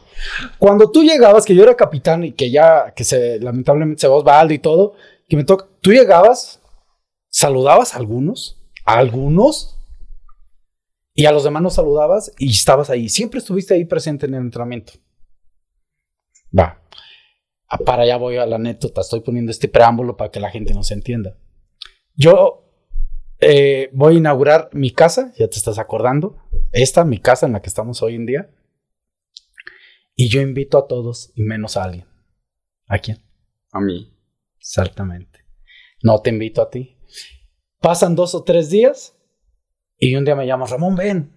Cuando 0.57 0.89
tú 0.89 1.03
llegabas, 1.03 1.45
que 1.45 1.53
yo 1.53 1.63
era 1.63 1.75
capitán 1.75 2.23
y 2.23 2.31
que 2.31 2.49
ya, 2.49 2.91
que 2.95 3.03
se, 3.03 3.39
lamentablemente 3.39 4.01
se 4.01 4.07
va 4.07 4.15
Osvaldo 4.15 4.53
y 4.53 4.59
todo, 4.59 4.93
que 5.27 5.37
me 5.37 5.43
toca, 5.43 5.67
tú 5.81 5.91
llegabas, 5.91 6.59
saludabas 7.29 7.93
a 7.93 7.97
algunos, 7.97 8.59
a 8.83 8.97
algunos, 8.97 9.78
y 11.19 11.25
a 11.25 11.33
los 11.33 11.43
demás 11.43 11.61
no 11.61 11.69
saludabas 11.69 12.31
y 12.39 12.49
estabas 12.49 12.89
ahí. 12.89 13.09
Siempre 13.09 13.39
estuviste 13.39 13.73
ahí 13.73 13.83
presente 13.83 14.25
en 14.25 14.35
el 14.35 14.39
entrenamiento. 14.39 14.93
Va. 16.57 16.81
Ah, 17.67 17.77
para 17.79 18.03
allá 18.03 18.15
voy 18.15 18.37
a 18.37 18.45
la 18.45 18.55
anécdota. 18.55 19.01
Estoy 19.01 19.19
poniendo 19.19 19.51
este 19.51 19.67
preámbulo 19.67 20.15
para 20.15 20.31
que 20.31 20.39
la 20.39 20.49
gente 20.49 20.73
nos 20.73 20.91
entienda. 20.91 21.35
Yo 22.15 22.71
eh, 23.41 23.89
voy 23.91 24.15
a 24.15 24.17
inaugurar 24.19 24.69
mi 24.71 24.91
casa, 24.91 25.33
ya 25.37 25.49
te 25.49 25.57
estás 25.57 25.77
acordando, 25.77 26.37
esta, 26.71 27.03
mi 27.03 27.19
casa 27.19 27.47
en 27.47 27.51
la 27.51 27.61
que 27.61 27.67
estamos 27.67 28.01
hoy 28.01 28.15
en 28.15 28.25
día. 28.25 28.49
Y 30.15 30.29
yo 30.29 30.39
invito 30.39 30.77
a 30.77 30.87
todos 30.87 31.33
y 31.35 31.43
menos 31.43 31.75
a 31.75 31.83
alguien. 31.83 32.07
¿A 32.87 32.99
quién? 32.99 33.21
A 33.73 33.81
mí. 33.81 34.17
Exactamente. 34.57 35.43
No 36.01 36.21
te 36.21 36.29
invito 36.29 36.61
a 36.61 36.69
ti. 36.69 36.97
Pasan 37.81 38.15
dos 38.15 38.35
o 38.35 38.45
tres 38.45 38.69
días 38.69 39.18
y 39.99 40.15
un 40.15 40.25
día 40.25 40.35
me 40.35 40.47
llamas, 40.47 40.71
Ramón, 40.71 40.95
ven. 40.95 41.33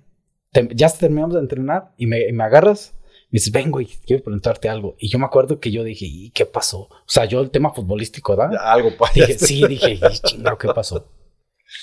ya 0.74 0.88
terminamos 0.90 1.34
de 1.34 1.40
entrenar 1.40 1.92
y 1.96 2.06
me, 2.06 2.32
me 2.32 2.44
agarras. 2.44 2.94
Me 3.30 3.38
dices, 3.38 3.52
ven, 3.52 3.70
güey, 3.70 3.86
quiero 4.06 4.22
preguntarte 4.22 4.68
algo. 4.68 4.94
Y 4.98 5.08
yo 5.08 5.18
me 5.18 5.24
acuerdo 5.24 5.58
que 5.58 5.72
yo 5.72 5.82
dije, 5.84 6.04
¿y 6.06 6.30
qué 6.30 6.44
pasó? 6.44 6.80
O 6.80 7.04
sea, 7.06 7.24
yo 7.24 7.40
el 7.40 7.50
tema 7.50 7.72
futbolístico, 7.72 8.36
¿da? 8.36 8.50
Algo 8.60 8.90
pasó. 8.96 9.14
Dije, 9.14 9.32
sí, 9.38 9.66
dije, 9.66 9.98
chingado, 10.22 10.58
¿qué 10.58 10.68
pasó? 10.68 11.08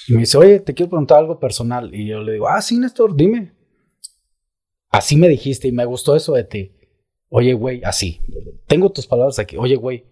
Y 0.08 0.14
me 0.14 0.20
dice, 0.20 0.38
oye, 0.38 0.60
te 0.60 0.74
quiero 0.74 0.92
preguntar 0.92 1.18
algo 1.18 1.40
personal. 1.40 1.94
Y 1.94 2.08
yo 2.08 2.22
le 2.22 2.34
digo, 2.34 2.48
ah, 2.48 2.62
sí, 2.62 2.78
Néstor, 2.78 3.16
dime. 3.16 3.54
Así 4.92 5.18
me 5.18 5.28
dijiste 5.28 5.68
y 5.68 5.72
me 5.72 5.86
gustó 5.86 6.16
eso 6.16 6.34
de 6.34 6.44
ti. 6.44 6.76
Oye, 7.30 7.54
güey, 7.54 7.82
así. 7.84 8.22
Tengo 8.68 8.92
tus 8.92 9.08
palabras 9.08 9.40
aquí. 9.40 9.58
Oye, 9.58 9.76
güey, 9.76 10.06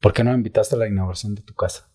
¿por 0.00 0.12
qué 0.12 0.24
no 0.24 0.30
me 0.30 0.36
invitaste 0.36 0.74
a 0.76 0.78
la 0.78 0.88
inauguración 0.88 1.34
de 1.34 1.42
tu 1.42 1.54
casa? 1.54 1.92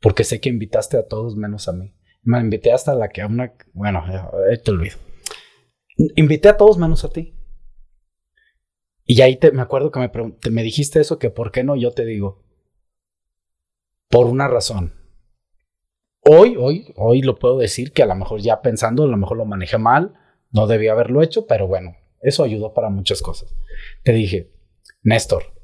Porque 0.00 0.24
sé 0.24 0.40
que 0.40 0.48
invitaste 0.48 0.96
a 0.96 1.06
todos 1.06 1.36
menos 1.36 1.68
a 1.68 1.72
mí. 1.72 1.94
Me 2.26 2.38
invité 2.38 2.72
hasta 2.72 2.94
la 2.94 3.08
que 3.08 3.22
a 3.22 3.26
una. 3.26 3.54
Bueno, 3.72 4.04
te 4.62 4.70
olvido. 4.70 4.98
Invité 5.96 6.50
a 6.50 6.56
todos 6.58 6.76
menos 6.76 7.04
a 7.04 7.08
ti. 7.08 7.34
Y 9.04 9.22
ahí 9.22 9.36
te, 9.36 9.52
me 9.52 9.62
acuerdo 9.62 9.90
que 9.90 10.00
me, 10.00 10.10
me 10.50 10.62
dijiste 10.62 11.00
eso, 11.00 11.18
que 11.18 11.30
por 11.30 11.50
qué 11.50 11.64
no, 11.64 11.74
yo 11.76 11.92
te 11.92 12.04
digo. 12.04 12.44
Por 14.08 14.26
una 14.26 14.46
razón 14.46 14.92
Hoy, 16.28 16.56
hoy, 16.58 16.92
hoy 16.96 17.22
lo 17.22 17.38
puedo 17.38 17.58
decir 17.58 17.92
que 17.92 18.02
a 18.02 18.06
lo 18.06 18.16
mejor 18.16 18.40
ya 18.40 18.60
pensando, 18.60 19.04
a 19.04 19.06
lo 19.06 19.16
mejor 19.16 19.36
lo 19.36 19.44
manejé 19.44 19.78
mal, 19.78 20.14
no 20.50 20.66
debía 20.66 20.90
haberlo 20.90 21.22
hecho, 21.22 21.46
pero 21.46 21.68
bueno, 21.68 21.94
eso 22.20 22.42
ayudó 22.42 22.74
para 22.74 22.90
muchas 22.90 23.22
cosas. 23.22 23.54
Te 24.02 24.10
dije, 24.10 24.50
Néstor, 25.04 25.54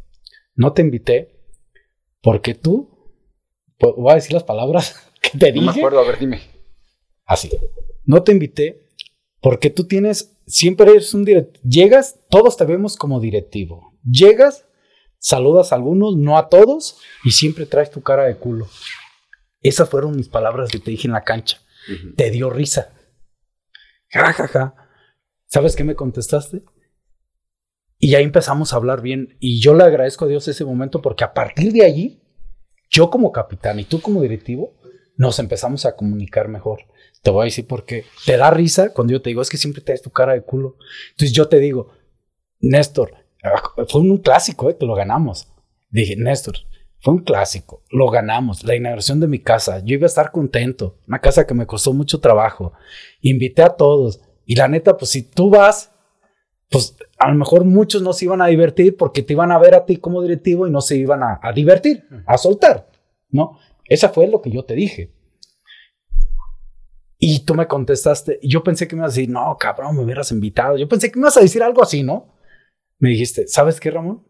no 0.55 0.73
te 0.73 0.83
invité 0.83 1.37
porque 2.21 2.55
tú, 2.55 3.11
voy 3.81 4.13
a 4.13 4.15
decir 4.15 4.35
las 4.35 4.45
palabras 4.45 5.13
que 5.21 5.37
te 5.37 5.51
dije. 5.51 5.67
No 5.67 5.73
me 5.73 5.79
acuerdo, 5.81 5.99
a 5.99 6.07
ver, 6.07 6.21
dime. 6.21 6.41
Así. 7.25 7.51
No 8.05 8.23
te 8.23 8.33
invité 8.33 8.89
porque 9.41 9.71
tú 9.71 9.85
tienes, 9.85 10.37
siempre 10.47 10.91
eres 10.91 11.15
un 11.15 11.25
directivo. 11.25 11.63
Llegas, 11.69 12.21
todos 12.31 12.57
te 12.57 12.65
vemos 12.65 12.97
como 12.97 13.21
directivo. 13.21 13.93
Llegas, 14.05 14.67
saludas 15.19 15.73
a 15.73 15.77
algunos, 15.77 16.17
no 16.17 16.39
a 16.39 16.49
todos, 16.49 16.99
y 17.25 17.33
siempre 17.33 17.67
traes 17.67 17.91
tu 17.91 18.03
cara 18.03 18.25
de 18.25 18.37
culo. 18.37 18.69
Esas 19.61 19.89
fueron 19.89 20.17
mis 20.17 20.29
palabras 20.29 20.71
que 20.71 20.79
te 20.79 20.91
dije 20.91 21.09
en 21.09 21.15
la 21.15 21.25
cancha. 21.25 21.59
Te 22.17 22.31
dio 22.31 22.51
risa. 22.51 22.93
Ja, 24.09 24.33
ja, 24.33 24.47
ja. 24.47 24.75
¿Sabes 25.47 25.77
qué 25.77 25.85
me 25.85 25.95
contestaste? 25.95 26.63
Y 27.99 28.15
ahí 28.15 28.25
empezamos 28.25 28.73
a 28.73 28.77
hablar 28.77 29.01
bien. 29.01 29.37
Y 29.39 29.61
yo 29.61 29.75
le 29.75 29.85
agradezco 29.85 30.25
a 30.25 30.29
Dios 30.29 30.47
ese 30.49 30.65
momento 30.65 31.01
porque 31.01 31.25
a 31.25 31.33
partir 31.33 31.73
de 31.73 31.85
allí, 31.85 32.23
yo 32.91 33.11
como 33.11 33.33
capitán 33.33 33.79
y 33.79 33.85
tú 33.85 34.01
como 34.01 34.23
directivo, 34.23 34.75
nos 35.17 35.39
empezamos 35.39 35.87
a 35.87 35.95
comunicar 35.95 36.49
mejor. 36.49 36.81
Te 37.23 37.31
voy 37.31 37.43
a 37.43 37.45
decir 37.45 37.67
por 37.67 37.85
qué. 37.85 38.05
Te 38.27 38.37
da 38.37 38.51
risa 38.51 38.93
cuando 38.93 39.13
yo 39.13 39.23
te 39.23 39.31
digo, 39.31 39.43
es 39.43 39.49
que 39.49 39.57
siempre 39.57 39.83
te 39.83 39.93
das 39.93 40.03
tu 40.03 40.11
cara 40.11 40.33
de 40.33 40.43
culo. 40.43 40.77
Entonces 41.11 41.33
yo 41.33 41.49
te 41.49 41.59
digo, 41.59 41.93
Néstor, 42.61 43.15
ah, 43.45 43.63
fue 43.89 44.01
un 44.01 44.19
clásico 44.19 44.69
eh, 44.69 44.77
que 44.79 44.87
lo 44.87 44.95
ganamos. 44.95 45.49
Dije, 45.91 46.17
Néstor, 46.17 46.57
fue 47.03 47.15
un 47.15 47.21
clásico, 47.21 47.83
lo 47.91 48.09
ganamos, 48.11 48.63
la 48.63 48.77
inauguración 48.77 49.19
de 49.19 49.27
mi 49.27 49.41
casa, 49.41 49.83
yo 49.85 49.95
iba 49.95 50.05
a 50.05 50.07
estar 50.07 50.31
contento, 50.31 50.99
una 51.09 51.19
casa 51.19 51.47
que 51.49 51.53
me 51.53 51.67
costó 51.67 51.93
mucho 51.93 52.21
trabajo, 52.21 52.75
invité 53.21 53.63
a 53.63 53.71
todos 53.71 54.21
y 54.47 54.55
la 54.55 54.69
neta, 54.69 54.97
pues 54.97 55.11
si 55.11 55.23
tú 55.23 55.51
vas, 55.51 55.91
pues 56.71 56.97
a 57.19 57.29
lo 57.29 57.35
mejor 57.35 57.65
muchos 57.65 58.03
no 58.03 58.13
se 58.13 58.27
iban 58.27 58.41
a 58.41 58.47
divertir 58.47 58.97
porque 58.97 59.23
te 59.23 59.33
iban 59.33 59.51
a 59.51 59.59
ver 59.59 59.75
a 59.75 59.85
ti 59.85 59.97
como 59.97 60.23
directivo 60.23 60.69
y 60.69 60.71
no 60.71 60.81
se 60.81 60.97
iban 60.97 61.23
a, 61.25 61.41
divertir, 61.53 62.05
a 62.25 62.39
soltar, 62.39 62.89
¿no? 63.31 63.59
Esa 63.85 64.09
fue 64.09 64.29
lo 64.29 64.41
que 64.41 64.53
yo 64.53 64.65
te 64.65 64.75
dije. 64.75 65.11
Y 67.25 67.45
tú 67.45 67.55
me 67.55 67.69
contestaste, 67.69 68.41
yo 68.43 68.65
pensé 68.65 68.89
que 68.89 68.97
me 68.97 69.03
ibas 69.03 69.13
a 69.13 69.15
decir, 69.15 69.31
no, 69.31 69.57
cabrón, 69.57 69.95
me 69.95 70.03
hubieras 70.03 70.33
invitado. 70.33 70.77
Yo 70.77 70.89
pensé 70.89 71.09
que 71.09 71.21
me 71.21 71.23
ibas 71.23 71.37
a 71.37 71.41
decir 71.41 71.63
algo 71.63 71.81
así, 71.81 72.03
¿no? 72.03 72.35
Me 72.99 73.11
dijiste, 73.11 73.47
¿sabes 73.47 73.79
qué, 73.79 73.93
Ramón? 73.93 74.27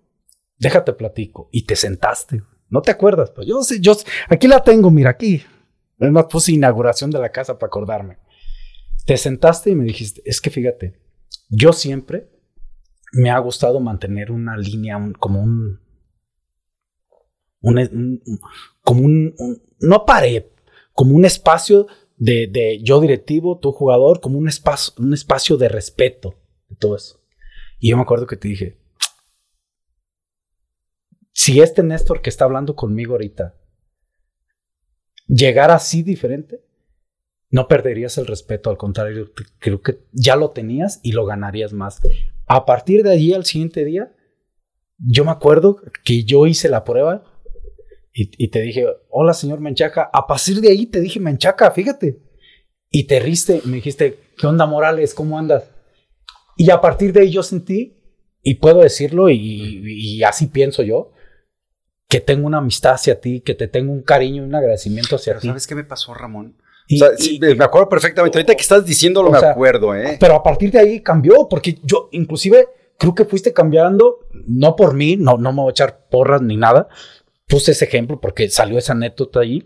Déjate 0.59 0.93
platico. 0.93 1.49
Y 1.53 1.63
te 1.63 1.75
sentaste. 1.75 2.43
No 2.69 2.83
te 2.83 2.91
acuerdas, 2.91 3.31
pero 3.31 3.47
yo 3.47 3.63
sí, 3.63 3.81
yo 3.81 3.97
aquí 4.29 4.47
la 4.47 4.63
tengo, 4.63 4.91
mira, 4.91 5.09
aquí. 5.09 5.43
Además 5.99 6.27
puse 6.29 6.53
inauguración 6.53 7.11
de 7.11 7.19
la 7.19 7.33
casa 7.33 7.59
para 7.59 7.69
acordarme. 7.69 8.19
Te 9.07 9.17
sentaste 9.17 9.71
y 9.71 9.75
me 9.75 9.85
dijiste, 9.85 10.21
es 10.27 10.43
que 10.43 10.51
fíjate, 10.51 11.01
yo 11.49 11.73
siempre 11.73 12.31
me 13.15 13.31
ha 13.31 13.39
gustado 13.39 13.81
mantener 13.81 14.31
una 14.31 14.55
línea 14.59 15.01
como 15.19 15.41
un, 15.41 15.81
como 18.83 19.01
un, 19.01 19.35
no 19.81 20.05
pared, 20.05 20.45
como 20.93 21.15
un 21.17 21.25
espacio 21.25 21.87
de, 22.23 22.47
de, 22.47 22.81
yo 22.85 23.01
directivo, 23.01 23.59
tú 23.59 23.73
jugador, 23.73 24.21
como 24.21 24.39
un 24.39 24.47
espacio, 24.47 24.95
un 24.99 25.13
espacio 25.13 25.57
de 25.57 25.69
respeto, 25.69 26.37
de 26.69 26.77
todo 26.77 26.95
eso. 26.95 27.21
Y 27.81 27.91
yo 27.91 27.97
me 27.97 28.05
acuerdo 28.05 28.29
que 28.29 28.37
te 28.37 28.47
dije, 28.47 28.79
si 31.33 31.61
este 31.61 31.83
Néstor 31.83 32.23
que 32.23 32.31
está 32.31 32.45
hablando 32.45 32.77
conmigo 32.77 33.15
ahorita 33.15 33.57
llegara 35.27 35.75
así 35.75 36.05
diferente, 36.05 36.65
no 37.51 37.67
perderías 37.67 38.17
el 38.19 38.29
respeto, 38.29 38.71
al 38.71 38.77
contrario, 38.77 39.33
creo 39.59 39.83
que 39.83 40.05
ya 40.13 40.37
lo 40.37 40.53
tenías 40.53 41.01
y 41.03 41.13
lo 41.13 41.27
ganarías 41.27 41.73
más. 41.73 42.01
A 42.47 42.65
partir 42.65 43.03
de 43.03 43.11
allí, 43.11 43.35
al 43.35 43.45
siguiente 43.45 43.85
día, 43.85 44.15
yo 44.97 45.25
me 45.25 45.33
acuerdo 45.33 45.81
que 46.05 46.23
yo 46.23 46.47
hice 46.47 46.69
la 46.69 46.85
prueba 46.85 47.25
y, 48.15 48.49
te 48.49 48.61
dije, 48.61 48.87
hola 49.09 49.33
señor 49.33 49.61
Menchaca, 49.61 50.11
a 50.13 50.27
partir 50.27 50.61
de 50.61 50.71
ahí 50.71 50.87
te 50.87 51.01
dije 51.01 51.19
Menchaca, 51.19 51.71
fíjate. 51.71 52.21
Y 52.91 53.07
te 53.07 53.21
riste, 53.21 53.63
me 53.65 53.77
dijiste, 53.77 54.19
¿qué 54.37 54.47
onda 54.47 54.67
Morales? 54.67 55.15
¿Cómo 55.15 55.39
andas? 55.39 55.71
Y 56.59 56.71
a 56.71 56.81
partir 56.81 57.13
de 57.13 57.21
ahí 57.21 57.31
yo 57.31 57.43
sentí, 57.43 57.99
y 58.43 58.57
puedo 58.57 58.81
decirlo, 58.81 59.31
y 59.31 60.23
así 60.25 60.49
pienso 60.49 60.83
yo, 60.83 61.13
que 62.13 62.21
tengo 62.21 62.47
una 62.47 62.59
amistad 62.59 62.93
hacia 62.93 63.19
ti, 63.23 63.41
que 63.41 63.55
te 63.55 63.69
tengo 63.69 63.91
un 63.91 64.03
cariño, 64.03 64.45
un 64.45 64.55
agradecimiento 64.55 65.17
hacia 65.17 65.39
ti. 65.39 65.49
¿Sabes 65.49 65.67
qué 65.67 65.75
me 65.75 65.85
pasó, 65.85 66.13
Ramón? 66.13 66.59
me 67.57 67.65
acuerdo 67.65 67.89
perfectamente. 67.89 68.37
Ahorita 68.37 68.55
que 68.55 68.61
estás 68.61 68.85
diciéndolo, 68.85 69.31
me 69.31 69.39
acuerdo, 69.39 69.95
¿eh? 69.95 70.19
Pero 70.21 70.35
a 70.35 70.43
partir 70.43 70.71
de 70.71 70.79
ahí 70.79 71.01
cambió, 71.01 71.49
porque 71.49 71.79
yo, 71.83 72.11
inclusive, 72.13 72.69
creo 72.99 73.15
que 73.15 73.25
fuiste 73.25 73.55
cambiando, 73.55 74.29
no 74.47 74.77
por 74.77 74.93
mí, 74.93 75.17
no, 75.17 75.39
no 75.39 75.53
me 75.53 75.63
voy 75.63 75.69
a 75.69 75.71
echar 75.71 76.07
porras 76.11 76.43
ni 76.43 76.59
nada. 76.59 76.87
Puse 77.49 77.73
ese 77.73 77.85
ejemplo 77.85 78.21
porque 78.21 78.49
salió 78.49 78.79
esa 78.79 78.93
anécdota 78.93 79.41
ahí. 79.41 79.65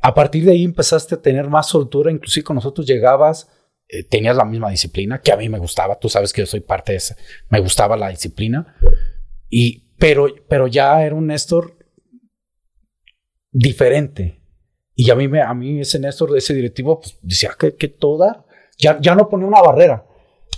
A 0.00 0.14
partir 0.14 0.44
de 0.44 0.52
ahí 0.52 0.64
empezaste 0.64 1.16
a 1.16 1.22
tener 1.22 1.48
más 1.48 1.68
soltura, 1.68 2.10
inclusive 2.10 2.44
con 2.44 2.56
nosotros 2.56 2.86
llegabas, 2.86 3.48
eh, 3.88 4.02
tenías 4.04 4.36
la 4.36 4.44
misma 4.44 4.70
disciplina 4.70 5.20
que 5.20 5.32
a 5.32 5.36
mí 5.36 5.48
me 5.48 5.58
gustaba. 5.58 5.98
Tú 5.98 6.08
sabes 6.08 6.32
que 6.32 6.42
yo 6.42 6.46
soy 6.46 6.60
parte 6.60 6.92
de 6.92 6.98
esa. 6.98 7.16
Me 7.50 7.60
gustaba 7.60 7.96
la 7.96 8.08
disciplina. 8.08 8.76
Y, 9.50 9.94
pero, 9.98 10.26
pero 10.48 10.66
ya 10.66 11.04
era 11.04 11.14
un 11.14 11.26
Néstor 11.26 11.76
diferente. 13.50 14.40
Y 14.94 15.10
a 15.10 15.14
mí, 15.14 15.28
me, 15.28 15.42
a 15.42 15.52
mí 15.54 15.80
ese 15.80 15.98
Néstor, 15.98 16.36
ese 16.36 16.54
directivo, 16.54 17.00
pues 17.00 17.18
decía 17.22 17.50
que, 17.58 17.74
que 17.76 17.88
todo 17.88 18.46
Ya, 18.78 18.98
ya 19.00 19.14
no 19.14 19.28
ponía 19.28 19.46
una 19.46 19.60
barrera, 19.60 20.06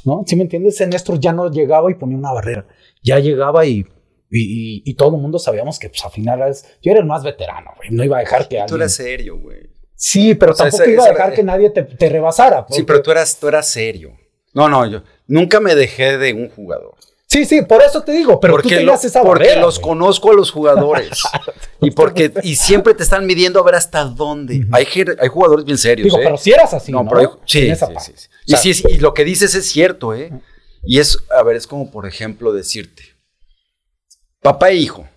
¿no? 0.04 0.24
¿Sí 0.26 0.36
me 0.36 0.42
entiendes? 0.42 0.74
Ese 0.74 0.86
Néstor 0.86 1.18
ya 1.18 1.32
no 1.32 1.50
llegaba 1.50 1.90
y 1.90 1.94
ponía 1.94 2.16
una 2.16 2.32
barrera. 2.32 2.66
Ya 3.02 3.18
llegaba 3.18 3.66
y, 3.66 3.86
y, 4.30 4.82
y, 4.84 4.94
todo 4.94 5.14
el 5.16 5.22
mundo 5.22 5.38
sabíamos 5.38 5.78
que, 5.78 5.88
pues, 5.88 6.04
al 6.04 6.10
final 6.10 6.40
yo 6.82 6.90
era 6.90 7.00
el 7.00 7.06
más 7.06 7.22
veterano, 7.22 7.70
güey. 7.76 7.90
No 7.90 8.02
iba 8.04 8.16
a 8.16 8.20
dejar 8.20 8.48
que 8.48 8.62
Tú 8.66 8.74
eras 8.74 8.94
serio, 8.94 9.38
güey. 9.38 9.70
Sí, 9.94 10.34
pero 10.34 10.54
tampoco 10.54 10.84
iba 10.84 11.04
a 11.04 11.08
dejar 11.08 11.32
que 11.32 11.42
nadie 11.42 11.70
te, 11.70 11.82
te 11.82 12.08
rebasara. 12.08 12.66
Sí, 12.70 12.82
pero 12.82 13.00
tú 13.02 13.12
eras, 13.12 13.38
tú 13.38 13.48
eras 13.48 13.68
serio. 13.68 14.12
No, 14.52 14.68
no, 14.68 14.86
yo 14.86 15.02
nunca 15.26 15.60
me 15.60 15.74
dejé 15.74 16.18
de 16.18 16.32
un 16.32 16.48
jugador. 16.48 16.94
Sí, 17.28 17.44
sí, 17.44 17.62
por 17.62 17.82
eso 17.82 18.02
te 18.02 18.12
digo, 18.12 18.38
pero 18.38 18.54
porque 18.54 18.78
tú 18.78 18.90
esa 18.92 19.22
Porque 19.22 19.56
los 19.56 19.80
conozco 19.80 20.30
a 20.30 20.34
los 20.34 20.50
jugadores. 20.50 21.22
y 21.80 21.90
porque 21.90 22.32
y 22.42 22.54
siempre 22.54 22.94
te 22.94 23.02
están 23.02 23.26
midiendo 23.26 23.58
a 23.58 23.64
ver 23.64 23.74
hasta 23.74 24.04
dónde. 24.04 24.66
hay, 24.70 24.86
hay 25.18 25.28
jugadores 25.28 25.64
bien 25.64 25.76
serios. 25.76 26.04
Digo, 26.04 26.18
¿eh? 26.18 26.24
pero 26.24 26.36
si 26.36 26.52
eras 26.52 26.72
así, 26.72 26.92
¿no? 26.92 27.06
Pero 27.08 27.40
sí, 27.44 27.72
sí, 28.46 28.74
sí, 28.74 28.84
y, 28.88 28.94
y 28.94 28.98
lo 28.98 29.12
que 29.12 29.24
dices 29.24 29.54
es 29.54 29.66
cierto, 29.66 30.14
¿eh? 30.14 30.32
Y 30.84 31.00
es, 31.00 31.18
a 31.36 31.42
ver, 31.42 31.56
es 31.56 31.66
como 31.66 31.90
por 31.90 32.06
ejemplo 32.06 32.52
decirte, 32.52 33.02
papá 34.46 34.70
e 34.70 34.76
hijo, 34.76 35.08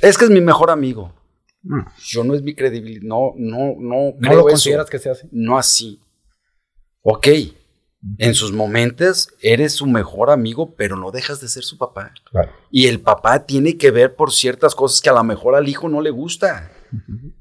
es 0.00 0.16
que 0.16 0.24
es 0.24 0.30
mi 0.30 0.40
mejor 0.40 0.70
amigo. 0.70 1.12
Yo 2.04 2.24
no 2.24 2.34
es 2.34 2.42
mi 2.42 2.54
credibilidad, 2.54 3.02
no, 3.02 3.32
no, 3.36 3.74
no. 3.78 4.14
¿No 4.18 4.34
lo 4.34 4.42
consideras 4.42 4.88
que 4.90 4.98
sea 4.98 5.12
así? 5.12 5.28
No 5.30 5.56
así. 5.56 6.00
Ok, 7.02 7.28
en 8.18 8.34
sus 8.34 8.52
momentos 8.52 9.28
eres 9.40 9.72
su 9.72 9.86
mejor 9.86 10.30
amigo, 10.30 10.74
pero 10.74 10.96
no 10.96 11.10
dejas 11.10 11.40
de 11.40 11.48
ser 11.48 11.64
su 11.64 11.78
papá. 11.78 12.12
Y 12.70 12.86
el 12.86 13.00
papá 13.00 13.46
tiene 13.46 13.76
que 13.76 13.90
ver 13.90 14.14
por 14.14 14.32
ciertas 14.32 14.74
cosas 14.74 15.00
que 15.00 15.10
a 15.10 15.14
lo 15.14 15.24
mejor 15.24 15.54
al 15.54 15.68
hijo 15.68 15.88
no 15.88 16.00
le 16.00 16.10
gusta. 16.10 16.70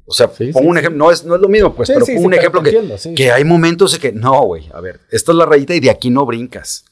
O 0.06 0.14
sea, 0.14 0.30
pongo 0.30 0.70
un 0.70 0.78
ejemplo, 0.78 0.98
no 0.98 1.12
es, 1.12 1.24
no 1.24 1.36
es 1.36 1.42
lo 1.42 1.50
mismo, 1.50 1.76
pues, 1.76 1.90
pero 1.94 2.06
pongo 2.06 2.22
un 2.22 2.34
ejemplo 2.34 2.64
que, 2.64 3.14
que 3.16 3.32
hay 3.32 3.44
momentos 3.44 3.92
de 3.94 4.00
que, 4.00 4.12
no, 4.12 4.42
güey, 4.44 4.70
a 4.74 4.82
ver, 4.82 5.00
esta 5.12 5.32
es 5.32 5.38
la 5.38 5.46
rayita 5.46 5.76
y 5.76 5.80
de 5.80 5.90
aquí 5.90 6.10
no 6.10 6.26
brincas. 6.26 6.86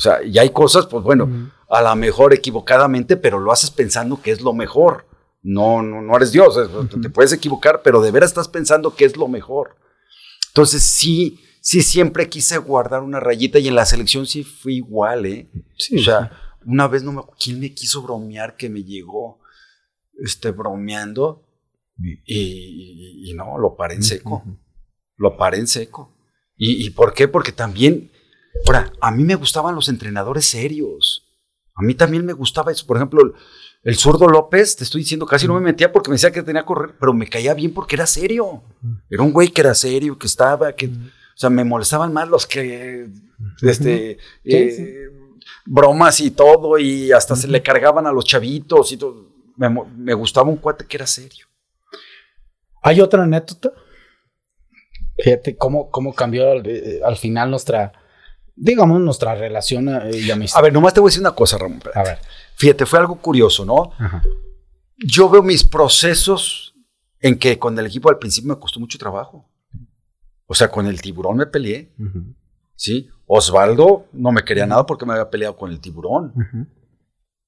O 0.00 0.02
sea, 0.02 0.22
y 0.24 0.38
hay 0.38 0.50
cosas, 0.50 0.86
pues 0.86 1.04
bueno, 1.04 1.52
a 1.68 1.82
lo 1.82 1.94
mejor 1.94 2.32
equivocadamente, 2.32 3.18
pero 3.18 3.38
lo 3.38 3.52
haces 3.52 3.70
pensando 3.70 4.22
que 4.22 4.30
es 4.30 4.40
lo 4.40 4.54
mejor. 4.54 5.06
No, 5.42 5.82
no, 5.82 6.00
no 6.00 6.16
eres 6.16 6.32
Dios, 6.32 6.58
te 7.02 7.10
puedes 7.10 7.32
equivocar, 7.32 7.82
pero 7.82 8.00
de 8.00 8.10
veras 8.10 8.30
estás 8.30 8.48
pensando 8.48 8.94
que 8.94 9.04
es 9.04 9.16
lo 9.16 9.28
mejor. 9.28 9.76
Entonces, 10.48 10.82
sí 10.82 11.38
sí 11.60 11.82
siempre 11.82 12.28
quise 12.28 12.56
guardar 12.58 13.02
una 13.02 13.20
rayita 13.20 13.58
y 13.58 13.68
en 13.68 13.74
la 13.74 13.84
selección 13.84 14.26
sí 14.26 14.42
fui 14.42 14.76
igual, 14.76 15.26
¿eh? 15.26 15.50
Sí, 15.76 15.98
o 15.98 16.02
sea, 16.02 16.32
una 16.64 16.88
vez 16.88 17.02
no 17.02 17.12
me 17.12 17.22
quién 17.38 17.60
me 17.60 17.74
quiso 17.74 18.02
bromear 18.02 18.56
que 18.56 18.70
me 18.70 18.82
llegó 18.82 19.40
este 20.18 20.50
bromeando 20.50 21.46
y, 22.02 23.32
no, 23.36 23.58
lo 23.58 23.76
paré 23.76 23.94
en 23.94 24.02
seco. 24.02 24.42
Lo 25.16 25.36
paré 25.36 25.58
en 25.58 25.66
seco. 25.66 26.16
¿Y, 26.56 26.86
¿Y 26.86 26.90
por 26.90 27.12
qué? 27.12 27.28
Porque 27.28 27.52
también, 27.52 28.09
ahora, 28.66 28.92
a 29.00 29.10
mí 29.10 29.24
me 29.24 29.34
gustaban 29.34 29.74
los 29.74 29.88
entrenadores 29.88 30.46
serios. 30.46 31.26
A 31.74 31.82
mí 31.82 31.94
también 31.94 32.24
me 32.26 32.32
gustaba 32.32 32.72
eso. 32.72 32.86
Por 32.86 32.96
ejemplo, 32.96 33.34
el 33.82 33.96
zurdo 33.96 34.28
López, 34.28 34.76
te 34.76 34.84
estoy 34.84 35.02
diciendo, 35.02 35.26
casi 35.26 35.46
no 35.46 35.54
me 35.54 35.60
metía 35.60 35.92
porque 35.92 36.10
me 36.10 36.14
decía 36.14 36.30
que 36.30 36.42
tenía 36.42 36.62
que 36.62 36.66
correr, 36.66 36.94
pero 37.00 37.14
me 37.14 37.28
caía 37.28 37.54
bien 37.54 37.72
porque 37.72 37.96
era 37.96 38.06
serio. 38.06 38.62
Era 39.08 39.22
un 39.22 39.32
güey 39.32 39.48
que 39.48 39.62
era 39.62 39.74
serio, 39.74 40.18
que 40.18 40.26
estaba, 40.26 40.72
que... 40.74 40.86
O 40.86 41.40
sea, 41.40 41.48
me 41.48 41.64
molestaban 41.64 42.12
más 42.12 42.28
los 42.28 42.46
que, 42.46 43.08
este, 43.62 44.18
eh, 44.44 45.08
bromas 45.64 46.20
y 46.20 46.32
todo, 46.32 46.78
y 46.78 47.12
hasta 47.12 47.34
se 47.34 47.48
le 47.48 47.62
cargaban 47.62 48.06
a 48.06 48.12
los 48.12 48.26
chavitos 48.26 48.92
y 48.92 48.98
todo. 48.98 49.30
Me, 49.56 50.12
gustaba 50.12 50.50
un 50.50 50.56
cuate 50.56 50.84
que 50.86 50.98
era 50.98 51.06
serio. 51.06 51.46
¿Hay 52.82 53.00
otra 53.00 53.22
anécdota? 53.22 53.72
Fíjate 55.18 55.56
cómo, 55.56 55.90
cómo 55.90 56.14
cambió 56.14 56.50
al, 56.50 56.62
eh, 56.66 57.00
final 57.18 57.50
nuestra, 57.50 57.92
digamos, 58.56 59.00
nuestra 59.00 59.34
relación 59.34 59.88
eh, 59.88 60.10
y 60.16 60.30
amistad. 60.30 60.58
A 60.58 60.62
ver, 60.62 60.72
nomás 60.72 60.94
te 60.94 61.00
voy 61.00 61.08
a 61.08 61.10
decir 61.10 61.22
una 61.22 61.34
cosa, 61.34 61.58
Ramón. 61.58 61.82
A 61.94 62.02
ver. 62.02 62.18
Fíjate, 62.56 62.86
fue 62.86 62.98
algo 62.98 63.16
curioso, 63.16 63.64
¿no? 63.64 63.92
Yo 64.98 65.30
veo 65.30 65.42
mis 65.42 65.64
procesos 65.64 66.74
en 67.20 67.38
que 67.38 67.58
con 67.58 67.78
el 67.78 67.86
equipo 67.86 68.10
al 68.10 68.18
principio 68.18 68.54
me 68.54 68.60
costó 68.60 68.80
mucho 68.80 68.98
trabajo. 68.98 69.48
O 70.46 70.54
sea, 70.54 70.70
con 70.70 70.86
el 70.86 71.00
tiburón 71.00 71.36
me 71.36 71.46
peleé. 71.46 71.94
¿Sí? 72.74 73.08
Osvaldo 73.26 74.06
no 74.12 74.32
me 74.32 74.42
quería 74.42 74.66
nada 74.66 74.84
porque 74.84 75.06
me 75.06 75.12
había 75.12 75.30
peleado 75.30 75.56
con 75.56 75.70
el 75.70 75.80
tiburón. 75.80 76.34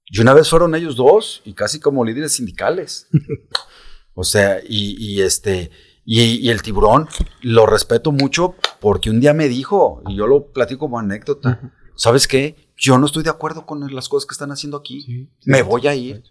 Y 0.07 0.21
una 0.21 0.35
vez 0.35 0.49
fueron 0.49 0.75
ellos 0.75 0.95
dos 0.95 1.43
y 1.45 1.55
casi 1.55 1.81
como 1.81 2.05
líderes 2.05 2.33
sindicales. 2.33 3.09
o 4.15 4.25
sea, 4.25 4.61
y, 4.63 5.21
este, 5.21 5.71
y, 6.05 6.49
el 6.49 6.63
tiburón 6.63 7.09
lo 7.43 7.67
respeto 7.67 8.13
mucho 8.13 8.55
porque 8.81 9.11
un 9.11 9.21
día 9.21 9.35
me 9.35 9.49
dijo, 9.49 10.03
y 10.09 10.17
yo 10.17 10.27
lo 10.27 10.53
platico 10.53 10.81
como 10.81 10.99
anécdota, 10.99 11.73
¿sabes 11.95 12.27
qué? 12.27 12.71
Yo 12.77 12.99
no 12.99 13.07
estoy 13.07 13.23
de 13.23 13.31
acuerdo 13.31 13.65
con 13.65 13.95
las 13.95 14.09
cosas 14.09 14.27
que 14.27 14.33
están 14.33 14.51
haciendo 14.51 14.77
aquí. 14.77 15.31
me 15.45 15.63
voy 15.63 15.87
a 15.87 15.95
ir. 15.95 16.25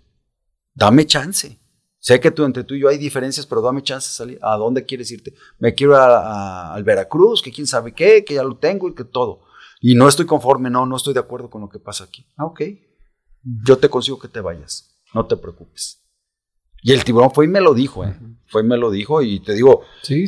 Dame 0.74 1.06
chance. 1.06 1.58
Sé 2.00 2.20
que 2.20 2.32
tú, 2.32 2.44
entre 2.46 2.64
tú 2.64 2.74
y 2.74 2.82
yo 2.82 2.90
hay 2.90 2.98
diferencias, 2.98 3.46
pero 3.46 3.62
dame 3.62 3.84
chance 3.84 4.08
de 4.08 4.14
salir. 4.14 4.40
¿A 4.42 4.58
dónde 4.58 4.86
quieres 4.86 5.12
irte? 5.12 5.34
Me 5.60 5.76
quiero 5.76 5.96
a, 5.96 6.74
al 6.74 6.84
Veracruz, 6.84 7.42
que 7.44 7.52
quién 7.52 7.68
sabe 7.68 7.94
qué, 7.94 8.26
que 8.26 8.34
ya 8.34 8.44
lo 8.44 8.58
tengo 8.58 8.90
y 8.90 8.96
que 8.96 9.04
todo. 9.04 9.42
Y 9.80 9.96
no 9.96 10.08
estoy 10.08 10.26
conforme, 10.26 10.70
no, 10.70 10.86
no 10.86 10.98
estoy 10.98 11.14
de 11.14 11.20
acuerdo 11.20 11.50
con 11.50 11.62
lo 11.62 11.70
que 11.70 11.80
pasa 11.80 12.06
aquí. 12.06 12.26
Ah, 12.38 12.46
ok. 12.46 12.62
Yo 13.44 13.78
te 13.78 13.90
consigo 13.90 14.20
que 14.20 14.28
te 14.28 14.42
vayas. 14.42 15.00
No 15.14 15.28
te 15.28 15.38
preocupes. 15.38 16.01
Y 16.82 16.94
el 16.94 17.04
tiburón 17.04 17.32
fue 17.32 17.46
y 17.46 17.48
me 17.48 17.62
lo 17.62 17.74
dijo, 17.74 18.04
¿eh? 18.04 18.14
Fue 18.48 18.64
y 18.64 18.66
me 18.66 18.78
lo 18.78 18.92
dijo 18.92 19.22
y 19.22 19.40
te 19.40 19.54
digo, 19.54 19.82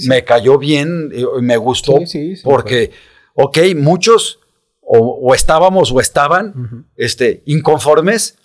me 0.07 0.23
cayó 0.23 0.57
bien, 0.57 1.11
y 1.13 1.41
me 1.41 1.57
gustó 1.57 1.95
porque, 2.43 2.91
ok, 3.33 3.57
muchos 3.75 4.39
o, 4.81 5.33
estábamos 5.33 5.91
o 5.91 5.99
estaban 5.99 6.87
este, 6.95 7.41
inconformes, 7.45 8.37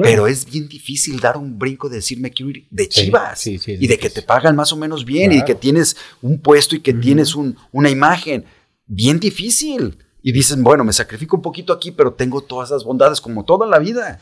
pero 0.00 0.26
es 0.26 0.48
bien 0.48 0.68
difícil 0.68 1.18
dar 1.18 1.36
un 1.36 1.58
brinco 1.58 1.88
de 1.88 1.96
decirme 1.96 2.30
quiero 2.30 2.50
ir 2.50 2.66
de 2.70 2.88
Chivas 2.88 3.46
y 3.46 3.86
de 3.86 3.98
que 3.98 4.10
te 4.10 4.22
pagan 4.22 4.54
más 4.54 4.72
o 4.72 4.76
menos 4.76 5.04
bien 5.04 5.32
y 5.32 5.44
que 5.44 5.54
tienes 5.54 5.96
un 6.22 6.40
puesto 6.40 6.76
y 6.76 6.80
que 6.80 6.92
tienes 6.92 7.34
una 7.34 7.90
imagen. 7.90 8.44
Bien 8.86 9.18
difícil. 9.18 9.98
Y 10.22 10.32
dicen, 10.32 10.62
bueno, 10.62 10.84
me 10.84 10.92
sacrifico 10.92 11.36
un 11.36 11.42
poquito 11.42 11.72
aquí, 11.72 11.90
pero 11.90 12.12
tengo 12.12 12.40
todas 12.40 12.70
esas 12.70 12.84
bondades 12.84 13.20
como 13.20 13.44
toda 13.44 13.66
la 13.66 13.78
vida. 13.78 14.20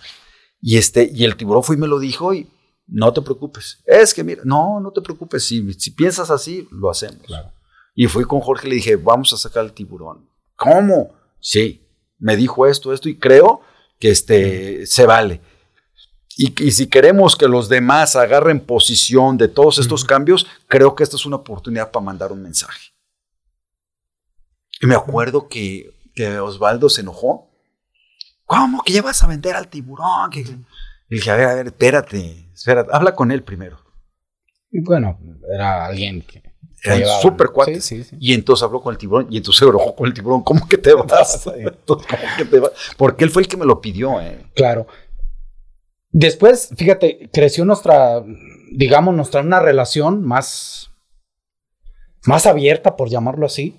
Y, 0.60 0.76
este, 0.76 1.10
y 1.12 1.24
el 1.24 1.36
tiburón 1.36 1.62
fue 1.62 1.76
y 1.76 1.78
me 1.78 1.86
lo 1.86 1.98
dijo 1.98 2.34
y 2.34 2.46
no 2.86 3.12
te 3.12 3.22
preocupes. 3.22 3.82
Es 3.84 4.14
que 4.14 4.24
mira, 4.24 4.42
no, 4.44 4.80
no 4.80 4.90
te 4.92 5.00
preocupes. 5.00 5.44
Si, 5.44 5.72
si 5.74 5.90
piensas 5.90 6.30
así, 6.30 6.68
lo 6.70 6.90
hacemos. 6.90 7.22
Y 7.94 8.06
fui 8.06 8.24
con 8.24 8.40
Jorge 8.40 8.66
y 8.66 8.70
le 8.70 8.76
dije, 8.76 8.96
vamos 8.96 9.32
a 9.32 9.36
sacar 9.36 9.64
el 9.64 9.72
tiburón. 9.72 10.28
¿Cómo? 10.54 11.14
Sí, 11.40 11.86
me 12.18 12.36
dijo 12.36 12.66
esto, 12.66 12.92
esto 12.92 13.08
y 13.08 13.18
creo 13.18 13.60
que 13.98 14.10
este, 14.10 14.86
se 14.86 15.06
vale. 15.06 15.40
Y, 16.38 16.70
si 16.70 16.86
queremos 16.88 17.34
que 17.34 17.48
los 17.48 17.70
demás 17.70 18.14
agarren 18.14 18.60
posición 18.60 19.38
de 19.38 19.48
todos 19.48 19.78
estos 19.78 20.04
cambios, 20.04 20.46
creo 20.68 20.94
que 20.94 21.02
esta 21.02 21.16
es 21.16 21.24
una 21.24 21.36
oportunidad 21.36 21.90
para 21.90 22.04
mandar 22.04 22.30
un 22.30 22.42
mensaje. 22.42 22.92
Y 24.82 24.86
me 24.86 24.94
acuerdo 24.94 25.48
que 25.48 25.96
que 26.16 26.40
Osvaldo 26.40 26.88
se 26.88 27.02
enojó. 27.02 27.50
¿Cómo 28.46 28.82
que 28.82 28.94
ya 28.94 29.02
vas 29.02 29.22
a 29.22 29.26
vender 29.26 29.54
al 29.54 29.68
tiburón? 29.68 30.30
Que... 30.30 30.44
Y 31.08 31.16
dije, 31.16 31.30
a 31.30 31.36
ver, 31.36 31.46
a 31.48 31.54
ver, 31.54 31.66
espérate, 31.66 32.50
espérate, 32.52 32.90
habla 32.92 33.14
con 33.14 33.30
él 33.30 33.42
primero. 33.42 33.78
Y 34.70 34.80
bueno, 34.80 35.18
era 35.52 35.86
alguien 35.86 36.22
que... 36.22 36.42
Era 36.82 37.20
súper 37.20 37.48
cuate. 37.48 37.80
Sí, 37.80 38.02
sí, 38.02 38.04
sí. 38.04 38.16
Y 38.20 38.34
entonces 38.34 38.62
habló 38.62 38.80
con 38.80 38.92
el 38.92 38.98
tiburón 38.98 39.26
y 39.30 39.38
entonces 39.38 39.58
se 39.58 39.64
enojó 39.64 39.94
con 39.96 40.06
el 40.06 40.14
tiburón. 40.14 40.42
¿Cómo 40.42 40.68
que 40.68 40.78
te 40.78 40.94
vas? 40.94 41.46
Entonces, 41.56 42.06
¿Cómo 42.08 42.36
que 42.36 42.44
te 42.44 42.60
vas? 42.60 42.70
Porque 42.96 43.24
él 43.24 43.30
fue 43.30 43.42
el 43.42 43.48
que 43.48 43.56
me 43.56 43.64
lo 43.64 43.80
pidió, 43.80 44.20
eh. 44.20 44.46
Claro. 44.54 44.86
Después, 46.10 46.70
fíjate, 46.76 47.28
creció 47.32 47.64
nuestra, 47.64 48.24
digamos, 48.72 49.14
nuestra 49.14 49.40
una 49.40 49.60
relación 49.60 50.24
más, 50.24 50.90
más 52.24 52.46
abierta, 52.46 52.96
por 52.96 53.10
llamarlo 53.10 53.46
así, 53.46 53.76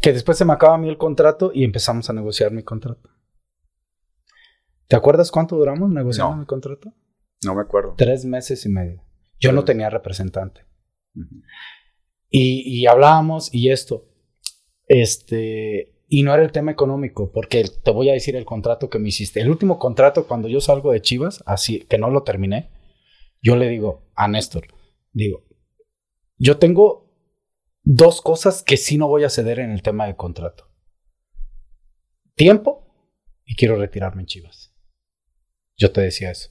que 0.00 0.12
después 0.12 0.38
se 0.38 0.44
me 0.44 0.52
acaba 0.52 0.74
a 0.74 0.78
mí 0.78 0.88
el 0.88 0.98
contrato 0.98 1.50
y 1.54 1.64
empezamos 1.64 2.08
a 2.08 2.12
negociar 2.12 2.50
mi 2.50 2.62
contrato. 2.62 3.08
¿Te 4.88 4.96
acuerdas 4.96 5.30
cuánto 5.30 5.56
duramos 5.56 5.90
negociando 5.90 6.34
No. 6.34 6.40
mi 6.40 6.46
contrato? 6.46 6.92
No 7.44 7.54
me 7.54 7.62
acuerdo. 7.62 7.94
Tres 7.96 8.24
meses 8.24 8.64
y 8.66 8.68
medio. 8.68 9.04
Yo 9.38 9.52
no 9.52 9.64
tenía 9.64 9.88
representante. 9.90 10.62
Y 12.30 12.86
hablábamos 12.86 13.52
y 13.54 13.70
esto. 13.70 14.08
Este. 14.86 15.94
Y 16.10 16.22
no 16.22 16.32
era 16.32 16.42
el 16.42 16.52
tema 16.52 16.70
económico, 16.72 17.30
porque 17.32 17.64
te 17.84 17.90
voy 17.90 18.08
a 18.08 18.14
decir 18.14 18.34
el 18.34 18.46
contrato 18.46 18.88
que 18.88 18.98
me 18.98 19.08
hiciste. 19.10 19.40
El 19.42 19.50
último 19.50 19.78
contrato, 19.78 20.26
cuando 20.26 20.48
yo 20.48 20.58
salgo 20.62 20.90
de 20.90 21.02
Chivas, 21.02 21.42
así 21.44 21.80
que 21.80 21.98
no 21.98 22.08
lo 22.08 22.22
terminé, 22.22 22.70
yo 23.42 23.56
le 23.56 23.68
digo 23.68 24.10
a 24.14 24.26
Néstor, 24.26 24.68
digo, 25.12 25.44
yo 26.38 26.56
tengo 26.56 27.12
dos 27.82 28.22
cosas 28.22 28.62
que 28.62 28.78
sí 28.78 28.96
no 28.96 29.06
voy 29.06 29.24
a 29.24 29.28
ceder 29.28 29.58
en 29.58 29.70
el 29.70 29.82
tema 29.82 30.06
de 30.06 30.16
contrato. 30.16 30.70
Tiempo 32.34 32.86
y 33.44 33.54
quiero 33.54 33.76
retirarme 33.76 34.22
en 34.22 34.26
Chivas. 34.28 34.67
Yo 35.78 35.92
te 35.92 36.00
decía 36.00 36.30
eso. 36.30 36.50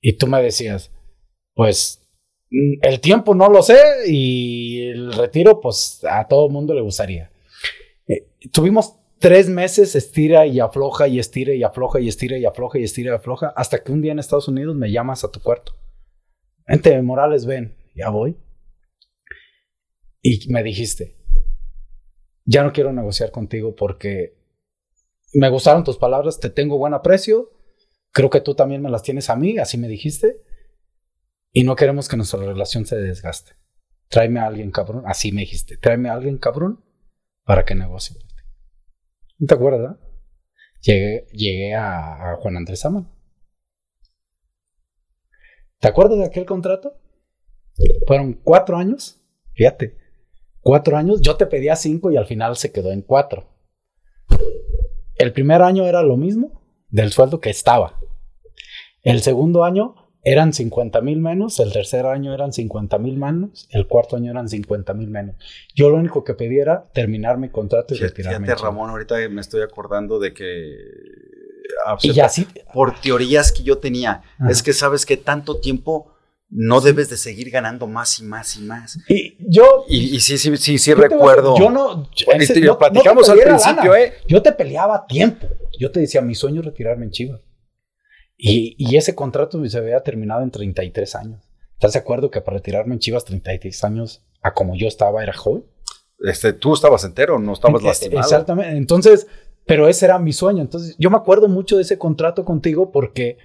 Y 0.00 0.14
tú 0.14 0.26
me 0.26 0.42
decías, 0.42 0.90
pues 1.54 2.08
mm, 2.50 2.78
el 2.82 3.00
tiempo 3.00 3.34
no 3.34 3.48
lo 3.48 3.62
sé 3.62 3.78
y 4.08 4.88
el 4.88 5.12
retiro, 5.12 5.60
pues 5.60 6.00
a 6.08 6.26
todo 6.26 6.48
mundo 6.48 6.74
le 6.74 6.80
gustaría. 6.80 7.30
Eh, 8.08 8.28
tuvimos 8.52 8.96
tres 9.18 9.48
meses 9.48 9.94
estira 9.94 10.46
y 10.46 10.60
afloja 10.60 11.08
y 11.08 11.18
estira 11.18 11.54
y 11.54 11.62
afloja 11.62 12.00
y 12.00 12.08
estira 12.08 12.38
y 12.38 12.44
afloja 12.44 12.78
y 12.78 12.84
estira 12.84 13.12
y 13.12 13.14
afloja 13.14 13.52
hasta 13.56 13.82
que 13.82 13.92
un 13.92 14.02
día 14.02 14.12
en 14.12 14.18
Estados 14.18 14.48
Unidos 14.48 14.74
me 14.74 14.90
llamas 14.90 15.24
a 15.24 15.30
tu 15.30 15.40
cuarto. 15.40 15.74
Vente, 16.66 17.00
Morales, 17.02 17.46
ven. 17.46 17.76
Ya 17.94 18.10
voy. 18.10 18.36
Y 20.22 20.48
me 20.50 20.62
dijiste, 20.62 21.16
ya 22.44 22.62
no 22.62 22.72
quiero 22.72 22.92
negociar 22.92 23.30
contigo 23.30 23.74
porque 23.74 24.36
me 25.32 25.48
gustaron 25.50 25.84
tus 25.84 25.98
palabras, 25.98 26.40
te 26.40 26.50
tengo 26.50 26.78
buen 26.78 26.94
aprecio, 26.94 27.50
creo 28.16 28.30
que 28.30 28.40
tú 28.40 28.54
también 28.54 28.80
me 28.80 28.88
las 28.88 29.02
tienes 29.02 29.28
a 29.28 29.36
mí, 29.36 29.58
así 29.58 29.76
me 29.76 29.88
dijiste, 29.88 30.40
y 31.52 31.64
no 31.64 31.76
queremos 31.76 32.08
que 32.08 32.16
nuestra 32.16 32.40
relación 32.40 32.86
se 32.86 32.96
desgaste. 32.96 33.52
Tráeme 34.08 34.40
a 34.40 34.46
alguien 34.46 34.70
cabrón, 34.70 35.02
así 35.04 35.32
me 35.32 35.42
dijiste, 35.42 35.76
tráeme 35.76 36.08
a 36.08 36.14
alguien 36.14 36.38
cabrón 36.38 36.82
para 37.44 37.66
que 37.66 37.74
negocie. 37.74 38.16
por 38.16 38.26
ti". 38.26 38.34
¿No 39.36 39.46
te 39.46 39.54
acuerdas? 39.54 39.98
Llegué, 40.80 41.26
llegué 41.30 41.74
a, 41.74 42.32
a 42.32 42.36
Juan 42.36 42.56
Andrés 42.56 42.86
Amán. 42.86 43.12
¿Te 45.78 45.88
acuerdas 45.88 46.18
de 46.18 46.24
aquel 46.24 46.46
contrato? 46.46 46.98
Fueron 48.06 48.32
cuatro 48.32 48.78
años, 48.78 49.20
fíjate, 49.52 49.98
cuatro 50.60 50.96
años, 50.96 51.20
yo 51.20 51.36
te 51.36 51.44
pedía 51.44 51.76
cinco 51.76 52.10
y 52.10 52.16
al 52.16 52.24
final 52.24 52.56
se 52.56 52.72
quedó 52.72 52.92
en 52.92 53.02
cuatro. 53.02 53.54
El 55.16 55.34
primer 55.34 55.60
año 55.60 55.84
era 55.84 56.02
lo 56.02 56.16
mismo 56.16 56.62
del 56.88 57.12
sueldo 57.12 57.40
que 57.40 57.50
estaba. 57.50 58.00
El 59.06 59.22
segundo 59.22 59.64
año 59.64 59.94
eran 60.22 60.52
50 60.52 61.00
mil 61.02 61.20
menos, 61.20 61.60
el 61.60 61.72
tercer 61.72 62.04
año 62.06 62.34
eran 62.34 62.52
50 62.52 62.98
mil 62.98 63.16
menos, 63.16 63.68
el 63.70 63.86
cuarto 63.86 64.16
año 64.16 64.32
eran 64.32 64.48
50 64.48 64.92
mil 64.94 65.08
menos. 65.08 65.36
Yo 65.74 65.88
lo 65.88 65.96
único 65.96 66.24
que 66.24 66.34
pedí 66.34 66.58
era 66.58 66.84
terminar 66.92 67.38
mi 67.38 67.48
contrato 67.48 67.94
y 67.94 67.98
retirarme. 67.98 68.46
fíjate. 68.46 68.62
Ramón, 68.62 68.90
ahorita 68.90 69.16
me 69.30 69.40
estoy 69.40 69.62
acordando 69.62 70.18
de 70.18 70.34
que. 70.34 70.74
ah, 71.86 71.96
Y 72.02 72.12
ya 72.12 72.28
sí. 72.28 72.46
Por 72.74 73.00
teorías 73.00 73.52
que 73.52 73.62
yo 73.62 73.78
tenía. 73.78 74.22
Ajá. 74.38 74.50
Es 74.50 74.62
que 74.62 74.72
sabes 74.72 75.06
que 75.06 75.16
tanto 75.16 75.60
tiempo 75.60 76.12
no 76.48 76.80
debes 76.80 77.08
de 77.10 77.16
seguir 77.16 77.50
ganando 77.50 77.86
más 77.86 78.18
y 78.18 78.24
más 78.24 78.56
y 78.56 78.62
más. 78.62 78.98
Y 79.08 79.36
yo. 79.48 79.84
Y, 79.88 80.16
y 80.16 80.20
sí, 80.20 80.38
sí, 80.38 80.56
sí, 80.56 80.78
sí 80.78 80.90
yo 80.90 80.96
te 80.96 81.02
recuerdo. 81.08 81.56
Yo 81.58 81.70
no. 81.70 82.08
ese- 82.34 82.54
te- 82.54 82.60
no- 82.62 82.66
no 82.66 82.72
te 82.72 82.78
platicamos 82.90 83.28
al 83.28 83.38
principio, 83.38 83.92
lana. 83.92 84.00
¿eh? 84.00 84.14
Yo 84.26 84.42
te 84.42 84.50
peleaba 84.52 84.96
a 84.96 85.06
tiempo. 85.06 85.46
Yo 85.78 85.92
te 85.92 86.00
decía, 86.00 86.20
mi 86.22 86.34
sueño 86.34 86.60
es 86.62 86.66
retirarme 86.66 87.04
en 87.04 87.10
Chivas. 87.12 87.40
Y, 88.36 88.74
y 88.78 88.96
ese 88.96 89.14
contrato 89.14 89.64
se 89.66 89.78
había 89.78 90.00
terminado 90.02 90.42
en 90.42 90.50
33 90.50 91.14
años. 91.14 91.42
¿Estás 91.74 91.94
de 91.94 91.98
acuerdo 91.98 92.30
que 92.30 92.40
para 92.40 92.58
retirarme 92.58 92.94
en 92.94 93.00
Chivas 93.00 93.24
33 93.24 93.84
años, 93.84 94.24
a 94.42 94.54
como 94.54 94.76
yo 94.76 94.88
estaba, 94.88 95.22
era 95.22 95.32
joven? 95.32 95.64
Este, 96.20 96.52
tú 96.52 96.72
estabas 96.74 97.04
entero, 97.04 97.38
no 97.38 97.52
estabas 97.52 97.82
lastimado. 97.82 98.20
Exactamente. 98.20 98.76
Entonces, 98.76 99.26
pero 99.66 99.88
ese 99.88 100.06
era 100.06 100.18
mi 100.18 100.32
sueño. 100.32 100.62
Entonces, 100.62 100.96
yo 100.98 101.10
me 101.10 101.16
acuerdo 101.16 101.48
mucho 101.48 101.76
de 101.76 101.82
ese 101.82 101.98
contrato 101.98 102.44
contigo 102.44 102.90
porque, 102.90 103.38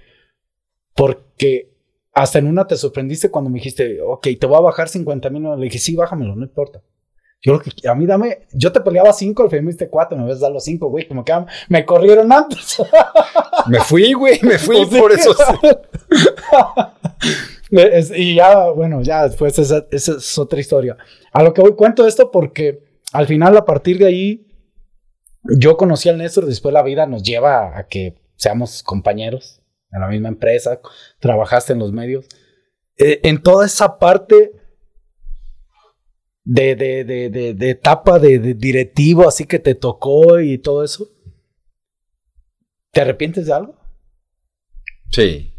porque 0.94 1.74
hasta 2.14 2.38
en 2.38 2.46
una 2.46 2.66
te 2.66 2.76
sorprendiste 2.76 3.30
cuando 3.30 3.50
me 3.50 3.58
dijiste, 3.58 4.00
ok, 4.00 4.28
te 4.38 4.46
voy 4.46 4.56
a 4.56 4.60
bajar 4.60 4.88
50 4.88 5.30
mil. 5.30 5.42
Le 5.42 5.64
dije, 5.64 5.78
sí, 5.78 5.94
bájamelo, 5.94 6.36
no 6.36 6.44
importa. 6.44 6.82
Yo 7.44 7.54
lo 7.54 7.58
que, 7.60 7.70
a 7.88 7.94
mí 7.96 8.06
dame, 8.06 8.46
yo 8.52 8.70
te 8.70 8.80
peleaba 8.80 9.12
5, 9.12 9.42
al 9.42 9.48
final 9.50 9.64
me 9.64 9.70
diste 9.72 9.88
4, 9.90 10.16
me 10.16 10.24
ves 10.26 10.38
dar 10.40 10.52
los 10.52 10.62
5, 10.62 10.88
güey, 10.88 11.08
como 11.08 11.24
que 11.24 11.32
ah, 11.32 11.44
me 11.68 11.84
corrieron 11.84 12.32
antes. 12.32 12.76
Me 13.68 13.78
fui, 13.80 14.12
güey, 14.12 14.40
me 14.42 14.58
fui 14.58 14.76
Pues 14.76 14.88
sí. 14.90 14.98
por 15.00 15.12
eso. 15.12 15.34
Es- 17.70 18.12
y 18.14 18.34
ya, 18.34 18.70
bueno, 18.70 19.02
ya 19.02 19.26
después 19.28 19.58
esa, 19.58 19.86
esa 19.90 20.12
es 20.16 20.38
otra 20.38 20.60
historia. 20.60 20.96
A 21.32 21.42
lo 21.42 21.54
que 21.54 21.62
voy 21.62 21.74
cuento 21.74 22.06
esto 22.06 22.30
porque 22.30 22.82
al 23.12 23.26
final, 23.26 23.56
a 23.56 23.64
partir 23.64 23.98
de 23.98 24.06
ahí, 24.06 24.46
yo 25.58 25.76
conocí 25.76 26.08
al 26.08 26.18
Néstor, 26.18 26.46
después 26.46 26.72
la 26.72 26.82
vida 26.82 27.06
nos 27.06 27.22
lleva 27.22 27.76
a 27.78 27.86
que 27.86 28.14
seamos 28.36 28.82
compañeros 28.82 29.62
en 29.90 30.00
la 30.00 30.08
misma 30.08 30.28
empresa, 30.28 30.80
trabajaste 31.18 31.72
en 31.72 31.78
los 31.78 31.92
medios. 31.92 32.26
Eh, 32.98 33.20
en 33.24 33.42
toda 33.42 33.64
esa 33.66 33.98
parte 33.98 34.52
de, 36.44 36.74
de, 36.76 37.04
de, 37.04 37.30
de, 37.30 37.54
de 37.54 37.70
etapa 37.70 38.18
de, 38.18 38.38
de 38.38 38.54
directivo, 38.54 39.28
así 39.28 39.46
que 39.46 39.58
te 39.58 39.74
tocó 39.74 40.40
y 40.40 40.58
todo 40.58 40.82
eso, 40.84 41.08
¿te 42.92 43.00
arrepientes 43.00 43.46
de 43.46 43.52
algo? 43.52 43.76
Sí. 45.10 45.52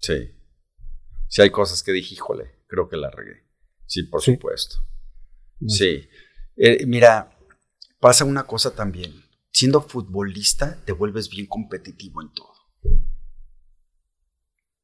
Sí. 0.00 0.30
Sí, 1.28 1.42
hay 1.42 1.50
cosas 1.50 1.82
que 1.82 1.92
dije, 1.92 2.14
híjole, 2.14 2.44
creo 2.68 2.88
que 2.88 2.96
la 2.96 3.10
regué. 3.10 3.44
Sí, 3.86 4.04
por 4.04 4.22
Sí. 4.22 4.32
supuesto. 4.34 4.76
Sí. 5.66 6.08
Eh, 6.56 6.86
mira, 6.86 7.36
pasa 8.00 8.24
una 8.24 8.46
cosa 8.46 8.74
también. 8.74 9.12
Siendo 9.52 9.80
futbolista, 9.80 10.82
te 10.84 10.92
vuelves 10.92 11.28
bien 11.28 11.46
competitivo 11.46 12.22
en 12.22 12.32
todo. 12.32 12.52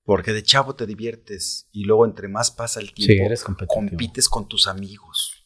Porque 0.04 0.32
de 0.32 0.42
chavo 0.42 0.74
te 0.74 0.86
diviertes 0.86 1.68
y 1.72 1.84
luego 1.84 2.04
entre 2.04 2.28
más 2.28 2.50
pasa 2.50 2.80
el 2.80 2.92
tiempo, 2.92 3.12
Sí, 3.12 3.18
eres 3.26 3.44
competitivo. 3.44 3.88
compites 3.88 4.28
con 4.28 4.48
tus 4.48 4.66
amigos. 4.66 5.44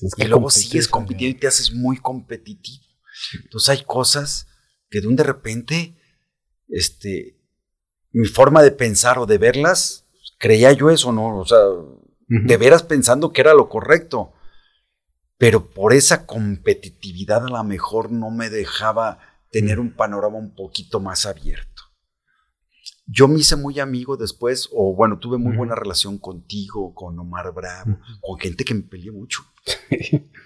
Es 0.00 0.12
Y 0.16 0.22
que 0.22 0.28
luego 0.28 0.44
competir 0.44 0.62
sigues 0.62 0.88
compitiendo 0.88 1.36
y 1.36 1.40
te 1.40 1.46
haces 1.48 1.72
muy 1.72 1.96
competitivo. 1.98 2.84
Entonces 3.42 3.68
hay 3.70 3.82
cosas 3.84 4.46
que 4.90 5.00
de 5.00 5.08
un 5.08 5.16
de 5.16 5.24
repente, 5.24 5.96
este, 6.68 7.40
mi 8.12 8.26
forma 8.28 8.62
de 8.62 8.70
pensar 8.70 9.18
o 9.18 9.26
de 9.26 9.38
verlas, 9.38 10.04
creía 10.38 10.70
yo 10.72 10.90
eso, 10.90 11.12
¿no? 11.12 11.38
O 11.38 11.46
sea, 11.46 11.58
de 12.28 12.56
veras 12.56 12.82
pensando 12.82 13.32
que 13.32 13.40
era 13.40 13.54
lo 13.54 13.68
correcto. 13.68 14.32
Pero 15.38 15.68
por 15.70 15.92
esa 15.92 16.26
competitividad 16.26 17.44
a 17.44 17.48
lo 17.50 17.64
mejor 17.64 18.10
no 18.12 18.30
me 18.30 18.50
dejaba 18.50 19.18
tener 19.50 19.80
un 19.80 19.94
panorama 19.94 20.38
un 20.38 20.54
poquito 20.54 21.00
más 21.00 21.26
abierto. 21.26 21.75
Yo 23.08 23.28
me 23.28 23.38
hice 23.38 23.54
muy 23.56 23.78
amigo 23.78 24.16
después, 24.16 24.68
o 24.72 24.94
bueno, 24.94 25.18
tuve 25.18 25.38
muy 25.38 25.56
buena 25.56 25.74
relación 25.76 26.18
contigo, 26.18 26.92
con 26.92 27.16
Omar 27.18 27.52
Bravo, 27.54 27.98
con 28.20 28.38
gente 28.38 28.64
que 28.64 28.74
me 28.74 28.82
peleé 28.82 29.12
mucho. 29.12 29.42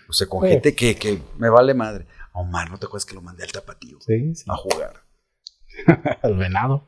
O 0.09 0.13
sea, 0.13 0.27
con 0.27 0.43
Sí. 0.43 0.49
gente 0.51 0.75
que, 0.75 0.95
que 0.97 1.23
me 1.39 1.49
vale 1.49 1.73
madre. 1.73 2.07
Omar, 2.35 2.71
¿no 2.71 2.79
te 2.79 2.87
acuerdas 2.87 3.07
que 3.07 3.15
lo 3.15 3.23
mandé 3.23 3.45
al 3.45 3.53
tapatío 3.53 3.99
Sí, 4.01 4.35
sí. 4.35 4.45
a 4.49 4.57
jugar? 4.57 5.05
El 6.23 6.37
venado. 6.37 6.87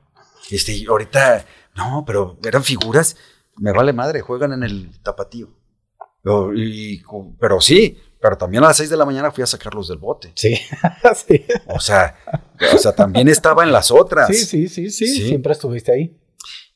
Este, 0.51 0.73
y 0.73 0.87
ahorita, 0.87 1.47
no, 1.75 2.05
pero 2.07 2.39
eran 2.45 2.63
figuras, 2.65 3.17
me 3.57 3.73
vale 3.73 3.93
madre, 3.93 4.21
juegan 4.21 4.53
en 4.53 4.63
el 4.65 5.01
tapatío. 5.03 5.49
Pero, 6.23 6.55
y- 6.55 7.03
pero 7.41 7.61
sí, 7.61 7.99
pero 8.23 8.39
también 8.39 8.63
a 8.63 8.69
las 8.69 8.77
6 8.77 8.89
de 8.89 8.97
la 8.97 9.05
mañana 9.05 9.33
fui 9.33 9.43
a 9.43 9.47
sacarlos 9.47 9.89
del 9.89 9.99
bote. 9.99 10.31
Sí. 10.37 10.55
sí. 11.27 11.45
O 11.67 11.81
sea, 11.81 12.17
o 12.73 12.79
sea, 12.79 12.95
también 12.95 13.29
estaba 13.29 13.65
en 13.65 13.73
las 13.73 13.91
otras. 13.91 14.29
Sí, 14.29 14.37
sí, 14.37 14.69
sí, 14.69 14.91
sí, 14.91 15.09
Sí. 15.09 15.27
Siempre 15.27 15.53
estuviste 15.53 15.93
ahí. 15.93 16.17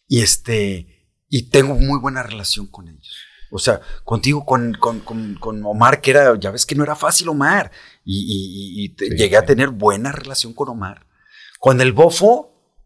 Y 0.08 0.22
este, 0.22 1.14
y 1.28 1.50
tengo 1.50 1.76
muy 1.76 2.00
buena 2.00 2.24
relación 2.24 2.66
con 2.66 2.88
ellos. 2.88 3.16
O 3.52 3.60
sea, 3.60 3.80
contigo, 4.02 4.44
con, 4.44 4.74
con, 4.74 5.00
con, 5.38 5.64
Omar, 5.64 6.00
que 6.00 6.10
era, 6.10 6.36
ya 6.36 6.50
ves 6.50 6.66
que 6.66 6.74
no 6.74 6.82
era 6.82 6.96
fácil 6.96 7.28
Omar. 7.28 7.70
Y, 8.04 8.96
llegué 9.16 9.36
a 9.36 9.46
tener 9.46 9.70
buena 9.70 10.10
relación 10.10 10.52
con 10.52 10.68
Omar. 10.68 11.06
Con 11.60 11.80
el 11.80 11.92
bofo, 11.92 12.82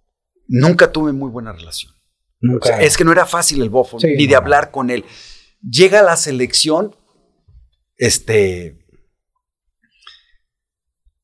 nunca 0.49 0.93
tuve 0.93 1.13
muy 1.13 1.31
buena 1.31 1.53
relación. 1.53 1.95
Nunca. 2.43 2.79
es 2.81 2.99
que 2.99 3.05
no 3.05 3.13
era 3.13 3.25
fácil 3.25 3.63
el 3.63 3.71
bofo, 3.71 3.97
ni 4.03 4.27
de 4.27 4.37
hablar 4.37 4.71
con 4.71 4.91
él. 4.91 5.07
Llega 5.63 6.03
la 6.03 6.17
selección, 6.17 6.95
este, 8.01 8.79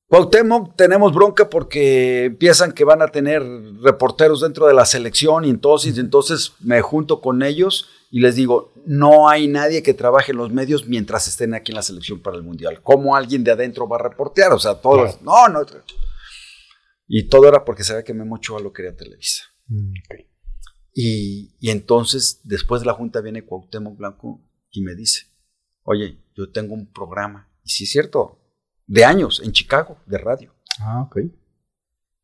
Cuauhtémoc 0.08 0.76
tenemos 0.76 1.14
bronca 1.14 1.48
porque 1.48 2.26
empiezan 2.26 2.72
que 2.72 2.84
van 2.84 3.00
a 3.00 3.08
tener 3.08 3.42
reporteros 3.80 4.42
dentro 4.42 4.66
de 4.66 4.74
la 4.74 4.84
selección 4.84 5.46
y 5.46 5.50
entonces, 5.50 5.96
entonces 5.96 6.52
me 6.60 6.82
junto 6.82 7.22
con 7.22 7.42
ellos 7.42 7.88
y 8.10 8.20
les 8.20 8.36
digo, 8.36 8.74
no 8.84 9.28
hay 9.30 9.48
nadie 9.48 9.82
que 9.82 9.94
trabaje 9.94 10.32
en 10.32 10.38
los 10.38 10.52
medios 10.52 10.86
mientras 10.86 11.26
estén 11.28 11.54
aquí 11.54 11.72
en 11.72 11.76
la 11.76 11.82
selección 11.82 12.20
para 12.20 12.36
el 12.36 12.42
Mundial. 12.42 12.82
¿Cómo 12.82 13.16
alguien 13.16 13.42
de 13.42 13.52
adentro 13.52 13.88
va 13.88 13.96
a 13.96 14.02
reportear? 14.02 14.52
O 14.52 14.58
sea, 14.58 14.74
todos, 14.74 15.22
no, 15.22 15.48
no. 15.48 15.64
Y 17.08 17.28
todo 17.28 17.48
era 17.48 17.64
porque 17.64 17.84
sabía 17.84 18.04
que 18.04 18.12
Memo 18.12 18.34
Ochoa 18.34 18.60
lo 18.60 18.74
quería 18.74 18.94
Televisa. 18.94 19.44
Mm, 19.66 19.92
y, 20.92 21.56
y, 21.58 21.70
entonces, 21.70 22.40
después 22.44 22.82
de 22.82 22.86
la 22.86 22.92
junta 22.92 23.22
viene 23.22 23.46
Cuauhtémoc 23.46 23.96
Blanco 23.96 24.42
y 24.70 24.82
me 24.82 24.94
dice, 24.94 25.35
oye, 25.86 26.18
yo 26.34 26.50
tengo 26.50 26.74
un 26.74 26.92
programa. 26.92 27.48
Y 27.64 27.70
sí 27.70 27.84
es 27.84 27.90
cierto, 27.90 28.38
de 28.86 29.04
años 29.04 29.40
en 29.42 29.52
Chicago, 29.52 29.98
de 30.06 30.18
radio. 30.18 30.54
Ah, 30.78 31.02
ok. 31.02 31.18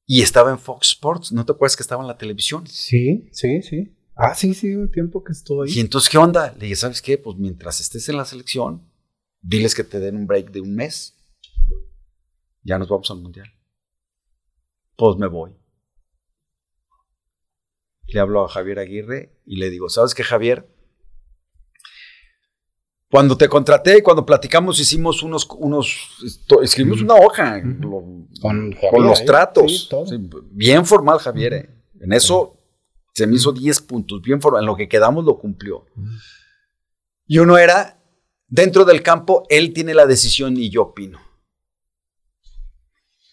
Y 0.07 0.21
estaba 0.21 0.51
en 0.51 0.59
Fox 0.59 0.89
Sports, 0.89 1.33
¿no 1.33 1.47
te 1.47 1.53
acuerdas 1.53 1.77
que 1.77 1.83
estaba 1.83 2.03
en 2.03 2.09
la 2.09 2.19
televisión? 2.19 2.67
Sí, 2.67 3.29
sí, 3.33 3.63
sí. 3.63 3.97
Ah, 4.15 4.35
sí, 4.35 4.53
sí, 4.53 4.75
un 4.75 4.91
tiempo 4.91 5.25
que 5.25 5.33
estuvo 5.33 5.63
ahí. 5.63 5.73
Y 5.73 5.81
entonces, 5.81 6.11
¿qué 6.11 6.19
onda? 6.19 6.53
Le 6.53 6.65
dije, 6.67 6.77
¿sabes 6.77 7.01
qué? 7.01 7.17
Pues 7.17 7.39
mientras 7.39 7.81
estés 7.81 8.09
en 8.09 8.17
la 8.17 8.25
selección, 8.25 8.87
diles 9.41 9.75
que 9.75 9.85
te 9.85 10.01
den 10.01 10.17
un 10.17 10.27
break 10.27 10.51
de 10.51 10.61
un 10.61 10.75
mes. 10.75 11.17
Ya 12.63 12.79
nos 12.79 12.89
vamos 12.89 13.11
al 13.11 13.21
mundial. 13.21 13.49
Pues 14.97 15.17
me 15.17 15.29
voy. 15.29 15.57
Le 18.09 18.21
hablo 18.21 18.45
a 18.45 18.49
Javier 18.49 18.79
Aguirre 18.79 19.41
y 19.47 19.57
le 19.57 19.71
digo, 19.71 19.89
¿sabes 19.89 20.15
qué, 20.15 20.23
Javier? 20.23 20.69
Cuando 23.13 23.37
te 23.37 23.47
contraté, 23.47 23.99
y 23.99 24.01
cuando 24.01 24.25
platicamos, 24.25 24.81
hicimos 24.81 25.23
unos, 25.23 25.47
unos 25.59 26.17
escribimos 26.63 27.03
una 27.03 27.17
hoja 27.17 27.61
con, 28.41 28.75
los 29.05 29.21
¿eh? 29.21 29.25
tratos. 29.27 29.91
bien 30.51 30.87
formal, 30.87 31.19
Javier. 31.19 31.53
¿eh? 31.53 31.71
En 32.01 32.15
eso 32.15 32.57
se 33.13 33.27
me 33.27 33.37
hizo 33.37 33.53
10 33.53 33.83
puntos, 33.83 34.23
bien 34.23 34.41
formal. 34.41 34.63
En 34.63 34.67
lo 34.67 34.77
que 34.77 34.89
quedamos 34.89 35.27
lo 35.27 35.37
cumplió. 35.39 35.85
Y 37.27 37.37
uno 37.37 37.59
era, 37.59 37.99
dentro 38.49 38.87
del 38.87 39.03
campo, 39.03 39.45
él 39.51 39.75
tiene 39.75 39.93
la 39.93 40.07
decisión 40.07 40.57
y 40.57 40.71
yo 40.71 40.81
opino. 40.81 41.21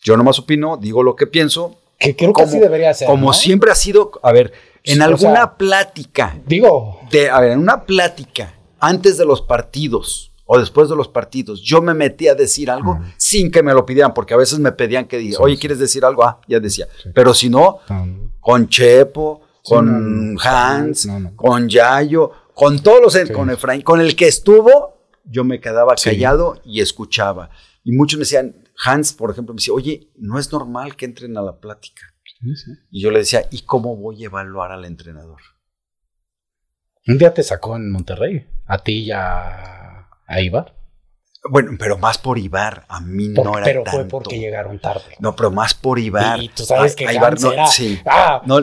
Yo 0.03 0.17
nomás 0.17 0.39
opino, 0.39 0.75
digo 0.75 1.03
lo 1.03 1.15
que 1.15 1.25
pienso. 1.25 1.79
Que 1.97 2.17
creo 2.17 2.33
que 2.33 2.41
así 2.41 2.59
debería 2.59 2.93
ser. 2.93 3.07
Como 3.07 3.31
siempre 3.31 3.71
ha 3.71 3.75
sido, 3.75 4.11
a 4.23 4.33
ver, 4.33 4.51
en 4.83 5.01
alguna 5.01 5.55
plática. 5.55 6.37
Digo. 6.45 6.99
De, 7.09 7.29
a 7.29 7.39
ver, 7.39 7.51
en 7.51 7.59
una 7.59 7.85
plática 7.85 8.58
antes 8.79 9.17
de 9.17 9.25
los 9.25 9.41
partidos 9.41 10.31
o 10.45 10.59
después 10.59 10.89
de 10.89 10.95
los 10.95 11.07
partidos, 11.07 11.61
yo 11.61 11.81
me 11.81 11.93
metí 11.93 12.27
a 12.27 12.33
decir 12.33 12.71
algo 12.71 12.99
sin 13.17 13.51
que 13.51 13.61
me 13.61 13.73
lo 13.73 13.85
pidieran, 13.85 14.13
porque 14.15 14.33
a 14.33 14.37
veces 14.37 14.57
me 14.57 14.71
pedían 14.71 15.05
que 15.05 15.19
diga, 15.19 15.37
oye, 15.39 15.57
¿quieres 15.59 15.77
decir 15.77 16.03
algo? 16.03 16.23
Ah, 16.23 16.41
ya 16.47 16.59
decía. 16.59 16.87
Pero 17.13 17.35
si 17.35 17.49
no, 17.49 17.79
con 18.39 18.67
Chepo, 18.67 19.41
con 19.63 20.37
Hans, 20.41 21.07
con 21.35 21.69
Yayo, 21.69 22.31
con 22.55 22.79
todos 22.79 22.99
los, 23.01 23.29
con 23.31 23.51
Efraín, 23.51 23.83
con 23.83 24.01
el 24.01 24.15
que 24.15 24.27
estuvo, 24.27 24.97
yo 25.23 25.43
me 25.43 25.59
quedaba 25.59 25.93
callado 25.95 26.59
y 26.65 26.81
escuchaba. 26.81 27.51
Y 27.83 27.91
muchos 27.91 28.17
me 28.17 28.21
decían, 28.21 28.55
Hans, 28.83 29.13
por 29.13 29.29
ejemplo, 29.31 29.53
me 29.53 29.59
decía, 29.59 29.73
oye, 29.73 30.09
no 30.15 30.39
es 30.39 30.51
normal 30.51 30.95
que 30.95 31.05
entren 31.05 31.37
a 31.37 31.41
la 31.41 31.59
plática. 31.59 32.13
Y 32.89 33.01
yo 33.01 33.11
le 33.11 33.19
decía, 33.19 33.45
¿y 33.51 33.61
cómo 33.61 33.95
voy 33.95 34.23
a 34.23 34.27
evaluar 34.27 34.71
al 34.71 34.85
entrenador? 34.85 35.41
Un 37.07 37.17
día 37.17 37.33
te 37.33 37.43
sacó 37.43 37.75
en 37.75 37.91
Monterrey, 37.91 38.47
a 38.69 38.77
ti 38.77 39.05
y 39.05 39.11
a, 39.11 40.07
Ibar. 40.29 40.75
Bueno, 41.49 41.71
pero 41.79 41.97
más 41.97 42.17
por 42.17 42.37
Ibar, 42.37 42.85
a 42.87 42.99
mí 42.99 43.29
no 43.29 43.57
era 43.57 43.63
Pero 43.63 43.83
fue 43.85 44.05
porque 44.05 44.37
llegaron 44.37 44.77
tarde. 44.77 45.15
No, 45.19 45.35
pero 45.35 45.49
más 45.49 45.73
por 45.73 45.97
Ibar. 45.97 46.39
Y 46.41 46.49
tú 46.49 46.63
sabes 46.63 46.95
que 46.95 47.11
Ibar 47.11 47.39
no, 47.41 47.67
sí. 47.67 47.99
Ah, 48.05 48.41
no, 48.45 48.59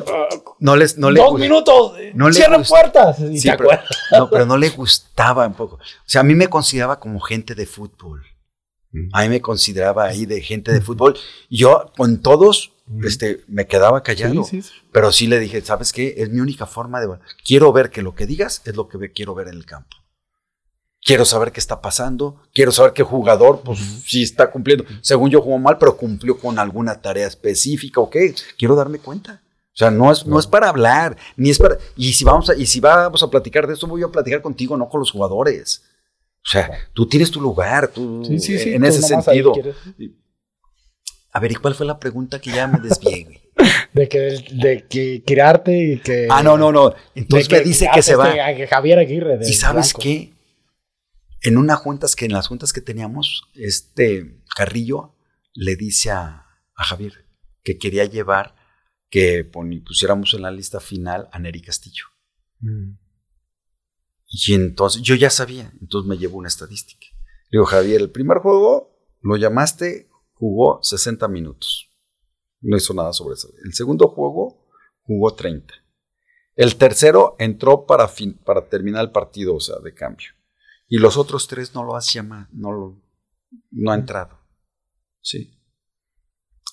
no 0.60 0.76
les, 0.76 0.96
no 0.96 1.12
dos 1.12 1.38
minutos, 1.40 1.94
no 2.14 2.32
cierran 2.32 2.62
puertas. 2.62 3.16
sí, 3.16 3.50
pero, 3.56 3.70
no, 4.12 4.30
pero 4.30 4.46
no 4.46 4.56
le 4.56 4.68
gustaba 4.68 5.46
un 5.46 5.54
poco. 5.54 5.76
O 5.76 6.08
sea, 6.08 6.20
a 6.20 6.24
mí 6.24 6.34
me 6.34 6.48
consideraba 6.48 7.00
como 7.00 7.18
gente 7.18 7.54
de 7.54 7.66
fútbol. 7.66 8.24
Mm. 8.92 9.08
A 9.12 9.22
mí 9.22 9.28
me 9.28 9.40
consideraba 9.40 10.04
ahí 10.04 10.24
de 10.24 10.40
gente 10.40 10.70
de 10.70 10.80
fútbol. 10.80 11.16
Yo 11.50 11.90
con 11.96 12.22
todos 12.22 12.75
este, 13.04 13.42
me 13.48 13.66
quedaba 13.66 14.02
callado. 14.02 14.46
Pero 14.92 15.12
sí 15.12 15.26
le 15.26 15.38
dije, 15.38 15.60
¿sabes 15.62 15.92
qué? 15.92 16.14
Es 16.18 16.30
mi 16.30 16.40
única 16.40 16.66
forma 16.66 17.00
de... 17.00 17.08
Quiero 17.44 17.72
ver 17.72 17.90
que 17.90 18.02
lo 18.02 18.14
que 18.14 18.26
digas 18.26 18.62
es 18.64 18.76
lo 18.76 18.88
que 18.88 19.12
quiero 19.12 19.34
ver 19.34 19.48
en 19.48 19.54
el 19.54 19.66
campo. 19.66 19.96
Quiero 21.02 21.24
saber 21.24 21.52
qué 21.52 21.60
está 21.60 21.80
pasando. 21.80 22.42
Quiero 22.52 22.72
saber 22.72 22.92
qué 22.92 23.02
jugador, 23.02 23.62
pues, 23.64 23.78
si 24.04 24.22
está 24.22 24.50
cumpliendo. 24.50 24.84
Según 25.02 25.30
yo 25.30 25.40
jugó 25.40 25.58
mal, 25.58 25.78
pero 25.78 25.96
cumplió 25.96 26.38
con 26.38 26.58
alguna 26.58 27.00
tarea 27.00 27.26
específica 27.26 28.00
o 28.00 28.10
qué. 28.10 28.34
Quiero 28.58 28.74
darme 28.74 28.98
cuenta. 28.98 29.42
O 29.72 29.78
sea, 29.78 29.90
no 29.90 30.10
es, 30.10 30.26
no 30.26 30.38
es 30.40 30.46
para 30.46 30.70
hablar, 30.70 31.16
ni 31.36 31.50
es 31.50 31.58
para... 31.58 31.76
Y 31.96 32.14
si, 32.14 32.24
vamos 32.24 32.48
a, 32.48 32.56
y 32.56 32.64
si 32.64 32.80
vamos 32.80 33.22
a 33.22 33.28
platicar 33.28 33.66
de 33.66 33.74
esto, 33.74 33.86
voy 33.86 34.02
a 34.02 34.08
platicar 34.08 34.40
contigo, 34.40 34.76
no 34.76 34.88
con 34.88 35.00
los 35.00 35.10
jugadores. 35.12 35.82
O 36.46 36.48
sea, 36.48 36.70
tú 36.94 37.06
tienes 37.06 37.30
tu 37.30 37.40
lugar, 37.40 37.88
tú, 37.88 38.22
en 38.24 38.84
ese 38.84 39.02
sentido. 39.02 39.52
A 41.36 41.38
ver, 41.38 41.52
¿y 41.52 41.56
cuál 41.56 41.74
fue 41.74 41.84
la 41.84 42.00
pregunta 42.00 42.40
que 42.40 42.50
ya 42.50 42.66
me 42.66 42.80
desvié, 42.80 43.24
güey? 43.24 43.42
de 43.92 44.08
que, 44.08 44.18
de 44.52 44.86
que 44.88 45.22
y 45.66 45.98
que. 45.98 46.28
Ah, 46.30 46.42
no, 46.42 46.56
no, 46.56 46.72
no. 46.72 46.94
Entonces 47.14 47.50
me 47.50 47.60
dice 47.60 47.90
que, 47.92 48.00
se 48.00 48.16
va. 48.16 48.32
Que 48.54 48.66
Javier 48.66 48.98
Aguirre. 48.98 49.38
¿Y 49.42 49.52
sabes 49.52 49.92
qué? 49.92 50.32
En 51.42 51.58
una 51.58 51.76
juntas 51.76 52.16
que 52.16 52.24
en 52.24 52.32
las 52.32 52.48
juntas 52.48 52.72
que 52.72 52.80
teníamos, 52.80 53.50
este 53.54 54.40
Carrillo 54.56 55.14
le 55.52 55.76
dice 55.76 56.10
a, 56.10 56.46
Javier 56.74 57.12
que 57.62 57.76
quería 57.76 58.06
llevar 58.06 58.54
que 59.10 59.44
pusiéramos 59.44 60.32
en 60.32 60.40
la 60.40 60.50
lista 60.50 60.80
final 60.80 61.28
a 61.32 61.38
Neri 61.38 61.60
Castillo. 61.60 62.04
Mm. 62.60 62.92
Y 64.26 64.54
entonces 64.54 65.02
yo 65.02 65.14
ya 65.14 65.28
sabía, 65.28 65.70
entonces 65.82 66.08
me 66.08 66.16
llevó 66.16 66.38
una 66.38 66.48
estadística. 66.48 67.08
Le 67.50 67.58
digo, 67.58 67.66
Javier, 67.66 68.00
el 68.00 68.10
primer 68.10 68.38
juego 68.38 68.96
lo 69.20 69.36
llamaste 69.36 70.05
jugó 70.36 70.82
60 70.82 71.26
minutos. 71.28 71.90
No 72.60 72.76
hizo 72.76 72.94
nada 72.94 73.12
sobre 73.12 73.34
eso. 73.34 73.48
El 73.64 73.74
segundo 73.74 74.08
juego 74.08 74.66
jugó 75.02 75.34
30. 75.34 75.74
El 76.54 76.76
tercero 76.76 77.36
entró 77.38 77.84
para, 77.84 78.10
para 78.44 78.68
terminar 78.68 79.04
el 79.04 79.10
partido, 79.10 79.54
o 79.56 79.60
sea, 79.60 79.76
de 79.78 79.92
cambio. 79.94 80.28
Y 80.88 80.98
los 80.98 81.16
otros 81.16 81.48
tres 81.48 81.74
no 81.74 81.84
lo 81.84 81.96
hacía 81.96 82.22
más, 82.22 82.48
no, 82.52 82.72
lo, 82.72 83.02
no 83.70 83.90
ha 83.90 83.94
entrado. 83.94 84.38
Sí. 85.20 85.52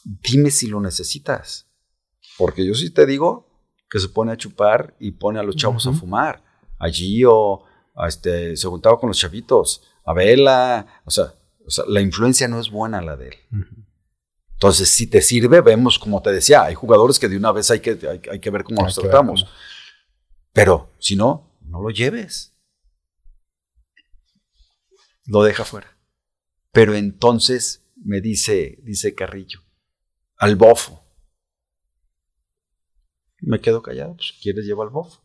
Dime 0.03 0.51
si 0.51 0.67
lo 0.67 0.79
necesitas. 0.79 1.69
Porque 2.37 2.65
yo 2.65 2.75
sí 2.75 2.91
te 2.91 3.05
digo 3.05 3.47
que 3.89 3.99
se 3.99 4.09
pone 4.09 4.31
a 4.31 4.37
chupar 4.37 4.95
y 4.99 5.11
pone 5.11 5.39
a 5.39 5.43
los 5.43 5.55
chavos 5.55 5.85
a 5.87 5.93
fumar. 5.93 6.43
Allí 6.79 7.23
o 7.25 7.65
este, 8.07 8.55
se 8.55 8.67
juntaba 8.67 8.99
con 8.99 9.09
los 9.09 9.19
chavitos, 9.19 9.83
a 10.05 10.13
vela, 10.13 11.01
o 11.05 11.11
sea, 11.11 11.33
o 11.65 11.69
sea, 11.69 11.85
la 11.87 12.01
influencia 12.01 12.47
no 12.47 12.59
es 12.59 12.69
buena 12.69 13.01
la 13.01 13.15
de 13.15 13.29
él. 13.29 13.35
Entonces, 14.53 14.89
si 14.89 15.07
te 15.07 15.21
sirve, 15.21 15.61
vemos, 15.61 15.99
como 15.99 16.21
te 16.21 16.31
decía, 16.31 16.63
hay 16.63 16.73
jugadores 16.73 17.19
que 17.19 17.27
de 17.27 17.37
una 17.37 17.51
vez 17.51 17.69
hay 17.71 17.79
que, 17.79 18.19
hay, 18.31 18.39
que 18.39 18.49
ver 18.49 18.63
cómo 18.63 18.83
los 18.83 18.95
tratamos. 18.95 19.45
Pero 20.53 20.93
si 20.99 21.15
no, 21.15 21.57
no 21.61 21.81
lo 21.81 21.89
lleves. 21.89 22.53
Lo 25.25 25.43
deja 25.43 25.65
fuera. 25.65 25.97
Pero 26.71 26.95
entonces 26.95 27.83
me 27.95 28.21
dice, 28.21 28.79
dice 28.83 29.13
Carrillo, 29.15 29.61
al 30.37 30.55
bofo. 30.55 31.01
Me 33.39 33.59
quedo 33.59 33.81
callado, 33.81 34.15
pues 34.15 34.33
quieres 34.41 34.65
llevar 34.65 34.87
al 34.87 34.93
bofo. 34.93 35.21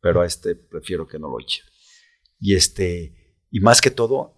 Pero 0.00 0.20
a 0.20 0.26
este 0.26 0.54
prefiero 0.54 1.06
que 1.06 1.18
no 1.18 1.28
lo 1.28 1.40
eche. 1.40 1.62
Y 2.38 2.54
este, 2.54 3.46
y 3.50 3.60
más 3.60 3.80
que 3.80 3.90
todo, 3.90 4.36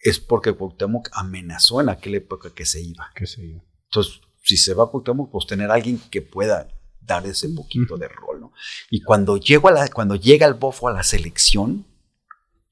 es 0.00 0.18
porque 0.18 0.52
Cuauhtémoc 0.52 1.10
amenazó 1.12 1.80
en 1.80 1.90
aquella 1.90 2.18
época 2.18 2.50
que 2.54 2.64
se 2.64 2.80
iba. 2.80 3.10
Que 3.14 3.26
se 3.26 3.44
iba. 3.44 3.62
Entonces, 3.84 4.20
si 4.42 4.56
se 4.56 4.74
va 4.74 4.90
Cuauhtémoc, 4.90 5.30
pues 5.30 5.46
tener 5.46 5.70
a 5.70 5.74
alguien 5.74 6.00
que 6.10 6.22
pueda 6.22 6.68
dar 7.00 7.26
ese 7.26 7.48
poquito 7.50 7.96
de 7.96 8.08
rol, 8.08 8.40
¿no? 8.40 8.52
Y 8.90 9.02
cuando, 9.02 9.36
llego 9.36 9.68
a 9.68 9.72
la, 9.72 9.88
cuando 9.88 10.16
llega 10.16 10.46
el 10.46 10.54
bofo 10.54 10.88
a 10.88 10.92
la 10.92 11.02
selección, 11.02 11.86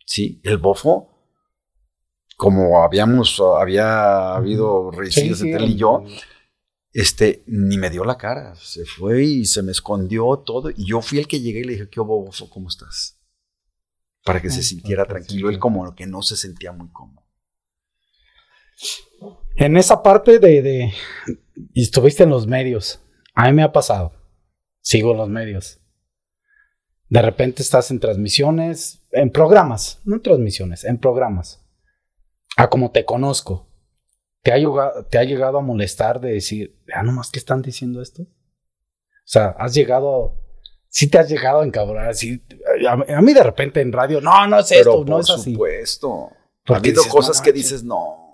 ¿sí? 0.06 0.40
El 0.42 0.58
bofo, 0.58 1.10
como 2.36 2.82
habíamos, 2.82 3.40
había 3.40 4.34
habido 4.34 4.90
recientes 4.90 5.40
entre 5.42 5.64
él 5.64 5.70
y 5.70 5.76
yo, 5.76 6.04
este, 6.92 7.42
ni 7.46 7.76
me 7.78 7.90
dio 7.90 8.04
la 8.04 8.16
cara, 8.16 8.54
se 8.54 8.84
fue 8.84 9.24
y 9.24 9.44
se 9.44 9.62
me 9.62 9.72
escondió 9.72 10.36
todo, 10.38 10.70
y 10.70 10.86
yo 10.86 11.02
fui 11.02 11.18
el 11.18 11.28
que 11.28 11.40
llegué 11.40 11.60
y 11.60 11.64
le 11.64 11.72
dije, 11.72 11.88
¿qué 11.90 12.00
bofo? 12.00 12.48
¿Cómo 12.48 12.68
estás? 12.68 13.17
Para 14.28 14.42
que 14.42 14.50
se 14.50 14.62
sintiera 14.62 15.06
tranquilo. 15.06 15.48
Él 15.48 15.58
como 15.58 15.94
que 15.94 16.06
no 16.06 16.20
se 16.20 16.36
sentía 16.36 16.70
muy 16.70 16.90
cómodo. 16.90 17.26
En 19.56 19.78
esa 19.78 20.02
parte 20.02 20.38
de, 20.38 20.60
de, 20.60 20.92
y 21.72 21.82
estuviste 21.82 22.24
en 22.24 22.28
los 22.28 22.46
medios, 22.46 23.00
a 23.34 23.46
mí 23.46 23.54
me 23.54 23.62
ha 23.62 23.72
pasado, 23.72 24.12
sigo 24.82 25.12
en 25.12 25.16
los 25.16 25.30
medios. 25.30 25.80
De 27.08 27.22
repente 27.22 27.62
estás 27.62 27.90
en 27.90 28.00
transmisiones, 28.00 29.02
en 29.12 29.32
programas, 29.32 30.02
no 30.04 30.16
en 30.16 30.22
transmisiones, 30.22 30.84
en 30.84 30.98
programas. 30.98 31.66
A 32.58 32.68
como 32.68 32.90
te 32.90 33.06
conozco, 33.06 33.72
¿te 34.42 34.52
ha 34.52 34.58
llegado, 34.58 35.06
te 35.06 35.16
ha 35.16 35.24
llegado 35.24 35.56
a 35.56 35.62
molestar 35.62 36.20
de 36.20 36.34
decir, 36.34 36.78
ah, 36.92 37.02
nomás 37.02 37.30
que 37.30 37.38
están 37.38 37.62
diciendo 37.62 38.02
esto? 38.02 38.24
O 38.24 38.26
sea, 39.24 39.54
has 39.58 39.72
llegado, 39.72 40.38
sí 40.90 41.08
te 41.08 41.16
has 41.16 41.30
llegado 41.30 41.60
a 41.60 41.64
encabronar, 41.64 42.10
así, 42.10 42.44
a, 42.86 43.20
mí 43.20 43.32
de 43.32 43.42
repente 43.42 43.80
en 43.80 43.92
radio, 43.92 44.20
no, 44.20 44.46
no 44.46 44.58
es 44.58 44.72
esto, 44.72 45.04
no 45.06 45.20
es 45.20 45.30
así. 45.30 45.54
Por 45.56 45.68
supuesto. 45.68 46.30
Ha 46.66 46.76
habido 46.76 47.02
cosas 47.04 47.40
que 47.40 47.52
dices, 47.52 47.82
no, 47.82 48.28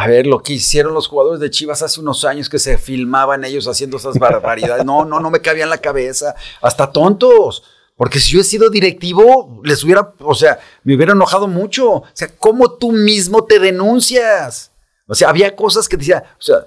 a 0.00 0.06
ver, 0.06 0.28
lo 0.28 0.40
que 0.44 0.52
hicieron 0.52 0.94
los 0.94 1.08
jugadores 1.08 1.40
de 1.40 1.50
Chivas 1.50 1.82
hace 1.82 2.00
unos 2.00 2.24
años 2.24 2.48
que 2.48 2.60
se 2.60 2.78
filmaban 2.78 3.44
ellos 3.44 3.66
haciendo 3.66 3.96
esas 3.96 4.16
barbaridades. 4.16 4.84
No, 4.84 5.04
no, 5.04 5.18
no 5.18 5.28
me 5.28 5.40
cabía 5.40 5.64
en 5.64 5.70
la 5.70 5.78
cabeza. 5.78 6.36
Hasta 6.62 6.92
tontos. 6.92 7.64
Porque 7.96 8.20
si 8.20 8.30
yo 8.34 8.40
he 8.40 8.44
sido 8.44 8.70
directivo, 8.70 9.60
les 9.64 9.82
hubiera, 9.82 10.14
o 10.20 10.36
sea, 10.36 10.60
me 10.84 10.94
hubiera 10.94 11.14
enojado 11.14 11.48
mucho. 11.48 11.94
O 11.94 12.04
sea, 12.12 12.28
¿cómo 12.38 12.74
tú 12.74 12.92
mismo 12.92 13.44
te 13.44 13.58
denuncias? 13.58 14.70
O 15.08 15.16
sea, 15.16 15.30
había 15.30 15.56
cosas 15.56 15.88
que 15.88 15.96
decía, 15.96 16.22
o 16.38 16.42
sea, 16.42 16.58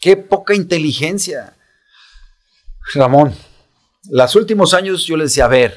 qué 0.00 0.16
poca 0.16 0.52
inteligencia. 0.52 1.54
Ramón, 2.92 3.36
los 4.10 4.36
últimos 4.36 4.74
años 4.74 5.04
yo 5.04 5.16
les 5.16 5.30
decía, 5.30 5.46
a 5.46 5.48
ver, 5.48 5.74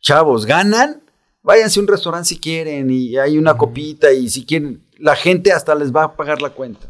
chavos, 0.00 0.46
ganan, 0.46 1.02
váyanse 1.42 1.78
a 1.78 1.82
un 1.82 1.88
restaurante 1.88 2.28
si 2.28 2.38
quieren 2.38 2.90
y 2.90 3.16
hay 3.16 3.38
una 3.38 3.56
copita 3.56 4.12
y 4.12 4.28
si 4.28 4.44
quieren, 4.44 4.84
la 4.98 5.16
gente 5.16 5.52
hasta 5.52 5.74
les 5.74 5.94
va 5.94 6.04
a 6.04 6.16
pagar 6.16 6.42
la 6.42 6.50
cuenta. 6.50 6.88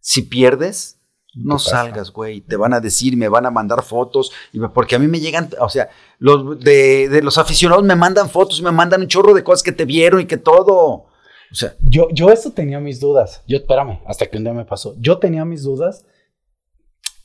Si 0.00 0.22
pierdes, 0.22 0.98
no 1.34 1.58
salgas, 1.58 2.10
güey. 2.12 2.40
Te 2.40 2.56
van 2.56 2.72
a 2.72 2.80
decir, 2.80 3.16
me 3.16 3.28
van 3.28 3.46
a 3.46 3.50
mandar 3.50 3.82
fotos, 3.82 4.32
porque 4.74 4.96
a 4.96 4.98
mí 4.98 5.06
me 5.06 5.20
llegan, 5.20 5.50
o 5.60 5.68
sea, 5.68 5.90
los 6.18 6.58
de, 6.60 7.20
los 7.22 7.38
aficionados 7.38 7.84
me 7.84 7.96
mandan 7.96 8.28
fotos, 8.28 8.62
me 8.62 8.72
mandan 8.72 9.02
un 9.02 9.08
chorro 9.08 9.34
de 9.34 9.44
cosas 9.44 9.62
que 9.62 9.72
te 9.72 9.84
vieron 9.84 10.20
y 10.20 10.26
que 10.26 10.36
todo. 10.36 11.06
O 11.50 11.54
sea, 11.54 11.74
yo, 11.80 12.08
yo 12.12 12.30
eso 12.30 12.52
tenía 12.52 12.80
mis 12.80 13.00
dudas. 13.00 13.42
Yo, 13.46 13.58
espérame, 13.58 14.00
hasta 14.06 14.26
que 14.26 14.36
un 14.36 14.44
día 14.44 14.52
me 14.52 14.64
pasó. 14.64 14.94
Yo 14.98 15.18
tenía 15.18 15.44
mis 15.44 15.62
dudas 15.62 16.04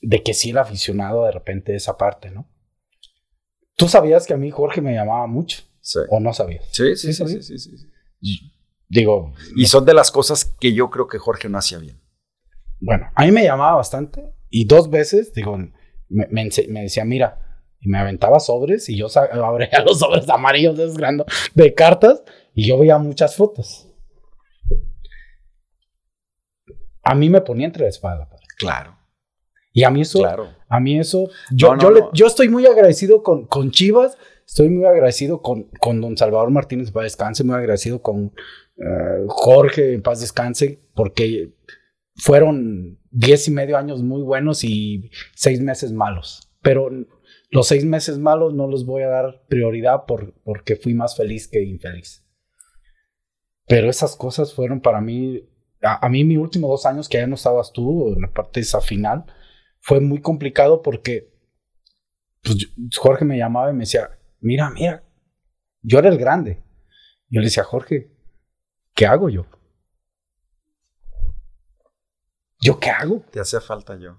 de 0.02 0.22
que 0.22 0.34
sí 0.34 0.52
era 0.52 0.62
aficionado 0.62 1.26
de 1.26 1.32
repente 1.32 1.76
esa 1.76 1.98
parte, 1.98 2.30
¿no? 2.30 2.48
Tú 3.76 3.88
sabías 3.88 4.28
que 4.28 4.34
a 4.34 4.38
mí 4.38 4.52
Jorge 4.52 4.82
me 4.82 4.94
llamaba 4.94 5.28
mucho. 5.28 5.64
Sí. 5.82 6.00
¿O 6.10 6.20
no 6.20 6.34
sabías? 6.34 6.66
Sí, 6.72 6.96
sí, 6.96 7.14
sí, 7.14 7.28
sí, 7.28 7.60
sí, 7.60 7.60
sí. 7.60 8.52
Digo. 8.88 9.34
Y 9.56 9.66
son 9.66 9.86
de 9.86 9.94
las 9.94 10.12
cosas 10.12 10.46
que 10.46 10.74
yo 10.74 10.90
creo 10.90 11.08
que 11.08 11.18
Jorge 11.18 11.50
no 11.50 11.58
hacía 11.58 11.80
bien. 11.80 12.00
Bueno, 12.80 13.10
a 13.16 13.26
mí 13.26 13.32
me 13.32 13.44
llamaba 13.44 13.76
bastante 13.76 14.34
y 14.50 14.66
dos 14.66 14.90
veces, 14.90 15.34
digo, 15.34 15.58
me, 16.10 16.50
decía, 16.50 17.06
mira, 17.06 17.64
y 17.80 17.90
me 17.90 17.98
aventaba 17.98 18.40
sobres 18.40 18.88
y 18.90 18.98
yo 18.98 19.08
abría 19.44 19.84
los 19.86 20.00
sobres 20.00 20.30
amarillos 20.30 20.78
de, 20.78 20.94
grandes, 20.94 21.26
de 21.54 21.74
cartas 21.74 22.24
y 22.54 22.68
yo 22.68 22.78
veía 22.78 22.98
muchas 22.98 23.36
fotos. 23.36 23.90
A 27.04 27.16
mí 27.16 27.30
me 27.30 27.42
ponía 27.42 27.66
entre 27.66 27.84
la 27.84 27.90
espada. 27.90 28.30
Claro. 28.58 28.98
Y 29.74 29.84
a 29.84 29.90
mí 29.90 30.02
eso, 30.02 30.20
claro. 30.20 30.50
a 30.70 30.80
mí 30.80 31.00
eso, 31.00 31.30
yo, 31.52 31.76
yo, 31.80 32.12
yo 32.14 32.28
estoy 32.28 32.48
muy 32.48 32.66
agradecido 32.68 33.24
con, 33.24 33.48
con 33.48 33.72
Chivas, 33.72 34.18
estoy 34.46 34.70
muy 34.70 34.86
agradecido 34.86 35.42
con, 35.42 35.64
con 35.80 36.00
don 36.00 36.16
Salvador 36.16 36.52
Martínez 36.52 36.92
para 36.92 37.06
descanse, 37.06 37.44
muy 37.44 37.56
agradecido 37.56 38.02
con 38.02 38.34
eh, 38.78 39.26
Jorge, 39.28 39.94
en 39.94 40.04
paz 40.04 40.22
descanse, 40.22 40.80
porque 40.94 41.54
fueron 42.16 43.00
diez 43.10 43.48
y 43.48 43.52
medio 43.52 43.78
años 43.78 44.04
muy 44.04 44.22
buenos 44.22 44.64
y 44.64 45.10
seis 45.36 45.60
meses 45.60 45.92
malos. 45.92 46.52
Pero 46.62 46.90
los 47.50 47.68
seis 47.68 47.84
meses 47.84 48.18
malos 48.18 48.54
no 48.54 48.68
los 48.68 48.86
voy 48.86 49.04
a 49.04 49.10
dar 49.10 49.44
prioridad 49.48 50.06
por, 50.06 50.34
porque 50.44 50.76
fui 50.76 50.94
más 50.94 51.16
feliz 51.16 51.48
que 51.48 51.64
infeliz. 51.64 52.24
Pero 53.68 53.90
esas 53.90 54.16
cosas 54.16 54.54
fueron 54.54 54.82
para 54.82 55.02
mí, 55.02 55.48
a, 55.82 56.08
mí 56.10 56.24
mis 56.24 56.38
últimos 56.38 56.70
dos 56.70 56.86
años 56.86 57.08
que 57.08 57.18
ya 57.18 57.28
no 57.28 57.36
estabas 57.36 57.72
tú, 57.72 58.14
en 58.14 58.22
la 58.22 58.32
parte 58.32 58.60
esa 58.60 58.82
final, 58.82 59.26
fue 59.84 60.00
muy 60.00 60.22
complicado 60.22 60.82
porque 60.82 61.30
pues, 62.42 62.70
Jorge 62.98 63.26
me 63.26 63.38
llamaba 63.38 63.70
y 63.70 63.74
me 63.74 63.82
decía, 63.82 64.18
mira, 64.40 64.70
mira, 64.70 65.04
yo 65.82 66.00
era 66.00 66.08
el 66.08 66.18
grande. 66.18 66.64
Yo 67.28 67.42
le 67.42 67.48
decía, 67.48 67.66
Jorge, 67.66 68.10
¿qué 68.96 69.06
hago 69.06 69.30
yo? 69.30 69.46
¿Yo 72.62 72.80
qué 72.80 72.92
hago? 72.92 73.26
Te 73.30 73.42
hace 73.42 73.60
falta 73.60 73.98
yo. 74.00 74.18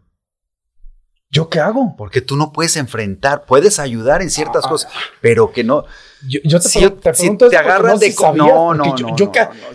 ¿Yo 1.30 1.48
qué 1.48 1.58
hago? 1.58 1.94
Porque 1.98 2.20
tú 2.20 2.36
no 2.36 2.52
puedes 2.52 2.76
enfrentar, 2.76 3.44
puedes 3.44 3.80
ayudar 3.80 4.22
en 4.22 4.30
ciertas 4.30 4.64
ah. 4.66 4.68
cosas, 4.68 4.92
pero 5.20 5.50
que 5.50 5.64
no. 5.64 5.84
Yo, 6.26 6.60
te, 6.60 6.68
si, 6.68 6.88
pregunto 6.88 7.50
te 7.50 7.56
agarran 7.56 7.98
de 7.98 8.14
no, 8.34 8.72
no, 8.72 8.96
no, 8.96 9.16
yo, 9.16 9.30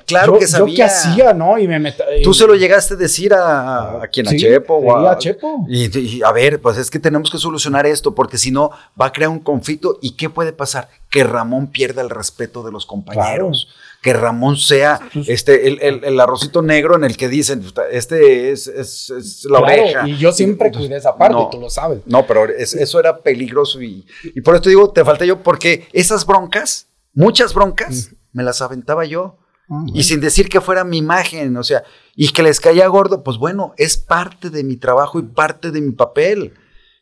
claro 0.07 0.39
que 0.39 0.47
sabía. 0.47 0.67
Yo 0.67 0.75
qué 0.75 0.83
hacía, 0.83 1.33
¿no? 1.33 1.59
Y 1.59 1.67
me 1.67 1.93
Tú 2.23 2.33
se 2.33 2.47
lo 2.47 2.55
llegaste 2.55 2.95
a 2.95 2.97
decir 2.97 3.33
a, 3.33 4.01
a 4.01 4.07
quien 4.07 4.27
a 4.27 4.31
Chepo 4.31 4.75
o 4.75 5.07
a, 5.07 5.17
Chepo. 5.17 5.65
Y, 5.67 6.23
a 6.23 6.31
ver, 6.31 6.59
pues 6.59 6.77
es 6.77 6.89
que 6.89 6.97
tenemos 6.97 7.29
que 7.29 7.37
solucionar 7.37 7.85
esto 7.85 8.15
porque 8.15 8.37
si 8.37 8.49
no 8.49 8.71
va 8.99 9.07
a 9.07 9.11
crear 9.11 9.29
un 9.29 9.39
conflicto 9.39 9.99
y 10.01 10.15
qué 10.15 10.29
puede 10.29 10.53
pasar 10.53 10.89
que 11.11 11.23
Ramón 11.23 11.67
pierda 11.67 12.01
el 12.01 12.09
respeto 12.09 12.63
de 12.63 12.71
los 12.71 12.85
compañeros 12.85 13.67
que 14.01 14.13
Ramón 14.13 14.57
sea 14.57 14.99
este, 15.27 15.67
el, 15.67 16.03
el, 16.03 16.19
arrocito 16.19 16.61
negro 16.61 16.95
en 16.95 17.03
el 17.03 17.17
que 17.17 17.27
dicen, 17.27 17.63
este 17.91 18.51
es, 18.51 18.67
es, 18.67 19.45
la 19.49 19.59
oreja. 19.59 20.07
Y 20.07 20.17
yo 20.17 20.31
siempre 20.31 20.71
cuidé 20.71 20.97
esa 20.97 21.17
parte, 21.17 21.37
tú 21.51 21.59
lo 21.59 21.69
sabes. 21.69 22.01
No, 22.05 22.25
pero 22.25 22.45
eso 22.45 22.99
era 22.99 23.17
peligroso 23.17 23.81
y, 23.81 24.07
y, 24.23 24.41
por 24.41 24.55
esto 24.55 24.69
digo, 24.69 24.91
te 24.91 25.03
falta 25.03 25.25
yo, 25.25 25.43
porque 25.43 25.87
esas 25.91 26.25
broncas, 26.25 26.87
muchas 27.13 27.53
broncas, 27.53 28.11
me 28.31 28.43
las 28.43 28.61
aventaba 28.61 29.05
yo. 29.05 29.37
Ah, 29.69 29.85
y 29.93 30.03
sin 30.03 30.19
decir 30.19 30.49
que 30.49 30.61
fuera 30.61 30.83
mi 30.83 30.97
imagen, 30.97 31.55
o 31.55 31.63
sea, 31.63 31.83
y 32.15 32.29
que 32.29 32.41
les 32.41 32.59
caía 32.59 32.87
gordo, 32.87 33.21
pues 33.21 33.37
bueno, 33.37 33.73
es 33.77 33.97
parte 33.97 34.49
de 34.49 34.63
mi 34.63 34.77
trabajo 34.77 35.19
y 35.19 35.23
parte 35.23 35.71
de 35.71 35.81
mi 35.81 35.91
papel. 35.91 36.53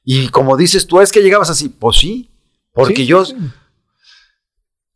Y 0.03 0.29
como 0.29 0.57
dices 0.57 0.87
tú, 0.87 0.99
es 0.99 1.11
que 1.11 1.21
llegabas 1.21 1.49
así, 1.49 1.69
pues 1.69 1.97
sí, 1.97 2.29
porque 2.73 3.05
yo 3.05 3.23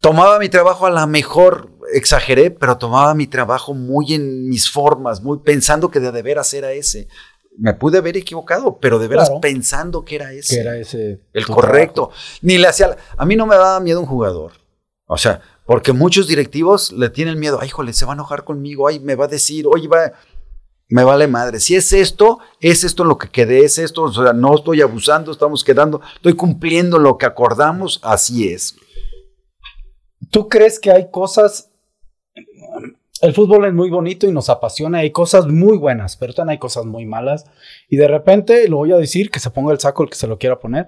tomaba 0.02 0.40
mi 0.40 0.50
trabajo 0.50 0.86
a 0.86 0.90
la 0.90 1.08
mejor, 1.08 1.70
exageré, 1.94 2.52
pero 2.52 2.78
tomaba 2.78 3.14
mi 3.14 3.28
trabajo 3.28 3.74
muy 3.74 4.14
en 4.14 4.48
mis 4.50 4.70
formas, 4.70 5.22
muy 5.22 5.40
pensando 5.40 5.90
que 5.90 6.00
de 6.00 6.22
veras 6.22 6.54
era 6.54 6.72
ese. 6.72 7.08
Me 7.58 7.74
pude 7.74 7.98
haber 7.98 8.16
equivocado, 8.16 8.80
pero 8.80 8.98
de 8.98 9.08
veras 9.08 9.30
pensando 9.42 10.06
que 10.06 10.16
era 10.16 10.32
ese. 10.32 10.56
Que 10.56 10.62
era 10.62 10.78
ese. 10.78 11.22
El 11.34 11.46
correcto. 11.46 12.12
Ni 12.42 12.58
le 12.58 12.68
hacía. 12.68 12.96
A 13.18 13.26
mí 13.26 13.36
no 13.36 13.46
me 13.46 13.56
daba 13.56 13.80
miedo 13.80 14.00
un 14.00 14.06
jugador. 14.06 14.54
O 15.06 15.18
sea, 15.18 15.42
porque 15.66 15.92
muchos 15.92 16.28
directivos 16.28 16.92
le 16.94 17.10
tienen 17.10 17.40
miedo. 17.40 17.60
Ay, 17.62 17.70
jole, 17.70 17.92
se 17.92 18.06
va 18.06 18.14
a 18.14 18.16
enojar 18.16 18.46
conmigo. 18.46 18.88
Ay, 18.88 19.00
me 19.00 19.16
va 19.16 19.26
a 19.26 19.28
decir, 19.28 19.66
oye, 19.68 19.88
va. 19.88 20.14
Me 20.88 21.04
vale 21.04 21.28
madre. 21.28 21.60
Si 21.60 21.76
es 21.76 21.94
esto, 21.94 22.40
es 22.60 22.84
esto 22.84 23.04
lo 23.04 23.18
que 23.18 23.30
quedé, 23.30 23.64
es 23.64 23.78
esto. 23.78 24.04
O 24.04 24.14
sea, 24.14 24.34
no 24.34 24.56
estoy 24.56 24.82
abusando, 24.82 25.32
estamos 25.32 25.64
quedando, 25.64 26.02
estoy 26.16 26.34
cumpliendo 26.34 27.00
lo 27.00 27.18
que 27.18 27.26
acordamos, 27.26 28.00
así 28.04 28.50
es. 28.50 28.76
¿Tú 30.30 30.48
crees 30.48 30.80
que 30.80 30.92
hay 30.92 31.10
cosas... 31.10 31.71
El 33.22 33.34
fútbol 33.34 33.66
es 33.66 33.74
muy 33.74 33.90
bonito 33.90 34.28
y 34.28 34.32
nos 34.32 34.50
apasiona, 34.50 35.00
hay 35.00 35.12
cosas 35.12 35.46
muy 35.46 35.78
buenas, 35.78 36.18
pero 36.18 36.34
también 36.34 36.54
hay 36.54 36.58
cosas 36.58 36.86
muy 36.86 37.06
malas. 37.06 37.46
Y 37.88 37.98
de 37.98 38.08
repente, 38.08 38.68
lo 38.68 38.78
voy 38.78 38.92
a 38.92 38.98
decir, 38.98 39.30
que 39.30 39.40
se 39.40 39.52
ponga 39.52 39.72
el 39.74 39.80
saco 39.80 40.04
el 40.04 40.10
que 40.10 40.16
se 40.16 40.28
lo 40.28 40.40
quiera 40.40 40.60
poner, 40.60 40.88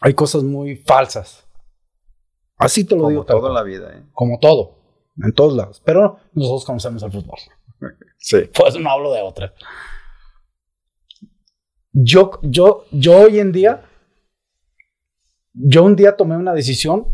hay 0.00 0.14
cosas 0.14 0.42
muy 0.42 0.76
falsas. 0.76 1.46
Así 2.58 2.84
te 2.84 2.96
lo 2.96 3.08
digo. 3.08 3.24
Como 3.24 3.40
todo 3.40 3.48
en 3.48 3.54
la 3.54 3.62
vida, 3.62 3.92
¿eh? 3.94 4.02
Como 4.12 4.38
todo, 4.38 4.78
en 5.16 5.32
todos 5.32 5.56
lados. 5.56 5.82
Pero 5.84 6.18
nosotros 6.34 6.64
conocemos 6.64 7.02
el 7.02 7.12
fútbol. 7.12 7.38
Sí. 8.24 8.36
Pues 8.54 8.78
no 8.78 8.88
hablo 8.88 9.12
de 9.12 9.20
otra. 9.20 9.52
Yo, 11.90 12.38
yo, 12.42 12.84
yo 12.92 13.22
hoy 13.22 13.40
en 13.40 13.50
día, 13.50 13.82
yo 15.52 15.82
un 15.82 15.96
día 15.96 16.16
tomé 16.16 16.36
una 16.36 16.52
decisión 16.54 17.08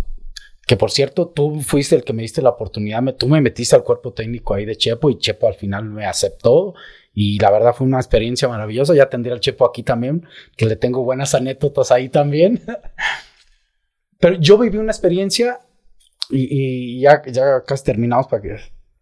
que 0.69 0.77
por 0.77 0.90
cierto, 0.90 1.28
tú 1.28 1.62
fuiste 1.62 1.97
el 1.97 2.05
que 2.05 2.12
me 2.12 2.20
diste 2.20 2.43
la 2.43 2.51
oportunidad, 2.51 3.01
me, 3.01 3.15
tú 3.15 3.27
me 3.27 3.40
metiste 3.40 3.74
al 3.74 3.82
cuerpo 3.82 4.12
técnico 4.12 4.53
ahí 4.53 4.66
de 4.66 4.77
Chepo 4.77 5.09
y 5.09 5.16
Chepo 5.16 5.49
al 5.49 5.55
final 5.55 5.86
me 5.86 6.05
aceptó 6.05 6.74
y 7.15 7.39
la 7.39 7.51
verdad 7.51 7.73
fue 7.74 7.86
una 7.86 7.97
experiencia 7.97 8.49
maravillosa. 8.49 8.95
Ya 8.95 9.09
tendría 9.09 9.32
al 9.32 9.40
Chepo 9.40 9.65
aquí 9.65 9.82
también, 9.82 10.27
que 10.59 10.66
le 10.66 10.77
tengo 10.77 11.05
buenas 11.05 11.35
anécdotas 11.35 11.90
ahí 11.90 12.11
también. 12.11 12.61
Pero 14.20 14.36
yo 14.39 14.59
viví 14.59 14.77
una 14.77 14.93
experiencia 14.93 15.61
y, 16.28 17.01
ya, 17.01 17.23
ya 17.24 17.62
casi 17.62 17.85
terminamos 17.85 18.27
para, 18.27 18.43
que, 18.43 18.57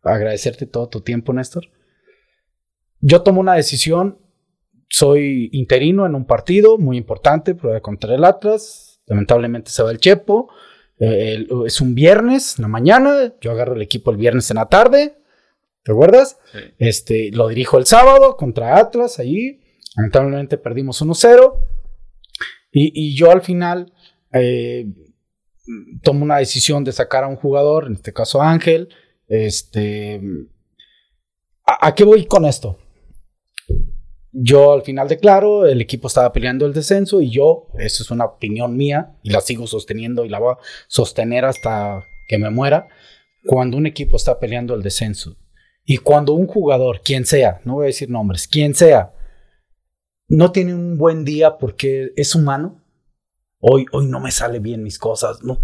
agradecerte 0.05 0.67
todo 0.67 0.89
tu 0.89 1.01
tiempo, 1.01 1.33
Néstor. 1.33 1.65
Yo 3.01 3.23
tomo 3.23 3.41
una 3.41 3.55
decisión, 3.55 4.21
soy 4.89 5.51
interino 5.51 6.07
en 6.07 6.15
un 6.15 6.27
partido 6.27 6.79
muy 6.79 6.97
importante, 6.97 7.57
pero 7.57 7.83
contra 7.83 8.15
el 8.15 8.25
Atlas. 8.25 9.01
Lamentablemente 9.07 9.73
se 9.73 9.83
va 9.83 9.91
el 9.91 9.99
Chepo 9.99 10.49
Es 10.99 11.81
un 11.81 11.95
viernes 11.95 12.59
en 12.59 12.63
la 12.63 12.69
mañana, 12.69 13.35
yo 13.41 13.51
agarro 13.51 13.75
el 13.75 13.83
equipo 13.83 14.11
el 14.11 14.17
viernes 14.17 14.51
en 14.51 14.57
la 14.57 14.67
tarde, 14.67 15.19
¿te 15.83 15.93
acuerdas? 15.93 16.39
Este, 16.79 17.31
lo 17.33 17.49
dirijo 17.49 17.79
el 17.79 17.87
sábado 17.87 18.37
contra 18.37 18.79
Atlas, 18.79 19.19
ahí, 19.19 19.61
lamentablemente 19.97 20.57
perdimos 20.57 21.03
1-0, 21.03 21.61
y, 22.73 23.15
yo 23.15 23.31
al 23.31 23.41
final 23.41 23.93
eh, 24.33 24.87
tomo 26.03 26.25
una 26.25 26.39
decisión 26.39 26.85
de 26.85 26.93
sacar 26.93 27.25
a 27.25 27.29
un 27.29 27.37
jugador, 27.37 27.87
en 27.87 27.95
este 27.95 28.13
caso 28.13 28.43
Ángel, 28.43 28.89
este, 29.29 30.21
¿a 31.65 31.95
qué 31.95 32.05
voy 32.05 32.27
con 32.27 32.45
esto? 32.45 32.79
Yo 34.39 34.75
al 34.75 34.83
final 34.83 35.09
declaro, 35.09 35.67
el 35.67 35.81
equipo 35.81 36.09
estaba 36.09 36.31
peleando 36.31 36.67
el 36.67 36.75
descenso 36.75 37.23
y 37.23 37.31
yo, 37.31 37.69
eso 37.79 38.03
es 38.03 38.11
una 38.11 38.27
opinión 38.27 38.77
mía 38.77 39.17
y 39.23 39.31
la 39.31 39.41
sigo 39.41 39.67
sosteniendo 39.67 40.27
y 40.27 40.29
la 40.29 40.39
voy 40.39 40.53
a 40.53 40.59
sostener 40.89 41.47
hasta 41.47 42.05
que 42.29 42.37
me 42.37 42.51
muera, 42.51 42.87
cuando 43.47 43.79
un 43.79 43.87
equipo 43.87 44.17
está 44.19 44.39
peleando 44.39 44.75
el 44.75 44.83
descenso 44.83 45.39
y 45.87 45.97
cuando 45.97 46.35
un 46.35 46.47
jugador, 46.47 47.01
quien 47.03 47.25
sea, 47.25 47.63
no 47.65 47.77
voy 47.77 47.85
a 47.85 47.87
decir 47.87 48.11
nombres, 48.11 48.47
quien 48.47 48.75
sea, 48.75 49.15
no 50.29 50.53
tiene 50.53 50.75
un 50.75 50.99
buen 50.99 51.25
día 51.25 51.57
porque 51.57 52.13
es 52.17 52.35
humano, 52.35 52.85
hoy, 53.59 53.87
hoy 53.93 54.07
no 54.07 54.21
me 54.21 54.33
sale 54.33 54.59
bien 54.59 54.83
mis 54.83 54.99
cosas, 54.99 55.43
no. 55.45 55.61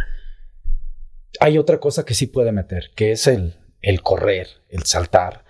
Hay 1.40 1.58
otra 1.58 1.78
cosa 1.78 2.06
que 2.06 2.14
sí 2.14 2.26
puede 2.26 2.52
meter, 2.52 2.92
que 2.94 3.12
es 3.12 3.26
el, 3.26 3.54
el 3.82 4.00
correr, 4.00 4.46
el 4.70 4.84
saltar, 4.84 5.41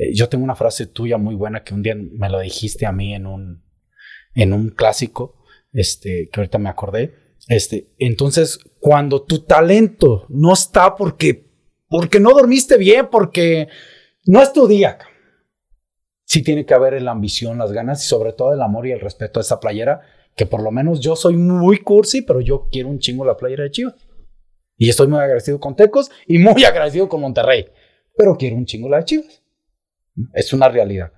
eh, 0.00 0.14
yo 0.14 0.30
tengo 0.30 0.44
una 0.44 0.54
frase 0.54 0.86
tuya 0.86 1.18
muy 1.18 1.34
buena 1.34 1.62
que 1.62 1.74
un 1.74 1.82
día 1.82 1.94
me 1.94 2.30
lo 2.30 2.40
dijiste 2.40 2.86
a 2.86 2.92
mí 2.92 3.14
en 3.14 3.26
un, 3.26 3.62
en 4.34 4.54
un 4.54 4.70
clásico, 4.70 5.42
este, 5.72 6.30
que 6.32 6.40
ahorita 6.40 6.58
me 6.58 6.70
acordé. 6.70 7.14
Este, 7.48 7.92
entonces, 7.98 8.58
cuando 8.78 9.22
tu 9.22 9.44
talento 9.44 10.24
no 10.30 10.54
está 10.54 10.94
porque, 10.96 11.50
porque 11.86 12.18
no 12.18 12.30
dormiste 12.30 12.78
bien, 12.78 13.08
porque 13.10 13.68
no 14.24 14.42
es 14.42 14.54
tu 14.54 14.66
día, 14.66 14.98
sí 16.24 16.42
tiene 16.42 16.64
que 16.64 16.72
haber 16.72 17.00
la 17.02 17.10
ambición, 17.10 17.58
las 17.58 17.72
ganas 17.72 18.02
y 18.02 18.08
sobre 18.08 18.32
todo 18.32 18.54
el 18.54 18.62
amor 18.62 18.86
y 18.86 18.92
el 18.92 19.00
respeto 19.00 19.38
a 19.38 19.42
esa 19.42 19.60
playera, 19.60 20.00
que 20.34 20.46
por 20.46 20.62
lo 20.62 20.70
menos 20.70 21.00
yo 21.00 21.14
soy 21.14 21.36
muy 21.36 21.78
cursi, 21.78 22.22
pero 22.22 22.40
yo 22.40 22.68
quiero 22.72 22.88
un 22.88 23.00
chingo 23.00 23.26
la 23.26 23.36
playera 23.36 23.64
de 23.64 23.70
Chivas. 23.70 24.08
Y 24.78 24.88
estoy 24.88 25.08
muy 25.08 25.18
agradecido 25.18 25.60
con 25.60 25.76
Tecos 25.76 26.10
y 26.26 26.38
muy 26.38 26.64
agradecido 26.64 27.06
con 27.06 27.20
Monterrey, 27.20 27.66
pero 28.16 28.36
quiero 28.38 28.56
un 28.56 28.64
chingo 28.64 28.88
la 28.88 28.98
de 28.98 29.04
Chivas. 29.04 29.42
Es 30.32 30.52
una 30.52 30.68
realidad. 30.68 31.12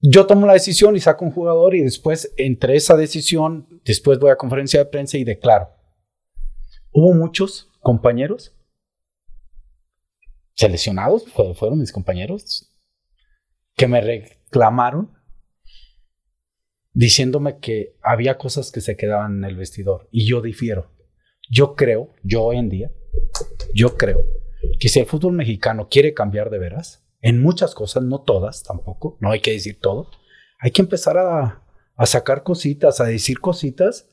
Yo 0.00 0.26
tomo 0.26 0.46
la 0.46 0.54
decisión 0.54 0.96
y 0.96 1.00
saco 1.00 1.24
un 1.24 1.30
jugador 1.30 1.76
y 1.76 1.82
después, 1.82 2.32
entre 2.36 2.74
esa 2.74 2.96
decisión, 2.96 3.68
después 3.84 4.18
voy 4.18 4.30
a 4.30 4.36
conferencia 4.36 4.80
de 4.80 4.86
prensa 4.86 5.16
y 5.16 5.24
declaro. 5.24 5.68
Hubo 6.90 7.14
muchos 7.14 7.70
compañeros 7.80 8.56
seleccionados, 10.54 11.24
fueron 11.32 11.78
mis 11.78 11.92
compañeros, 11.92 12.72
que 13.74 13.88
me 13.88 14.00
reclamaron 14.00 15.12
diciéndome 16.92 17.58
que 17.58 17.96
había 18.02 18.36
cosas 18.36 18.70
que 18.70 18.80
se 18.80 18.96
quedaban 18.96 19.38
en 19.38 19.44
el 19.44 19.56
vestidor 19.56 20.08
y 20.10 20.26
yo 20.28 20.42
difiero. 20.42 20.90
Yo 21.50 21.74
creo, 21.74 22.12
yo 22.22 22.42
hoy 22.42 22.58
en 22.58 22.68
día, 22.68 22.90
yo 23.74 23.96
creo 23.96 24.24
que 24.78 24.88
si 24.88 25.00
el 25.00 25.06
fútbol 25.06 25.32
mexicano 25.32 25.88
quiere 25.90 26.14
cambiar 26.14 26.50
de 26.50 26.58
veras, 26.58 27.01
en 27.22 27.40
muchas 27.40 27.74
cosas, 27.74 28.02
no 28.02 28.20
todas 28.20 28.64
tampoco, 28.64 29.16
no 29.20 29.30
hay 29.30 29.40
que 29.40 29.52
decir 29.52 29.78
todo. 29.80 30.10
Hay 30.58 30.72
que 30.72 30.82
empezar 30.82 31.16
a, 31.16 31.60
sacar 32.04 32.42
cositas, 32.42 33.00
a 33.00 33.04
decir 33.04 33.38
cositas 33.38 34.08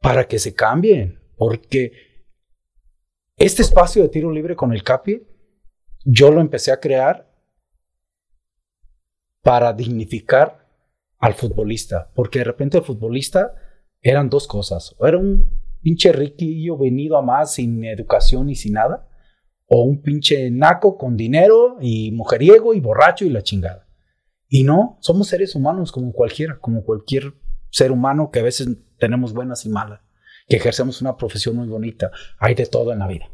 para 0.00 0.26
que 0.26 0.38
se 0.38 0.54
cambien, 0.54 1.20
porque 1.36 1.92
este 3.36 3.60
espacio 3.60 4.02
de 4.02 4.08
tiro 4.08 4.32
libre 4.32 4.56
con 4.56 4.72
el 4.72 4.82
CAPI, 4.82 5.26
yo 6.06 6.30
lo 6.30 6.40
empecé 6.40 6.72
a 6.72 6.80
crear 6.80 7.30
para 9.42 9.74
dignificar 9.74 10.66
al 11.18 11.34
futbolista, 11.34 12.10
porque 12.14 12.38
de 12.38 12.46
repente 12.46 12.78
el 12.78 12.84
futbolista 12.84 13.54
eran 14.00 14.30
dos 14.30 14.46
cosas, 14.46 14.96
era 15.00 15.18
un 15.18 15.50
pinche 15.82 16.12
riquillo 16.12 16.78
venido 16.78 17.18
a 17.18 17.22
más 17.22 17.54
sin 17.54 17.84
educación 17.84 18.48
y 18.48 18.54
sin 18.54 18.72
nada, 18.72 19.06
o 19.66 19.82
un 19.82 20.02
pinche 20.02 20.50
naco 20.50 20.96
con 20.96 21.16
dinero 21.16 21.76
y 21.80 22.12
mujeriego 22.12 22.74
y 22.74 22.80
borracho 22.80 23.24
y 23.24 23.30
la 23.30 23.42
chingada. 23.42 23.88
Y 24.48 24.62
no, 24.62 24.98
somos 25.00 25.28
seres 25.28 25.54
humanos 25.54 25.90
como 25.90 26.12
cualquiera, 26.12 26.58
como 26.60 26.84
cualquier 26.84 27.34
ser 27.70 27.90
humano 27.90 28.30
que 28.30 28.40
a 28.40 28.44
veces 28.44 28.68
tenemos 28.98 29.32
buenas 29.32 29.64
y 29.66 29.68
malas, 29.68 30.00
que 30.46 30.56
ejercemos 30.56 31.00
una 31.00 31.16
profesión 31.16 31.56
muy 31.56 31.66
bonita. 31.66 32.10
Hay 32.38 32.54
de 32.54 32.66
todo 32.66 32.92
en 32.92 33.00
la 33.00 33.08
vida. 33.08 33.28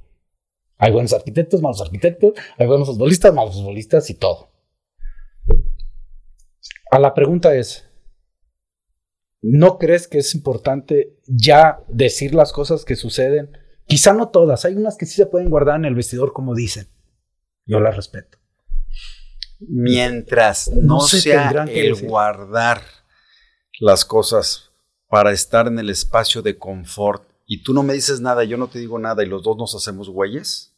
Hay 0.78 0.92
buenos 0.92 1.12
arquitectos, 1.12 1.60
malos 1.60 1.82
arquitectos, 1.82 2.32
hay 2.56 2.66
buenos 2.66 2.88
futbolistas, 2.88 3.34
malos 3.34 3.54
futbolistas 3.54 4.08
y 4.08 4.14
todo. 4.14 4.50
A 6.90 6.98
la 6.98 7.12
pregunta 7.12 7.54
es, 7.54 7.86
¿no 9.42 9.78
crees 9.78 10.08
que 10.08 10.18
es 10.18 10.34
importante 10.34 11.18
ya 11.26 11.84
decir 11.88 12.34
las 12.34 12.52
cosas 12.52 12.86
que 12.86 12.96
suceden 12.96 13.50
Quizá 13.90 14.12
no 14.14 14.28
todas, 14.28 14.64
hay 14.64 14.76
unas 14.76 14.96
que 14.96 15.04
sí 15.04 15.16
se 15.16 15.26
pueden 15.26 15.50
guardar 15.50 15.74
en 15.74 15.84
el 15.84 15.96
vestidor 15.96 16.32
como 16.32 16.54
dicen. 16.54 16.86
Yo 17.66 17.80
las 17.80 17.96
respeto. 17.96 18.38
Mientras 19.58 20.70
no, 20.72 21.00
sea 21.00 21.50
el 21.68 21.96
guardar 22.06 22.82
las 23.80 24.04
cosas 24.04 24.70
para 25.08 25.32
estar 25.32 25.66
en 25.66 25.80
el 25.80 25.90
espacio 25.90 26.40
de 26.40 26.56
confort 26.56 27.28
y 27.46 27.64
tú 27.64 27.74
no 27.74 27.82
me 27.82 27.94
dices 27.94 28.20
nada, 28.20 28.44
yo 28.44 28.56
no 28.56 28.68
te 28.68 28.78
digo 28.78 28.96
nada 29.00 29.24
y 29.24 29.26
los 29.26 29.42
dos 29.42 29.56
nos 29.56 29.74
hacemos 29.74 30.08
güeyes. 30.08 30.72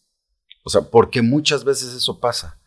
O 0.64 0.70
sea, 0.70 0.80
porque 0.80 1.20
muchas 1.20 1.64
veces 1.64 1.93
eso 1.93 2.18
pasa. 2.18 2.59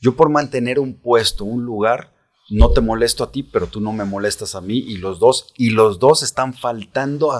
Yo 0.00 0.16
por 0.16 0.30
mantener 0.30 0.78
un 0.78 0.94
puesto, 0.94 1.44
un 1.44 1.66
lugar, 1.66 2.14
no 2.50 2.70
te 2.70 2.80
molesto 2.80 3.24
a 3.24 3.30
ti, 3.30 3.42
pero 3.42 3.66
tú 3.66 3.80
no 3.80 3.92
me 3.92 4.04
molestas 4.04 4.54
a 4.54 4.60
mí 4.60 4.78
y 4.78 4.96
los 4.96 5.18
dos, 5.18 5.52
y 5.56 5.70
los 5.70 5.98
dos 5.98 6.22
están 6.22 6.52
faltando 6.54 7.32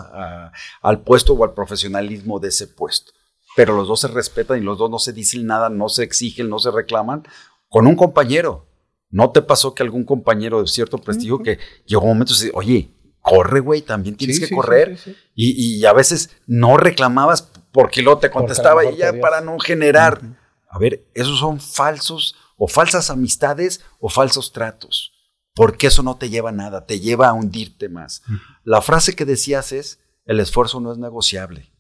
al 0.83 1.03
puesto 1.03 1.35
o 1.35 1.45
al 1.45 1.53
profesionalismo 1.53 2.39
de 2.39 2.49
ese 2.49 2.69
puesto. 2.69 3.13
Pero 3.57 3.75
los 3.75 3.89
dos 3.89 4.01
se 4.01 4.09
respetan 4.09 4.59
y 4.59 4.65
los 4.65 4.79
dos 4.79 4.91
no 4.91 4.99
se 4.99 5.13
dicen 5.13 5.47
nada, 5.47 5.69
no 5.69 5.89
se 5.89 6.05
exigen, 6.05 6.49
no 6.49 6.59
se 6.59 6.71
reclaman 6.71 7.25
con 7.69 7.87
un 7.87 7.97
compañero. 7.97 8.69
¿No 9.11 9.31
te 9.31 9.43
pasó 9.43 9.75
que 9.75 9.83
algún 9.83 10.05
compañero 10.05 10.63
de 10.63 10.69
cierto 10.69 10.99
prestigio 10.99 11.41
que 11.41 11.59
llegó 11.85 12.03
un 12.03 12.11
momento 12.11 12.33
y 12.33 12.37
dice, 12.37 12.53
oye, 12.55 12.91
corre, 13.21 13.59
güey, 13.59 13.83
también 13.83 14.17
tienes 14.17 14.39
que 14.39 14.55
correr? 14.55 14.97
y, 15.35 15.85
a 15.85 15.93
veces 15.93 16.31
no 16.47 16.77
reclamabas 16.77 17.51
porque 17.73 18.03
luego 18.03 18.21
te 18.21 18.31
contestaba 18.31 18.85
y 18.85 18.97
ya 18.97 19.13
para 19.21 19.41
no 19.41 19.59
generar. 19.59 20.21
A 20.69 20.79
ver, 20.79 21.05
esos 21.15 21.41
son 21.41 21.59
falsos 21.59 22.37
o 22.63 22.69
falsas 22.69 23.09
amistades 23.09 23.81
o 24.01 24.11
falsos 24.11 24.53
tratos, 24.53 25.15
porque 25.55 25.87
eso 25.87 26.03
no 26.03 26.19
te 26.19 26.29
lleva 26.29 26.51
a 26.51 26.53
nada, 26.53 26.85
te 26.85 27.01
lleva 27.01 27.29
a 27.29 27.33
hundirte 27.33 27.89
más. 27.89 28.23
La 28.65 28.83
frase 28.83 29.17
que 29.17 29.25
decías 29.25 29.73
es, 29.73 29.99
el 30.27 30.41
esfuerzo 30.41 30.79
no 30.79 30.93
es 30.93 30.99
negociable, 30.99 31.73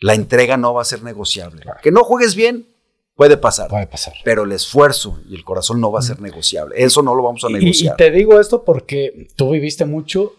la 0.00 0.14
entrega 0.14 0.56
no 0.56 0.72
va 0.72 0.80
a 0.80 0.86
ser 0.86 1.02
negociable. 1.02 1.66
Que 1.82 1.90
no 1.90 2.04
juegues 2.04 2.34
bien, 2.34 2.74
puede 3.14 3.36
pasar, 3.36 3.68
puede 3.68 3.86
pasar, 3.86 4.14
pero 4.24 4.44
el 4.44 4.52
esfuerzo 4.52 5.20
y 5.28 5.34
el 5.34 5.44
corazón 5.44 5.78
no 5.78 5.92
va 5.92 5.98
a 5.98 6.02
ser 6.02 6.22
negociable, 6.22 6.74
eso 6.78 7.02
no 7.02 7.14
lo 7.14 7.22
vamos 7.22 7.44
a 7.44 7.50
negociar. 7.50 7.92
Y, 7.92 7.96
te 7.98 8.10
digo 8.10 8.40
esto 8.40 8.64
porque 8.64 9.28
tú 9.36 9.50
viviste 9.50 9.84
mucho, 9.84 10.32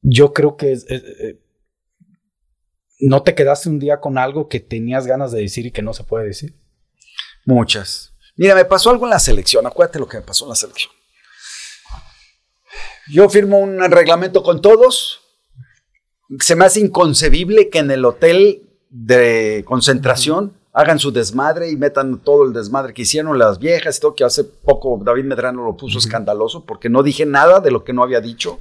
yo 0.00 0.32
creo 0.32 0.56
que 0.56 0.72
eh, 0.72 1.38
no 3.00 3.22
te 3.22 3.34
quedaste 3.34 3.68
un 3.68 3.78
día 3.78 4.00
con 4.00 4.16
algo 4.16 4.48
que 4.48 4.60
tenías 4.60 5.06
ganas 5.06 5.32
de 5.32 5.42
decir 5.42 5.66
y 5.66 5.70
que 5.70 5.82
no 5.82 5.92
se 5.92 6.04
puede 6.04 6.24
decir. 6.24 6.63
Muchas. 7.46 8.12
Mira, 8.36 8.54
me 8.54 8.64
pasó 8.64 8.90
algo 8.90 9.06
en 9.06 9.10
la 9.10 9.18
selección. 9.18 9.66
Acuérdate 9.66 9.98
lo 9.98 10.08
que 10.08 10.16
me 10.16 10.22
pasó 10.22 10.44
en 10.44 10.50
la 10.50 10.56
selección. 10.56 10.92
Yo 13.08 13.28
firmo 13.28 13.58
un 13.58 13.78
reglamento 13.90 14.42
con 14.42 14.60
todos. 14.60 15.20
Se 16.40 16.56
me 16.56 16.64
hace 16.64 16.80
inconcebible 16.80 17.68
que 17.68 17.78
en 17.78 17.90
el 17.90 18.04
hotel 18.04 18.62
de 18.90 19.62
concentración 19.66 20.56
hagan 20.72 20.98
su 20.98 21.12
desmadre 21.12 21.70
y 21.70 21.76
metan 21.76 22.18
todo 22.18 22.44
el 22.44 22.52
desmadre 22.52 22.94
que 22.94 23.02
hicieron 23.02 23.38
las 23.38 23.58
viejas. 23.58 23.96
Esto 23.96 24.14
que 24.14 24.24
hace 24.24 24.42
poco 24.42 25.00
David 25.02 25.24
Medrano 25.24 25.64
lo 25.64 25.76
puso 25.76 25.98
escandaloso 25.98 26.64
porque 26.64 26.88
no 26.88 27.02
dije 27.02 27.26
nada 27.26 27.60
de 27.60 27.70
lo 27.70 27.84
que 27.84 27.92
no 27.92 28.02
había 28.02 28.20
dicho. 28.20 28.60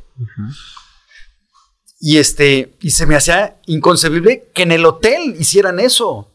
Y 2.00 2.18
este, 2.18 2.76
y 2.82 2.92
se 2.92 3.06
me 3.06 3.16
hacía 3.16 3.58
inconcebible 3.66 4.52
que 4.54 4.64
en 4.64 4.74
el 4.74 4.86
hotel 4.86 5.36
hicieran 5.40 5.80
eso. 5.80 6.33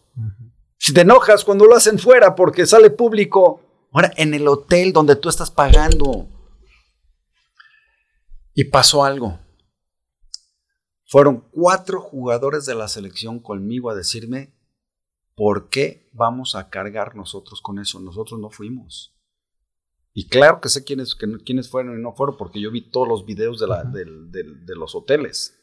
Si 0.79 0.95
te 0.95 1.01
enojas 1.03 1.45
cuando 1.45 1.67
lo 1.67 1.77
hacen 1.77 1.99
fuera 1.99 2.35
porque 2.35 2.65
sale 2.65 2.91
público, 2.91 3.89
ahora 3.93 4.13
en 4.17 4.33
el 4.33 4.47
hotel 4.47 4.93
donde 4.93 5.17
tú 5.17 5.29
estás 5.29 5.51
pagando. 5.51 6.29
Y 8.55 8.65
pasó 8.65 9.05
algo. 9.05 9.39
Fueron 11.07 11.49
cuatro 11.51 12.01
jugadores 12.01 12.65
de 12.67 12.75
la 12.75 12.87
selección 12.87 13.41
conmigo 13.41 13.91
a 13.91 13.95
decirme, 13.95 14.55
¿por 15.35 15.69
qué 15.69 16.09
vamos 16.13 16.55
a 16.55 16.69
cargar 16.71 17.17
nosotros 17.17 17.61
con 17.61 17.79
eso? 17.79 17.99
Nosotros 18.01 18.39
no 18.39 18.51
fuimos. 18.51 19.15
Y 20.13 20.29
claro 20.29 20.61
que 20.61 20.69
sé 20.69 20.85
quiénes, 20.85 21.15
quiénes 21.15 21.69
fueron 21.69 21.99
y 21.99 22.03
no 22.03 22.13
fueron, 22.15 22.37
porque 22.37 22.61
yo 22.61 22.71
vi 22.71 22.91
todos 22.91 23.09
los 23.09 23.25
videos 23.25 23.61
de, 23.61 23.67
la, 23.69 23.85
de 23.85 24.77
los 24.77 24.95
hoteles. 24.95 25.58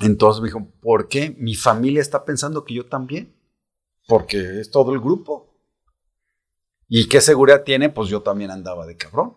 Entonces 0.00 0.40
me 0.40 0.48
dijo, 0.48 0.70
¿por 0.80 1.08
qué? 1.08 1.34
Mi 1.38 1.54
familia 1.54 2.00
está 2.00 2.24
pensando 2.24 2.64
que 2.64 2.74
yo 2.74 2.86
también. 2.86 3.34
Porque 4.06 4.60
es 4.60 4.70
todo 4.70 4.92
el 4.92 5.00
grupo. 5.00 5.48
¿Y 6.88 7.08
qué 7.08 7.20
seguridad 7.20 7.64
tiene? 7.64 7.90
Pues 7.90 8.08
yo 8.08 8.22
también 8.22 8.50
andaba 8.50 8.86
de 8.86 8.96
cabrón. 8.96 9.36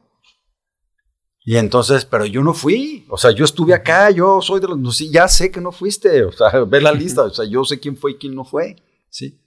Y 1.43 1.57
entonces, 1.57 2.05
pero 2.05 2.25
yo 2.25 2.43
no 2.43 2.53
fui. 2.53 3.05
O 3.09 3.17
sea, 3.17 3.31
yo 3.31 3.43
estuve 3.43 3.73
acá, 3.73 4.11
yo 4.11 4.41
soy 4.41 4.59
de 4.59 4.67
los. 4.67 4.77
No, 4.77 4.91
sí, 4.91 5.11
ya 5.11 5.27
sé 5.27 5.51
que 5.51 5.59
no 5.59 5.71
fuiste. 5.71 6.23
O 6.23 6.31
sea, 6.31 6.49
ve 6.67 6.79
la 6.79 6.91
lista. 6.91 7.23
O 7.23 7.29
sea, 7.31 7.45
yo 7.45 7.65
sé 7.65 7.79
quién 7.79 7.97
fue 7.97 8.11
y 8.11 8.15
quién 8.15 8.35
no 8.35 8.45
fue. 8.45 8.75
Sí. 9.09 9.39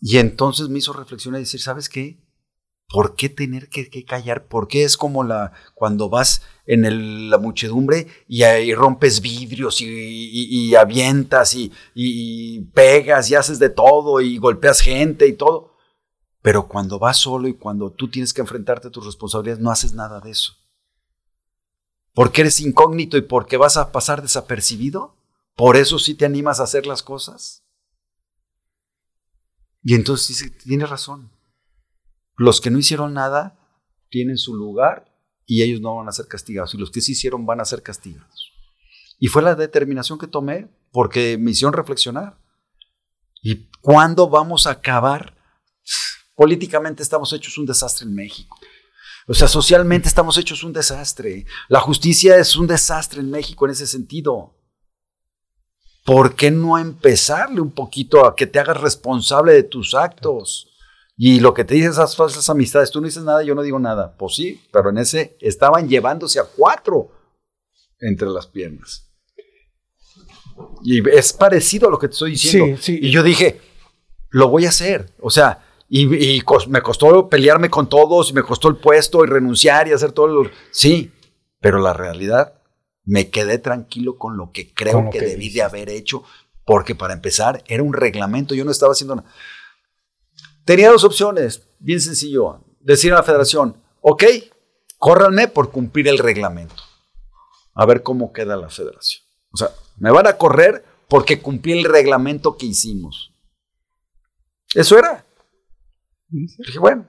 Y 0.00 0.18
entonces 0.18 0.68
me 0.68 0.78
hizo 0.78 0.92
reflexionar 0.92 1.40
y 1.40 1.44
decir, 1.44 1.60
¿sabes 1.60 1.88
qué? 1.88 2.22
¿Por 2.88 3.16
qué 3.16 3.30
tener 3.30 3.70
que, 3.70 4.04
callar? 4.04 4.46
¿Por 4.46 4.68
qué 4.68 4.84
es 4.84 4.96
como 4.98 5.24
la 5.24 5.52
cuando 5.74 6.10
vas 6.10 6.42
en 6.66 7.30
la 7.30 7.38
muchedumbre 7.38 8.06
y, 8.26 8.42
ahí 8.42 8.74
rompes 8.74 9.20
vidrios 9.20 9.80
y, 9.80 10.74
avientas 10.74 11.54
y, 11.54 12.60
pegas 12.72 13.30
y 13.30 13.34
haces 13.34 13.58
de 13.58 13.70
todo 13.70 14.20
y 14.20 14.38
golpeas 14.38 14.80
gente 14.80 15.26
y 15.26 15.34
todo? 15.34 15.74
Pero 16.42 16.68
cuando 16.68 16.98
vas 16.98 17.18
solo 17.18 17.48
y 17.48 17.54
cuando 17.54 17.90
tú 17.90 18.10
tienes 18.10 18.32
que 18.32 18.42
enfrentarte 18.42 18.88
a 18.88 18.90
tus 18.90 19.06
responsabilidades, 19.06 19.62
no 19.62 19.70
haces 19.70 19.94
nada 19.94 20.20
de 20.20 20.30
eso. 20.30 20.54
Porque 22.12 22.42
eres 22.42 22.60
incógnito 22.60 23.16
y 23.16 23.22
porque 23.22 23.56
vas 23.56 23.76
a 23.76 23.92
pasar 23.92 24.20
desapercibido. 24.20 25.16
Por 25.56 25.76
eso 25.76 25.98
sí 25.98 26.14
te 26.14 26.26
animas 26.26 26.60
a 26.60 26.64
hacer 26.64 26.86
las 26.86 27.02
cosas. 27.02 27.64
Y 29.82 29.94
entonces 29.94 30.28
dice, 30.28 30.50
tiene 30.50 30.86
razón. 30.86 31.30
Los 32.36 32.60
que 32.60 32.70
no 32.70 32.78
hicieron 32.78 33.14
nada 33.14 33.58
tienen 34.10 34.38
su 34.38 34.54
lugar 34.54 35.13
y 35.46 35.62
ellos 35.62 35.80
no 35.80 35.96
van 35.96 36.08
a 36.08 36.12
ser 36.12 36.26
castigados. 36.26 36.74
Y 36.74 36.78
los 36.78 36.90
que 36.90 37.00
sí 37.00 37.12
hicieron 37.12 37.46
van 37.46 37.60
a 37.60 37.64
ser 37.64 37.82
castigados. 37.82 38.52
Y 39.18 39.28
fue 39.28 39.42
la 39.42 39.54
determinación 39.54 40.18
que 40.18 40.26
tomé 40.26 40.68
porque 40.90 41.38
me 41.38 41.52
hicieron 41.52 41.72
reflexionar. 41.72 42.38
¿Y 43.42 43.68
cuándo 43.80 44.28
vamos 44.28 44.66
a 44.66 44.72
acabar? 44.72 45.36
Políticamente 46.34 47.02
estamos 47.02 47.32
hechos 47.32 47.58
un 47.58 47.66
desastre 47.66 48.06
en 48.06 48.14
México. 48.14 48.58
O 49.26 49.34
sea, 49.34 49.48
socialmente 49.48 50.08
estamos 50.08 50.36
hechos 50.36 50.64
un 50.64 50.72
desastre. 50.72 51.46
La 51.68 51.80
justicia 51.80 52.36
es 52.36 52.56
un 52.56 52.66
desastre 52.66 53.20
en 53.20 53.30
México 53.30 53.64
en 53.64 53.72
ese 53.72 53.86
sentido. 53.86 54.54
¿por 56.04 56.36
qué 56.36 56.50
no 56.50 56.78
empezarle 56.78 57.60
un 57.60 57.72
poquito 57.72 58.26
a 58.26 58.36
que 58.36 58.46
te 58.46 58.58
hagas 58.58 58.80
responsable 58.80 59.54
de 59.54 59.62
tus 59.62 59.94
actos? 59.94 60.68
Y 61.16 61.40
lo 61.40 61.54
que 61.54 61.64
te 61.64 61.74
dicen 61.74 61.90
esas 61.90 62.16
falsas 62.16 62.48
amistades, 62.50 62.90
tú 62.90 63.00
no 63.00 63.06
dices 63.06 63.22
nada, 63.22 63.42
yo 63.42 63.54
no 63.54 63.62
digo 63.62 63.78
nada. 63.78 64.16
Pues 64.16 64.34
sí, 64.34 64.60
pero 64.72 64.90
en 64.90 64.98
ese 64.98 65.36
estaban 65.40 65.88
llevándose 65.88 66.40
a 66.40 66.44
cuatro 66.44 67.10
entre 68.00 68.28
las 68.28 68.46
piernas. 68.46 69.10
Y 70.82 71.08
es 71.08 71.32
parecido 71.32 71.88
a 71.88 71.90
lo 71.90 71.98
que 71.98 72.08
te 72.08 72.12
estoy 72.12 72.32
diciendo. 72.32 72.76
Sí, 72.76 72.98
sí. 72.98 72.98
Y 73.00 73.10
yo 73.10 73.22
dije, 73.22 73.60
lo 74.30 74.48
voy 74.48 74.66
a 74.66 74.70
hacer. 74.70 75.12
O 75.20 75.30
sea, 75.30 75.64
y, 75.88 76.40
me 76.68 76.82
costó 76.82 77.28
pelearme 77.28 77.70
con 77.70 77.88
todos, 77.88 78.30
y 78.30 78.32
me 78.32 78.42
costó 78.42 78.68
el 78.68 78.76
puesto 78.76 79.24
y 79.24 79.28
renunciar 79.28 79.86
y 79.88 79.92
hacer 79.92 80.12
todo 80.12 80.26
lo... 80.26 80.50
Sí, 80.70 81.12
pero 81.60 81.78
la 81.78 81.92
realidad 81.92 82.54
me 83.04 83.30
quedé 83.30 83.58
tranquilo 83.58 84.16
con 84.18 84.36
lo 84.36 84.50
que 84.50 84.72
creo 84.72 85.10
que, 85.10 85.20
debí 85.20 85.50
de 85.50 85.62
haber 85.62 85.90
hecho, 85.90 86.24
porque 86.64 86.94
para 86.94 87.14
empezar 87.14 87.62
era 87.66 87.82
un 87.82 87.92
reglamento, 87.92 88.54
yo 88.54 88.64
no 88.64 88.70
estaba 88.70 88.92
haciendo 88.92 89.16
nada. 89.16 89.28
Tenía 90.64 90.90
dos 90.90 91.04
opciones, 91.04 91.62
bien 91.78 92.00
sencillo, 92.00 92.64
decir 92.80 93.12
a 93.12 93.16
la 93.16 93.22
federación, 93.22 93.76
ok, 94.00 94.24
córranme 94.98 95.48
por 95.48 95.70
cumplir 95.70 96.08
el 96.08 96.18
reglamento, 96.18 96.82
a 97.74 97.86
ver 97.86 98.02
cómo 98.02 98.32
queda 98.32 98.56
la 98.56 98.70
federación. 98.70 99.24
O 99.52 99.56
sea, 99.56 99.70
me 99.98 100.10
van 100.10 100.26
a 100.26 100.36
correr 100.36 100.84
porque 101.08 101.40
cumplí 101.40 101.72
el 101.72 101.84
reglamento 101.84 102.56
que 102.56 102.66
hicimos. 102.66 103.32
Eso 104.74 104.98
era. 104.98 105.24
Dije, 106.28 106.78
bueno, 106.80 107.06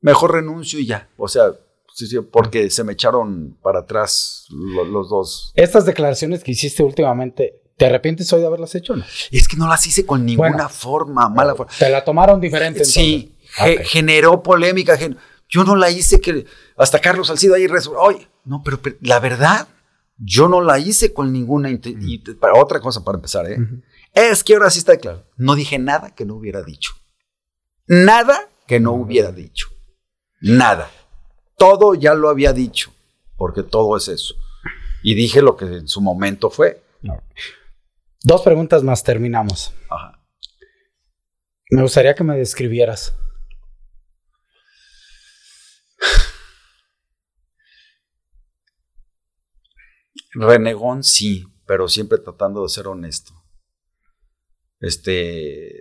mejor 0.00 0.32
renuncio 0.32 0.78
y 0.78 0.86
ya. 0.86 1.10
O 1.16 1.26
sea, 1.26 1.52
Sí, 1.92 2.06
sí, 2.06 2.18
porque 2.20 2.70
se 2.70 2.84
me 2.84 2.92
echaron 2.92 3.58
para 3.62 3.80
atrás 3.80 4.46
los 4.50 5.10
dos. 5.10 5.52
Estas 5.54 5.84
declaraciones 5.86 6.44
que 6.44 6.52
hiciste 6.52 6.82
últimamente, 6.82 7.60
¿te 7.80 7.86
arrepientes 7.86 8.32
hoy 8.32 8.42
de 8.42 8.46
haberlas 8.46 8.74
hecho 8.74 8.94
no? 8.94 9.04
Es 9.32 9.48
que 9.48 9.56
no 9.56 9.66
las 9.66 9.84
hice 9.86 10.06
con 10.06 10.24
ninguna 10.24 10.68
forma, 10.68 11.28
mala 11.28 11.54
forma. 11.54 11.72
Te 11.76 11.88
la 11.88 12.04
tomaron 12.04 12.40
diferente. 12.40 12.84
Sí, 12.84 13.34
generó 13.84 14.42
polémica. 14.42 14.96
yo 15.48 15.64
no 15.64 15.74
la 15.74 15.90
hice 15.90 16.20
que 16.20 16.44
hasta 16.76 17.00
Carlos 17.00 17.26
Salcido 17.26 17.54
ahí 17.54 17.66
Oye, 17.96 18.28
no, 18.44 18.62
pero, 18.62 18.78
la 19.00 19.18
verdad, 19.18 19.66
yo 20.18 20.48
no 20.48 20.60
la 20.60 20.78
hice 20.78 21.12
con 21.12 21.32
ninguna. 21.32 21.70
Y 21.70 22.18
para 22.34 22.54
otra 22.54 22.80
cosa, 22.80 23.02
para 23.02 23.16
empezar, 23.16 23.50
¿eh? 23.50 23.58
es 24.12 24.44
que 24.44 24.54
ahora 24.54 24.70
sí 24.70 24.78
está 24.78 24.96
claro. 24.98 25.24
No 25.36 25.54
dije 25.54 25.78
nada 25.78 26.14
que 26.14 26.24
no 26.24 26.34
hubiera 26.34 26.62
dicho. 26.62 26.92
Nada 27.86 28.48
que 28.68 28.78
no 28.78 28.92
hubiera 28.92 29.32
dicho. 29.32 29.68
Nada 30.40 30.90
todo 31.60 31.94
ya 31.94 32.14
lo 32.14 32.30
había 32.30 32.54
dicho, 32.54 32.90
porque 33.36 33.62
todo 33.62 33.98
es 33.98 34.08
eso. 34.08 34.34
Y 35.02 35.14
dije 35.14 35.42
lo 35.42 35.58
que 35.58 35.66
en 35.66 35.88
su 35.88 36.00
momento 36.00 36.48
fue. 36.48 36.82
Dos 38.22 38.42
preguntas 38.42 38.82
más, 38.82 39.02
terminamos. 39.02 39.72
Me 41.70 41.80
gustaría 41.82 42.14
que 42.14 42.24
me 42.24 42.36
describieras. 42.36 43.16
Renegón 50.32 51.02
sí, 51.02 51.44
pero 51.66 51.88
siempre 51.88 52.18
tratando 52.18 52.62
de 52.62 52.68
ser 52.68 52.88
honesto. 52.88 53.32
Este, 54.80 55.72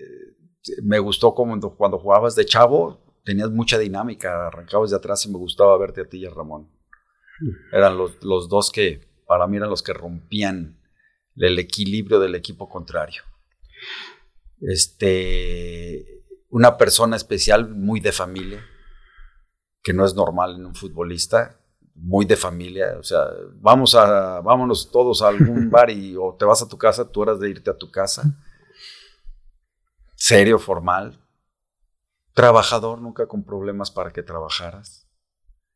me 0.81 0.99
gustó 0.99 1.35
como 1.35 1.59
cuando 1.75 1.99
jugabas 1.99 2.35
de 2.35 2.45
chavo, 2.45 3.21
tenías 3.25 3.51
mucha 3.51 3.77
dinámica, 3.77 4.47
arrancabas 4.47 4.91
de 4.91 4.97
atrás 4.97 5.25
y 5.25 5.31
me 5.31 5.37
gustaba 5.37 5.77
verte 5.77 6.01
a 6.01 6.07
ti 6.07 6.19
y 6.19 6.25
a 6.25 6.29
Ramón. 6.29 6.71
Eran 7.73 7.97
los, 7.97 8.23
los 8.23 8.47
dos 8.47 8.71
que, 8.71 9.01
para 9.27 9.45
mí, 9.45 9.57
eran 9.57 9.69
los 9.69 9.83
que 9.83 9.93
rompían 9.93 10.78
el 11.35 11.59
equilibrio 11.59 12.19
del 12.19 12.35
equipo 12.35 12.69
contrario. 12.69 13.23
Este, 14.61 16.23
una 16.49 16.77
persona 16.77 17.15
especial, 17.15 17.69
muy 17.69 17.99
de 17.99 18.11
familia, 18.11 18.65
que 19.81 19.93
no 19.93 20.05
es 20.05 20.13
normal 20.13 20.55
en 20.55 20.65
un 20.65 20.75
futbolista, 20.75 21.59
muy 21.95 22.25
de 22.25 22.35
familia, 22.35 22.97
o 22.97 23.03
sea, 23.03 23.25
vamos 23.55 23.93
a, 23.95 24.39
vámonos 24.41 24.89
todos 24.91 25.21
a 25.21 25.27
algún 25.27 25.69
bar 25.71 25.89
y 25.89 26.15
o 26.15 26.35
te 26.37 26.45
vas 26.45 26.61
a 26.61 26.67
tu 26.67 26.77
casa, 26.77 27.09
tú 27.09 27.23
eras 27.23 27.39
de 27.39 27.49
irte 27.49 27.69
a 27.69 27.77
tu 27.77 27.91
casa. 27.91 28.23
Serio, 30.15 30.59
formal, 30.59 31.19
Trabajador, 32.39 33.01
nunca 33.01 33.27
con 33.27 33.43
problemas 33.43 33.91
para 33.91 34.13
que 34.13 34.23
trabajaras, 34.23 35.08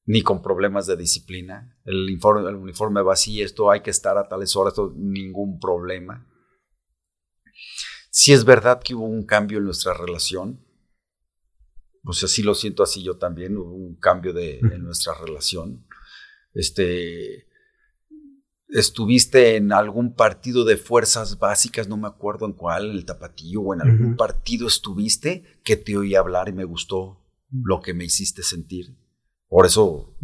ni 0.05 0.21
con 0.21 0.41
problemas 0.41 0.85
de 0.87 0.97
disciplina. 0.97 1.77
El, 1.85 2.09
informe, 2.09 2.47
el 2.49 2.55
uniforme 2.55 3.01
va 3.01 3.13
así, 3.13 3.41
esto 3.41 3.71
hay 3.71 3.81
que 3.81 3.91
estar 3.91 4.17
a 4.17 4.27
tales 4.27 4.55
horas, 4.55 4.73
ningún 4.95 5.59
problema. 5.59 6.27
Si 8.09 8.33
es 8.33 8.45
verdad 8.45 8.81
que 8.81 8.95
hubo 8.95 9.05
un 9.05 9.25
cambio 9.25 9.57
en 9.57 9.65
nuestra 9.65 9.93
relación, 9.93 10.63
pues 12.03 12.23
así 12.23 12.43
lo 12.43 12.53
siento 12.53 12.83
así 12.83 13.01
yo 13.01 13.17
también, 13.17 13.57
hubo 13.57 13.73
un 13.73 13.95
cambio 13.95 14.33
de, 14.33 14.59
en 14.59 14.83
nuestra 14.83 15.13
relación. 15.13 15.87
Este, 16.53 17.47
estuviste 18.67 19.55
en 19.55 19.71
algún 19.71 20.13
partido 20.15 20.65
de 20.65 20.77
fuerzas 20.77 21.39
básicas, 21.39 21.87
no 21.87 21.95
me 21.95 22.07
acuerdo 22.07 22.45
en 22.45 22.53
cuál, 22.53 22.91
el 22.91 23.05
tapatillo 23.05 23.61
o 23.61 23.73
en 23.73 23.81
algún 23.81 24.15
partido 24.17 24.67
estuviste 24.67 25.61
que 25.63 25.77
te 25.77 25.97
oí 25.97 26.15
hablar 26.15 26.49
y 26.49 26.53
me 26.53 26.65
gustó 26.65 27.25
lo 27.51 27.81
que 27.81 27.93
me 27.93 28.03
hiciste 28.03 28.43
sentir. 28.43 28.97
Por 29.53 29.67
eso 29.67 30.15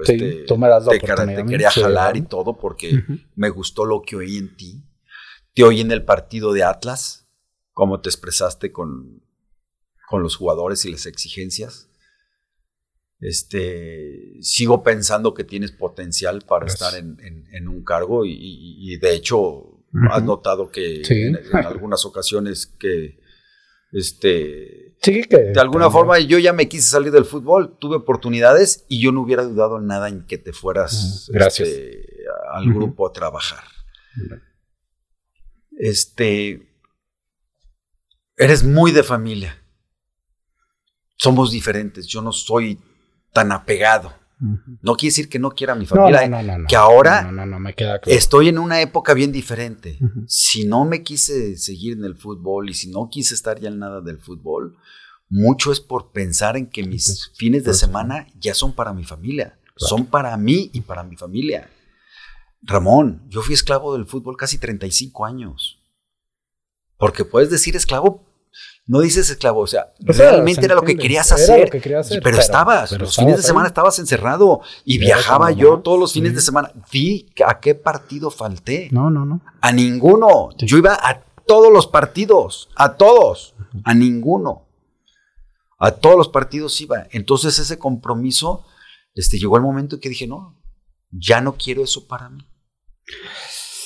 este, 0.00 0.46
te, 0.46 1.44
quería 1.46 1.70
jalar 1.70 2.16
y 2.16 2.22
todo 2.22 2.56
porque 2.56 3.04
me 3.36 3.50
gustó 3.50 3.84
lo 3.84 4.00
que 4.00 4.16
oí 4.16 4.38
en 4.38 4.56
ti. 4.56 4.82
Te 5.52 5.62
oí 5.62 5.82
en 5.82 5.92
el 5.92 6.06
partido 6.06 6.54
de 6.54 6.62
Atlas, 6.62 7.28
cómo 7.74 8.00
te 8.00 8.08
expresaste 8.08 8.72
con, 8.72 9.22
con 10.08 10.22
los 10.22 10.36
jugadores 10.36 10.86
y 10.86 10.90
las 10.90 11.04
exigencias. 11.04 11.90
Este, 13.20 14.38
sigo 14.40 14.82
pensando 14.82 15.34
que 15.34 15.44
tienes 15.44 15.72
potencial 15.72 16.40
para 16.48 16.64
estar 16.64 16.94
en, 16.94 17.68
un 17.68 17.84
cargo 17.84 18.24
y, 18.24 18.96
de 18.96 19.14
hecho 19.14 19.84
has 20.10 20.22
notado 20.22 20.70
que 20.70 21.02
en, 21.02 21.36
algunas 21.52 22.06
ocasiones 22.06 22.64
que 22.66 23.20
este 23.92 24.88
de 25.00 25.60
alguna 25.60 25.90
forma 25.90 26.18
yo 26.18 26.38
ya 26.38 26.52
me 26.52 26.68
quise 26.68 26.88
salir 26.88 27.12
del 27.12 27.24
fútbol, 27.24 27.76
tuve 27.78 27.96
oportunidades 27.96 28.84
y 28.88 29.00
yo 29.00 29.12
no 29.12 29.22
hubiera 29.22 29.44
dudado 29.44 29.78
en 29.78 29.86
nada 29.86 30.08
en 30.08 30.26
que 30.26 30.38
te 30.38 30.52
fueras 30.52 31.30
este, 31.32 32.04
al 32.52 32.72
grupo 32.72 33.06
a 33.06 33.12
trabajar. 33.12 33.64
Este 35.76 36.68
eres 38.36 38.64
muy 38.64 38.90
de 38.90 39.02
familia. 39.02 39.62
Somos 41.16 41.50
diferentes. 41.50 42.06
Yo 42.06 42.20
no 42.20 42.32
soy 42.32 42.78
tan 43.32 43.52
apegado. 43.52 44.17
No 44.40 44.94
quiere 44.94 45.10
decir 45.10 45.28
que 45.28 45.38
no 45.38 45.50
quiera 45.50 45.72
a 45.72 45.76
mi 45.76 45.86
familia. 45.86 46.66
que 46.68 46.76
ahora 46.76 47.30
me 47.32 47.74
queda 47.74 47.98
claro. 47.98 48.16
estoy 48.18 48.48
en 48.48 48.58
una 48.58 48.80
época 48.80 49.14
bien 49.14 49.32
diferente. 49.32 49.98
Si 50.26 50.64
no 50.64 50.84
me 50.84 51.02
quise 51.02 51.56
seguir 51.56 51.94
en 51.94 52.04
el 52.04 52.16
fútbol 52.16 52.70
y 52.70 52.74
si 52.74 52.90
no 52.90 53.08
quise 53.10 53.34
estar 53.34 53.58
ya 53.58 53.68
en 53.68 53.78
nada 53.78 54.00
del 54.00 54.18
fútbol, 54.18 54.76
mucho 55.28 55.72
es 55.72 55.80
por 55.80 56.12
pensar 56.12 56.56
en 56.56 56.68
que 56.68 56.84
mis 56.84 57.32
fines 57.34 57.64
de 57.64 57.74
semana 57.74 58.26
ya 58.38 58.54
son 58.54 58.72
para 58.72 58.92
mi 58.92 59.04
familia. 59.04 59.58
Son 59.76 60.06
para 60.06 60.36
mí 60.36 60.70
y 60.72 60.80
para 60.80 61.04
mi 61.04 61.16
familia. 61.16 61.70
Ramón, 62.62 63.22
yo 63.28 63.42
fui 63.42 63.54
esclavo 63.54 63.92
del 63.92 64.06
fútbol 64.06 64.36
casi 64.36 64.58
35 64.58 65.24
años. 65.24 65.78
Porque 66.96 67.24
puedes 67.24 67.50
decir 67.50 67.76
esclavo, 67.76 68.27
no 68.88 69.00
dices 69.00 69.28
esclavo, 69.28 69.60
o 69.60 69.66
sea, 69.66 69.92
realmente 70.00 70.64
era 70.64 70.74
lo 70.74 70.80
que 70.80 70.96
querías 70.96 71.30
hacer, 71.30 71.70
pero, 72.24 72.38
estabas, 72.38 72.90
los 72.92 73.16
fines 73.16 73.36
de 73.36 73.42
semana 73.42 73.68
estabas 73.68 73.98
encerrado 73.98 74.62
y 74.82 74.96
viajaba 74.96 75.50
yo 75.52 75.80
todos 75.80 76.00
los 76.00 76.14
fines 76.14 76.34
de 76.34 76.40
semana. 76.40 76.72
Vi 76.90 77.30
a 77.46 77.60
qué 77.60 77.74
partido 77.74 78.30
falté. 78.30 78.88
No, 78.90 79.10
no, 79.10 79.26
no. 79.26 79.42
A 79.60 79.72
ninguno. 79.72 80.48
Yo 80.56 80.78
iba 80.78 80.94
a 80.94 81.20
todos 81.46 81.70
los 81.70 81.86
partidos, 81.86 82.70
a 82.76 82.96
todos, 82.96 83.54
a 83.84 83.92
ninguno. 83.92 84.66
A 85.78 85.90
todos 85.90 86.16
los 86.16 86.28
partidos 86.30 86.80
iba. 86.80 87.06
Entonces 87.10 87.58
ese 87.58 87.78
compromiso, 87.78 88.64
este, 89.14 89.38
llegó 89.38 89.58
el 89.58 89.62
momento 89.62 89.96
en 89.96 90.00
que 90.00 90.08
dije, 90.08 90.26
no, 90.26 90.58
ya 91.10 91.42
no 91.42 91.56
quiero 91.58 91.84
eso 91.84 92.06
para 92.06 92.30
mí. 92.30 92.42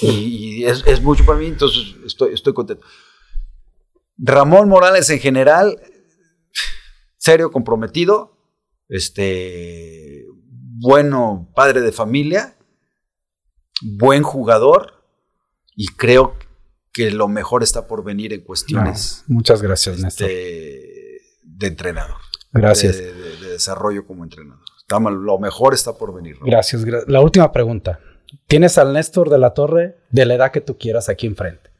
Y, 0.01 0.65
es, 0.65 1.03
mucho 1.03 1.27
para 1.27 1.41
mí, 1.41 1.47
entonces 1.47 1.97
estoy, 2.07 2.35
estoy 2.35 2.55
contento. 2.55 2.87
Ramón 4.25 4.69
Morales 4.69 5.11
en 5.11 5.19
general, 5.19 5.81
serio, 7.17 7.51
comprometido, 7.51 8.39
este, 8.89 10.25
bueno 10.79 11.51
padre 11.55 11.81
de 11.81 11.91
familia, 11.91 12.57
buen 13.83 14.23
jugador 14.23 15.05
y 15.75 15.89
creo 15.89 16.37
que 16.93 17.11
lo 17.11 17.27
mejor 17.27 17.65
está 17.65 17.89
por 17.89 18.05
venir 18.05 18.33
en 18.33 18.43
cuestiones. 18.43 19.25
muchas 19.27 19.61
gracias, 19.61 19.99
Néstor. 19.99 20.31
Este, 20.31 21.21
de 21.43 21.67
entrenador. 21.67 22.17
Gracias. 22.53 22.99
De, 22.99 23.13
desarrollo 23.53 24.07
como 24.07 24.25
entrenador. 24.25 24.63
lo 24.89 25.39
mejor 25.39 25.75
está 25.75 25.95
por 25.95 26.15
venir. 26.15 26.37
Gracias. 26.43 26.85
La 27.07 27.21
última 27.21 27.51
pregunta. 27.51 27.99
Tienes 28.47 28.79
al 28.79 28.93
Néstor 28.93 29.31
de 29.31 29.39
la 29.39 29.53
Torre 29.53 29.99
de 30.11 30.27
la 30.27 30.35
edad 30.35 30.53
que 30.53 30.61
tú 30.61 30.79
quieras 30.79 31.09
aquí 31.09 31.27
enfrente. 31.27 31.72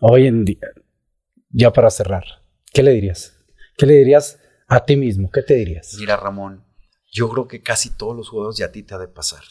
Hoy 0.00 0.26
en 0.26 0.44
día, 0.44 0.68
ya 1.50 1.72
para 1.72 1.90
cerrar, 1.90 2.24
¿qué 2.72 2.82
le 2.82 2.92
dirías? 2.92 3.34
¿Qué 3.76 3.86
le 3.86 3.94
dirías 3.94 4.38
a 4.68 4.84
ti 4.84 4.96
mismo? 4.96 5.30
¿Qué 5.30 5.42
te 5.42 5.54
dirías? 5.54 5.96
Mira, 5.98 6.16
Ramón, 6.16 6.64
yo 7.10 7.28
creo 7.28 7.48
que 7.48 7.62
casi 7.62 7.90
todos 7.90 8.16
los 8.16 8.28
juegos 8.28 8.56
ya 8.56 8.66
a 8.66 8.72
ti 8.72 8.84
te 8.84 8.94
ha 8.94 8.98
de 8.98 9.08
pasar. 9.08 9.42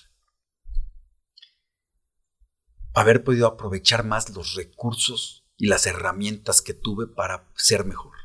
Haber 2.94 3.24
podido 3.24 3.48
aprovechar 3.48 4.06
más 4.06 4.34
los 4.34 4.56
recursos 4.56 5.46
y 5.58 5.68
las 5.68 5.86
herramientas 5.86 6.62
que 6.62 6.74
tuve 6.74 7.08
para 7.08 7.52
ser 7.56 7.84
mejor. 7.86 8.16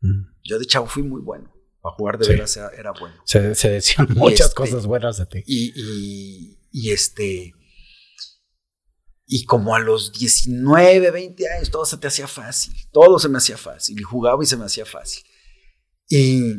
Mm. 0.00 0.34
Yo 0.44 0.58
de 0.58 0.64
chavo 0.66 0.86
fui 0.86 1.02
muy 1.02 1.20
bueno. 1.20 1.52
Para 1.82 1.94
jugar 1.94 2.18
de 2.18 2.26
veras 2.26 2.56
era, 2.56 2.92
bueno. 2.98 3.14
Se, 3.24 3.40
decían 3.68 4.08
muchas 4.16 4.48
este, 4.48 4.54
cosas 4.54 4.86
buenas 4.86 5.18
de 5.18 5.26
ti. 5.26 5.44
y, 5.46 6.58
y 6.72 6.90
este. 6.90 7.55
Y 9.26 9.44
como 9.44 9.74
a 9.74 9.80
los 9.80 10.12
19, 10.12 11.10
20 11.10 11.52
años, 11.52 11.70
todo 11.70 11.84
se 11.84 11.96
te 11.98 12.06
hacía 12.06 12.28
fácil. 12.28 12.74
Todo 12.92 13.18
se 13.18 13.28
me 13.28 13.38
hacía 13.38 13.56
fácil. 13.56 13.98
Y 13.98 14.02
jugaba 14.04 14.42
y 14.42 14.46
se 14.46 14.56
me 14.56 14.64
hacía 14.64 14.86
fácil. 14.86 15.24
Y, 16.08 16.54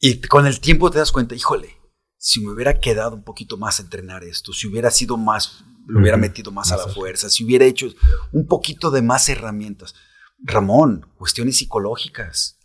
y 0.00 0.20
con 0.22 0.46
el 0.46 0.60
tiempo 0.60 0.90
te 0.90 0.98
das 0.98 1.12
cuenta, 1.12 1.36
híjole, 1.36 1.76
si 2.18 2.40
me 2.40 2.50
hubiera 2.52 2.80
quedado 2.80 3.14
un 3.14 3.22
poquito 3.22 3.56
más 3.56 3.78
a 3.78 3.82
entrenar 3.82 4.24
esto, 4.24 4.52
si 4.52 4.66
hubiera 4.66 4.90
sido 4.90 5.16
más, 5.16 5.62
lo 5.86 6.00
hubiera 6.00 6.16
metido 6.16 6.50
más 6.50 6.72
a 6.72 6.78
la 6.78 6.88
fuerza, 6.88 7.30
si 7.30 7.44
hubiera 7.44 7.64
hecho 7.64 7.86
un 8.32 8.46
poquito 8.46 8.90
de 8.90 9.02
más 9.02 9.28
herramientas. 9.28 9.94
Ramón, 10.38 11.06
cuestiones 11.16 11.58
psicológicas. 11.58 12.58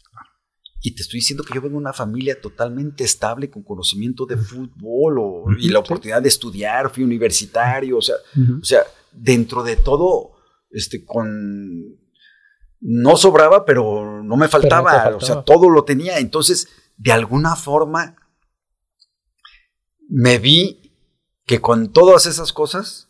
Y 0.82 0.96
te 0.96 1.02
estoy 1.02 1.20
diciendo 1.20 1.44
que 1.44 1.54
yo 1.54 1.62
vengo 1.62 1.74
de 1.74 1.82
una 1.82 1.94
familia 1.94 2.40
totalmente 2.40 3.04
estable 3.04 3.50
con 3.50 3.64
conocimiento 3.64 4.26
de 4.26 4.38
fútbol 4.38 5.58
y 5.60 5.70
la 5.70 5.80
oportunidad 5.80 6.22
de 6.22 6.30
estudiar, 6.30 6.90
fui 6.90 7.04
universitario, 7.04 7.98
o 7.98 8.02
sea, 8.02 8.16
o 8.62 8.64
sea, 8.64 8.84
dentro 9.12 9.64
de 9.64 9.76
todo, 9.76 10.32
este, 10.72 11.04
con 11.04 12.00
no 12.82 13.18
sobraba, 13.18 13.66
pero 13.66 14.24
no 14.24 14.38
me 14.38 14.48
faltaba, 14.48 15.16
o 15.16 15.20
sea, 15.20 15.44
todo 15.44 15.70
lo 15.70 15.84
tenía. 15.84 16.20
Entonces, 16.20 16.70
de 16.96 17.12
alguna 17.12 17.56
forma, 17.56 18.16
me 20.08 20.40
vi 20.40 20.94
que 21.46 21.60
con 21.60 21.92
todas 21.92 22.26
esas 22.26 22.54
cosas 22.54 23.10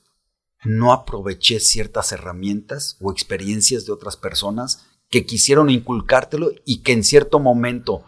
no 0.63 0.91
aproveché 0.91 1.59
ciertas 1.59 2.11
herramientas 2.11 2.97
o 2.99 3.11
experiencias 3.11 3.85
de 3.85 3.91
otras 3.91 4.17
personas 4.17 4.88
que 5.09 5.25
quisieron 5.25 5.69
inculcártelo 5.69 6.51
y 6.65 6.81
que 6.81 6.93
en 6.93 7.03
cierto 7.03 7.39
momento, 7.39 8.03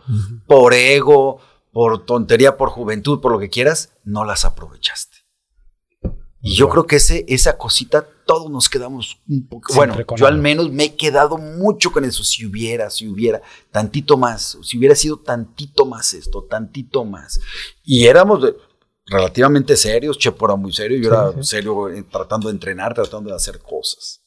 por 0.48 0.74
ego, 0.74 1.40
por 1.72 2.06
tontería, 2.06 2.58
por 2.58 2.70
juventud, 2.70 3.22
por 3.22 3.32
lo 3.32 3.40
que 3.40 3.50
quieras, 3.50 3.94
no 4.04 4.24
las 4.24 4.46
aprovechaste. 4.46 5.18
Y 6.44 6.56
yo 6.56 6.70
creo 6.70 6.88
que 6.88 6.96
ese, 6.96 7.24
esa 7.28 7.58
cosita, 7.58 8.08
todos 8.26 8.50
nos 8.50 8.68
quedamos 8.68 9.20
un 9.30 9.48
poco. 9.48 9.74
Bueno, 9.76 9.96
yo 10.16 10.26
al 10.26 10.40
menos 10.40 10.72
me 10.72 10.86
he 10.86 10.96
quedado 10.96 11.38
mucho 11.38 11.92
con 11.92 12.04
eso. 12.04 12.24
Si 12.24 12.46
hubiera, 12.46 12.90
si 12.90 13.08
hubiera, 13.08 13.42
tantito 13.70 14.18
más, 14.18 14.58
si 14.64 14.78
hubiera 14.78 14.96
sido 14.96 15.18
tantito 15.18 15.86
más 15.86 16.14
esto, 16.16 16.44
tantito 16.50 17.06
más. 17.06 17.40
Y 17.84 18.06
éramos 18.08 18.44
relativamente 19.06 19.78
serios, 19.78 20.18
Chepo 20.18 20.46
era 20.46 20.56
muy 20.56 20.74
serio, 20.74 20.98
yo 20.98 21.10
era 21.10 21.44
serio 21.44 21.88
tratando 22.12 22.48
de 22.48 22.54
entrenar, 22.54 22.96
tratando 22.96 23.30
de 23.30 23.36
hacer 23.36 23.60
cosas. 23.60 24.21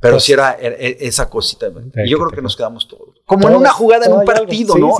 Pero 0.00 0.14
pues 0.14 0.24
si 0.24 0.32
era, 0.32 0.52
esa 0.52 1.28
cosita. 1.28 1.70
Y 2.04 2.08
yo 2.08 2.18
creo 2.18 2.30
que 2.30 2.42
nos 2.42 2.56
quedamos 2.56 2.86
todos. 2.86 3.20
Como 3.26 3.48
en 3.48 3.56
una 3.56 3.70
jugada 3.70 4.06
en 4.06 4.12
un 4.12 4.24
partido, 4.24 4.76
¿no? 4.76 4.96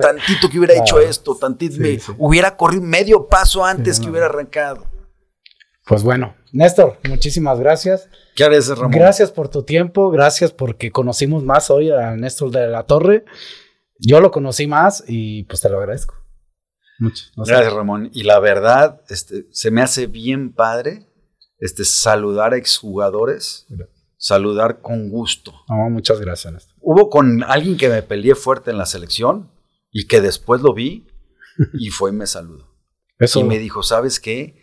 tantito 0.00 0.48
que 0.48 0.58
hubiera 0.58 0.74
hecho 0.74 1.00
esto, 1.00 1.34
tantito 1.36 1.76
me 1.78 1.98
hubiera 2.18 2.56
corrido 2.56 2.82
medio 2.82 3.26
paso 3.26 3.64
antes 3.64 3.98
que 3.98 4.08
hubiera 4.08 4.26
arrancado. 4.26 4.86
Pues 5.86 6.02
bueno, 6.02 6.34
Néstor, 6.52 6.98
muchísimas 7.08 7.58
gracias. 7.58 8.08
¿Qué 8.34 8.44
harás, 8.44 8.68
Ramón? 8.68 8.92
Gracias 8.92 9.30
por 9.30 9.48
tu 9.50 9.64
tiempo, 9.64 10.10
gracias 10.10 10.50
porque 10.50 10.90
conocimos 10.90 11.42
más 11.42 11.70
hoy 11.70 11.90
a 11.90 12.16
Néstor 12.16 12.50
de 12.52 12.68
la 12.68 12.84
Torre. 12.84 13.24
Yo 13.98 14.20
lo 14.20 14.30
conocí 14.30 14.66
más 14.66 15.04
y 15.06 15.44
pues 15.44 15.60
te 15.60 15.68
lo 15.68 15.78
agradezco. 15.78 16.14
Mucho. 16.98 17.24
Gracias, 17.36 17.72
Ramón. 17.72 18.10
Y 18.14 18.22
la 18.22 18.38
verdad, 18.38 19.02
este, 19.10 19.46
se 19.50 19.70
me 19.70 19.82
hace 19.82 20.06
bien 20.06 20.54
padre 20.54 21.06
este, 21.64 21.86
saludar 21.86 22.52
a 22.52 22.58
exjugadores, 22.58 23.66
saludar 24.18 24.82
con 24.82 25.08
gusto. 25.08 25.54
muchas 25.88 26.20
gracias. 26.20 26.68
Hubo 26.78 27.08
con 27.08 27.42
alguien 27.42 27.78
que 27.78 27.88
me 27.88 28.02
peleé 28.02 28.34
fuerte 28.34 28.70
en 28.70 28.76
la 28.76 28.84
selección 28.84 29.50
y 29.90 30.06
que 30.06 30.20
después 30.20 30.60
lo 30.60 30.74
vi 30.74 31.06
y 31.72 31.88
fue 31.88 32.10
y 32.10 32.12
me 32.12 32.26
saludó. 32.26 32.68
Y 33.34 33.44
me 33.44 33.58
dijo, 33.58 33.82
¿sabes 33.82 34.20
qué? 34.20 34.62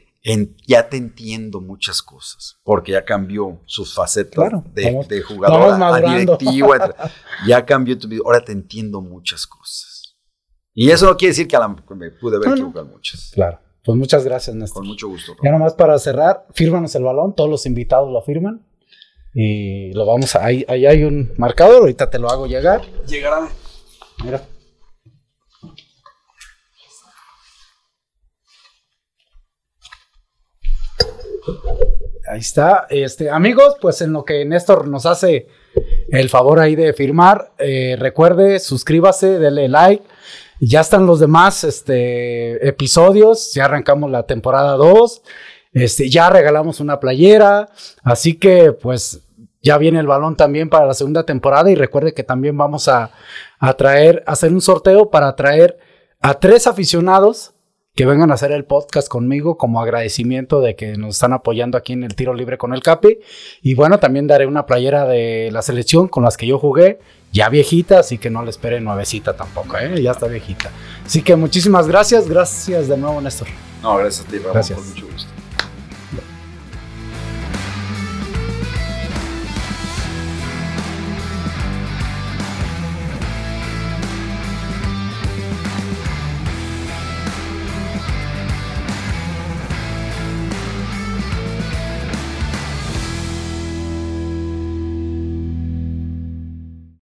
ya 0.68 0.88
te 0.88 0.98
entiendo 0.98 1.60
muchas 1.60 2.04
cosas, 2.04 2.60
porque 2.64 2.92
ya 2.92 3.04
cambió 3.04 3.60
su 3.66 3.84
faceta 3.84 4.64
de, 4.72 5.24
jugador 5.24 5.82
a 5.82 6.00
directivo, 6.00 6.76
ya 7.48 7.66
cambió 7.66 7.98
tu 7.98 8.08
vida, 8.08 8.22
ahora 8.24 8.46
te 8.46 8.52
entiendo 8.52 9.02
muchas 9.02 9.48
cosas. 9.48 10.20
Y 10.72 10.92
eso 10.92 11.08
no 11.08 11.18
quiere 11.18 11.32
decir 11.32 11.48
que 11.48 11.58
me 11.96 12.12
pude 12.12 12.36
haber 12.36 12.50
equivocado 12.50 12.86
muchas. 12.86 13.32
Claro. 13.34 13.60
Pues 13.84 13.98
muchas 13.98 14.24
gracias, 14.24 14.56
Néstor. 14.56 14.82
Con 14.82 14.88
mucho 14.88 15.08
gusto. 15.08 15.36
Ya 15.44 15.52
nomás 15.52 15.74
para 15.74 15.98
cerrar, 15.98 16.46
fírmanos 16.54 16.94
el 16.96 17.04
balón, 17.04 17.36
todos 17.36 17.50
los 17.50 17.66
invitados 17.66 18.12
lo 18.12 18.22
firman. 18.22 18.62
Y 19.34 19.94
lo 19.94 20.06
vamos 20.06 20.36
a. 20.36 20.46
Ahí, 20.46 20.66
ahí 20.68 20.86
hay 20.86 21.04
un 21.04 21.34
marcador, 21.38 21.82
ahorita 21.82 22.10
te 22.10 22.20
lo 22.20 22.30
hago 22.30 22.48
llegar. 22.48 22.82
Llegará. 23.08 23.48
Mira. 24.24 24.42
Ahí 32.30 32.40
está. 32.40 32.88
Este, 32.90 33.30
amigos, 33.30 33.76
pues 33.82 34.02
en 34.02 34.14
lo 34.14 34.26
que 34.26 34.46
Néstor 34.46 34.88
nos 34.88 35.06
hace 35.06 35.48
el 36.10 36.30
favor 36.30 36.60
ahí 36.60 36.76
de 36.76 36.94
firmar, 36.94 37.54
eh, 37.58 37.96
recuerde, 37.98 38.60
suscríbase, 38.60 39.40
denle 39.40 39.70
like 39.70 40.04
ya 40.68 40.82
están 40.82 41.06
los 41.06 41.20
demás 41.20 41.64
este, 41.64 42.68
episodios, 42.68 43.54
ya 43.54 43.66
arrancamos 43.66 44.12
la 44.12 44.24
temporada 44.24 44.74
2, 44.78 45.22
este, 45.74 46.10
ya 46.10 46.30
regalamos 46.30 46.80
una 46.80 47.00
playera, 47.00 47.70
así 48.04 48.36
que 48.36 48.72
pues 48.72 49.22
ya 49.62 49.78
viene 49.78 50.00
el 50.00 50.08
balón 50.08 50.36
también 50.36 50.70
para 50.70 50.86
la 50.86 50.94
segunda 50.94 51.24
temporada. 51.24 51.70
Y 51.70 51.76
recuerde 51.76 52.14
que 52.14 52.24
también 52.24 52.58
vamos 52.58 52.88
a, 52.88 53.12
traer, 53.78 54.24
hacer 54.26 54.52
un 54.52 54.62
sorteo 54.62 55.10
para 55.10 55.36
traer 55.36 55.78
a 56.20 56.36
tres 56.36 56.68
aficionados 56.68 57.54
que 57.94 58.06
vengan 58.06 58.32
a 58.32 58.36
hacer 58.36 58.54
el 58.54 58.64
podcast 58.64 59.10
conmigo 59.10 59.58
como 59.58 59.82
agradecimiento 59.82 60.62
de 60.62 60.76
que 60.76 60.96
nos 60.96 61.16
están 61.16 61.34
apoyando 61.34 61.78
aquí 61.78 61.94
en 61.94 62.04
el 62.04 62.16
tiro 62.16 62.34
libre 62.34 62.58
con 62.58 62.74
el 62.74 62.82
Capi. 62.82 63.20
Y 63.62 63.74
bueno, 63.74 64.00
también 64.00 64.28
daré 64.28 64.46
una 64.46 64.66
playera 64.66 65.06
de 65.06 65.50
la 65.52 65.62
selección 65.62 66.08
con 66.08 66.24
las 66.24 66.38
que 66.38 66.48
yo 66.48 66.58
jugué, 66.58 67.00
ya 67.32 67.50
viejita, 67.50 68.00
así 68.00 68.18
que 68.18 68.30
no 68.30 68.44
le 68.44 68.50
espere 68.50 68.82
nuevecita 68.82 69.36
tampoco, 69.36 69.78
¿eh? 69.78 70.02
ya 70.02 70.12
está 70.12 70.28
viejita. 70.28 70.70
Así 71.06 71.22
que 71.22 71.36
muchísimas 71.36 71.88
gracias, 71.88 72.28
gracias 72.28 72.88
de 72.88 72.98
nuevo 72.98 73.22
Néstor. 73.22 73.48
No, 73.82 73.98
gracias 73.98 74.26
a 74.26 74.30
ti, 74.30 74.38
Ramón, 74.38 74.54
Gracias. 74.54 74.80
con 74.80 74.90
mucho 74.90 75.08
gusto. 75.08 75.31